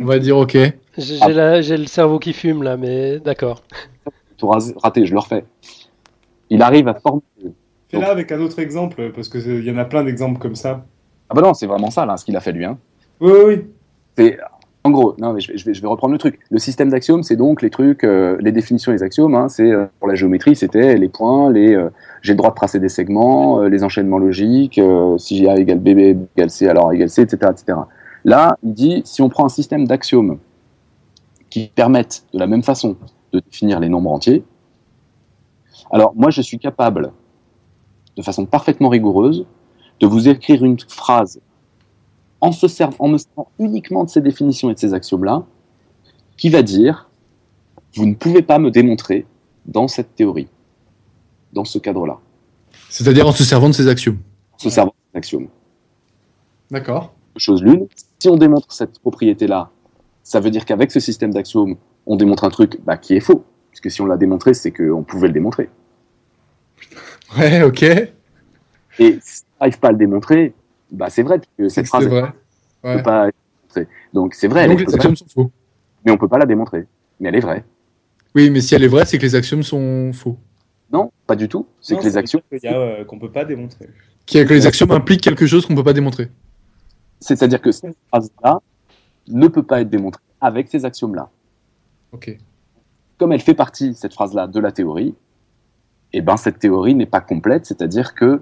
on 0.00 0.04
va 0.04 0.18
dire 0.18 0.36
ok. 0.36 0.56
J'ai 0.98 1.76
le 1.76 1.86
cerveau 1.86 2.18
qui 2.18 2.32
fume 2.32 2.62
là, 2.62 2.76
mais 2.76 3.18
d'accord. 3.18 3.62
Tout 4.38 4.48
raté, 4.48 5.06
je 5.06 5.12
le 5.12 5.18
refais. 5.18 5.44
Il 6.50 6.62
arrive 6.62 6.88
à 6.88 6.94
former. 6.94 7.22
Fais-la 7.88 8.10
avec 8.10 8.32
un 8.32 8.40
autre 8.40 8.58
exemple, 8.58 9.10
parce 9.14 9.28
qu'il 9.28 9.64
y 9.64 9.70
en 9.70 9.78
a 9.78 9.84
plein 9.84 10.04
d'exemples 10.04 10.38
comme 10.38 10.56
ça. 10.56 10.84
Ah 11.28 11.34
bah 11.34 11.42
non, 11.42 11.54
c'est 11.54 11.66
vraiment 11.66 11.90
ça, 11.90 12.04
là, 12.04 12.16
ce 12.16 12.24
qu'il 12.24 12.36
a 12.36 12.40
fait 12.40 12.52
lui. 12.52 12.64
Hein. 12.64 12.78
Oui, 13.20 13.30
oui, 13.32 13.44
oui. 13.46 13.64
C'est 14.16 14.38
en 14.86 14.90
gros, 14.90 15.16
non, 15.18 15.32
mais 15.32 15.40
je, 15.40 15.50
vais, 15.50 15.74
je, 15.74 15.82
vais, 15.82 15.88
reprendre 15.88 16.12
le 16.12 16.18
truc. 16.18 16.38
Le 16.48 16.58
système 16.58 16.90
d'axiomes, 16.90 17.24
c'est 17.24 17.34
donc 17.34 17.60
les 17.60 17.70
trucs, 17.70 18.04
euh, 18.04 18.36
les 18.40 18.52
définitions 18.52 18.92
des 18.92 19.02
axiomes. 19.02 19.34
Hein, 19.34 19.48
c'est 19.48 19.68
euh, 19.68 19.86
pour 19.98 20.06
la 20.06 20.14
géométrie, 20.14 20.54
c'était 20.54 20.96
les 20.96 21.08
points, 21.08 21.50
les 21.50 21.74
euh, 21.74 21.90
j'ai 22.22 22.34
le 22.34 22.36
droit 22.36 22.50
de 22.50 22.54
tracer 22.54 22.78
des 22.78 22.88
segments, 22.88 23.62
les 23.62 23.82
enchaînements 23.82 24.18
logiques. 24.18 24.80
si 25.18 25.48
A 25.48 25.56
égale 25.56 25.80
B, 25.80 25.88
B 25.88 25.98
égale 26.36 26.50
C, 26.50 26.68
alors 26.68 26.90
A 26.90 26.94
égale 26.94 27.10
C, 27.10 27.22
etc., 27.22 27.50
etc. 27.50 27.78
Là, 28.26 28.58
il 28.64 28.74
dit 28.74 29.02
si 29.04 29.22
on 29.22 29.28
prend 29.28 29.46
un 29.46 29.48
système 29.48 29.86
d'axiomes 29.86 30.40
qui 31.48 31.70
permettent 31.72 32.26
de 32.34 32.40
la 32.40 32.48
même 32.48 32.64
façon 32.64 32.96
de 33.32 33.38
définir 33.38 33.78
les 33.78 33.88
nombres 33.88 34.10
entiers, 34.10 34.42
alors 35.92 36.12
moi, 36.16 36.30
je 36.30 36.42
suis 36.42 36.58
capable, 36.58 37.12
de 38.16 38.22
façon 38.22 38.44
parfaitement 38.44 38.88
rigoureuse, 38.88 39.46
de 40.00 40.06
vous 40.08 40.28
écrire 40.28 40.64
une 40.64 40.76
phrase 40.88 41.40
en, 42.40 42.50
se 42.50 42.66
servant, 42.66 42.96
en 42.98 43.08
me 43.08 43.18
servant 43.18 43.48
uniquement 43.60 44.02
de 44.02 44.10
ces 44.10 44.20
définitions 44.20 44.70
et 44.70 44.74
de 44.74 44.78
ces 44.80 44.92
axiomes-là, 44.92 45.44
qui 46.36 46.50
va 46.50 46.62
dire 46.62 47.08
vous 47.94 48.06
ne 48.06 48.14
pouvez 48.14 48.42
pas 48.42 48.58
me 48.58 48.72
démontrer 48.72 49.24
dans 49.66 49.86
cette 49.86 50.16
théorie, 50.16 50.48
dans 51.52 51.64
ce 51.64 51.78
cadre-là. 51.78 52.18
C'est-à-dire 52.90 53.28
en 53.28 53.32
se 53.32 53.44
servant 53.44 53.68
de 53.68 53.74
ces 53.74 53.86
axiomes. 53.86 54.18
En 54.52 54.58
se 54.58 54.68
servant 54.68 54.90
de 54.90 55.12
ces 55.12 55.18
axiomes. 55.18 55.48
D'accord. 56.72 57.14
Chose 57.36 57.62
l'une, 57.62 57.86
si 58.18 58.28
on 58.28 58.36
démontre 58.36 58.72
cette 58.72 58.98
propriété-là, 58.98 59.70
ça 60.22 60.40
veut 60.40 60.50
dire 60.50 60.64
qu'avec 60.64 60.90
ce 60.90 61.00
système 61.00 61.32
d'axiomes, 61.32 61.76
on 62.06 62.16
démontre 62.16 62.44
un 62.44 62.50
truc 62.50 62.78
bah, 62.84 62.96
qui 62.96 63.14
est 63.14 63.20
faux. 63.20 63.44
Puisque 63.70 63.90
si 63.90 64.00
on 64.00 64.06
l'a 64.06 64.16
démontré, 64.16 64.54
c'est 64.54 64.72
qu'on 64.72 65.02
pouvait 65.02 65.28
le 65.28 65.34
démontrer. 65.34 65.68
Ouais, 67.36 67.62
ok. 67.62 67.82
Et 67.82 69.18
si 69.20 69.42
on 69.60 69.64
n'arrive 69.64 69.78
pas 69.78 69.88
à 69.88 69.92
le 69.92 69.98
démontrer, 69.98 70.54
bah, 70.90 71.10
c'est 71.10 71.22
vrai 71.22 71.40
que 71.58 71.68
cette 71.68 71.86
phrase 71.86 72.06
vrai. 72.06 72.32
peut 72.82 73.02
pas 73.02 73.28
Donc 74.14 74.34
c'est 74.34 74.48
vrai. 74.48 74.66
Donc 74.68 74.80
les 74.80 74.94
axiomes 74.94 75.16
sont 75.16 75.28
faux. 75.28 75.50
Mais 76.04 76.12
on 76.12 76.16
peut 76.16 76.28
pas 76.28 76.38
la 76.38 76.46
démontrer. 76.46 76.86
Mais 77.20 77.28
elle 77.28 77.36
est 77.36 77.40
vraie. 77.40 77.64
Oui, 78.34 78.50
mais 78.50 78.60
si 78.60 78.74
elle 78.74 78.84
est 78.84 78.88
vraie, 78.88 79.04
c'est 79.04 79.18
que 79.18 79.22
les 79.22 79.34
axiomes 79.34 79.62
sont 79.62 80.12
faux. 80.12 80.38
Non, 80.92 81.10
pas 81.26 81.36
du 81.36 81.48
tout. 81.48 81.66
C'est 81.80 81.96
que 81.96 82.04
les 82.04 82.16
axiomes. 82.16 82.42
Euh, 82.64 83.04
qu'on 83.04 83.18
peut 83.18 83.30
pas 83.30 83.44
démontrer. 83.44 83.88
Que 84.26 84.38
les 84.38 84.66
axiomes 84.66 84.92
impliquent 84.92 85.22
quelque 85.22 85.46
chose 85.46 85.66
qu'on 85.66 85.74
peut 85.74 85.84
pas 85.84 85.92
démontrer. 85.92 86.28
C'est-à-dire 87.20 87.60
que 87.60 87.72
cette 87.72 87.96
phrase-là 88.08 88.60
ne 89.28 89.48
peut 89.48 89.62
pas 89.62 89.80
être 89.80 89.90
démontrée 89.90 90.22
avec 90.40 90.68
ces 90.68 90.84
axiomes-là. 90.84 91.28
Ok. 92.12 92.36
Comme 93.18 93.32
elle 93.32 93.40
fait 93.40 93.54
partie, 93.54 93.94
cette 93.94 94.14
phrase-là, 94.14 94.46
de 94.46 94.60
la 94.60 94.72
théorie, 94.72 95.14
eh 96.12 96.20
ben 96.20 96.36
cette 96.36 96.58
théorie 96.58 96.94
n'est 96.94 97.06
pas 97.06 97.20
complète, 97.20 97.66
c'est-à-dire 97.66 98.14
que 98.14 98.40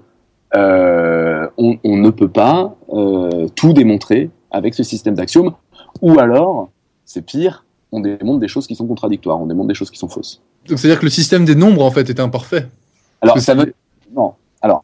euh, 0.55 1.47
on, 1.57 1.77
ne 1.83 2.09
peut 2.09 2.29
pas 2.29 2.75
euh, 2.89 3.47
tout 3.55 3.73
démontrer 3.73 4.29
avec 4.51 4.73
ce 4.73 4.83
système 4.83 5.15
d'axiomes, 5.15 5.53
ou 6.01 6.19
alors, 6.19 6.69
c'est 7.05 7.21
pire, 7.21 7.65
on 7.91 7.99
démontre 7.99 8.39
des 8.39 8.47
choses 8.47 8.67
qui 8.67 8.75
sont 8.75 8.87
contradictoires, 8.87 9.39
on 9.39 9.47
démontre 9.47 9.67
des 9.67 9.73
choses 9.73 9.91
qui 9.91 9.97
sont 9.97 10.07
fausses. 10.07 10.41
Donc 10.67 10.79
c'est-à-dire 10.79 10.99
que 10.99 11.05
le 11.05 11.11
système 11.11 11.45
des 11.45 11.55
nombres, 11.55 11.83
en 11.83 11.91
fait, 11.91 12.09
est 12.09 12.19
imparfait 12.19 12.67
Alors, 13.21 13.39
ça 13.39 13.55
veut... 13.55 13.73
Non, 14.15 14.33
alors, 14.61 14.83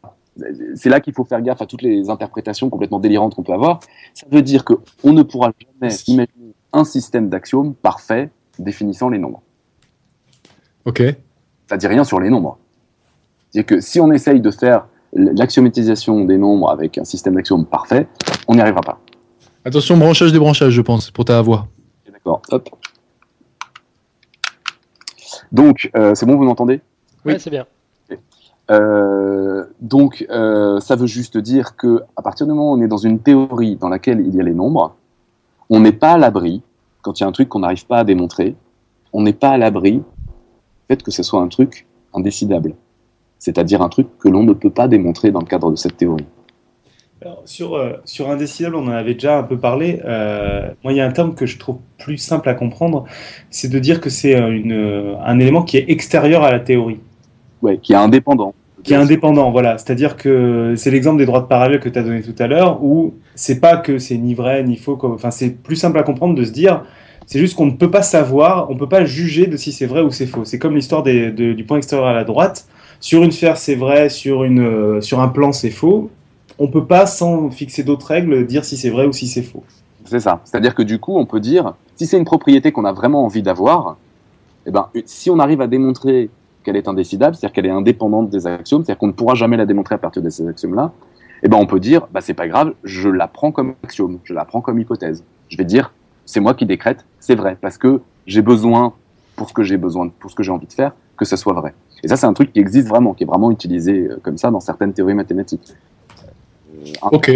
c'est 0.74 0.88
là 0.88 1.00
qu'il 1.00 1.12
faut 1.12 1.24
faire 1.24 1.42
gaffe 1.42 1.60
à 1.60 1.66
toutes 1.66 1.82
les 1.82 2.08
interprétations 2.08 2.70
complètement 2.70 3.00
délirantes 3.00 3.34
qu'on 3.34 3.42
peut 3.42 3.52
avoir. 3.52 3.80
Ça 4.14 4.26
veut 4.30 4.42
dire 4.42 4.64
qu'on 4.64 5.12
ne 5.12 5.22
pourra 5.22 5.52
jamais 5.80 5.94
imaginer 6.06 6.54
un 6.72 6.84
système 6.84 7.28
d'axiomes 7.28 7.74
parfait 7.74 8.30
définissant 8.58 9.08
les 9.08 9.18
nombres. 9.18 9.42
Ok. 10.84 11.02
Ça 11.68 11.76
dit 11.76 11.86
rien 11.86 12.04
sur 12.04 12.18
les 12.20 12.30
nombres. 12.30 12.58
C'est 13.50 13.64
que 13.64 13.80
si 13.80 14.00
on 14.00 14.10
essaye 14.10 14.40
de 14.40 14.50
faire 14.50 14.86
l'axiomatisation 15.12 16.24
des 16.24 16.38
nombres 16.38 16.70
avec 16.70 16.96
un 16.96 17.04
système 17.04 17.34
d'axiomes 17.34 17.66
parfait, 17.66 18.08
on 18.48 18.54
n'y 18.54 18.60
arrivera 18.60 18.80
pas. 18.80 19.00
Attention, 19.64 19.96
branchage, 19.96 20.32
débranchage, 20.32 20.72
je 20.72 20.80
pense, 20.80 21.10
pour 21.10 21.24
ta 21.24 21.40
voix. 21.42 21.68
D'accord, 22.10 22.42
hop. 22.50 22.68
Donc, 25.52 25.90
euh, 25.96 26.14
c'est 26.14 26.26
bon, 26.26 26.36
vous 26.36 26.44
m'entendez? 26.44 26.80
Oui, 27.24 27.34
c'est 27.38 27.50
bien. 27.50 27.66
Euh, 28.72 29.64
donc, 29.80 30.26
euh, 30.30 30.80
ça 30.80 30.96
veut 30.96 31.06
juste 31.06 31.38
dire 31.38 31.76
que 31.76 32.02
à 32.16 32.22
partir 32.22 32.46
du 32.46 32.52
moment 32.52 32.72
où 32.72 32.76
on 32.78 32.82
est 32.82 32.88
dans 32.88 32.96
une 32.96 33.18
théorie 33.20 33.76
dans 33.76 33.88
laquelle 33.88 34.20
il 34.20 34.34
y 34.34 34.40
a 34.40 34.42
les 34.42 34.54
nombres, 34.54 34.96
on 35.70 35.80
n'est 35.80 35.92
pas 35.92 36.12
à 36.12 36.18
l'abri, 36.18 36.62
quand 37.02 37.20
il 37.20 37.22
y 37.22 37.26
a 37.26 37.28
un 37.28 37.32
truc 37.32 37.48
qu'on 37.48 37.60
n'arrive 37.60 37.86
pas 37.86 37.98
à 37.98 38.04
démontrer, 38.04 38.56
on 39.12 39.22
n'est 39.22 39.32
pas 39.32 39.50
à 39.50 39.58
l'abri 39.58 39.92
du 39.92 40.02
fait 40.88 41.02
que 41.02 41.10
ce 41.10 41.22
soit 41.22 41.40
un 41.40 41.48
truc 41.48 41.86
indécidable 42.14 42.74
c'est-à-dire 43.42 43.82
un 43.82 43.88
truc 43.88 44.06
que 44.20 44.28
l'on 44.28 44.44
ne 44.44 44.52
peut 44.52 44.70
pas 44.70 44.86
démontrer 44.86 45.32
dans 45.32 45.40
le 45.40 45.46
cadre 45.46 45.72
de 45.72 45.76
cette 45.76 45.96
théorie. 45.96 46.26
sur, 47.44 47.74
euh, 47.74 47.94
sur 48.04 48.30
indécidable, 48.30 48.76
on 48.76 48.86
en 48.86 48.92
avait 48.92 49.14
déjà 49.14 49.38
un 49.38 49.42
peu 49.42 49.58
parlé. 49.58 50.00
Euh, 50.04 50.70
moi, 50.84 50.92
il 50.92 50.98
y 50.98 51.00
a 51.00 51.06
un 51.06 51.10
terme 51.10 51.34
que 51.34 51.44
je 51.44 51.58
trouve 51.58 51.78
plus 51.98 52.18
simple 52.18 52.48
à 52.48 52.54
comprendre, 52.54 53.04
c'est 53.50 53.68
de 53.68 53.80
dire 53.80 54.00
que 54.00 54.10
c'est 54.10 54.36
un 54.36 55.40
élément 55.40 55.64
qui 55.64 55.76
est 55.76 55.90
extérieur 55.90 56.44
à 56.44 56.52
la 56.52 56.60
théorie. 56.60 57.00
Ouais, 57.62 57.78
qui 57.78 57.94
est 57.94 57.96
indépendant. 57.96 58.54
Qui 58.82 58.94
est 58.94 58.96
indépendant, 58.96 59.50
voilà. 59.50 59.78
C'est-à-dire 59.78 60.16
que 60.16 60.74
c'est 60.76 60.90
l'exemple 60.90 61.18
des 61.18 61.26
droits 61.26 61.40
de 61.40 61.46
parallèle 61.46 61.78
que 61.78 61.88
tu 61.88 61.98
as 61.98 62.02
donné 62.02 62.22
tout 62.22 62.34
à 62.38 62.46
l'heure, 62.48 62.82
où 62.82 63.14
c'est 63.34 63.60
pas 63.60 63.76
que 63.76 63.98
c'est 63.98 64.16
ni 64.16 64.34
vrai 64.34 64.64
ni 64.64 64.76
faux. 64.76 64.98
Enfin, 65.02 65.30
c'est 65.30 65.50
plus 65.50 65.76
simple 65.76 65.98
à 65.98 66.02
comprendre 66.02 66.34
de 66.34 66.44
se 66.44 66.50
dire, 66.50 66.82
c'est 67.26 67.38
juste 67.38 67.54
qu'on 67.54 67.66
ne 67.66 67.72
peut 67.72 67.90
pas 67.90 68.02
savoir, 68.02 68.70
on 68.70 68.74
ne 68.74 68.78
peut 68.78 68.88
pas 68.88 69.04
juger 69.04 69.46
de 69.46 69.56
si 69.56 69.72
c'est 69.72 69.86
vrai 69.86 70.02
ou 70.02 70.10
c'est 70.10 70.26
faux. 70.26 70.44
C'est 70.44 70.58
comme 70.58 70.74
l'histoire 70.74 71.02
du 71.02 71.64
point 71.66 71.76
extérieur 71.76 72.08
à 72.08 72.12
la 72.12 72.24
droite 72.24 72.66
sur 73.00 73.22
une 73.22 73.32
sphère 73.32 73.56
c'est 73.56 73.74
vrai, 73.74 74.08
sur, 74.08 74.44
une, 74.44 74.60
euh, 74.60 75.00
sur 75.00 75.20
un 75.20 75.28
plan 75.28 75.52
c'est 75.52 75.70
faux. 75.70 76.10
On 76.58 76.68
peut 76.68 76.84
pas, 76.84 77.06
sans 77.06 77.50
fixer 77.50 77.82
d'autres 77.82 78.06
règles, 78.06 78.46
dire 78.46 78.64
si 78.64 78.76
c'est 78.76 78.90
vrai 78.90 79.06
ou 79.06 79.12
si 79.12 79.26
c'est 79.26 79.42
faux. 79.42 79.64
C'est 80.04 80.20
ça. 80.20 80.40
C'est-à-dire 80.44 80.74
que 80.74 80.82
du 80.82 80.98
coup, 80.98 81.18
on 81.18 81.26
peut 81.26 81.40
dire, 81.40 81.74
si 81.96 82.06
c'est 82.06 82.16
une 82.16 82.24
propriété 82.24 82.72
qu'on 82.72 82.84
a 82.84 82.92
vraiment 82.92 83.24
envie 83.24 83.42
d'avoir, 83.42 83.96
eh 84.66 84.70
ben, 84.70 84.88
si 85.04 85.30
on 85.30 85.38
arrive 85.38 85.60
à 85.60 85.66
démontrer 85.66 86.30
qu'elle 86.62 86.76
est 86.76 86.88
indécidable, 86.88 87.34
c'est-à-dire 87.34 87.54
qu'elle 87.54 87.66
est 87.66 87.70
indépendante 87.70 88.30
des 88.30 88.46
axiomes, 88.46 88.84
c'est-à-dire 88.84 88.98
qu'on 88.98 89.08
ne 89.08 89.12
pourra 89.12 89.34
jamais 89.34 89.56
la 89.56 89.66
démontrer 89.66 89.94
à 89.94 89.98
partir 89.98 90.22
de 90.22 90.30
ces 90.30 90.46
axiomes-là, 90.46 90.92
eh 91.42 91.48
ben, 91.48 91.56
on 91.56 91.66
peut 91.66 91.80
dire, 91.80 92.06
bah, 92.12 92.20
c'est 92.20 92.34
pas 92.34 92.48
grave, 92.48 92.74
je 92.84 93.08
la 93.08 93.26
prends 93.26 93.52
comme 93.52 93.74
axiome, 93.82 94.18
je 94.24 94.32
la 94.34 94.44
prends 94.44 94.60
comme 94.60 94.78
hypothèse. 94.78 95.24
Je 95.48 95.56
vais 95.56 95.64
dire, 95.64 95.92
c'est 96.24 96.40
moi 96.40 96.54
qui 96.54 96.66
décrète, 96.66 97.04
c'est 97.18 97.34
vrai, 97.34 97.56
parce 97.60 97.78
que 97.78 98.00
j'ai 98.26 98.42
besoin, 98.42 98.94
pour 99.36 99.48
ce 99.48 99.54
que 99.54 99.62
j'ai 99.62 99.76
besoin, 99.76 100.08
pour 100.08 100.30
ce 100.30 100.36
que 100.36 100.42
j'ai 100.42 100.52
envie 100.52 100.66
de 100.66 100.72
faire, 100.72 100.92
que 101.16 101.24
ça 101.24 101.36
soit 101.36 101.52
vrai. 101.52 101.74
Et 102.02 102.08
ça, 102.08 102.16
c'est 102.16 102.26
un 102.26 102.32
truc 102.32 102.52
qui 102.52 102.60
existe 102.60 102.88
vraiment, 102.88 103.14
qui 103.14 103.24
est 103.24 103.26
vraiment 103.26 103.50
utilisé 103.50 104.08
euh, 104.08 104.18
comme 104.22 104.38
ça 104.38 104.50
dans 104.50 104.60
certaines 104.60 104.92
théories 104.92 105.14
mathématiques. 105.14 105.74
Euh, 106.74 106.92
ok, 107.12 107.30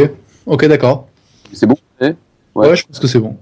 ok, 0.47 0.67
d'accord. 0.67 1.09
C'est 1.53 1.67
bon 1.67 1.77
ouais. 2.01 2.77
je 2.77 2.87
pense 2.87 2.99
que 2.99 3.07
c'est 3.07 3.19
bon. 3.19 3.37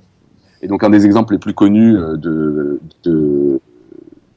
Et 0.63 0.67
donc, 0.67 0.83
un 0.83 0.91
des 0.91 1.05
exemples 1.07 1.35
les 1.35 1.39
plus 1.39 1.55
connus 1.55 1.97
euh, 1.97 2.17
de, 2.17 2.81
de, 3.05 3.61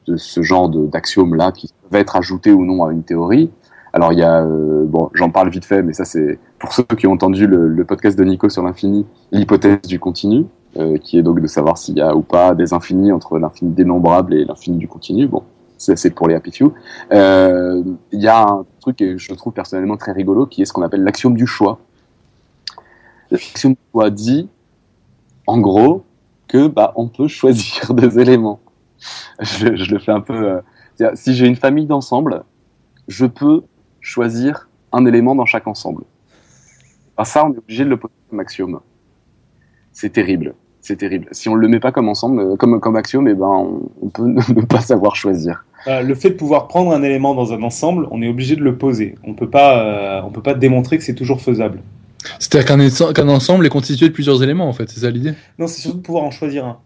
de 0.08 0.16
ce 0.16 0.42
genre 0.42 0.68
d'axiomes-là 0.68 1.52
qui 1.52 1.70
peuvent 1.88 2.00
être 2.00 2.16
ajoutés 2.16 2.52
ou 2.52 2.64
non 2.64 2.84
à 2.84 2.92
une 2.92 3.02
théorie, 3.02 3.50
alors 3.92 4.12
il 4.12 4.18
y 4.18 4.22
a, 4.22 4.44
bon, 4.44 5.10
j'en 5.14 5.30
parle 5.30 5.50
vite 5.50 5.64
fait, 5.64 5.82
mais 5.82 5.92
ça 5.92 6.04
c'est 6.04 6.38
pour 6.58 6.72
ceux 6.72 6.84
qui 6.84 7.06
ont 7.06 7.12
entendu 7.12 7.46
le, 7.46 7.84
podcast 7.84 8.18
de 8.18 8.24
Nico 8.24 8.48
sur 8.48 8.62
l'infini, 8.62 9.06
l'hypothèse 9.32 9.82
du 9.82 9.98
continu, 9.98 10.44
qui 11.02 11.18
est 11.18 11.22
donc 11.22 11.40
de 11.40 11.46
savoir 11.46 11.78
s'il 11.78 11.96
y 11.96 12.00
a 12.00 12.14
ou 12.14 12.22
pas 12.22 12.54
des 12.54 12.74
infinis 12.74 13.12
entre 13.12 13.38
l'infini 13.38 13.72
dénombrable 13.72 14.34
et 14.34 14.44
l'infini 14.44 14.76
du 14.76 14.88
continu. 14.88 15.26
Bon, 15.26 15.42
c'est 15.78 16.10
pour 16.10 16.28
les 16.28 16.34
happy 16.34 16.52
few. 16.52 16.72
Euh, 17.12 17.82
il 18.12 18.20
y 18.20 18.28
a 18.28 18.42
un 18.42 18.66
truc 18.80 18.96
que 18.96 19.16
je 19.16 19.32
trouve 19.34 19.52
personnellement 19.52 19.96
très 19.96 20.12
rigolo 20.12 20.46
qui 20.46 20.62
est 20.62 20.64
ce 20.64 20.72
qu'on 20.72 20.82
appelle 20.82 21.02
l'axiome 21.02 21.34
du 21.34 21.46
choix. 21.46 21.78
L'axiome 23.30 23.72
du 23.72 23.78
choix 23.92 24.10
dit, 24.10 24.48
en 25.46 25.58
gros, 25.58 26.04
que 26.48 26.66
bah 26.66 26.92
on 26.96 27.08
peut 27.08 27.28
choisir 27.28 27.94
des 27.94 28.18
éléments. 28.18 28.60
Je, 29.40 29.76
je 29.76 29.90
le 29.92 29.98
fais 29.98 30.12
un 30.12 30.20
peu. 30.20 30.60
euh, 31.00 31.10
si 31.14 31.34
j'ai 31.34 31.46
une 31.46 31.56
famille 31.56 31.86
d'ensemble, 31.86 32.42
je 33.06 33.26
peux 33.26 33.62
choisir 34.00 34.68
un 34.92 35.06
élément 35.06 35.34
dans 35.34 35.46
chaque 35.46 35.66
ensemble. 35.66 36.02
Alors 37.16 37.26
ça, 37.26 37.44
on 37.46 37.52
est 37.52 37.58
obligé 37.58 37.84
de 37.84 37.90
le 37.90 37.96
poser 37.96 38.14
comme 38.30 38.40
axiome. 38.40 38.80
C'est 39.92 40.10
terrible. 40.10 40.54
C'est 40.80 40.96
terrible. 40.96 41.26
Si 41.32 41.48
on 41.48 41.54
le 41.54 41.68
met 41.68 41.80
pas 41.80 41.92
comme 41.92 42.08
ensemble, 42.08 42.40
euh, 42.40 42.56
comme 42.56 42.80
comme 42.80 42.96
axiome, 42.96 43.28
eh 43.28 43.34
ben 43.34 43.46
on, 43.46 43.90
on 44.00 44.08
peut 44.08 44.22
ne 44.26 44.62
pas 44.64 44.80
savoir 44.80 45.16
choisir. 45.16 45.64
Euh, 45.86 46.02
le 46.02 46.14
fait 46.14 46.30
de 46.30 46.34
pouvoir 46.34 46.66
prendre 46.68 46.92
un 46.92 47.02
élément 47.02 47.34
dans 47.34 47.52
un 47.52 47.62
ensemble, 47.62 48.08
on 48.10 48.22
est 48.22 48.28
obligé 48.28 48.56
de 48.56 48.62
le 48.62 48.76
poser. 48.78 49.14
On 49.24 49.34
peut 49.34 49.50
pas, 49.50 49.84
euh, 49.84 50.22
on 50.24 50.30
peut 50.30 50.42
pas 50.42 50.54
démontrer 50.54 50.98
que 50.98 51.04
c'est 51.04 51.14
toujours 51.14 51.40
faisable. 51.40 51.80
C'est-à-dire 52.38 53.12
qu'un 53.14 53.28
ensemble 53.28 53.64
est 53.66 53.70
constitué 53.70 54.08
de 54.08 54.12
plusieurs 54.12 54.42
éléments, 54.42 54.68
en 54.68 54.72
fait. 54.72 54.88
C'est 54.90 55.00
ça 55.00 55.10
l'idée? 55.10 55.34
Non, 55.58 55.66
c'est 55.68 55.80
surtout 55.82 55.98
de 55.98 56.02
pouvoir 56.02 56.24
en 56.24 56.30
choisir 56.32 56.64
un. 56.66 56.78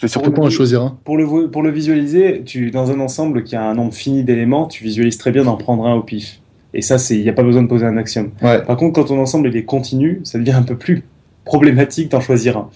C'est 0.00 0.08
surtout 0.08 0.30
Pourquoi 0.30 0.46
en 0.46 0.50
choisir 0.50 0.82
un 0.82 0.96
Pour 1.04 1.16
le, 1.16 1.50
pour 1.50 1.62
le 1.62 1.70
visualiser, 1.70 2.42
tu, 2.44 2.70
dans 2.70 2.90
un 2.90 3.00
ensemble 3.00 3.42
qui 3.44 3.56
a 3.56 3.62
un 3.62 3.74
nombre 3.74 3.92
fini 3.92 4.22
d'éléments, 4.22 4.66
tu 4.66 4.84
visualises 4.84 5.18
très 5.18 5.32
bien 5.32 5.44
d'en 5.44 5.56
prendre 5.56 5.86
un 5.86 5.94
au 5.94 6.02
pif. 6.02 6.40
Et 6.74 6.82
ça, 6.82 6.98
c'est, 6.98 7.16
il 7.16 7.22
n'y 7.22 7.28
a 7.28 7.32
pas 7.32 7.42
besoin 7.42 7.62
de 7.62 7.66
poser 7.68 7.86
un 7.86 7.96
axiome. 7.96 8.30
Ouais. 8.42 8.62
Par 8.62 8.76
contre, 8.76 8.94
quand 8.94 9.04
ton 9.08 9.18
ensemble 9.20 9.48
il 9.48 9.56
est 9.56 9.64
continu, 9.64 10.20
ça 10.24 10.38
devient 10.38 10.52
un 10.52 10.62
peu 10.62 10.76
plus 10.76 11.02
problématique 11.44 12.10
d'en 12.10 12.20
choisir 12.20 12.58
un. 12.58 12.68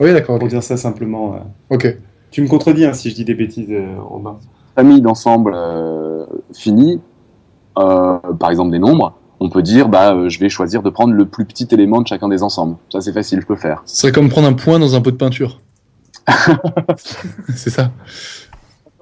Oui, 0.00 0.12
d'accord. 0.12 0.38
Pour 0.38 0.48
dire 0.48 0.62
ça 0.62 0.76
simplement. 0.76 1.34
euh. 1.34 1.74
Ok. 1.74 1.96
Tu 2.30 2.42
me 2.42 2.48
contredis 2.48 2.84
hein, 2.84 2.92
si 2.92 3.10
je 3.10 3.14
dis 3.14 3.24
des 3.24 3.34
bêtises, 3.34 3.68
euh, 3.70 3.86
Robin. 4.00 4.36
famille 4.74 5.00
d'ensemble 5.00 5.52
euh, 5.54 6.24
finie, 6.52 7.00
euh, 7.78 8.18
par 8.40 8.50
exemple 8.50 8.72
des 8.72 8.78
nombres, 8.78 9.14
on 9.40 9.48
peut 9.48 9.62
dire 9.62 9.88
bah 9.88 10.14
euh, 10.14 10.28
je 10.28 10.38
vais 10.40 10.48
choisir 10.48 10.82
de 10.82 10.90
prendre 10.90 11.12
le 11.14 11.24
plus 11.26 11.44
petit 11.44 11.68
élément 11.72 12.00
de 12.00 12.06
chacun 12.06 12.28
des 12.28 12.42
ensembles. 12.42 12.76
Ça 12.90 13.00
c'est 13.00 13.12
facile, 13.12 13.40
je 13.40 13.46
peux 13.46 13.56
faire. 13.56 13.82
Ce 13.86 13.96
serait 13.96 14.12
comme 14.12 14.28
prendre 14.28 14.48
un 14.48 14.52
point 14.54 14.78
dans 14.78 14.94
un 14.96 15.00
pot 15.00 15.10
de 15.10 15.16
peinture. 15.16 15.60
c'est 17.54 17.70
ça. 17.70 17.90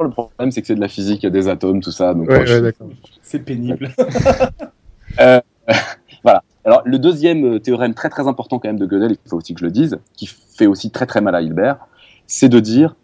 Le 0.00 0.08
problème 0.08 0.50
c'est 0.50 0.62
que 0.62 0.66
c'est 0.66 0.74
de 0.74 0.80
la 0.80 0.88
physique, 0.88 1.22
il 1.22 1.26
y 1.26 1.28
a 1.28 1.30
des 1.30 1.48
atomes, 1.48 1.80
tout 1.80 1.90
ça. 1.92 2.14
Donc 2.14 2.28
Ouais, 2.28 2.60
ouais. 2.60 2.72
C'est 3.22 3.40
pénible. 3.40 3.90
Alors 6.62 6.82
le 6.84 6.98
deuxième 6.98 7.54
euh, 7.54 7.58
théorème 7.58 7.94
très 7.94 8.10
très 8.10 8.28
important 8.28 8.58
quand 8.58 8.68
même 8.68 8.78
de 8.78 8.84
Gödel, 8.84 9.12
il 9.12 9.28
faut 9.30 9.38
aussi 9.38 9.54
que 9.54 9.60
je 9.60 9.64
le 9.64 9.70
dise, 9.70 9.98
qui 10.14 10.26
fait 10.26 10.66
aussi 10.66 10.90
très 10.90 11.06
très 11.06 11.22
mal 11.22 11.34
à 11.34 11.40
Hilbert, 11.40 11.78
c'est 12.26 12.50
de 12.50 12.60
dire 12.60 12.96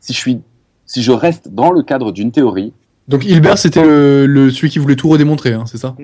si 0.00 0.14
je 0.14 0.18
suis 0.18 0.40
si 0.86 1.02
je 1.02 1.12
reste 1.12 1.48
dans 1.48 1.70
le 1.70 1.82
cadre 1.82 2.12
d'une 2.12 2.32
théorie, 2.32 2.72
Donc 3.08 3.24
Hilbert, 3.26 3.58
c'était 3.58 3.84
le, 3.84 4.26
le- 4.26 4.50
celui 4.50 4.70
qui 4.70 4.78
voulait 4.78 4.96
tout 4.96 5.08
redémontrer, 5.08 5.52
hein, 5.52 5.64
c'est 5.66 5.76
ça? 5.78 5.94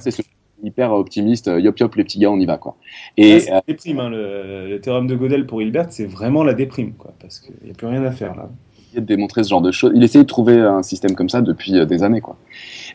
C'est 0.00 0.10
ce 0.10 0.22
hyper 0.62 0.92
optimiste, 0.92 1.48
euh, 1.48 1.60
yop 1.60 1.78
yop 1.78 1.94
les 1.96 2.04
petits 2.04 2.18
gars, 2.18 2.30
on 2.30 2.38
y 2.40 2.46
va 2.46 2.58
quoi. 2.58 2.76
Et 3.16 3.48
euh, 3.50 3.54
la 3.54 3.62
déprime. 3.66 4.00
hein, 4.00 4.10
le, 4.10 4.68
le 4.68 4.80
théorème 4.80 5.06
de 5.06 5.16
Gödel 5.16 5.46
pour 5.46 5.62
Hilbert, 5.62 5.86
c'est 5.90 6.06
vraiment 6.06 6.44
la 6.44 6.54
déprime, 6.54 6.94
quoi, 6.94 7.14
parce 7.20 7.40
qu'il 7.40 7.54
n'y 7.64 7.70
a 7.70 7.74
plus 7.74 7.86
rien 7.86 8.04
à 8.04 8.12
faire 8.12 8.34
là. 8.36 8.50
de 8.94 9.00
démontrer 9.00 9.42
ce 9.42 9.48
genre 9.48 9.62
de 9.62 9.72
choses. 9.72 9.92
Il 9.94 10.02
essayait 10.02 10.24
de 10.24 10.28
trouver 10.28 10.60
un 10.60 10.82
système 10.82 11.14
comme 11.14 11.28
ça 11.30 11.40
depuis 11.40 11.78
euh, 11.78 11.86
des 11.86 12.02
années, 12.02 12.20
quoi. 12.20 12.38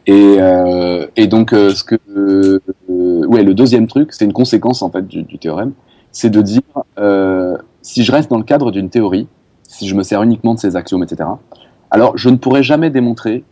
Et, 0.08 0.38
euh, 0.40 1.08
et 1.16 1.28
donc, 1.28 1.54
euh, 1.54 1.74
ce 1.74 1.84
que, 1.84 1.96
euh, 2.18 2.60
ouais, 3.28 3.44
le 3.44 3.54
deuxième 3.56 3.88
truc, 3.88 4.14
c'est 4.14 4.26
une 4.26 4.34
conséquence 4.34 4.82
en 4.84 4.92
fait 4.92 5.08
du, 5.08 5.24
du 5.24 5.40
théorème, 5.40 5.74
c'est 6.12 6.30
de 6.30 6.42
dire 6.42 6.62
si 7.82 8.04
je 8.04 8.12
reste 8.12 8.30
dans 8.30 8.38
le 8.38 8.44
cadre 8.44 8.72
d'une 8.72 8.90
théorie, 8.90 9.30
si 9.64 9.88
je 9.88 9.96
me 9.96 10.04
sers 10.04 10.22
uniquement 10.24 10.54
de 10.56 10.60
ces 10.60 10.76
axiomes, 10.76 11.04
etc. 11.04 11.30
Alors, 11.92 12.18
je 12.18 12.30
ne 12.30 12.38
pourrai 12.38 12.64
jamais 12.64 12.90
démontrer 12.90 13.46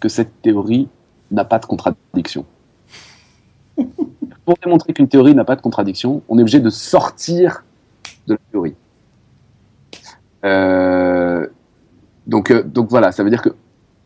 que 0.00 0.08
cette 0.08 0.40
théorie 0.42 0.90
n'a 1.30 1.44
pas 1.44 1.58
de 1.58 1.66
contradiction. 1.66 2.46
Pour 4.44 4.56
démontrer 4.62 4.92
qu'une 4.92 5.08
théorie 5.08 5.34
n'a 5.34 5.44
pas 5.44 5.56
de 5.56 5.60
contradiction, 5.60 6.22
on 6.28 6.38
est 6.38 6.42
obligé 6.42 6.60
de 6.60 6.70
sortir 6.70 7.64
de 8.26 8.34
la 8.34 8.38
théorie. 8.50 8.74
Euh, 10.44 11.46
donc, 12.26 12.50
euh, 12.50 12.62
donc 12.62 12.88
voilà, 12.90 13.12
ça 13.12 13.22
veut 13.22 13.30
dire 13.30 13.42
que 13.42 13.50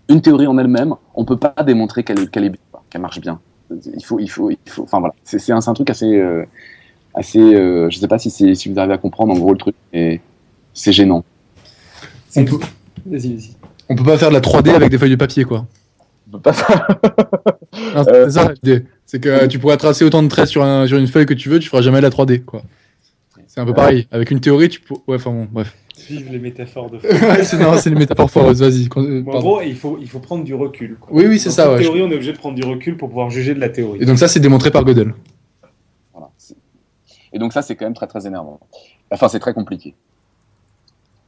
une 0.08 0.20
théorie 0.20 0.46
en 0.46 0.58
elle-même, 0.58 0.94
on 1.14 1.24
peut 1.24 1.36
pas 1.36 1.54
démontrer 1.64 2.02
qu'elle 2.04 2.20
est, 2.20 2.30
qu'elle 2.30 2.44
est 2.44 2.50
bien, 2.50 2.60
qu'elle 2.90 3.00
marche 3.00 3.20
bien. 3.20 3.40
Il 3.96 4.04
faut, 4.04 4.18
il 4.18 4.28
faut, 4.28 4.50
il 4.50 4.58
faut. 4.66 4.82
Enfin 4.82 4.98
voilà, 5.00 5.14
c'est 5.24 5.52
un, 5.52 5.58
un 5.66 5.74
truc 5.74 5.88
assez, 5.88 6.14
euh, 6.18 6.44
assez. 7.14 7.38
Euh, 7.40 7.88
je 7.90 7.98
sais 7.98 8.08
pas 8.08 8.18
si, 8.18 8.30
c'est- 8.30 8.54
si 8.54 8.68
vous 8.68 8.78
arrivez 8.78 8.94
à 8.94 8.98
comprendre 8.98 9.32
en 9.32 9.38
gros 9.38 9.52
le 9.52 9.58
truc, 9.58 9.74
et 9.92 10.20
c'est 10.74 10.92
gênant. 10.92 11.24
on 12.42 12.44
peut, 12.44 12.58
on 13.88 13.94
peut 13.94 14.04
pas 14.04 14.18
faire 14.18 14.28
de 14.28 14.34
la 14.34 14.40
3D 14.40 14.70
avec 14.74 14.90
des 14.90 14.98
feuilles 14.98 15.10
de 15.10 15.16
papier, 15.16 15.44
quoi. 15.44 15.64
On 16.28 16.32
peut 16.32 16.40
pas 16.40 16.52
faire- 16.52 16.96
Non, 17.94 18.04
c'est 18.04 18.30
ça 18.30 18.52
l'idée. 18.52 18.84
C'est 19.06 19.20
que 19.20 19.28
euh, 19.28 19.46
tu 19.46 19.58
pourrais 19.58 19.76
tracer 19.76 20.04
autant 20.04 20.22
de 20.22 20.28
traits 20.28 20.46
sur, 20.48 20.62
un, 20.64 20.86
sur 20.86 20.96
une 20.98 21.06
feuille 21.06 21.26
que 21.26 21.34
tu 21.34 21.48
veux, 21.48 21.58
tu 21.58 21.68
feras 21.68 21.82
jamais 21.82 22.00
la 22.00 22.10
3D, 22.10 22.42
quoi. 22.44 22.62
C'est 23.46 23.60
un 23.60 23.66
peu 23.66 23.74
pareil. 23.74 24.08
Avec 24.10 24.30
une 24.32 24.40
théorie, 24.40 24.68
tu 24.68 24.80
peux. 24.80 24.94
Ouais, 25.06 25.16
enfin 25.16 25.30
bon, 25.30 25.46
bref. 25.50 25.76
Vive 26.08 26.32
les 26.32 26.38
métaphores 26.40 26.90
de 26.90 26.96
ouais, 27.02 27.44
c'est 27.44 27.56
non, 27.58 27.76
c'est 27.78 27.88
les 27.90 27.94
métaphores 27.96 28.28
foreuses, 28.30 28.60
vas-y. 28.60 28.88
euh, 28.96 29.22
Bon, 29.22 29.32
en 29.32 29.38
gros, 29.40 29.60
il 29.60 29.76
faut, 29.76 29.96
il 30.00 30.08
faut 30.08 30.18
prendre 30.18 30.42
du 30.42 30.52
recul. 30.54 30.96
quoi. 31.00 31.10
Oui, 31.14 31.26
oui, 31.28 31.38
c'est 31.38 31.50
Dans 31.50 31.54
ça, 31.54 31.72
ouais. 31.72 31.78
théorie, 31.80 32.02
on 32.02 32.10
est 32.10 32.14
obligé 32.14 32.32
de 32.32 32.38
prendre 32.38 32.56
du 32.56 32.64
recul 32.64 32.96
pour 32.96 33.08
pouvoir 33.10 33.30
juger 33.30 33.54
de 33.54 33.60
la 33.60 33.68
théorie. 33.68 34.00
Et 34.02 34.06
donc 34.06 34.18
ça, 34.18 34.26
c'est 34.26 34.40
démontré 34.40 34.70
par 34.72 34.84
Gödel. 34.84 35.14
Voilà. 36.12 36.30
C'est- 36.36 36.56
Et 37.32 37.38
donc 37.38 37.52
ça, 37.52 37.62
c'est 37.62 37.76
quand 37.76 37.84
même 37.86 37.94
très 37.94 38.08
très 38.08 38.26
énervant. 38.26 38.58
Enfin, 39.12 39.28
c'est 39.28 39.38
très 39.38 39.54
compliqué. 39.54 39.94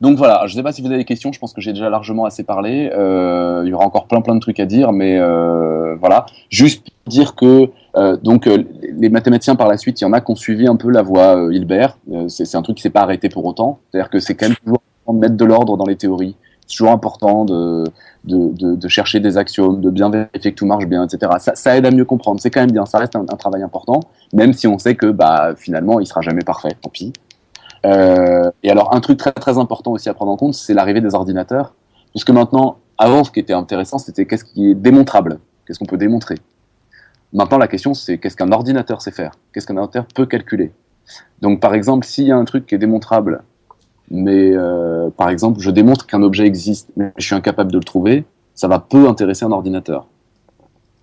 Donc 0.02 0.18
voilà, 0.18 0.42
je 0.46 0.52
ne 0.52 0.58
sais 0.58 0.62
pas 0.62 0.72
si 0.72 0.82
vous 0.82 0.88
avez 0.88 0.98
des 0.98 1.04
questions, 1.06 1.32
je 1.32 1.38
pense 1.38 1.54
que 1.54 1.60
j'ai 1.62 1.72
déjà 1.72 1.88
largement 1.88 2.26
assez 2.26 2.42
parlé. 2.44 2.90
Euh, 2.92 3.62
il 3.64 3.70
y 3.70 3.72
aura 3.72 3.86
encore 3.86 4.06
plein 4.06 4.20
plein 4.20 4.34
de 4.34 4.40
trucs 4.40 4.60
à 4.60 4.66
dire, 4.66 4.92
mais 4.92 5.18
euh, 5.18 5.94
voilà. 5.96 6.26
Juste 6.50 6.86
dire 7.06 7.34
que 7.34 7.70
euh, 7.96 8.16
donc 8.22 8.46
euh, 8.46 8.62
les 8.92 9.08
mathématiciens 9.08 9.56
par 9.56 9.68
la 9.68 9.78
suite, 9.78 9.98
il 10.00 10.04
y 10.04 10.06
en 10.06 10.12
a 10.12 10.20
qui 10.20 10.30
ont 10.30 10.36
suivi 10.36 10.66
un 10.66 10.76
peu 10.76 10.90
la 10.90 11.00
voie 11.02 11.36
euh, 11.38 11.54
Hilbert. 11.54 11.96
Euh, 12.12 12.28
c'est 12.28 12.44
c'est 12.44 12.58
un 12.58 12.62
truc 12.62 12.76
qui 12.76 12.82
s'est 12.82 12.90
pas 12.90 13.00
arrêté 13.00 13.30
pour 13.30 13.44
autant. 13.46 13.78
C'est-à-dire 13.90 14.10
que 14.10 14.18
c'est 14.18 14.34
quand 14.34 14.48
même 14.48 14.56
toujours 14.56 14.80
important 15.02 15.14
de 15.14 15.18
mettre 15.20 15.36
de 15.36 15.44
l'ordre 15.46 15.76
dans 15.78 15.86
les 15.86 15.96
théories. 15.96 16.36
C'est 16.66 16.76
toujours 16.76 16.92
important 16.92 17.44
de, 17.46 17.84
de, 18.24 18.52
de, 18.52 18.74
de 18.74 18.88
chercher 18.88 19.20
des 19.20 19.38
axiomes, 19.38 19.80
de 19.80 19.88
bien 19.88 20.10
vérifier 20.10 20.50
que 20.50 20.56
tout 20.56 20.66
marche 20.66 20.86
bien, 20.86 21.06
etc. 21.06 21.32
Ça, 21.38 21.54
ça 21.54 21.76
aide 21.76 21.86
à 21.86 21.90
mieux 21.90 22.04
comprendre. 22.04 22.40
C'est 22.40 22.50
quand 22.50 22.60
même 22.60 22.72
bien. 22.72 22.84
Ça 22.84 22.98
reste 22.98 23.16
un, 23.16 23.22
un 23.22 23.36
travail 23.36 23.62
important, 23.62 24.00
même 24.34 24.52
si 24.52 24.66
on 24.66 24.76
sait 24.78 24.94
que 24.94 25.06
bah 25.06 25.54
finalement 25.56 26.00
il 26.00 26.06
sera 26.06 26.20
jamais 26.20 26.42
parfait. 26.42 26.70
Tant 26.82 26.90
pis. 26.90 27.14
Euh, 27.84 28.50
et 28.62 28.70
alors, 28.70 28.94
un 28.94 29.00
truc 29.00 29.18
très 29.18 29.32
très 29.32 29.58
important 29.58 29.92
aussi 29.92 30.08
à 30.08 30.14
prendre 30.14 30.32
en 30.32 30.36
compte, 30.36 30.54
c'est 30.54 30.74
l'arrivée 30.74 31.00
des 31.00 31.14
ordinateurs. 31.14 31.74
Puisque 32.10 32.30
maintenant, 32.30 32.78
avant, 32.98 33.24
ce 33.24 33.30
qui 33.30 33.40
était 33.40 33.52
intéressant, 33.52 33.98
c'était 33.98 34.26
qu'est-ce 34.26 34.44
qui 34.44 34.70
est 34.70 34.74
démontrable, 34.74 35.38
qu'est-ce 35.66 35.78
qu'on 35.78 35.86
peut 35.86 35.98
démontrer. 35.98 36.36
Maintenant, 37.32 37.58
la 37.58 37.68
question, 37.68 37.92
c'est 37.92 38.18
qu'est-ce 38.18 38.36
qu'un 38.36 38.52
ordinateur 38.52 39.02
sait 39.02 39.10
faire, 39.10 39.32
qu'est-ce 39.52 39.66
qu'un 39.66 39.76
ordinateur 39.76 40.06
peut 40.14 40.26
calculer. 40.26 40.72
Donc, 41.42 41.60
par 41.60 41.74
exemple, 41.74 42.06
s'il 42.06 42.26
y 42.26 42.32
a 42.32 42.36
un 42.36 42.44
truc 42.44 42.66
qui 42.66 42.74
est 42.74 42.78
démontrable, 42.78 43.42
mais 44.10 44.52
euh, 44.52 45.10
par 45.10 45.28
exemple, 45.28 45.60
je 45.60 45.70
démontre 45.70 46.06
qu'un 46.06 46.22
objet 46.22 46.46
existe, 46.46 46.90
mais 46.96 47.12
je 47.16 47.26
suis 47.26 47.34
incapable 47.34 47.72
de 47.72 47.78
le 47.78 47.84
trouver, 47.84 48.24
ça 48.54 48.68
va 48.68 48.78
peu 48.78 49.08
intéresser 49.08 49.44
un 49.44 49.52
ordinateur. 49.52 50.06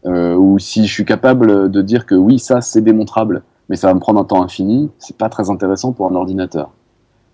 Euh, 0.05 0.35
ou 0.35 0.59
si 0.59 0.85
je 0.85 0.91
suis 0.91 1.05
capable 1.05 1.71
de 1.71 1.81
dire 1.81 2.05
que 2.05 2.15
oui, 2.15 2.39
ça 2.39 2.61
c'est 2.61 2.81
démontrable, 2.81 3.43
mais 3.73 3.77
ça 3.77 3.87
va 3.87 3.95
me 3.95 3.99
prendre 3.99 4.19
un 4.19 4.23
temps 4.23 4.43
infini, 4.43 4.91
c'est 4.99 5.17
pas 5.17 5.29
très 5.29 5.49
intéressant 5.49 5.93
pour 5.93 6.05
un 6.05 6.13
ordinateur. 6.13 6.69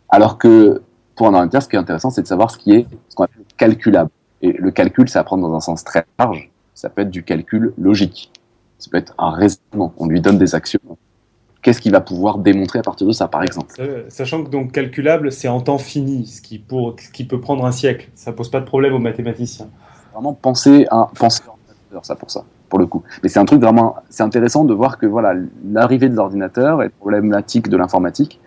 Alors 0.08 0.38
que 0.38 0.82
pour 1.18 1.28
un 1.28 1.34
ordinateur, 1.34 1.62
ce 1.62 1.68
qui 1.68 1.76
est 1.76 1.80
intéressant, 1.80 2.12
c'est 2.12 2.22
de 2.22 2.28
savoir 2.28 2.50
ce 2.50 2.58
qui 2.58 2.72
est 2.72 2.88
ce 3.10 3.16
qu'on 3.18 3.26
appelle 3.26 3.44
calculable. 3.58 4.10
Et 4.42 4.54
le 4.54 4.72
calcul, 4.72 5.10
ça 5.10 5.22
prendre 5.26 5.46
dans 5.46 5.54
un 5.54 5.60
sens 5.60 5.84
très 5.84 6.06
large. 6.18 6.50
Ça 6.76 6.88
peut 6.88 7.02
être 7.02 7.10
du 7.10 7.24
calcul 7.24 7.74
logique. 7.78 8.32
Ça 8.78 8.90
peut 8.90 8.96
être 8.96 9.14
un 9.18 9.32
raisonnement. 9.32 9.92
On 9.98 10.08
lui 10.08 10.22
donne 10.22 10.38
des 10.38 10.56
actions. 10.56 10.80
Qu'est-ce 11.62 11.82
qu'il 11.82 11.92
va 11.92 12.00
pouvoir 12.00 12.38
démontrer 12.38 12.80
à 12.80 12.84
partir 12.84 13.06
de 13.06 13.12
ça, 13.12 13.28
par 13.28 13.44
exemple? 13.44 13.76
Euh, 13.80 14.06
Sachant 14.08 14.42
que 14.46 14.50
donc 14.50 14.72
calculable, 14.72 15.34
c'est 15.34 15.50
en 15.50 15.60
temps 15.60 15.78
fini, 15.78 16.26
ce 16.26 16.42
qui, 16.42 16.58
pour, 16.58 16.96
ce 16.98 17.10
qui 17.10 17.26
peut 17.26 17.42
prendre 17.42 17.66
un 17.66 17.74
siècle. 17.74 18.08
Ça 18.16 18.32
pose 18.32 18.50
pas 18.50 18.62
de 18.62 18.66
problème 18.66 18.94
aux 18.94 19.00
mathématiciens. 19.00 19.68
Vraiment 20.14 20.32
penser 20.32 20.88
à 20.90 21.10
penser 21.20 21.44
à 21.46 21.50
ordinateur, 21.50 22.06
ça 22.06 22.16
pour 22.16 22.32
ça, 22.32 22.46
pour 22.70 22.80
le 22.80 22.86
coup. 22.86 23.04
Mais 23.24 23.30
c'est 23.30 23.40
un 23.40 23.46
truc 23.46 23.62
vraiment, 23.62 23.98
c'est 24.10 24.24
intéressant 24.24 24.64
de 24.64 24.74
voir 24.74 24.98
que 24.98 25.06
voilà, 25.06 25.34
l'arrivée 25.72 26.10
des 26.10 26.18
ordinateurs 26.18 26.82
et 26.82 26.86
les 26.86 26.90
problématiques 26.90 27.70
de 27.70 27.78
l'informatique 27.78 28.40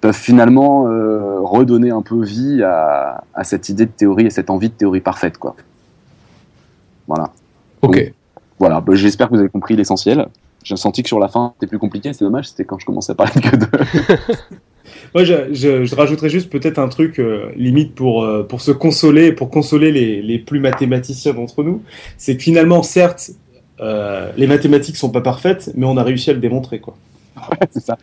peuvent 0.00 0.14
finalement 0.14 0.88
euh, 0.88 1.40
redonner 1.40 1.90
un 1.90 2.02
peu 2.02 2.22
vie 2.22 2.62
à, 2.62 3.24
à 3.32 3.44
cette 3.44 3.68
idée 3.68 3.86
de 3.86 3.90
théorie 3.90 4.26
et 4.26 4.30
cette 4.30 4.50
envie 4.50 4.68
de 4.68 4.74
théorie 4.74 5.00
parfaite, 5.00 5.38
quoi. 5.38 5.56
Voilà. 7.06 7.30
Ok. 7.82 8.12
Voilà, 8.58 8.80
bah, 8.80 8.94
j'espère 8.94 9.28
que 9.28 9.34
vous 9.34 9.40
avez 9.40 9.48
compris 9.48 9.76
l'essentiel. 9.76 10.28
J'ai 10.62 10.76
senti 10.76 11.02
que 11.02 11.08
sur 11.08 11.18
la 11.18 11.28
fin, 11.28 11.52
c'était 11.54 11.66
plus 11.68 11.78
compliqué. 11.78 12.12
C'est 12.12 12.24
dommage, 12.24 12.48
c'était 12.48 12.64
quand 12.64 12.78
je 12.78 12.86
commençais 12.86 13.12
à 13.12 13.14
parler 13.14 13.40
que 13.40 13.56
de. 13.56 13.66
Moi, 15.14 15.24
je, 15.24 15.52
je, 15.52 15.84
je 15.84 15.94
rajouterais 15.94 16.30
juste 16.30 16.50
peut-être 16.50 16.78
un 16.78 16.88
truc 16.88 17.18
euh, 17.18 17.50
limite 17.56 17.94
pour, 17.94 18.24
euh, 18.24 18.42
pour 18.42 18.60
se 18.60 18.70
consoler, 18.70 19.32
pour 19.32 19.50
consoler 19.50 19.92
les, 19.92 20.22
les 20.22 20.38
plus 20.38 20.60
mathématiciens 20.60 21.34
d'entre 21.34 21.62
nous. 21.62 21.82
C'est 22.16 22.36
que 22.36 22.42
finalement, 22.42 22.82
certes, 22.82 23.30
euh, 23.80 24.30
les 24.36 24.46
mathématiques 24.46 24.96
sont 24.96 25.10
pas 25.10 25.20
parfaites, 25.20 25.70
mais 25.76 25.86
on 25.86 25.96
a 25.96 26.02
réussi 26.02 26.30
à 26.30 26.32
le 26.32 26.38
démontrer, 26.40 26.78
quoi. 26.80 26.94
c'est 27.70 27.80
ça. 27.84 27.98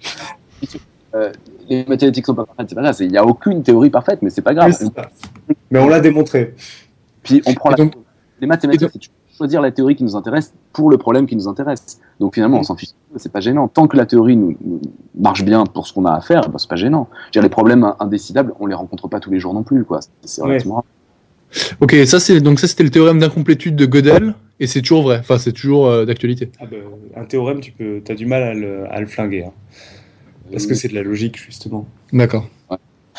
Euh, 1.16 1.32
les 1.70 1.86
mathématiques 1.86 2.26
sont 2.26 2.36
pas 2.36 2.46
parfaites, 2.46 2.70
c'est 2.70 2.76
pas 2.76 2.94
c'est- 2.94 3.06
Il 3.06 3.12
n'y 3.12 3.18
a 3.18 3.26
aucune 3.26 3.64
théorie 3.64 3.90
parfaite, 3.90 4.20
mais 4.22 4.30
c'est 4.30 4.42
pas 4.42 4.54
grave. 4.54 4.70
Oui, 4.70 4.76
c'est 4.78 4.86
ça. 4.94 5.10
Mais 5.70 5.80
on 5.80 5.88
l'a 5.88 6.00
démontré. 6.00 6.54
Puis 7.24 7.42
on 7.46 7.54
prend 7.54 7.70
Et 7.70 7.72
la... 7.72 7.78
donc- 7.78 7.94
les 8.40 8.48
mathématiques, 8.48 8.82
et 8.82 8.86
donc- 8.86 8.92
c'est 9.02 9.10
choisir 9.38 9.62
la 9.62 9.72
théorie 9.72 9.96
qui 9.96 10.04
nous 10.04 10.16
intéresse 10.16 10.54
pour 10.74 10.90
le 10.92 10.98
problème 10.98 11.26
qui 11.26 11.36
nous 11.36 11.48
intéresse. 11.48 12.00
Donc 12.20 12.36
finalement, 12.36 12.60
on 12.60 12.64
s'en 12.64 12.76
fiche, 12.76 12.90
c'est 13.16 13.32
pas 13.32 13.40
gênant. 13.40 13.68
Tant 13.68 13.88
que 13.88 13.98
la 13.98 14.06
théorie 14.06 14.36
nous, 14.36 14.56
nous 14.64 14.82
marche 15.20 15.44
bien 15.44 15.66
pour 15.66 15.88
ce 15.88 15.94
qu'on 15.94 16.06
a 16.06 16.12
à 16.14 16.22
faire, 16.22 16.50
bah, 16.50 16.58
c'est 16.60 16.70
pas 16.70 16.76
gênant. 16.76 17.08
Dire, 17.32 17.42
les 17.42 17.50
problèmes 17.50 17.94
indécidables, 18.00 18.54
on 18.60 18.68
les 18.68 18.76
rencontre 18.76 19.08
pas 19.08 19.20
tous 19.20 19.32
les 19.32 19.40
jours 19.40 19.54
non 19.54 19.64
plus, 19.64 19.84
quoi. 19.84 20.00
C'est 20.24 20.42
Ouais. 20.42 20.50
relativement 20.50 20.76
rare. 20.76 20.84
Ok, 21.82 21.96
ça 22.06 22.20
c'est 22.22 22.40
donc 22.40 22.60
ça 22.62 22.68
c'était 22.68 22.84
le 22.84 22.92
théorème 22.92 23.20
d'incomplétude 23.20 23.76
de 23.76 23.86
Gödel 23.86 24.36
et 24.62 24.68
c'est 24.68 24.82
toujours 24.82 25.02
vrai. 25.02 25.18
Enfin, 25.20 25.38
c'est 25.38 25.52
toujours 25.52 25.88
euh, 25.88 26.06
d'actualité. 26.06 26.50
Ah 26.60 26.66
bah, 26.70 26.78
un 27.16 27.26
théorème, 27.26 27.60
tu 27.60 27.72
peux, 27.72 28.02
as 28.08 28.14
du 28.14 28.26
mal 28.28 28.44
à 28.44 28.54
le, 28.54 28.86
à 28.94 29.00
le 29.00 29.08
flinguer. 29.08 29.44
hein. 29.46 29.52
Parce 30.52 30.68
que 30.68 30.76
c'est 30.76 30.88
de 30.88 30.96
la 30.96 31.04
logique, 31.04 31.38
justement. 31.38 31.88
D'accord. 32.14 32.48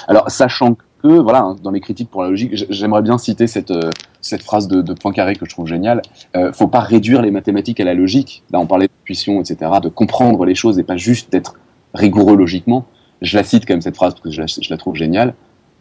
Alors, 0.07 0.30
sachant 0.30 0.76
que, 1.03 1.09
voilà, 1.09 1.40
hein, 1.40 1.57
dans 1.62 1.70
les 1.70 1.80
critiques 1.80 2.11
pour 2.11 2.22
la 2.22 2.30
logique, 2.30 2.53
j'aimerais 2.70 3.03
bien 3.03 3.18
citer 3.18 3.47
cette, 3.47 3.70
euh, 3.70 3.90
cette 4.20 4.43
phrase 4.43 4.68
de, 4.68 4.82
de 4.82 4.93
Poincaré 4.95 5.34
que 5.34 5.45
je 5.45 5.51
trouve 5.51 5.66
géniale. 5.66 6.03
Euh, 6.36 6.53
faut 6.53 6.68
pas 6.68 6.80
réduire 6.80 7.22
les 7.22 7.30
mathématiques 7.30 7.80
à 7.80 7.84
la 7.84 7.95
logique. 7.95 8.45
Là, 8.53 8.61
on 8.61 8.66
parlait 8.66 8.88
d'intuition, 8.88 9.40
etc., 9.40 9.70
de 9.82 9.88
comprendre 9.88 10.45
les 10.45 10.55
choses 10.55 10.78
et 10.78 10.84
pas 10.84 10.97
juste 10.97 11.32
d'être 11.32 11.57
rigoureux 11.95 12.36
logiquement. 12.36 12.86
Je 13.20 13.36
la 13.36 13.45
cite 13.45 13.66
quand 13.66 13.74
même, 13.74 13.82
cette 13.82 13.97
phrase, 13.97 14.14
parce 14.14 14.22
que 14.24 14.30
je 14.30 14.40
la, 14.40 14.47
je 14.47 14.70
la 14.70 14.76
trouve 14.76 14.95
géniale. 14.95 15.34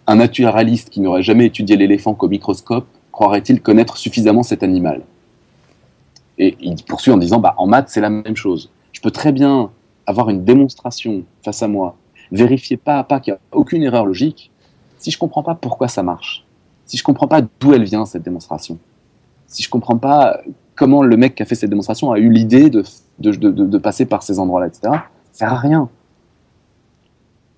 Un 0.07 0.15
naturaliste 0.15 0.89
qui 0.89 1.01
n'aurait 1.01 1.23
jamais 1.23 1.45
étudié 1.45 1.77
l'éléphant 1.77 2.13
qu'au 2.15 2.29
microscope 2.29 2.87
croirait-il 3.11 3.61
connaître 3.61 3.97
suffisamment 3.97 4.41
cet 4.41 4.63
animal? 4.63 5.01
Et 6.41 6.57
il 6.59 6.75
poursuit 6.83 7.11
en 7.11 7.17
disant, 7.17 7.39
bah, 7.39 7.53
en 7.57 7.67
maths, 7.67 7.87
c'est 7.87 8.01
la 8.01 8.09
même 8.09 8.35
chose. 8.35 8.69
Je 8.91 8.99
peux 8.99 9.11
très 9.11 9.31
bien 9.31 9.71
avoir 10.05 10.29
une 10.29 10.43
démonstration 10.43 11.23
face 11.43 11.63
à 11.63 11.69
moi 11.69 11.95
vérifier 12.31 12.77
pas 12.77 12.99
à 12.99 13.03
pas 13.03 13.19
qu'il 13.19 13.33
n'y 13.33 13.37
a 13.37 13.41
aucune 13.51 13.83
erreur 13.83 14.05
logique, 14.05 14.51
si 14.97 15.11
je 15.11 15.17
comprends 15.17 15.43
pas 15.43 15.55
pourquoi 15.55 15.87
ça 15.87 16.03
marche, 16.03 16.45
si 16.85 16.97
je 16.97 17.03
comprends 17.03 17.27
pas 17.27 17.41
d'où 17.41 17.73
elle 17.73 17.83
vient 17.83 18.05
cette 18.05 18.23
démonstration, 18.23 18.79
si 19.47 19.63
je 19.63 19.69
comprends 19.69 19.97
pas 19.97 20.41
comment 20.75 21.03
le 21.03 21.17
mec 21.17 21.35
qui 21.35 21.43
a 21.43 21.45
fait 21.45 21.55
cette 21.55 21.69
démonstration 21.69 22.11
a 22.11 22.19
eu 22.19 22.31
l'idée 22.31 22.69
de, 22.69 23.77
passer 23.77 24.05
par 24.05 24.23
ces 24.23 24.39
endroits-là, 24.39 24.67
etc., 24.67 24.81
ça 25.33 25.45
sert 25.45 25.53
à 25.53 25.57
rien. 25.57 25.89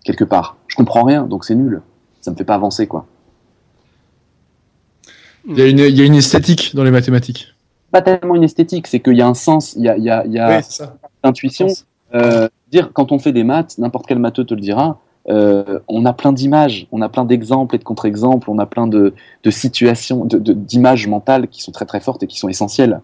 Quelque 0.04 0.24
part. 0.24 0.58
Je 0.68 0.76
comprends 0.76 1.04
rien, 1.04 1.24
donc 1.24 1.46
c'est 1.46 1.56
nul. 1.56 1.82
Ça 2.22 2.32
me 2.32 2.36
fait 2.36 2.44
pas 2.44 2.56
avancer, 2.56 2.88
quoi. 2.88 3.06
Il 5.48 5.58
y 5.58 5.62
a 6.02 6.06
une 6.06 6.16
esthétique 6.16 6.76
dans 6.76 6.84
les 6.84 6.92
mathématiques. 6.92 7.53
Pas 7.94 8.02
tellement 8.02 8.34
une 8.36 8.44
esthétique, 8.44 8.88
c'est 8.88 9.00
qu'il 9.00 9.14
y 9.16 9.22
a 9.22 9.28
un 9.28 9.36
sens, 9.36 9.74
il 9.76 9.84
y 9.84 9.88
a, 9.90 9.96
il 9.98 10.04
y 10.04 10.10
a, 10.10 10.26
il 10.26 10.34
y 10.34 10.40
a 10.40 10.62
c'est 10.64 10.84
ça. 10.84 10.98
intuition. 11.22 11.68
Euh, 12.16 12.48
dire 12.72 12.92
quand 12.92 13.12
on 13.12 13.20
fait 13.20 13.32
des 13.32 13.44
maths, 13.44 13.78
n'importe 13.78 14.08
quel 14.08 14.18
matheux 14.20 14.44
te 14.44 14.54
le 14.56 14.62
dira. 14.62 15.00
euh, 15.30 15.80
on 15.88 16.06
a 16.06 16.12
plein 16.12 16.34
d'images, 16.34 16.88
on 16.92 17.02
a 17.02 17.08
plein 17.08 17.24
d'exemples 17.24 17.76
et 17.76 17.78
de 17.80 17.84
contre-exemples, 17.86 18.50
on 18.50 18.58
a 18.60 18.66
plein 18.66 18.88
de, 18.88 19.14
de 19.44 19.52
situations, 19.52 20.26
de- 20.26 20.38
de- 20.40 20.52
d'images 20.54 21.08
mentales 21.08 21.48
qui 21.48 21.62
sont 21.62 21.72
très 21.72 21.86
très 21.86 22.02
fortes 22.02 22.24
et 22.24 22.28
qui 22.28 22.38
sont 22.38 22.50
essentielles. 22.50 23.00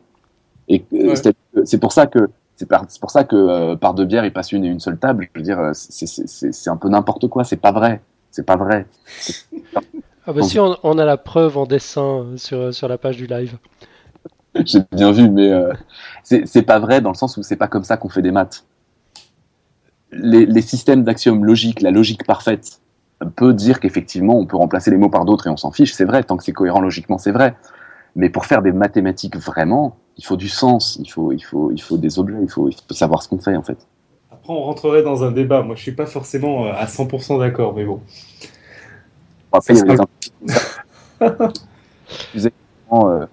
Et 0.67 0.83
euh, 0.93 1.09
Ouais. 1.11 1.15
c'est- 1.63 1.77
pour 1.77 1.93
ça 1.93 2.07
que 2.07 2.29
c'est 2.57 2.67
pour 2.99 3.11
ça 3.11 3.23
que 3.23 3.35
euh, 3.37 3.75
par 3.77 3.93
deux 3.93 4.03
bières 4.05 4.25
il 4.25 4.33
passe 4.33 4.51
une 4.51 4.65
et 4.65 4.67
une 4.67 4.81
seule 4.81 4.97
table. 4.97 5.29
Je 5.33 5.39
veux 5.39 5.45
dire, 5.45 5.59
c'est- 5.73 6.67
un 6.69 6.75
peu 6.77 6.89
n'importe 6.89 7.27
quoi. 7.29 7.43
C'est 7.45 7.55
pas 7.67 7.71
vrai. 7.71 8.01
C'est 8.31 8.45
pas 8.45 8.57
vrai. 8.57 8.85
Ah 10.27 10.33
bah 10.33 10.41
si, 10.43 10.59
on, 10.59 10.75
on 10.83 10.97
a 10.99 11.05
la 11.05 11.17
preuve 11.17 11.57
en 11.57 11.65
dessin 11.65 12.25
sur, 12.35 12.73
sur 12.73 12.87
la 12.87 12.97
page 12.97 13.17
du 13.17 13.27
live. 13.27 13.57
J'ai 14.65 14.79
bien 14.91 15.11
vu, 15.11 15.29
mais 15.29 15.51
euh, 15.51 15.73
c'est 16.23 16.63
pas 16.63 16.79
vrai 16.79 17.01
dans 17.01 17.11
le 17.11 17.15
sens 17.15 17.37
où 17.37 17.43
c'est 17.43 17.55
pas 17.55 17.67
comme 17.67 17.83
ça 17.83 17.97
qu'on 17.97 18.09
fait 18.09 18.21
des 18.21 18.31
maths. 18.31 18.65
Les, 20.11 20.45
les 20.45 20.61
systèmes 20.61 21.03
d'axiomes 21.03 21.45
logiques, 21.45 21.81
la 21.81 21.91
logique 21.91 22.25
parfaite, 22.25 22.81
peut 23.35 23.53
dire 23.53 23.79
qu'effectivement 23.79 24.37
on 24.39 24.45
peut 24.45 24.57
remplacer 24.57 24.91
les 24.91 24.97
mots 24.97 25.09
par 25.09 25.25
d'autres 25.25 25.47
et 25.47 25.49
on 25.49 25.57
s'en 25.57 25.71
fiche, 25.71 25.93
c'est 25.93 26.05
vrai, 26.05 26.23
tant 26.23 26.37
que 26.37 26.43
c'est 26.43 26.53
cohérent 26.53 26.81
logiquement, 26.81 27.17
c'est 27.17 27.31
vrai. 27.31 27.55
Mais 28.15 28.29
pour 28.29 28.45
faire 28.45 28.61
des 28.61 28.71
mathématiques 28.71 29.37
vraiment, 29.37 29.97
il 30.17 30.25
faut 30.25 30.37
du 30.37 30.49
sens, 30.49 30.97
il 31.01 31.09
faut, 31.09 31.31
il 31.31 31.41
faut, 31.41 31.71
il 31.71 31.81
faut 31.81 31.97
des 31.97 32.17
objets, 32.19 32.37
il 32.41 32.49
faut, 32.49 32.69
il 32.69 32.75
faut 32.75 32.93
savoir 32.93 33.21
ce 33.21 33.29
qu'on 33.29 33.39
fait 33.39 33.55
en 33.55 33.63
fait. 33.63 33.77
Après, 34.31 34.53
on 34.53 34.63
rentrerait 34.63 35.03
dans 35.03 35.23
un 35.23 35.31
débat. 35.31 35.61
Moi, 35.61 35.75
je 35.75 35.81
suis 35.81 35.91
pas 35.91 36.05
forcément 36.05 36.65
euh, 36.65 36.71
à 36.73 36.85
100% 36.85 37.39
d'accord, 37.39 37.73
mais 37.75 37.85
bon. 37.85 38.01
Après, 39.51 39.73
il 39.73 39.77
y 39.77 39.81
avait 39.81 39.95
des, 42.35 42.49
euh, 42.91 43.25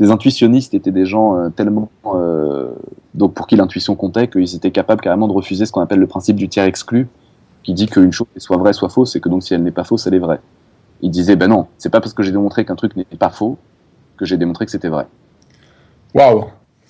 des 0.00 0.10
intuitionnistes 0.10 0.74
étaient 0.74 0.90
des 0.90 1.06
gens 1.06 1.36
euh, 1.36 1.48
tellement 1.50 1.88
euh, 2.06 2.70
donc 3.14 3.34
pour 3.34 3.46
qui 3.46 3.56
l'intuition 3.56 3.94
comptait 3.94 4.28
qu'ils 4.28 4.54
étaient 4.56 4.70
capables 4.72 5.00
carrément 5.00 5.28
de 5.28 5.32
refuser 5.32 5.66
ce 5.66 5.72
qu'on 5.72 5.80
appelle 5.82 6.00
le 6.00 6.06
principe 6.06 6.36
du 6.36 6.48
tiers 6.48 6.64
exclu, 6.64 7.08
qui 7.62 7.74
dit 7.74 7.86
qu'une 7.86 8.12
chose 8.12 8.26
soit 8.38 8.56
vraie 8.56 8.72
soit 8.72 8.88
fausse 8.88 9.14
et 9.16 9.20
que 9.20 9.28
donc 9.28 9.42
si 9.42 9.54
elle 9.54 9.62
n'est 9.62 9.70
pas 9.70 9.84
fausse, 9.84 10.06
elle 10.06 10.14
est 10.14 10.18
vraie. 10.18 10.40
Ils 11.02 11.10
disaient 11.10 11.36
ben 11.36 11.48
non, 11.48 11.66
c'est 11.78 11.90
pas 11.90 12.00
parce 12.00 12.12
que 12.14 12.22
j'ai 12.22 12.32
démontré 12.32 12.64
qu'un 12.64 12.74
truc 12.76 12.96
n'est 12.96 13.04
pas 13.04 13.30
faux 13.30 13.56
que 14.16 14.24
j'ai 14.24 14.36
démontré 14.36 14.64
que 14.64 14.70
c'était 14.70 14.88
vrai. 14.88 15.06
Waouh. 16.14 16.44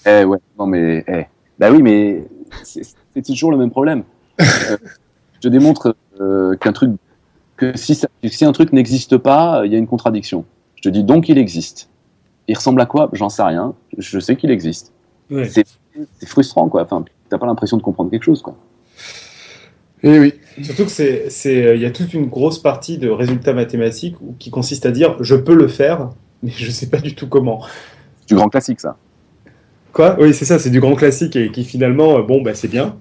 Eh 0.07 0.25
ouais, 0.25 0.39
non 0.59 0.67
mais 0.67 1.05
eh. 1.09 1.25
Bah 1.59 1.71
oui, 1.71 1.83
mais 1.83 2.27
c'est 2.63 3.23
toujours 3.23 3.51
le 3.51 3.57
même 3.59 3.71
problème. 3.71 4.03
Euh, 4.71 4.77
je 5.43 5.49
démontre 5.51 5.95
euh, 6.21 6.57
qu'un 6.57 6.73
truc, 6.73 6.93
que 7.59 7.77
si, 7.77 7.95
ça- 7.95 8.09
si 8.25 8.45
un 8.47 8.53
truc 8.53 8.73
n'existe 8.73 9.19
pas, 9.19 9.63
il 9.67 9.73
y 9.73 9.75
a 9.75 9.79
une 9.79 9.87
contradiction. 9.87 10.45
Je 10.77 10.83
te 10.83 10.89
dis 10.89 11.05
donc 11.05 11.29
il 11.29 11.37
existe. 11.37 11.89
Il 12.49 12.57
ressemble 12.57 12.81
à 12.81 12.87
quoi? 12.87 13.09
J'en 13.13 13.29
sais 13.29 13.43
rien. 13.43 13.75
Je 13.97 14.19
sais 14.19 14.37
qu'il 14.37 14.51
existe. 14.51 14.93
Ouais. 15.31 15.49
C'est 15.49 15.65
c'est 16.19 16.29
frustrant 16.29 16.69
quoi. 16.69 16.83
Enfin, 16.83 17.05
t'as 17.29 17.39
pas 17.39 17.47
l'impression 17.47 17.77
de 17.77 17.83
comprendre 17.83 18.11
quelque 18.11 18.25
chose 18.25 18.43
quoi. 18.43 18.57
Eh 20.03 20.19
oui. 20.19 20.35
Surtout 20.63 20.85
que 20.85 20.91
c'est, 20.91 21.31
c'est, 21.31 21.65
euh, 21.65 21.77
il 21.77 21.83
y 21.83 21.87
a 21.87 21.91
toute 21.91 22.13
une 22.13 22.27
grosse 22.27 22.59
partie 22.59 22.99
de 22.99 23.09
résultats 23.09 23.55
mathématiques 23.55 24.17
qui 24.39 24.51
consiste 24.51 24.87
à 24.87 24.91
dire 24.91 25.17
je 25.21 25.35
peux 25.35 25.55
le 25.55 25.67
faire, 25.67 26.11
mais 26.43 26.51
je 26.51 26.71
sais 26.71 26.89
pas 26.89 26.99
du 26.99 27.15
tout 27.15 27.27
comment. 27.27 27.63
C'est 28.21 28.29
du 28.29 28.35
grand 28.35 28.49
classique 28.49 28.81
ça. 28.81 28.97
Quoi? 29.93 30.17
Oui, 30.21 30.35
c'est 30.35 30.45
ça, 30.45 30.59
c'est 30.59 30.71
du 30.71 30.81
grand 30.81 30.95
classique 30.95 31.37
et 31.37 31.51
qui 31.51 31.65
finalement, 31.65 32.19
euh, 32.19 32.23
bon, 32.23 32.43
bah 32.43 32.55
c'est 32.55 32.69
bien. 32.69 32.99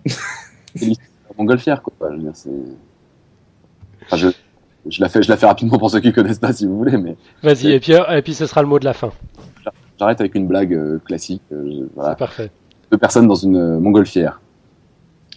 Montgolfière 1.38 1.82
quoi. 1.82 1.94
Je 2.12 2.16
veux 2.16 2.22
dire, 2.22 2.32
c'est. 2.36 2.50
Enfin, 4.06 4.18
je, 4.18 4.28
je 4.90 5.02
la 5.02 5.10
fais, 5.10 5.24
je 5.24 5.30
la 5.30 5.38
fais 5.38 5.46
rapidement 5.46 5.78
pour 5.78 5.90
ceux 5.90 6.00
qui 6.00 6.12
connaissent 6.14 6.40
pas 6.40 6.54
si 6.54 6.66
vous 6.68 6.78
voulez, 6.78 6.98
mais 6.98 7.16
Vas-y, 7.42 7.72
et 7.72 7.80
puis, 7.80 7.94
et 7.94 8.22
puis 8.22 8.34
ce 8.34 8.46
sera 8.46 8.62
le 8.62 8.68
mot 8.68 8.80
de 8.80 8.86
la 8.86 8.94
fin. 8.94 9.12
j'arrête 10.00 10.20
avec 10.20 10.36
une 10.36 10.48
blague 10.48 10.74
euh, 10.74 11.00
classique. 11.06 11.42
euh, 11.52 11.88
voilà. 11.96 12.12
C'est 12.12 12.18
parfait. 12.20 12.52
deux 12.92 12.98
personnes 12.98 13.28
dans 13.28 13.36
une 13.36 13.56
euh, 13.58 13.80
montgolfière 13.80 14.42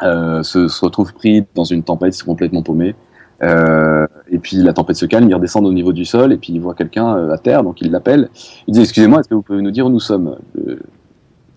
euh, 0.03 0.43
se, 0.43 0.69
se 0.69 0.85
retrouvent 0.85 1.13
pris 1.15 1.45
dans 1.55 1.65
une 1.65 1.83
tempête, 1.83 2.15
ils 2.15 2.19
sont 2.19 2.27
complètement 2.27 2.63
paumés. 2.63 2.95
Euh, 3.43 4.07
et 4.31 4.39
puis 4.39 4.57
la 4.57 4.73
tempête 4.73 4.97
se 4.97 5.05
calme, 5.07 5.29
ils 5.29 5.35
redescendent 5.35 5.67
au 5.67 5.73
niveau 5.73 5.93
du 5.93 6.05
sol 6.07 6.33
et 6.33 6.39
puis 6.39 6.55
ils 6.55 6.61
voient 6.61 6.75
quelqu'un 6.75 7.17
euh, 7.17 7.31
à 7.33 7.39
terre, 7.39 7.63
donc 7.63 7.81
ils 7.83 7.91
l'appellent. 7.91 8.31
Ils 8.67 8.73
disent 8.73 8.85
Excusez-moi, 8.85 9.21
est-ce 9.21 9.29
que 9.29 9.35
vous 9.35 9.43
pouvez 9.43 9.61
nous 9.63 9.71
dire 9.71 9.87
où 9.87 9.91
nous 9.91 10.01
sommes? 10.01 10.39
Le, 10.55 10.81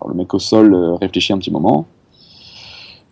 alors, 0.00 0.10
le 0.10 0.14
mec 0.14 0.32
au 0.34 0.38
sol 0.38 0.74
euh, 0.74 0.94
réfléchit 0.96 1.32
un 1.32 1.38
petit 1.38 1.50
moment 1.50 1.86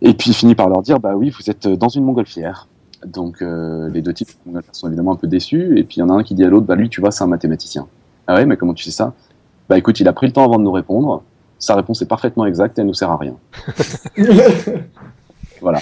et 0.00 0.12
puis 0.14 0.30
il 0.30 0.34
finit 0.34 0.54
par 0.54 0.68
leur 0.68 0.82
dire 0.82 1.00
Bah 1.00 1.14
oui, 1.16 1.30
vous 1.30 1.50
êtes 1.50 1.66
dans 1.66 1.88
une 1.88 2.04
montgolfière. 2.04 2.68
Donc 3.12 3.42
euh, 3.42 3.88
les 3.90 4.02
deux 4.02 4.12
types 4.12 4.30
sont 4.72 4.88
évidemment 4.88 5.12
un 5.12 5.16
peu 5.16 5.26
déçus 5.26 5.78
et 5.78 5.84
puis 5.84 5.96
il 5.96 6.00
y 6.00 6.02
en 6.02 6.10
a 6.10 6.12
un 6.12 6.22
qui 6.22 6.34
dit 6.34 6.44
à 6.44 6.48
l'autre 6.48 6.66
Bah 6.66 6.76
lui, 6.76 6.88
tu 6.88 7.00
vois, 7.00 7.10
c'est 7.10 7.24
un 7.24 7.28
mathématicien. 7.28 7.86
Ah 8.26 8.34
ouais, 8.34 8.46
mais 8.46 8.56
comment 8.56 8.74
tu 8.74 8.84
sais 8.84 8.90
ça? 8.90 9.14
Bah 9.68 9.78
écoute, 9.78 10.00
il 10.00 10.08
a 10.08 10.12
pris 10.12 10.26
le 10.26 10.32
temps 10.32 10.44
avant 10.44 10.58
de 10.58 10.64
nous 10.64 10.72
répondre. 10.72 11.22
Sa 11.58 11.74
réponse 11.74 12.02
est 12.02 12.06
parfaitement 12.06 12.46
exacte 12.46 12.78
et 12.78 12.82
elle 12.82 12.86
nous 12.86 12.94
sert 12.94 13.10
à 13.10 13.16
rien. 13.16 13.36
Voilà. 15.60 15.80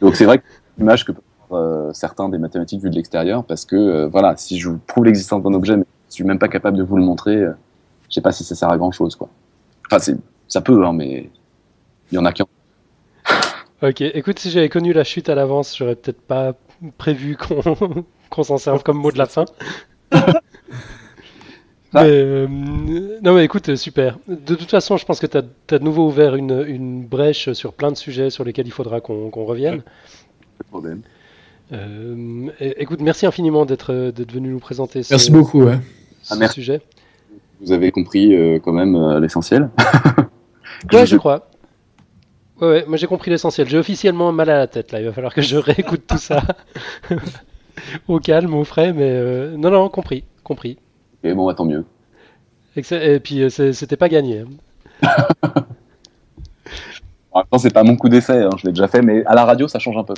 Donc 0.00 0.14
c'est 0.16 0.24
vrai 0.24 0.38
que 0.38 0.44
c'est 0.46 0.80
l'image 0.80 1.04
que 1.04 1.12
euh, 1.52 1.92
certains 1.92 2.28
des 2.28 2.38
mathématiques 2.38 2.82
vues 2.82 2.90
de 2.90 2.96
l'extérieur, 2.96 3.44
parce 3.44 3.64
que 3.64 3.76
euh, 3.76 4.08
voilà, 4.08 4.36
si 4.36 4.58
je 4.58 4.68
vous 4.68 4.78
prouve 4.78 5.04
l'existence 5.04 5.42
d'un 5.42 5.54
objet, 5.54 5.76
mais 5.76 5.84
je 6.08 6.14
suis 6.14 6.24
même 6.24 6.38
pas 6.38 6.48
capable 6.48 6.76
de 6.76 6.82
vous 6.82 6.96
le 6.96 7.02
montrer, 7.02 7.36
euh, 7.36 7.52
je 8.08 8.14
sais 8.14 8.20
pas 8.20 8.32
si 8.32 8.44
ça 8.44 8.54
sert 8.54 8.68
à 8.68 8.76
grand 8.76 8.90
chose, 8.90 9.16
quoi. 9.16 9.28
Enfin, 9.86 9.98
c'est, 10.00 10.16
ça 10.48 10.60
peut, 10.60 10.84
hein, 10.84 10.92
mais 10.92 11.30
il 12.10 12.14
y 12.14 12.18
en 12.18 12.24
a 12.24 12.32
qui 12.32 12.42
en 12.42 12.48
Ok, 13.82 14.00
écoute, 14.00 14.38
si 14.38 14.50
j'avais 14.50 14.68
connu 14.68 14.92
la 14.92 15.04
chute 15.04 15.28
à 15.28 15.34
l'avance, 15.34 15.76
j'aurais 15.76 15.96
peut-être 15.96 16.20
pas 16.20 16.54
prévu 16.98 17.36
qu'on 17.36 17.62
qu'on 18.30 18.42
s'en 18.42 18.58
serve 18.58 18.82
comme 18.82 18.98
mot 18.98 19.12
de 19.12 19.18
la 19.18 19.26
fin. 19.26 19.44
Mais, 21.94 22.02
euh, 22.02 22.46
non 23.22 23.34
mais 23.34 23.44
écoute, 23.44 23.74
super. 23.76 24.18
De 24.28 24.54
toute 24.54 24.70
façon, 24.70 24.98
je 24.98 25.06
pense 25.06 25.18
que 25.18 25.26
tu 25.26 25.38
as, 25.38 25.42
de 25.42 25.78
nouveau 25.82 26.06
ouvert 26.06 26.34
une, 26.34 26.62
une 26.66 27.06
brèche 27.06 27.52
sur 27.52 27.72
plein 27.72 27.90
de 27.90 27.96
sujets 27.96 28.28
sur 28.28 28.44
lesquels 28.44 28.66
il 28.66 28.72
faudra 28.72 29.00
qu'on 29.00 29.30
qu'on 29.30 29.44
revienne. 29.46 29.76
de 29.76 30.64
problème. 30.68 31.00
Euh, 31.72 32.48
écoute, 32.58 33.00
merci 33.00 33.24
infiniment 33.24 33.64
d'être 33.64 34.10
d'être 34.10 34.32
venu 34.32 34.50
nous 34.50 34.58
présenter 34.58 35.02
ce, 35.02 35.14
Merci 35.14 35.30
beaucoup. 35.30 35.62
Ouais. 35.64 35.78
ce 36.22 36.34
Ah, 36.34 36.36
merci. 36.36 36.54
sujet. 36.56 36.82
Vous 37.62 37.72
avez 37.72 37.90
compris 37.90 38.34
euh, 38.34 38.58
quand 38.62 38.72
même 38.72 38.94
euh, 38.96 39.20
l'essentiel. 39.20 39.70
Ouais, 40.92 41.06
je 41.06 41.16
crois. 41.16 41.48
Ouais, 42.60 42.68
ouais, 42.68 42.84
moi 42.86 42.96
j'ai 42.96 43.06
compris 43.06 43.30
l'essentiel. 43.30 43.68
J'ai 43.68 43.78
officiellement 43.78 44.32
mal 44.32 44.50
à 44.50 44.58
la 44.58 44.66
tête 44.66 44.92
là. 44.92 45.00
Il 45.00 45.06
va 45.06 45.12
falloir 45.12 45.34
que 45.34 45.42
je 45.42 45.56
réécoute 45.56 46.06
tout 46.06 46.18
ça 46.18 46.42
au 48.08 48.18
calme, 48.18 48.54
au 48.54 48.64
frais. 48.64 48.92
Mais 48.92 49.10
euh, 49.10 49.56
non, 49.56 49.70
non, 49.70 49.88
compris, 49.88 50.24
compris. 50.42 50.78
Et 51.22 51.34
bon, 51.34 51.46
bah, 51.46 51.54
tant 51.54 51.64
mieux. 51.64 51.84
Et, 52.76 53.20
puis 53.20 53.42
euh, 53.42 53.48
c'était 53.72 53.96
pas 53.96 54.08
gagné. 54.08 54.44
hein. 55.02 55.06
En 57.36 57.40
même 57.40 57.48
temps, 57.50 57.58
c'est 57.58 57.72
pas 57.72 57.82
mon 57.84 57.96
coup 57.96 58.08
d'essai, 58.08 58.44
hein, 58.44 58.50
je 58.56 58.64
l'ai 58.64 58.72
déjà 58.72 58.88
fait, 58.88 59.02
mais 59.02 59.22
à 59.26 59.34
la 59.34 59.44
radio, 59.44 59.68
ça 59.68 59.78
change 59.78 59.98
un 59.98 60.04
peu. 60.04 60.14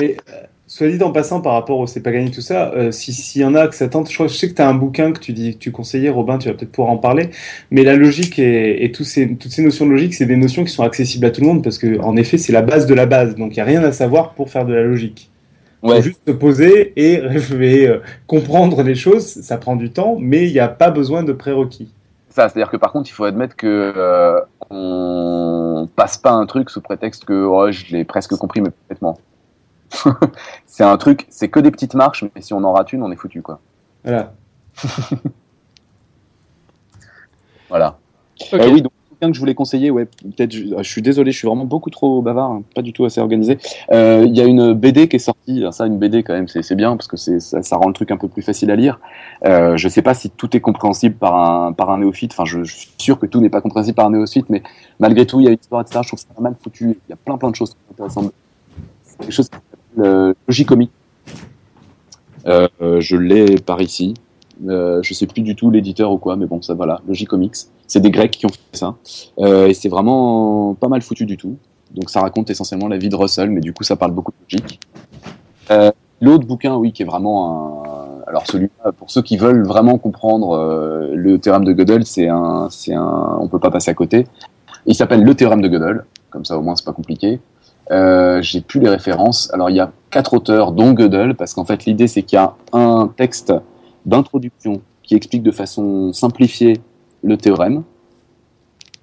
Mais, 0.00 0.16
euh, 0.30 0.42
soit 0.70 0.88
dit 0.88 1.02
en 1.02 1.10
passant 1.10 1.40
par 1.40 1.54
rapport 1.54 1.80
au 1.80 1.86
C'est 1.88 2.00
pas 2.00 2.12
gagné 2.12 2.30
tout 2.30 2.40
ça, 2.40 2.70
euh, 2.74 2.92
si 2.92 3.12
s'il 3.12 3.42
y 3.42 3.44
en 3.44 3.56
a 3.56 3.66
que 3.66 3.74
ça 3.74 3.88
tente, 3.88 4.08
je, 4.08 4.14
crois, 4.14 4.28
je 4.28 4.34
sais 4.34 4.48
que 4.48 4.54
tu 4.54 4.62
as 4.62 4.68
un 4.68 4.74
bouquin 4.74 5.10
que 5.10 5.18
tu 5.18 5.32
dis 5.32 5.54
que 5.54 5.58
tu 5.58 5.72
conseillais, 5.72 6.10
Robin, 6.10 6.38
tu 6.38 6.48
vas 6.48 6.54
peut-être 6.54 6.70
pouvoir 6.70 6.92
en 6.92 6.96
parler, 6.96 7.30
mais 7.72 7.82
la 7.82 7.96
logique 7.96 8.38
et, 8.38 8.92
ces, 9.02 9.34
toutes 9.34 9.50
ces 9.50 9.64
notions 9.64 9.84
de 9.84 9.90
logique, 9.90 10.14
c'est 10.14 10.26
des 10.26 10.36
notions 10.36 10.62
qui 10.62 10.70
sont 10.70 10.84
accessibles 10.84 11.26
à 11.26 11.32
tout 11.32 11.40
le 11.40 11.48
monde 11.48 11.64
parce 11.64 11.76
que 11.76 11.98
en 12.00 12.16
effet, 12.16 12.38
c'est 12.38 12.52
la 12.52 12.62
base 12.62 12.86
de 12.86 12.94
la 12.94 13.06
base, 13.06 13.34
donc 13.34 13.52
il 13.52 13.56
n'y 13.56 13.62
a 13.62 13.64
rien 13.64 13.82
à 13.82 13.90
savoir 13.90 14.34
pour 14.34 14.48
faire 14.48 14.64
de 14.64 14.72
la 14.72 14.82
logique. 14.82 15.28
Il 15.82 15.88
Ouais. 15.88 15.96
faut 15.96 16.02
juste 16.02 16.20
se 16.28 16.32
poser 16.32 16.92
et, 16.94 17.14
et, 17.60 17.88
euh, 17.88 17.98
comprendre 18.28 18.82
les 18.84 18.94
choses, 18.94 19.26
ça 19.26 19.58
prend 19.58 19.74
du 19.74 19.90
temps, 19.90 20.18
mais 20.20 20.46
il 20.46 20.52
n'y 20.52 20.60
a 20.60 20.68
pas 20.68 20.90
besoin 20.90 21.24
de 21.24 21.32
prérequis. 21.32 21.92
Ça, 22.28 22.48
c'est-à-dire 22.48 22.70
que 22.70 22.76
par 22.76 22.92
contre, 22.92 23.10
il 23.10 23.12
faut 23.12 23.24
admettre 23.24 23.56
que 23.56 23.92
euh, 23.96 24.38
on 24.70 25.88
passe 25.96 26.16
pas 26.16 26.30
un 26.30 26.46
truc 26.46 26.70
sous 26.70 26.80
prétexte 26.80 27.24
que 27.24 27.44
oh, 27.44 27.72
je 27.72 27.86
l'ai 27.90 28.04
presque 28.04 28.36
compris, 28.36 28.60
mais 28.60 28.70
complètement. 28.70 29.18
c'est 30.66 30.84
un 30.84 30.96
truc, 30.96 31.26
c'est 31.30 31.48
que 31.48 31.60
des 31.60 31.70
petites 31.70 31.94
marches, 31.94 32.24
mais 32.34 32.42
si 32.42 32.54
on 32.54 32.62
en 32.64 32.72
rate 32.72 32.92
une, 32.92 33.02
on 33.02 33.10
est 33.10 33.16
foutu, 33.16 33.42
quoi. 33.42 33.60
Voilà. 34.04 34.32
Voilà. 37.68 37.98
Ok. 38.52 38.60
Euh, 38.60 38.72
oui, 38.72 38.82
donc 38.82 38.90
que 39.28 39.34
je 39.34 39.40
voulais 39.40 39.54
conseiller, 39.54 39.90
ouais, 39.90 40.06
peut-être, 40.06 40.52
je, 40.52 40.64
je 40.78 40.90
suis 40.90 41.02
désolé, 41.02 41.32
je 41.32 41.38
suis 41.38 41.46
vraiment 41.46 41.64
beaucoup 41.64 41.90
trop 41.90 42.22
bavard, 42.22 42.50
hein, 42.52 42.62
pas 42.74 42.82
du 42.82 42.92
tout 42.92 43.04
assez 43.04 43.20
organisé. 43.20 43.58
Euh, 43.92 44.24
Il 44.26 44.36
y 44.36 44.40
a 44.40 44.44
une 44.44 44.72
BD 44.72 45.08
qui 45.08 45.16
est 45.16 45.20
sortie, 45.20 45.64
ça, 45.72 45.86
une 45.86 45.98
BD 45.98 46.22
quand 46.22 46.32
même, 46.32 46.48
c'est 46.48 46.62
c'est 46.62 46.74
bien 46.74 46.96
parce 46.96 47.06
que 47.06 47.16
c'est 47.16 47.40
ça, 47.40 47.62
ça 47.62 47.76
rend 47.76 47.88
le 47.88 47.92
truc 47.92 48.10
un 48.10 48.16
peu 48.16 48.28
plus 48.28 48.42
facile 48.42 48.70
à 48.70 48.76
lire. 48.76 48.98
Euh, 49.44 49.76
je 49.76 49.88
sais 49.88 50.02
pas 50.02 50.14
si 50.14 50.30
tout 50.30 50.56
est 50.56 50.60
compréhensible 50.60 51.16
par 51.16 51.34
un 51.34 51.72
par 51.72 51.90
un 51.90 51.98
néophyte. 51.98 52.32
Enfin, 52.32 52.44
je, 52.44 52.64
je 52.64 52.74
suis 52.74 52.90
sûr 52.98 53.18
que 53.18 53.26
tout 53.26 53.40
n'est 53.40 53.50
pas 53.50 53.60
compréhensible 53.60 53.96
par 53.96 54.06
un 54.06 54.10
néophyte, 54.10 54.48
mais 54.48 54.62
malgré 54.98 55.26
tout, 55.26 55.40
il 55.40 55.44
y 55.44 55.48
a 55.48 55.50
une 55.50 55.58
histoire, 55.60 55.82
etc. 55.82 56.00
Je 56.02 56.08
trouve 56.08 56.20
ça 56.20 56.26
pas 56.34 56.42
mal 56.42 56.54
foutu. 56.62 56.96
Il 57.08 57.10
y 57.10 57.12
a 57.12 57.16
plein 57.16 57.36
plein 57.36 57.50
de 57.50 57.56
choses 57.56 57.76
intéressantes. 57.90 58.32
C'est 59.04 59.18
quelque 59.18 59.32
chose 59.32 59.48
qui 59.48 59.58
euh, 59.98 60.32
Logicomic. 60.46 60.90
Euh, 62.46 62.68
je 63.00 63.16
l'ai 63.16 63.56
par 63.56 63.80
ici. 63.82 64.14
Euh, 64.68 65.00
je 65.02 65.14
sais 65.14 65.26
plus 65.26 65.42
du 65.42 65.56
tout 65.56 65.70
l'éditeur 65.70 66.12
ou 66.12 66.18
quoi, 66.18 66.36
mais 66.36 66.46
bon, 66.46 66.60
ça 66.62 66.74
voilà, 66.74 67.00
Logicomics. 67.06 67.56
C'est 67.86 68.00
des 68.00 68.10
Grecs 68.10 68.30
qui 68.30 68.46
ont 68.46 68.50
fait 68.50 68.76
ça. 68.76 68.94
Euh, 69.38 69.66
et 69.66 69.74
c'est 69.74 69.88
vraiment 69.88 70.74
pas 70.74 70.88
mal 70.88 71.02
foutu 71.02 71.26
du 71.26 71.36
tout. 71.36 71.56
Donc 71.94 72.10
ça 72.10 72.20
raconte 72.20 72.50
essentiellement 72.50 72.88
la 72.88 72.98
vie 72.98 73.08
de 73.08 73.16
Russell, 73.16 73.50
mais 73.50 73.60
du 73.60 73.72
coup 73.72 73.84
ça 73.84 73.96
parle 73.96 74.12
beaucoup 74.12 74.32
de 74.32 74.56
logique. 74.56 74.80
Euh, 75.70 75.90
L'autre 76.20 76.46
bouquin, 76.46 76.76
oui, 76.76 76.92
qui 76.92 77.02
est 77.02 77.06
vraiment 77.06 77.84
un... 77.84 78.28
Alors 78.28 78.46
celui-là, 78.46 78.92
pour 78.92 79.10
ceux 79.10 79.22
qui 79.22 79.38
veulent 79.38 79.66
vraiment 79.66 79.96
comprendre 79.96 81.10
le 81.14 81.38
théorème 81.38 81.64
de 81.64 81.72
Gödel, 81.72 82.04
c'est 82.04 82.28
un, 82.28 82.68
c'est 82.70 82.92
un, 82.92 83.38
on 83.40 83.48
peut 83.48 83.58
pas 83.58 83.70
passer 83.70 83.90
à 83.90 83.94
côté. 83.94 84.26
Il 84.86 84.94
s'appelle 84.94 85.24
le 85.24 85.34
théorème 85.34 85.62
de 85.62 85.68
Gödel, 85.68 86.04
comme 86.28 86.44
ça 86.44 86.58
au 86.58 86.62
moins 86.62 86.76
c'est 86.76 86.84
pas 86.84 86.92
compliqué. 86.92 87.40
Euh, 87.90 88.40
J'ai 88.42 88.60
plus 88.60 88.80
les 88.80 88.88
références. 88.88 89.50
Alors 89.52 89.70
il 89.70 89.76
y 89.76 89.80
a 89.80 89.92
quatre 90.10 90.34
auteurs, 90.34 90.72
dont 90.72 90.92
Gödel, 90.92 91.34
parce 91.34 91.54
qu'en 91.54 91.64
fait 91.64 91.84
l'idée 91.84 92.06
c'est 92.06 92.22
qu'il 92.22 92.36
y 92.36 92.38
a 92.38 92.54
un 92.72 93.10
texte 93.16 93.52
d'introduction 94.06 94.80
qui 95.02 95.14
explique 95.14 95.42
de 95.42 95.50
façon 95.50 96.12
simplifiée 96.12 96.80
le 97.22 97.36
théorème, 97.36 97.82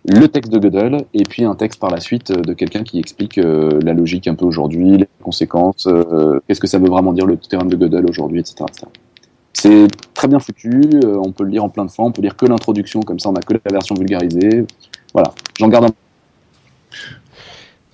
le 0.05 0.27
texte 0.27 0.51
de 0.51 0.59
Gödel, 0.59 1.05
et 1.13 1.23
puis 1.23 1.43
un 1.43 1.55
texte 1.55 1.79
par 1.79 1.89
la 1.89 1.99
suite 1.99 2.31
de 2.31 2.53
quelqu'un 2.53 2.83
qui 2.83 2.97
explique 2.97 3.37
euh, 3.37 3.79
la 3.83 3.93
logique 3.93 4.27
un 4.27 4.35
peu 4.35 4.45
aujourd'hui, 4.45 4.97
les 4.97 5.07
conséquences, 5.21 5.87
euh, 5.87 6.39
qu'est-ce 6.47 6.61
que 6.61 6.67
ça 6.67 6.79
veut 6.79 6.89
vraiment 6.89 7.13
dire 7.13 7.25
le 7.25 7.37
théorème 7.37 7.69
de 7.69 7.75
Gödel 7.75 8.05
aujourd'hui, 8.09 8.39
etc. 8.39 8.65
C'est 9.51 9.87
très 10.13 10.27
bien 10.27 10.39
foutu, 10.39 10.81
on 11.03 11.31
peut 11.31 11.43
le 11.43 11.49
lire 11.49 11.63
en 11.63 11.69
plein 11.69 11.83
de 11.83 11.91
fois, 11.91 12.05
on 12.05 12.11
peut 12.11 12.21
lire 12.21 12.37
que 12.37 12.45
l'introduction, 12.45 13.01
comme 13.01 13.19
ça 13.19 13.29
on 13.29 13.35
a 13.35 13.41
que 13.41 13.53
la 13.53 13.59
version 13.71 13.95
vulgarisée. 13.95 14.65
Voilà, 15.13 15.33
j'en 15.59 15.67
garde 15.67 15.85
un 15.85 15.91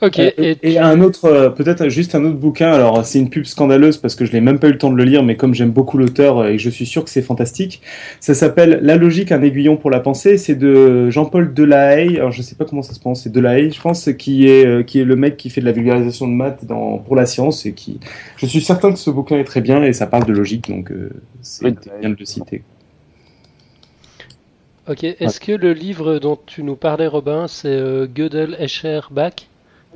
Ok. 0.01 0.19
Euh, 0.19 0.31
Et, 0.37 0.57
et 0.63 0.79
un 0.79 0.99
autre, 0.99 1.25
euh, 1.25 1.49
peut-être 1.49 1.87
juste 1.87 2.13
un 2.13 2.25
autre 2.25 2.35
bouquin. 2.35 2.71
Alors, 2.73 3.05
c'est 3.05 3.19
une 3.19 3.29
pub 3.29 3.45
scandaleuse 3.45 3.97
parce 3.97 4.15
que 4.15 4.25
je 4.25 4.33
n'ai 4.33 4.41
même 4.41 4.59
pas 4.59 4.67
eu 4.67 4.73
le 4.73 4.77
temps 4.77 4.91
de 4.91 4.97
le 4.97 5.05
lire, 5.05 5.23
mais 5.23 5.37
comme 5.37 5.53
j'aime 5.53 5.71
beaucoup 5.71 5.97
l'auteur 5.97 6.39
euh, 6.39 6.47
et 6.49 6.57
je 6.57 6.69
suis 6.69 6.85
sûr 6.85 7.05
que 7.05 7.09
c'est 7.09 7.21
fantastique, 7.21 7.81
ça 8.19 8.33
s'appelle 8.33 8.79
La 8.81 8.97
logique, 8.97 9.31
un 9.31 9.41
aiguillon 9.41 9.77
pour 9.77 9.89
la 9.91 10.01
pensée. 10.01 10.37
C'est 10.37 10.55
de 10.55 11.09
Jean-Paul 11.09 11.53
Delahaye. 11.53 12.17
Alors, 12.17 12.31
je 12.31 12.41
sais 12.41 12.55
pas 12.55 12.65
comment 12.65 12.81
ça 12.81 12.93
se 12.93 12.99
prononce, 12.99 13.21
c'est 13.23 13.31
Delahaye, 13.31 13.71
je 13.71 13.79
pense, 13.81 14.09
qui 14.17 14.47
est, 14.49 14.85
qui 14.85 14.99
est 14.99 15.05
le 15.05 15.15
mec 15.15 15.37
qui 15.37 15.49
fait 15.49 15.61
de 15.61 15.65
la 15.65 15.71
vulgarisation 15.71 16.27
de 16.27 16.33
maths 16.33 16.65
dans, 16.65 16.97
pour 16.97 17.15
la 17.15 17.25
science 17.25 17.65
et 17.65 17.71
qui, 17.73 17.99
je 18.35 18.45
suis 18.45 18.61
certain 18.61 18.91
que 18.91 18.99
ce 18.99 19.09
bouquin 19.09 19.37
est 19.37 19.45
très 19.45 19.61
bien 19.61 19.83
et 19.83 19.93
ça 19.93 20.07
parle 20.07 20.25
de 20.25 20.33
logique, 20.33 20.69
donc 20.69 20.91
euh, 20.91 21.11
c'est 21.41 21.63
Oui, 21.65 21.75
bien 22.01 22.09
de 22.09 22.17
le 22.19 22.25
citer. 22.25 22.63
ok. 24.87 25.03
Est-ce 25.03 25.39
que 25.39 25.51
le 25.51 25.73
livre 25.73 26.19
dont 26.19 26.37
tu 26.45 26.63
nous 26.63 26.75
parlais, 26.75 27.07
Robin, 27.07 27.47
c'est 27.47 27.67
euh, 27.69 28.07
Gödel, 28.07 28.55
Escher, 28.59 29.01
Bach? 29.11 29.33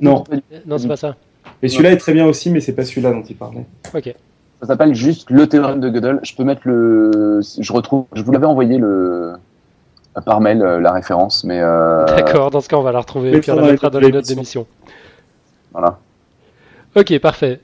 Non, 0.00 0.24
Non, 0.66 0.78
c'est 0.78 0.88
pas 0.88 0.96
ça. 0.96 1.16
et 1.62 1.68
celui-là 1.68 1.92
est 1.92 1.96
très 1.96 2.12
bien 2.12 2.26
aussi, 2.26 2.50
mais 2.50 2.60
c'est 2.60 2.72
pas 2.74 2.84
celui-là 2.84 3.12
dont 3.12 3.22
il 3.22 3.36
parlait. 3.36 3.64
Ok. 3.94 4.14
Ça 4.60 4.66
s'appelle 4.66 4.94
juste 4.94 5.30
le 5.30 5.46
théorème 5.46 5.80
de 5.80 5.88
Gödel. 5.88 6.18
Je 6.24 6.34
peux 6.34 6.42
mettre 6.44 6.62
le, 6.64 7.40
je 7.60 7.72
retrouve, 7.72 8.06
je 8.12 8.22
vous 8.22 8.32
l'avais 8.32 8.46
envoyé 8.46 8.78
le 8.78 9.34
par 10.24 10.40
mail 10.40 10.60
euh, 10.62 10.80
la 10.80 10.90
référence, 10.90 11.44
mais 11.44 11.60
euh, 11.60 12.04
D'accord. 12.06 12.50
Dans 12.50 12.60
ce 12.60 12.68
cas, 12.68 12.76
on 12.76 12.82
va 12.82 12.90
la 12.90 12.98
retrouver 12.98 13.28
et 13.28 13.32
mais 13.34 13.40
puis 13.40 13.52
on 13.52 13.54
ça 13.56 13.60
la 13.62 13.70
mettra 13.70 13.88
dans 13.88 14.00
les 14.00 14.10
notes 14.10 14.26
d'émission. 14.26 14.66
voilà. 15.72 15.98
Ok, 16.96 17.16
parfait. 17.20 17.60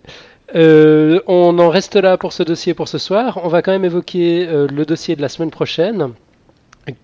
Euh, 0.54 1.18
on 1.26 1.58
en 1.58 1.68
reste 1.68 1.96
là 1.96 2.16
pour 2.16 2.32
ce 2.32 2.44
dossier 2.44 2.74
pour 2.74 2.86
ce 2.86 2.98
soir. 2.98 3.40
On 3.42 3.48
va 3.48 3.60
quand 3.62 3.72
même 3.72 3.84
évoquer 3.84 4.46
euh, 4.48 4.68
le 4.68 4.84
dossier 4.86 5.16
de 5.16 5.22
la 5.22 5.28
semaine 5.28 5.50
prochaine. 5.50 6.10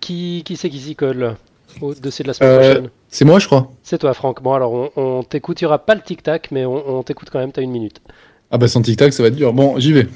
Qui, 0.01 0.43
qui 0.45 0.57
c'est 0.57 0.68
qui 0.70 0.78
s'y 0.78 0.95
colle 0.95 1.35
au 1.81 1.95
dossier 1.95 2.22
de 2.22 2.28
la 2.28 2.35
semaine 2.35 2.51
Euh, 2.53 2.59
prochaine? 2.74 2.91
C'est 3.11 3.24
moi, 3.24 3.38
je 3.38 3.46
crois. 3.46 3.72
C'est 3.82 3.98
toi, 3.98 4.14
Franck. 4.14 4.42
Bon, 4.42 4.52
alors 4.54 4.72
on, 4.72 4.90
on 4.96 5.22
t'écoute. 5.22 5.61
Il 5.61 5.64
n'y 5.64 5.66
aura 5.66 5.84
pas 5.84 5.94
le 5.94 6.00
tic-tac, 6.00 6.50
mais 6.52 6.64
on, 6.64 6.98
on 6.98 7.02
t'écoute 7.02 7.28
quand 7.30 7.40
même. 7.40 7.52
T'as 7.52 7.62
une 7.62 7.72
minute. 7.72 8.00
Ah 8.50 8.58
bah 8.58 8.68
sans 8.68 8.82
tic-tac, 8.82 9.12
ça 9.12 9.22
va 9.22 9.28
être 9.28 9.36
dur. 9.36 9.52
Bon, 9.52 9.78
j'y 9.78 9.92
vais. 9.92 10.06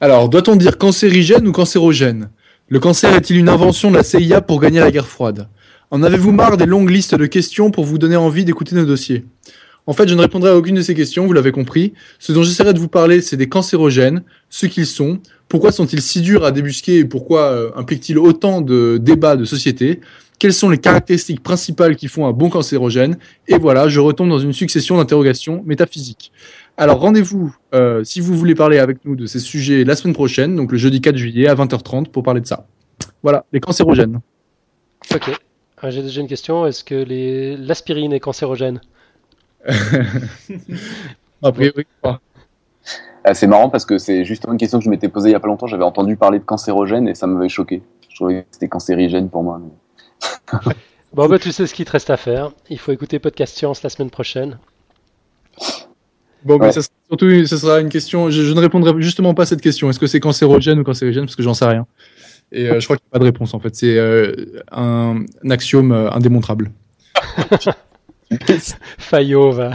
Alors, 0.00 0.28
doit-on 0.28 0.56
dire 0.56 0.78
cancérigène 0.78 1.46
ou 1.46 1.52
cancérogène? 1.52 2.30
Le 2.68 2.80
cancer 2.80 3.14
est-il 3.14 3.36
une 3.36 3.48
invention 3.48 3.90
de 3.90 3.96
la 3.96 4.02
CIA 4.02 4.40
pour 4.40 4.60
gagner 4.60 4.80
la 4.80 4.90
guerre 4.90 5.06
froide? 5.06 5.48
En 5.90 6.02
avez-vous 6.02 6.32
marre 6.32 6.56
des 6.56 6.66
longues 6.66 6.90
listes 6.90 7.14
de 7.14 7.26
questions 7.26 7.70
pour 7.70 7.84
vous 7.84 7.98
donner 7.98 8.16
envie 8.16 8.44
d'écouter 8.44 8.74
nos 8.74 8.84
dossiers? 8.84 9.24
En 9.86 9.92
fait, 9.92 10.08
je 10.08 10.14
ne 10.14 10.20
répondrai 10.20 10.50
à 10.50 10.56
aucune 10.56 10.76
de 10.76 10.82
ces 10.82 10.94
questions, 10.94 11.26
vous 11.26 11.32
l'avez 11.32 11.52
compris. 11.52 11.92
Ce 12.18 12.32
dont 12.32 12.42
j'essaierai 12.42 12.72
de 12.72 12.78
vous 12.78 12.88
parler, 12.88 13.20
c'est 13.20 13.36
des 13.36 13.48
cancérogènes, 13.48 14.22
ce 14.48 14.66
qu'ils 14.66 14.86
sont, 14.86 15.18
pourquoi 15.48 15.70
sont-ils 15.70 16.00
si 16.00 16.20
durs 16.20 16.44
à 16.44 16.52
débusquer 16.52 16.98
et 16.98 17.04
pourquoi 17.04 17.42
euh, 17.42 17.70
impliquent-ils 17.76 18.16
autant 18.16 18.60
de 18.60 18.98
débats 19.00 19.36
de 19.36 19.44
société? 19.44 20.00
Quelles 20.42 20.52
sont 20.52 20.70
les 20.70 20.78
caractéristiques 20.78 21.40
principales 21.40 21.94
qui 21.94 22.08
font 22.08 22.26
un 22.26 22.32
bon 22.32 22.50
cancérogène 22.50 23.16
Et 23.46 23.58
voilà, 23.58 23.86
je 23.86 24.00
retombe 24.00 24.28
dans 24.28 24.40
une 24.40 24.52
succession 24.52 24.96
d'interrogations 24.96 25.62
métaphysiques. 25.64 26.32
Alors 26.76 26.98
rendez-vous, 26.98 27.54
euh, 27.74 28.02
si 28.02 28.20
vous 28.20 28.34
voulez 28.34 28.56
parler 28.56 28.80
avec 28.80 29.04
nous 29.04 29.14
de 29.14 29.26
ces 29.26 29.38
sujets 29.38 29.84
la 29.84 29.94
semaine 29.94 30.14
prochaine, 30.14 30.56
donc 30.56 30.72
le 30.72 30.78
jeudi 30.78 31.00
4 31.00 31.14
juillet 31.16 31.46
à 31.46 31.54
20h30 31.54 32.08
pour 32.08 32.24
parler 32.24 32.40
de 32.40 32.46
ça. 32.48 32.66
Voilà, 33.22 33.44
les 33.52 33.60
cancérogènes. 33.60 34.18
Ok. 35.14 35.30
Ah, 35.80 35.90
J'ai 35.90 36.02
déjà 36.02 36.20
une 36.20 36.26
question. 36.26 36.66
Est-ce 36.66 36.82
que 36.82 36.96
les- 36.96 37.56
l'aspirine 37.56 38.12
est 38.12 38.18
cancérogène? 38.18 38.80
A 41.44 41.52
priori, 41.52 41.86
pas. 42.02 42.20
Ah, 43.22 43.34
c'est 43.34 43.46
marrant 43.46 43.70
parce 43.70 43.84
que 43.84 43.96
c'est 43.98 44.24
justement 44.24 44.54
une 44.54 44.58
question 44.58 44.78
que 44.80 44.84
je 44.84 44.90
m'étais 44.90 45.08
posée 45.08 45.28
il 45.28 45.32
y 45.34 45.36
a 45.36 45.40
pas 45.40 45.46
longtemps. 45.46 45.68
J'avais 45.68 45.84
entendu 45.84 46.16
parler 46.16 46.40
de 46.40 46.44
cancérogène 46.44 47.06
et 47.06 47.14
ça 47.14 47.28
m'avait 47.28 47.48
choqué. 47.48 47.80
Je 48.08 48.16
trouvais 48.16 48.40
que 48.42 48.46
c'était 48.50 48.66
cancérigène 48.68 49.30
pour 49.30 49.44
moi. 49.44 49.60
mais- 49.62 49.70
Bon, 51.12 51.28
bah, 51.28 51.38
tu 51.38 51.52
sais 51.52 51.66
ce 51.66 51.74
qu'il 51.74 51.84
te 51.84 51.90
reste 51.92 52.08
à 52.08 52.16
faire. 52.16 52.52
Il 52.70 52.78
faut 52.78 52.90
écouter 52.90 53.18
Podcast 53.18 53.54
Science 53.54 53.82
la 53.82 53.90
semaine 53.90 54.08
prochaine. 54.08 54.58
Bon, 56.44 56.58
mais 56.58 56.66
Ouais. 56.66 56.72
ça 56.72 56.80
sera 56.80 56.94
surtout, 57.08 57.46
ce 57.46 57.56
sera 57.58 57.80
une 57.80 57.90
question. 57.90 58.30
Je, 58.30 58.42
je 58.42 58.52
ne 58.54 58.60
répondrai 58.60 58.94
justement 59.02 59.34
pas 59.34 59.42
à 59.42 59.46
cette 59.46 59.60
question. 59.60 59.90
Est-ce 59.90 59.98
que 59.98 60.06
c'est 60.06 60.20
cancérogène 60.20 60.78
ou 60.80 60.84
cancérigène? 60.84 61.26
Parce 61.26 61.36
que 61.36 61.42
j'en 61.42 61.52
sais 61.54 61.66
rien. 61.66 61.86
Et 62.50 62.66
euh, 62.68 62.80
je 62.80 62.84
crois 62.86 62.96
qu'il 62.96 63.04
n'y 63.04 63.10
a 63.10 63.12
pas 63.12 63.18
de 63.18 63.24
réponse 63.24 63.52
en 63.54 63.60
fait. 63.60 63.74
C'est 63.76 63.96
euh, 63.98 64.34
un, 64.72 65.22
un 65.44 65.50
axiome 65.50 65.92
euh, 65.92 66.10
indémontrable. 66.10 66.70
Fayot 68.98 69.50
va. 69.50 69.70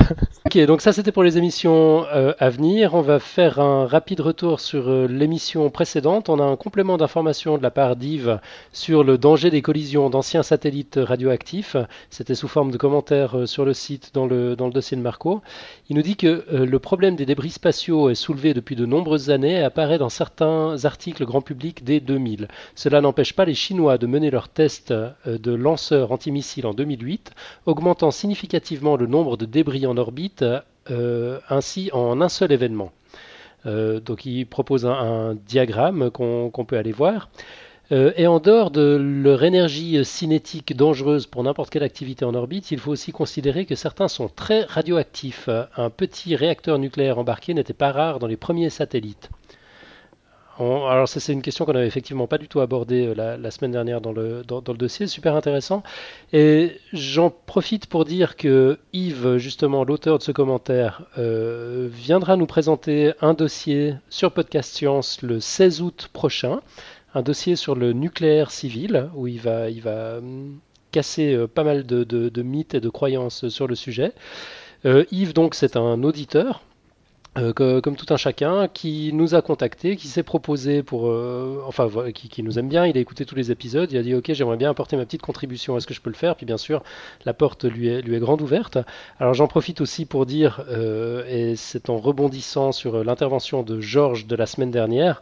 ok, 0.45 0.57
donc 0.65 0.81
ça 0.81 0.93
c'était 0.93 1.11
pour 1.11 1.23
les 1.23 1.37
émissions 1.37 2.05
euh, 2.13 2.33
à 2.39 2.49
venir. 2.49 2.93
On 2.93 3.01
va 3.01 3.19
faire 3.19 3.59
un 3.59 3.85
rapide 3.85 4.21
retour 4.21 4.59
sur 4.59 4.89
euh, 4.89 5.07
l'émission 5.07 5.69
précédente. 5.69 6.29
On 6.29 6.39
a 6.39 6.43
un 6.43 6.55
complément 6.55 6.97
d'information 6.97 7.57
de 7.57 7.63
la 7.63 7.71
part 7.71 7.95
d'Yves 7.95 8.39
sur 8.71 9.03
le 9.03 9.17
danger 9.17 9.49
des 9.49 9.61
collisions 9.61 10.09
d'anciens 10.09 10.43
satellites 10.43 10.99
radioactifs. 11.01 11.75
C'était 12.09 12.35
sous 12.35 12.47
forme 12.47 12.71
de 12.71 12.77
commentaires 12.77 13.37
euh, 13.37 13.45
sur 13.45 13.65
le 13.65 13.73
site 13.73 14.11
dans 14.13 14.25
le, 14.25 14.55
dans 14.55 14.67
le 14.67 14.73
dossier 14.73 14.97
de 14.97 15.01
Marco. 15.01 15.41
Il 15.89 15.95
nous 15.95 16.01
dit 16.01 16.15
que 16.15 16.45
le 16.51 16.79
problème 16.79 17.15
des 17.15 17.25
débris 17.25 17.51
spatiaux 17.51 18.09
est 18.09 18.15
soulevé 18.15 18.53
depuis 18.53 18.75
de 18.75 18.85
nombreuses 18.85 19.29
années 19.29 19.59
et 19.59 19.63
apparaît 19.63 19.97
dans 19.97 20.09
certains 20.09 20.83
articles 20.85 21.25
grand 21.25 21.41
public 21.41 21.83
dès 21.83 21.99
2000. 21.99 22.47
Cela 22.75 23.01
n'empêche 23.01 23.33
pas 23.33 23.45
les 23.45 23.53
Chinois 23.53 23.97
de 23.97 24.07
mener 24.07 24.29
leurs 24.29 24.49
tests 24.49 24.93
de 25.25 25.51
lanceurs 25.53 26.11
antimissiles 26.11 26.65
en 26.65 26.73
2008, 26.73 27.31
augmentant 27.65 28.11
significativement 28.11 28.46
le 28.51 29.05
nombre 29.05 29.37
de 29.37 29.45
débris 29.45 29.85
en 29.85 29.97
orbite, 29.97 30.45
euh, 30.89 31.39
ainsi 31.49 31.89
en 31.93 32.21
un 32.21 32.29
seul 32.29 32.51
événement. 32.51 32.91
Euh, 33.65 33.99
donc 33.99 34.25
il 34.25 34.45
propose 34.45 34.85
un, 34.85 35.35
diagramme 35.35 36.11
qu'on 36.11 36.49
qu'on 36.49 36.65
peut 36.65 36.77
aller 36.77 36.91
voir. 36.91 37.29
Euh, 37.91 38.11
et 38.17 38.27
en 38.27 38.39
dehors 38.39 38.69
de 38.69 38.97
leur 39.23 39.43
énergie 39.43 40.03
cinétique 40.03 40.75
dangereuse 40.75 41.25
pour 41.25 41.43
n'importe 41.43 41.69
quelle 41.69 41.83
activité 41.83 42.25
en 42.25 42.33
orbite, 42.35 42.71
il 42.71 42.79
faut 42.79 42.91
aussi 42.91 43.11
considérer 43.11 43.65
que 43.65 43.75
certains 43.75 44.09
sont 44.09 44.27
très 44.27 44.63
radioactifs. 44.63 45.49
Un 45.77 45.89
petit 45.89 46.35
réacteur 46.35 46.79
nucléaire 46.79 47.17
embarqué 47.17 47.53
n'était 47.53 47.73
pas 47.73 47.91
rare 47.91 48.19
dans 48.19 48.27
les 48.27 48.37
premiers 48.37 48.69
satellites 48.69 49.29
alors 50.59 51.07
ça 51.07 51.19
c'est 51.19 51.33
une 51.33 51.41
question 51.41 51.65
qu'on 51.65 51.73
n'avait 51.73 51.87
effectivement 51.87 52.25
pas 52.25 52.37
du 52.37 52.47
tout 52.47 52.61
abordée 52.61 53.07
euh, 53.07 53.37
la, 53.37 53.51
semaine 53.51 53.71
dernière 53.71 54.01
dans 54.01 54.11
le, 54.11 54.43
dossier, 54.73 55.07
super 55.07 55.35
intéressant. 55.35 55.83
Et 56.33 56.79
j'en 56.93 57.29
profite 57.29 57.85
pour 57.87 58.05
dire 58.05 58.35
que 58.35 58.79
Yves, 58.93 59.37
justement 59.37 59.83
l'auteur 59.83 60.17
de 60.17 60.23
ce 60.23 60.31
commentaire, 60.31 61.03
euh, 61.17 61.87
viendra 61.91 62.37
nous 62.37 62.47
présenter 62.47 63.13
un 63.21 63.33
dossier 63.33 63.93
sur 64.09 64.31
Podcast 64.31 64.73
Science 64.73 65.21
le 65.21 65.39
16 65.39 65.81
août 65.81 66.09
prochain, 66.11 66.61
un 67.13 67.21
dossier 67.21 67.55
sur 67.55 67.75
le 67.75 67.93
nucléaire 67.93 68.49
civil, 68.49 69.09
où 69.15 69.27
il 69.27 69.39
va, 69.39 69.67
hum, 70.17 70.59
casser 70.91 71.33
euh, 71.33 71.47
pas 71.47 71.63
mal 71.63 71.85
de, 71.85 72.41
mythes 72.41 72.73
et 72.73 72.79
de 72.79 72.89
croyances 72.89 73.47
sur 73.49 73.67
le 73.67 73.75
sujet. 73.75 74.13
Yves, 75.11 75.33
donc, 75.33 75.53
c'est 75.53 75.75
un 75.75 76.03
auditeur, 76.03 76.61
euh, 77.37 77.81
comme 77.81 77.95
tout 77.95 78.11
un 78.11 78.17
chacun, 78.17 78.67
qui 78.67 79.11
nous 79.13 79.35
a 79.35 79.41
contacté, 79.41 79.95
qui 79.95 80.07
s'est 80.07 80.23
proposé 80.23 80.81
pour, 80.81 81.07
euh, 81.07 81.61
enfin, 81.67 81.87
qui, 82.11 82.43
nous 82.43 82.57
aime 82.57 82.67
bien. 82.67 82.85
Il 82.85 82.97
a 82.97 82.99
écouté 82.99 83.25
tous 83.25 83.35
les 83.35 83.51
épisodes. 83.51 83.91
Il 83.91 83.97
a 83.97 84.01
dit 84.01 84.15
OK, 84.15 84.31
j'aimerais 84.33 84.57
bien 84.57 84.69
apporter 84.69 84.97
ma 84.97 85.05
petite 85.05 85.21
contribution. 85.21 85.77
Est-ce 85.77 85.87
que 85.87 85.93
je 85.93 86.01
peux 86.01 86.09
le 86.09 86.15
faire 86.15 86.35
Puis 86.35 86.45
bien 86.45 86.57
sûr, 86.57 86.83
la 87.25 87.33
porte 87.33 87.65
lui 87.65 87.89
est, 87.89 88.01
lui 88.01 88.15
est 88.15 88.19
grande 88.19 88.41
ouverte. 88.41 88.77
Alors 89.19 89.33
j'en 89.33 89.47
profite 89.47 89.81
aussi 89.81 90.05
pour 90.05 90.25
dire, 90.25 90.63
euh, 90.69 91.23
et 91.27 91.55
c'est 91.55 91.89
en 91.89 91.97
rebondissant 91.97 92.71
sur 92.71 93.03
l'intervention 93.03 93.63
de 93.63 93.79
Georges 93.81 94.25
de 94.25 94.35
la 94.35 94.45
semaine 94.45 94.71
dernière. 94.71 95.21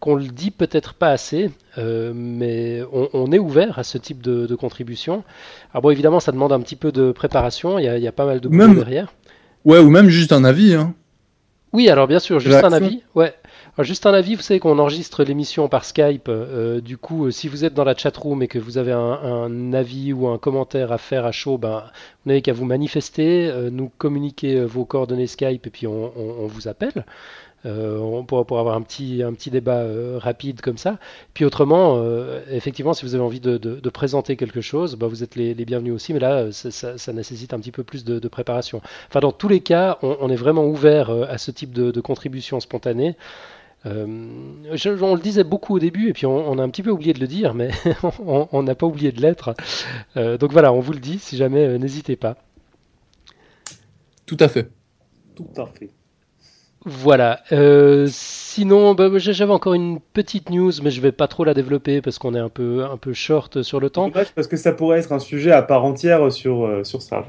qu'on 0.00 0.14
le 0.14 0.26
dit 0.26 0.50
peut-être 0.50 0.94
pas 0.94 1.10
assez, 1.10 1.50
mais 1.76 2.82
on, 3.12 3.32
est 3.32 3.38
ouvert 3.38 3.78
à 3.78 3.84
ce 3.84 3.98
type 3.98 4.22
de, 4.22 4.54
contribution. 4.54 5.24
Alors 5.72 5.82
bon, 5.82 5.90
évidemment, 5.90 6.20
ça 6.20 6.32
demande 6.32 6.52
un 6.52 6.60
petit 6.60 6.76
peu 6.76 6.90
de 6.90 7.12
préparation. 7.12 7.78
Il 7.78 7.84
y 7.84 7.88
a, 7.88 7.96
il 7.96 8.02
y 8.02 8.08
a 8.08 8.12
pas 8.12 8.26
mal 8.26 8.40
de 8.40 8.48
boulot 8.48 8.74
derrière. 8.74 9.12
Ouais, 9.66 9.80
ou 9.80 9.90
même 9.90 10.08
juste 10.08 10.32
un 10.32 10.44
avis. 10.44 10.74
Hein. 10.74 10.94
Oui, 11.72 11.88
alors 11.90 12.06
bien 12.06 12.20
sûr, 12.20 12.38
juste 12.38 12.62
un 12.62 12.72
avis. 12.72 13.02
Ouais. 13.16 13.34
juste 13.80 14.06
un 14.06 14.14
avis, 14.14 14.36
vous 14.36 14.42
savez 14.42 14.60
qu'on 14.60 14.78
enregistre 14.78 15.24
l'émission 15.24 15.68
par 15.68 15.84
Skype. 15.84 16.28
Euh, 16.28 16.80
du 16.80 16.96
coup, 16.96 17.26
euh, 17.26 17.30
si 17.32 17.48
vous 17.48 17.64
êtes 17.64 17.74
dans 17.74 17.82
la 17.82 17.96
chatroom 17.96 18.44
et 18.44 18.48
que 18.48 18.60
vous 18.60 18.78
avez 18.78 18.92
un, 18.92 19.72
avis 19.72 20.12
ou 20.12 20.28
un 20.28 20.38
commentaire 20.38 20.92
à 20.92 20.98
faire 20.98 21.26
à 21.26 21.32
chaud, 21.32 21.58
ben, 21.58 21.82
vous 22.24 22.30
n'avez 22.30 22.42
qu'à 22.42 22.52
vous 22.52 22.64
manifester, 22.64 23.48
euh, 23.48 23.68
nous 23.70 23.90
communiquer 23.98 24.64
vos 24.64 24.84
coordonnées 24.84 25.26
Skype 25.26 25.66
et 25.66 25.70
puis 25.70 25.88
on 25.88 26.46
vous 26.46 26.68
appelle. 26.68 27.04
Euh, 27.64 28.22
pour, 28.22 28.46
pour, 28.46 28.60
avoir 28.60 28.76
un 28.76 28.82
petit, 28.82 29.22
un 29.22 29.32
petit 29.32 29.50
débat 29.50 29.78
euh, 29.78 30.18
rapide 30.18 30.60
comme 30.60 30.76
ça. 30.76 30.98
Puis 31.34 31.44
autrement, 31.44 31.96
euh, 31.96 32.42
effectivement, 32.50 32.92
si 32.92 33.04
vous 33.04 33.14
avez 33.14 33.24
envie 33.24 33.40
de, 33.40 33.56
de, 33.56 33.90
présenter 33.90 34.36
quelque 34.36 34.60
chose, 34.60 34.94
bah, 34.94 35.06
vous 35.08 35.24
êtes 35.24 35.34
les, 35.34 35.54
les, 35.54 35.64
bienvenus 35.64 35.94
aussi, 35.94 36.12
mais 36.12 36.20
là, 36.20 36.52
ça, 36.52 36.70
ça, 36.70 37.12
nécessite 37.12 37.54
un 37.54 37.58
petit 37.58 37.72
peu 37.72 37.82
plus 37.82 38.04
de, 38.04 38.18
de, 38.18 38.28
préparation. 38.28 38.82
Enfin, 39.08 39.20
dans 39.20 39.32
tous 39.32 39.48
les 39.48 39.60
cas, 39.60 39.98
on, 40.02 40.16
on 40.20 40.28
est 40.28 40.36
vraiment 40.36 40.64
ouvert 40.66 41.10
à 41.10 41.38
ce 41.38 41.50
type 41.50 41.72
de, 41.72 42.00
contribution 42.00 42.60
spontanée. 42.60 43.16
Euh, 43.86 44.06
on 45.00 45.14
le 45.14 45.20
disait 45.20 45.44
beaucoup 45.44 45.76
au 45.76 45.78
début 45.78 46.08
et 46.08 46.12
puis 46.12 46.26
on, 46.26 46.50
on, 46.50 46.58
a 46.58 46.62
un 46.62 46.68
petit 46.68 46.82
peu 46.82 46.90
oublié 46.90 47.12
de 47.12 47.20
le 47.20 47.26
dire, 47.26 47.54
mais 47.54 47.70
on 48.18 48.62
n'a 48.62 48.74
pas 48.74 48.86
oublié 48.86 49.12
de 49.12 49.20
l'être. 49.20 49.54
Euh, 50.16 50.38
donc 50.38 50.52
voilà, 50.52 50.72
on 50.72 50.80
vous 50.80 50.92
le 50.92 51.00
dit, 51.00 51.18
si 51.18 51.36
jamais, 51.36 51.78
n'hésitez 51.78 52.16
pas. 52.16 52.36
Tout 54.24 54.36
à 54.40 54.48
fait. 54.48 54.70
Tout 55.34 55.48
à 55.56 55.66
fait. 55.66 55.90
Voilà. 56.88 57.40
Euh, 57.50 58.06
sinon, 58.08 58.94
bah, 58.94 59.08
j'avais 59.16 59.52
encore 59.52 59.74
une 59.74 59.98
petite 59.98 60.50
news, 60.50 60.70
mais 60.84 60.90
je 60.90 61.00
vais 61.00 61.10
pas 61.10 61.26
trop 61.26 61.42
la 61.42 61.52
développer 61.52 62.00
parce 62.00 62.20
qu'on 62.20 62.32
est 62.36 62.40
un 62.40 62.48
peu, 62.48 62.84
un 62.84 62.96
peu 62.96 63.12
short 63.12 63.62
sur 63.62 63.80
le 63.80 63.90
temps. 63.90 64.08
parce 64.10 64.46
que 64.46 64.56
ça 64.56 64.72
pourrait 64.72 65.00
être 65.00 65.10
un 65.10 65.18
sujet 65.18 65.50
à 65.50 65.62
part 65.62 65.84
entière 65.84 66.30
sur, 66.30 66.64
euh, 66.64 66.84
sur 66.84 67.02
ça. 67.02 67.24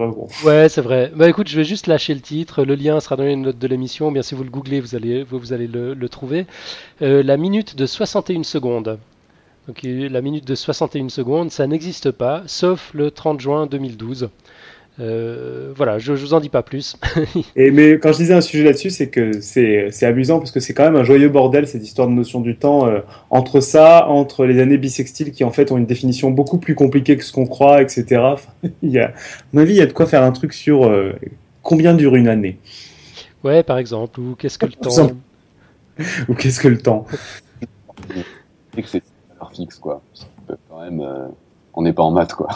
Ouais, 0.46 0.70
c'est 0.70 0.82
vrai. 0.82 1.12
Bah 1.16 1.28
écoute, 1.28 1.48
je 1.48 1.58
vais 1.58 1.64
juste 1.64 1.88
lâcher 1.88 2.14
le 2.14 2.22
titre. 2.22 2.64
Le 2.64 2.76
lien 2.76 3.00
sera 3.00 3.16
dans 3.16 3.24
les 3.24 3.36
notes 3.36 3.58
de 3.58 3.68
l'émission. 3.68 4.12
Bien 4.12 4.22
si 4.22 4.36
vous 4.36 4.44
le 4.44 4.52
googlez, 4.52 4.80
vous 4.80 4.94
allez, 4.94 5.24
vous, 5.24 5.54
allez 5.54 5.66
le, 5.68 6.08
trouver. 6.08 6.46
Euh, 7.02 7.24
la 7.24 7.36
minute 7.36 7.76
de 7.76 7.88
61 7.88 8.44
secondes. 8.44 9.00
Donc 9.68 9.80
la 9.84 10.22
minute 10.22 10.48
de 10.48 10.56
61 10.56 11.10
secondes, 11.10 11.50
ça 11.50 11.66
n'existe 11.66 12.12
pas, 12.12 12.44
sauf 12.46 12.92
le 12.94 13.10
30 13.10 13.42
juin 13.42 13.66
2012. 13.66 14.30
Euh, 15.00 15.74
voilà, 15.76 16.00
je, 16.00 16.16
je 16.16 16.26
vous 16.26 16.34
en 16.34 16.40
dis 16.40 16.50
pas 16.50 16.64
plus. 16.64 16.98
et 17.56 17.70
mais 17.70 18.00
quand 18.00 18.12
je 18.12 18.18
disais 18.18 18.34
un 18.34 18.42
sujet 18.42 18.64
là-dessus, 18.64 18.90
c'est 18.90 19.10
que 19.10 19.42
c'est 19.42 20.04
amusant 20.04 20.40
parce 20.40 20.52
que 20.52 20.60
c'est 20.60 20.74
quand 20.74 20.84
même 20.84 20.96
un 20.96 21.04
joyeux 21.04 21.30
bordel 21.30 21.68
cette 21.68 21.84
histoire 21.84 22.08
de 22.08 22.14
notion 22.14 22.42
du 22.42 22.56
temps 22.56 22.88
euh, 22.88 23.02
entre 23.30 23.60
ça, 23.60 24.08
entre 24.08 24.46
les 24.46 24.60
années 24.60 24.78
bissextiles 24.78 25.32
qui 25.32 25.44
en 25.44 25.52
fait 25.52 25.72
ont 25.72 25.78
une 25.78 25.86
définition 25.86 26.32
beaucoup 26.32 26.58
plus 26.58 26.74
compliquée 26.74 27.16
que 27.16 27.24
ce 27.24 27.32
qu'on 27.32 27.46
croit, 27.46 27.82
etc. 27.82 28.22
il 28.82 28.92
y 28.92 29.00
a, 29.00 29.10
à 29.10 29.14
mon 29.54 29.62
avis, 29.62 29.74
il 29.74 29.78
y 29.78 29.82
a 29.82 29.86
de 29.86 29.94
quoi 29.94 30.08
faire 30.08 30.24
un 30.24 30.32
truc 30.32 30.54
sur 30.54 30.86
euh, 30.86 31.14
combien 31.62 31.94
dure 31.94 32.16
une 32.16 32.28
année. 32.28 32.58
Ouais, 33.44 33.62
par 33.62 33.78
exemple, 33.78 34.20
ou 34.20 34.36
qu'est-ce 34.36 34.58
que 34.58 34.66
le 34.66 34.72
temps 34.72 35.12
Ou 36.28 36.34
qu'est-ce 36.34 36.60
que 36.60 36.68
le 36.68 36.78
temps 36.80 37.06
C'est 38.84 39.04
fixe, 39.54 39.78
quoi. 39.78 40.02
Quand 40.70 40.82
même, 40.82 41.04
on 41.74 41.82
n'est 41.82 41.94
pas 41.94 42.04
en 42.04 42.12
maths, 42.12 42.34
quoi. 42.34 42.50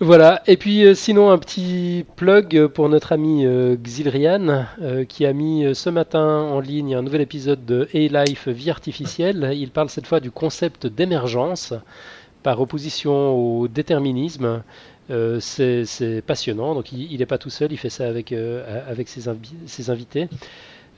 Voilà, 0.00 0.42
et 0.46 0.56
puis 0.56 0.84
euh, 0.84 0.94
sinon 0.94 1.30
un 1.30 1.38
petit 1.38 2.06
plug 2.14 2.68
pour 2.68 2.88
notre 2.88 3.10
ami 3.10 3.44
euh, 3.44 3.74
Xilrian 3.74 4.66
euh, 4.80 5.04
qui 5.04 5.26
a 5.26 5.32
mis 5.32 5.74
ce 5.74 5.90
matin 5.90 6.24
en 6.24 6.60
ligne 6.60 6.94
un 6.94 7.02
nouvel 7.02 7.20
épisode 7.20 7.66
de 7.66 7.88
A-Life 7.92 8.46
Vie 8.46 8.70
Artificielle. 8.70 9.50
Il 9.56 9.72
parle 9.72 9.90
cette 9.90 10.06
fois 10.06 10.20
du 10.20 10.30
concept 10.30 10.86
d'émergence 10.86 11.74
par 12.44 12.60
opposition 12.60 13.30
au 13.30 13.66
déterminisme. 13.66 14.62
c'est 15.40 16.22
passionnant, 16.24 16.76
donc 16.76 16.92
il 16.92 17.18
n'est 17.18 17.26
pas 17.26 17.38
tout 17.38 17.50
seul, 17.50 17.72
il 17.72 17.76
fait 17.76 17.90
ça 17.90 18.06
avec, 18.06 18.32
ses 19.08 19.28
invités. 19.90 20.28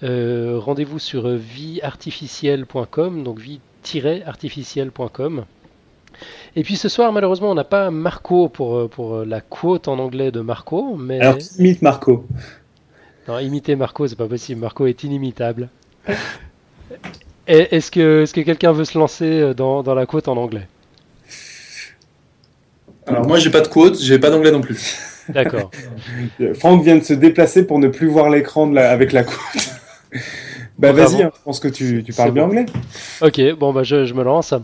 Rendez-vous 0.02 0.98
sur 0.98 1.26
vieartificielle.com, 1.26 3.22
donc 3.22 3.38
vie-artificielle.com. 3.38 5.46
Et 6.56 6.62
puis 6.62 6.76
ce 6.76 6.88
soir, 6.88 7.12
malheureusement, 7.12 7.50
on 7.50 7.54
n'a 7.54 7.64
pas 7.64 7.90
Marco 7.90 8.48
pour, 8.48 8.76
euh, 8.76 8.88
pour 8.88 9.16
euh, 9.16 9.24
la 9.24 9.40
quote 9.40 9.88
en 9.88 9.98
anglais 9.98 10.30
de 10.30 10.40
Marco. 10.40 10.96
Mais... 10.96 11.20
Alors, 11.20 11.38
imite 11.58 11.82
Marco. 11.82 12.26
Non, 13.28 13.38
imiter 13.38 13.76
Marco, 13.76 14.06
c'est 14.06 14.16
pas 14.16 14.26
possible. 14.26 14.60
Marco 14.60 14.86
est 14.86 15.04
inimitable. 15.04 15.68
Est-ce 17.46 17.90
que, 17.90 18.22
est 18.22 18.32
que 18.32 18.40
quelqu'un 18.42 18.72
veut 18.72 18.84
se 18.84 18.96
lancer 18.96 19.24
euh, 19.24 19.54
dans, 19.54 19.82
dans 19.82 19.94
la 19.94 20.06
quote 20.06 20.28
en 20.28 20.36
anglais? 20.36 20.68
Alors, 23.06 23.26
moi, 23.26 23.38
j'ai 23.38 23.50
pas 23.50 23.60
de 23.60 23.68
quote, 23.68 24.00
j'ai 24.00 24.18
pas 24.18 24.30
d'anglais 24.30 24.52
non 24.52 24.60
plus. 24.60 24.98
D'accord. 25.28 25.70
Franck 26.54 26.84
vient 26.84 26.96
de 26.96 27.04
se 27.04 27.12
déplacer 27.12 27.66
pour 27.66 27.78
ne 27.78 27.88
plus 27.88 28.06
voir 28.08 28.30
l'écran 28.30 28.74
avec 28.76 29.12
la 29.12 29.24
quote. 29.24 29.70
Bah 30.80 30.92
vas-y, 30.92 31.22
hein, 31.22 31.30
je 31.36 31.42
pense 31.42 31.60
que 31.60 31.68
tu, 31.68 32.02
tu 32.04 32.12
parles 32.12 32.32
bien 32.32 32.44
anglais. 32.44 32.66
Ok, 33.20 33.40
bon 33.58 33.72
bah 33.72 33.82
je, 33.82 34.06
je 34.06 34.14
me 34.14 34.22
lance. 34.22 34.54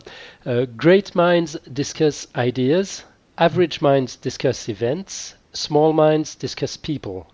Uh, 0.46 0.66
great 0.76 1.14
minds 1.14 1.60
discuss 1.68 2.28
ideas, 2.36 3.04
average 3.36 3.80
minds 3.82 4.18
discuss 4.22 4.68
events, 4.68 5.36
small 5.52 5.92
minds 5.94 6.36
discuss 6.40 6.78
people. 6.78 7.24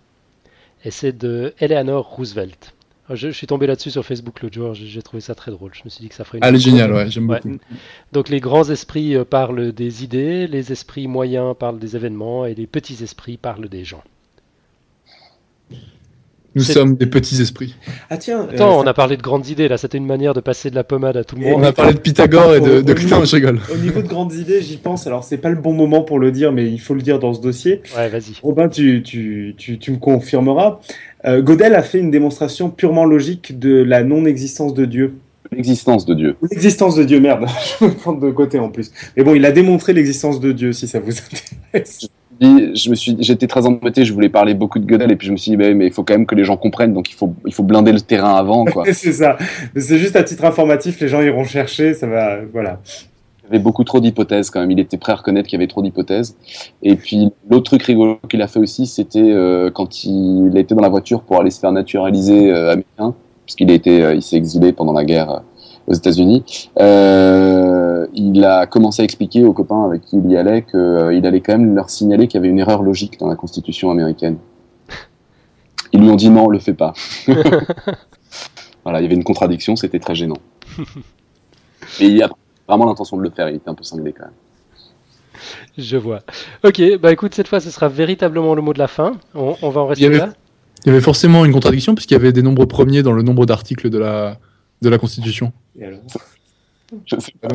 Et 0.83 0.91
c'est 0.91 1.17
de 1.17 1.53
Eleanor 1.59 2.05
Roosevelt. 2.05 2.73
Je, 3.09 3.27
je 3.27 3.31
suis 3.31 3.47
tombé 3.47 3.67
là-dessus 3.67 3.91
sur 3.91 4.05
Facebook 4.05 4.41
l'autre 4.41 4.55
jour, 4.55 4.73
j'ai 4.73 5.01
trouvé 5.01 5.21
ça 5.21 5.35
très 5.35 5.51
drôle. 5.51 5.71
Je 5.73 5.81
me 5.85 5.89
suis 5.89 6.01
dit 6.01 6.09
que 6.09 6.15
ça 6.15 6.23
ferait 6.23 6.39
une. 6.39 6.43
Elle 6.43 6.55
est 6.55 6.59
géniale, 6.59 6.93
ouais, 6.93 7.09
j'aime 7.09 7.27
beaucoup. 7.27 7.57
Donc 8.11 8.29
les 8.29 8.39
grands 8.39 8.69
esprits 8.69 9.15
euh, 9.15 9.23
parlent 9.23 9.71
des 9.71 10.03
idées, 10.03 10.47
les 10.47 10.71
esprits 10.71 11.07
moyens 11.07 11.55
parlent 11.57 11.79
des 11.79 11.95
événements 11.95 12.45
et 12.45 12.53
les 12.53 12.67
petits 12.67 13.03
esprits 13.03 13.37
parlent 13.37 13.69
des 13.69 13.85
gens. 13.85 14.03
Nous 16.55 16.63
sommes 16.63 16.95
des 16.95 17.07
petits 17.07 17.41
esprits. 17.41 17.75
Ah 18.09 18.17
tiens. 18.17 18.47
Attends, 18.51 18.79
euh, 18.79 18.83
on 18.83 18.87
a 18.87 18.93
parlé 18.93 19.17
de 19.17 19.21
grandes 19.21 19.47
idées 19.47 19.67
là. 19.67 19.77
C'était 19.77 19.97
une 19.97 20.05
manière 20.05 20.33
de 20.33 20.39
passer 20.39 20.69
de 20.69 20.75
la 20.75 20.83
pommade 20.83 21.17
à 21.17 21.23
tout 21.23 21.35
le 21.35 21.43
monde. 21.43 21.61
on 21.61 21.63
a 21.63 21.71
parlé 21.71 21.93
de 21.93 21.99
Pythagore 21.99 22.55
et 22.55 22.61
de. 22.61 22.81
de... 22.81 22.95
je 22.95 23.35
rigole. 23.35 23.59
Au 23.73 23.77
niveau 23.77 24.01
de 24.01 24.07
grandes 24.07 24.33
idées, 24.33 24.61
j'y 24.61 24.77
pense. 24.77 25.07
Alors 25.07 25.23
c'est 25.23 25.37
pas 25.37 25.49
le 25.49 25.55
bon 25.55 25.73
moment 25.73 26.01
pour 26.01 26.19
le 26.19 26.31
dire, 26.31 26.51
mais 26.51 26.67
il 26.67 26.79
faut 26.79 26.93
le 26.93 27.01
dire 27.01 27.19
dans 27.19 27.33
ce 27.33 27.41
dossier. 27.41 27.81
Ouais, 27.97 28.09
vas-y. 28.09 28.33
Robin, 28.41 28.69
tu, 28.69 29.01
tu, 29.03 29.55
tu, 29.57 29.79
tu 29.79 29.91
me 29.91 29.97
confirmeras. 29.97 30.79
Euh, 31.25 31.41
Godel 31.41 31.73
a 31.73 31.83
fait 31.83 31.99
une 31.99 32.11
démonstration 32.11 32.69
purement 32.69 33.05
logique 33.05 33.57
de 33.57 33.81
la 33.81 34.03
non-existence 34.03 34.73
de 34.73 34.85
Dieu. 34.85 35.15
L'existence 35.51 36.05
de 36.05 36.13
Dieu. 36.13 36.35
L'existence 36.51 36.95
de 36.95 37.03
Dieu, 37.03 37.19
merde. 37.19 37.45
je 37.79 37.85
me 37.85 37.91
prends 37.91 38.13
de 38.13 38.31
côté 38.31 38.59
en 38.59 38.69
plus. 38.69 38.91
Mais 39.15 39.23
bon, 39.23 39.35
il 39.35 39.45
a 39.45 39.51
démontré 39.51 39.93
l'existence 39.93 40.39
de 40.39 40.51
Dieu, 40.51 40.73
si 40.73 40.87
ça 40.87 40.99
vous 40.99 41.11
intéresse 41.73 42.09
je 42.41 42.89
me 42.89 42.95
suis, 42.95 43.15
j'étais 43.19 43.47
très 43.47 43.65
embêté, 43.65 44.05
je 44.05 44.13
voulais 44.13 44.29
parler 44.29 44.53
beaucoup 44.53 44.79
de 44.79 44.85
Gödel 44.85 45.11
et 45.11 45.15
puis 45.15 45.27
je 45.27 45.31
me 45.31 45.37
suis 45.37 45.51
dit, 45.51 45.57
bah 45.57 45.73
mais 45.73 45.87
il 45.87 45.93
faut 45.93 46.03
quand 46.03 46.13
même 46.13 46.25
que 46.25 46.35
les 46.35 46.43
gens 46.43 46.57
comprennent, 46.57 46.93
donc 46.93 47.09
il 47.09 47.15
faut, 47.15 47.33
il 47.45 47.53
faut 47.53 47.63
blinder 47.63 47.91
le 47.91 48.01
terrain 48.01 48.35
avant, 48.35 48.65
quoi. 48.65 48.83
c'est 48.93 49.13
ça. 49.13 49.37
C'est 49.75 49.97
juste 49.97 50.15
à 50.15 50.23
titre 50.23 50.45
informatif, 50.45 50.99
les 50.99 51.07
gens 51.07 51.21
iront 51.21 51.43
chercher, 51.43 51.93
ça 51.93 52.07
va, 52.07 52.39
voilà. 52.51 52.79
Il 53.43 53.47
y 53.47 53.55
avait 53.55 53.63
beaucoup 53.63 53.83
trop 53.83 53.99
d'hypothèses 53.99 54.49
quand 54.49 54.61
même. 54.61 54.71
Il 54.71 54.79
était 54.79 54.97
prêt 54.97 55.11
à 55.11 55.15
reconnaître 55.15 55.49
qu'il 55.49 55.59
y 55.59 55.61
avait 55.61 55.67
trop 55.67 55.81
d'hypothèses. 55.81 56.37
Et 56.81 56.95
puis 56.95 57.29
l'autre 57.49 57.65
truc 57.65 57.83
rigolo 57.83 58.17
qu'il 58.29 58.41
a 58.41 58.47
fait 58.47 58.59
aussi, 58.59 58.85
c'était 58.85 59.19
euh, 59.19 59.69
quand 59.69 60.05
il 60.05 60.53
était 60.55 60.73
dans 60.73 60.81
la 60.81 60.87
voiture 60.87 61.23
pour 61.23 61.41
aller 61.41 61.49
se 61.49 61.59
faire 61.59 61.73
naturaliser 61.73 62.51
euh, 62.51 62.71
américain. 62.71 63.13
puisqu'il 63.45 63.69
a 63.69 63.73
été, 63.73 64.01
euh, 64.01 64.15
il 64.15 64.21
s'est 64.21 64.37
exilé 64.37 64.71
pendant 64.71 64.93
la 64.93 65.03
guerre 65.03 65.29
euh, 65.29 65.39
aux 65.87 65.93
États-Unis. 65.93 66.69
Euh, 66.79 68.07
il 68.13 68.43
a 68.45 68.65
commencé 68.67 69.01
à 69.01 69.05
expliquer 69.05 69.43
aux 69.43 69.53
copains 69.53 69.85
avec 69.85 70.01
qui 70.03 70.17
il 70.17 70.31
y 70.31 70.37
allait 70.37 70.63
qu'il 70.63 71.25
allait 71.25 71.41
quand 71.41 71.57
même 71.57 71.75
leur 71.75 71.89
signaler 71.89 72.27
qu'il 72.27 72.39
y 72.39 72.41
avait 72.41 72.49
une 72.49 72.59
erreur 72.59 72.83
logique 72.83 73.19
dans 73.19 73.27
la 73.27 73.35
Constitution 73.35 73.91
américaine. 73.91 74.37
Ils 75.91 76.01
lui 76.01 76.09
ont 76.09 76.15
dit 76.15 76.29
non, 76.29 76.47
le 76.49 76.59
fais 76.59 76.73
pas. 76.73 76.93
voilà, 78.83 78.99
il 78.99 79.03
y 79.03 79.05
avait 79.05 79.15
une 79.15 79.23
contradiction, 79.23 79.75
c'était 79.75 79.99
très 79.99 80.15
gênant. 80.15 80.37
Et 81.99 82.07
il 82.07 82.23
a 82.23 82.29
vraiment 82.67 82.85
l'intention 82.85 83.17
de 83.17 83.23
le 83.23 83.29
faire, 83.29 83.49
il 83.49 83.55
était 83.57 83.69
un 83.69 83.75
peu 83.75 83.83
cinglé 83.83 84.13
quand 84.13 84.25
même. 84.25 84.33
Je 85.77 85.97
vois. 85.97 86.19
Ok, 86.63 86.81
bah 86.99 87.11
écoute, 87.11 87.33
cette 87.35 87.47
fois 87.47 87.59
ce 87.59 87.69
sera 87.69 87.89
véritablement 87.89 88.55
le 88.55 88.61
mot 88.61 88.73
de 88.73 88.79
la 88.79 88.87
fin. 88.87 89.13
On, 89.35 89.55
on 89.61 89.69
va 89.69 89.81
en 89.81 89.87
rester 89.87 90.05
Il 90.05 90.11
y 90.11 90.15
avait- 90.15 90.25
là. 90.27 90.33
Il 90.85 90.89
y 90.89 90.91
avait 90.91 91.01
forcément 91.01 91.45
une 91.45 91.53
contradiction 91.53 91.95
puisqu'il 91.95 92.13
y 92.15 92.17
avait 92.17 92.33
des 92.33 92.41
nombres 92.41 92.65
premiers 92.65 93.03
dans 93.03 93.13
le 93.13 93.23
nombre 93.23 93.45
d'articles 93.45 93.89
de 93.89 93.97
la, 93.97 94.37
de 94.83 94.89
la 94.89 94.97
Constitution. 94.97 95.51
Et 95.79 95.85
alors 95.85 95.99
Je 97.05 97.19
sais 97.19 97.33
pas. 97.41 97.49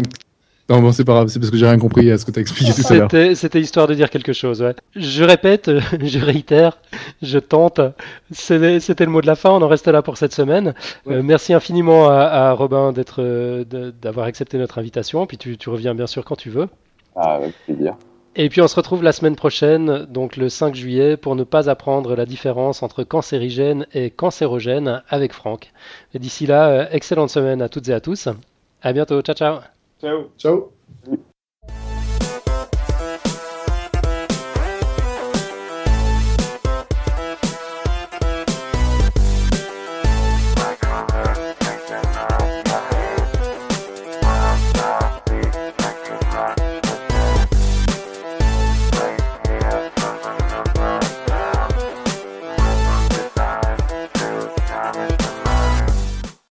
Non, 0.71 0.83
bon, 0.83 0.93
c'est 0.93 1.05
pas 1.05 1.15
grave, 1.15 1.29
c'est 1.29 1.39
parce 1.39 1.51
que 1.51 1.57
j'ai 1.57 1.67
rien 1.67 1.79
compris 1.79 2.11
à 2.11 2.19
ce 2.19 2.27
que 2.27 2.31
tu 2.31 2.39
as 2.41 2.43
expliqué 2.43 2.73
tout 2.75 2.93
à 2.93 2.97
l'heure. 2.97 3.37
C'était 3.37 3.59
histoire 3.61 3.87
de 3.87 3.95
dire 3.95 4.11
quelque 4.11 4.35
chose, 4.35 4.61
ouais. 4.61 4.75
Je 4.95 5.25
répète, 5.25 5.69
euh, 5.69 5.81
je 6.03 6.19
réitère, 6.19 6.77
je 7.23 7.39
tente. 7.39 7.81
C'était 8.31 9.05
le 9.07 9.11
mot 9.11 9.23
de 9.23 9.27
la 9.27 9.35
fin, 9.35 9.49
on 9.51 9.63
en 9.63 9.69
reste 9.69 9.89
là 9.89 10.03
pour 10.03 10.19
cette 10.19 10.35
semaine. 10.35 10.75
Euh, 11.07 11.23
merci 11.23 11.55
infiniment 11.55 12.11
à, 12.11 12.17
à 12.17 12.53
Robin 12.53 12.93
d'être, 12.93 13.23
euh, 13.23 13.65
d'avoir 14.03 14.27
accepté 14.27 14.59
notre 14.59 14.79
invitation. 14.79 15.27
Puis 15.27 15.39
tu, 15.39 15.57
tu 15.57 15.71
reviens 15.71 15.95
bien 15.95 16.07
sûr 16.07 16.23
quand 16.27 16.37
tu 16.37 16.51
veux. 16.51 16.69
Ah, 17.17 17.37
avec 17.37 17.55
plaisir. 17.65 17.97
Et 18.41 18.49
puis 18.49 18.61
on 18.61 18.69
se 18.69 18.77
retrouve 18.77 19.03
la 19.03 19.11
semaine 19.11 19.35
prochaine, 19.35 20.05
donc 20.05 20.37
le 20.37 20.49
5 20.49 20.73
juillet, 20.73 21.17
pour 21.17 21.35
ne 21.35 21.43
pas 21.43 21.69
apprendre 21.69 22.15
la 22.15 22.25
différence 22.25 22.85
entre 22.85 23.03
cancérigène 23.03 23.85
et 23.93 24.11
cancérogène 24.11 25.03
avec 25.09 25.33
Franck. 25.33 25.73
Et 26.15 26.21
d'ici 26.21 26.47
là, 26.47 26.69
euh, 26.69 26.87
excellente 26.93 27.31
semaine 27.31 27.61
à 27.61 27.69
toutes 27.69 27.89
et 27.89 27.93
à 27.93 28.01
tous. 28.01 28.29
À 28.81 28.93
bientôt, 28.93 29.21
ciao 29.23 29.35
ciao. 29.35 29.59
Ciao. 30.01 30.31
Ciao. 30.39 30.71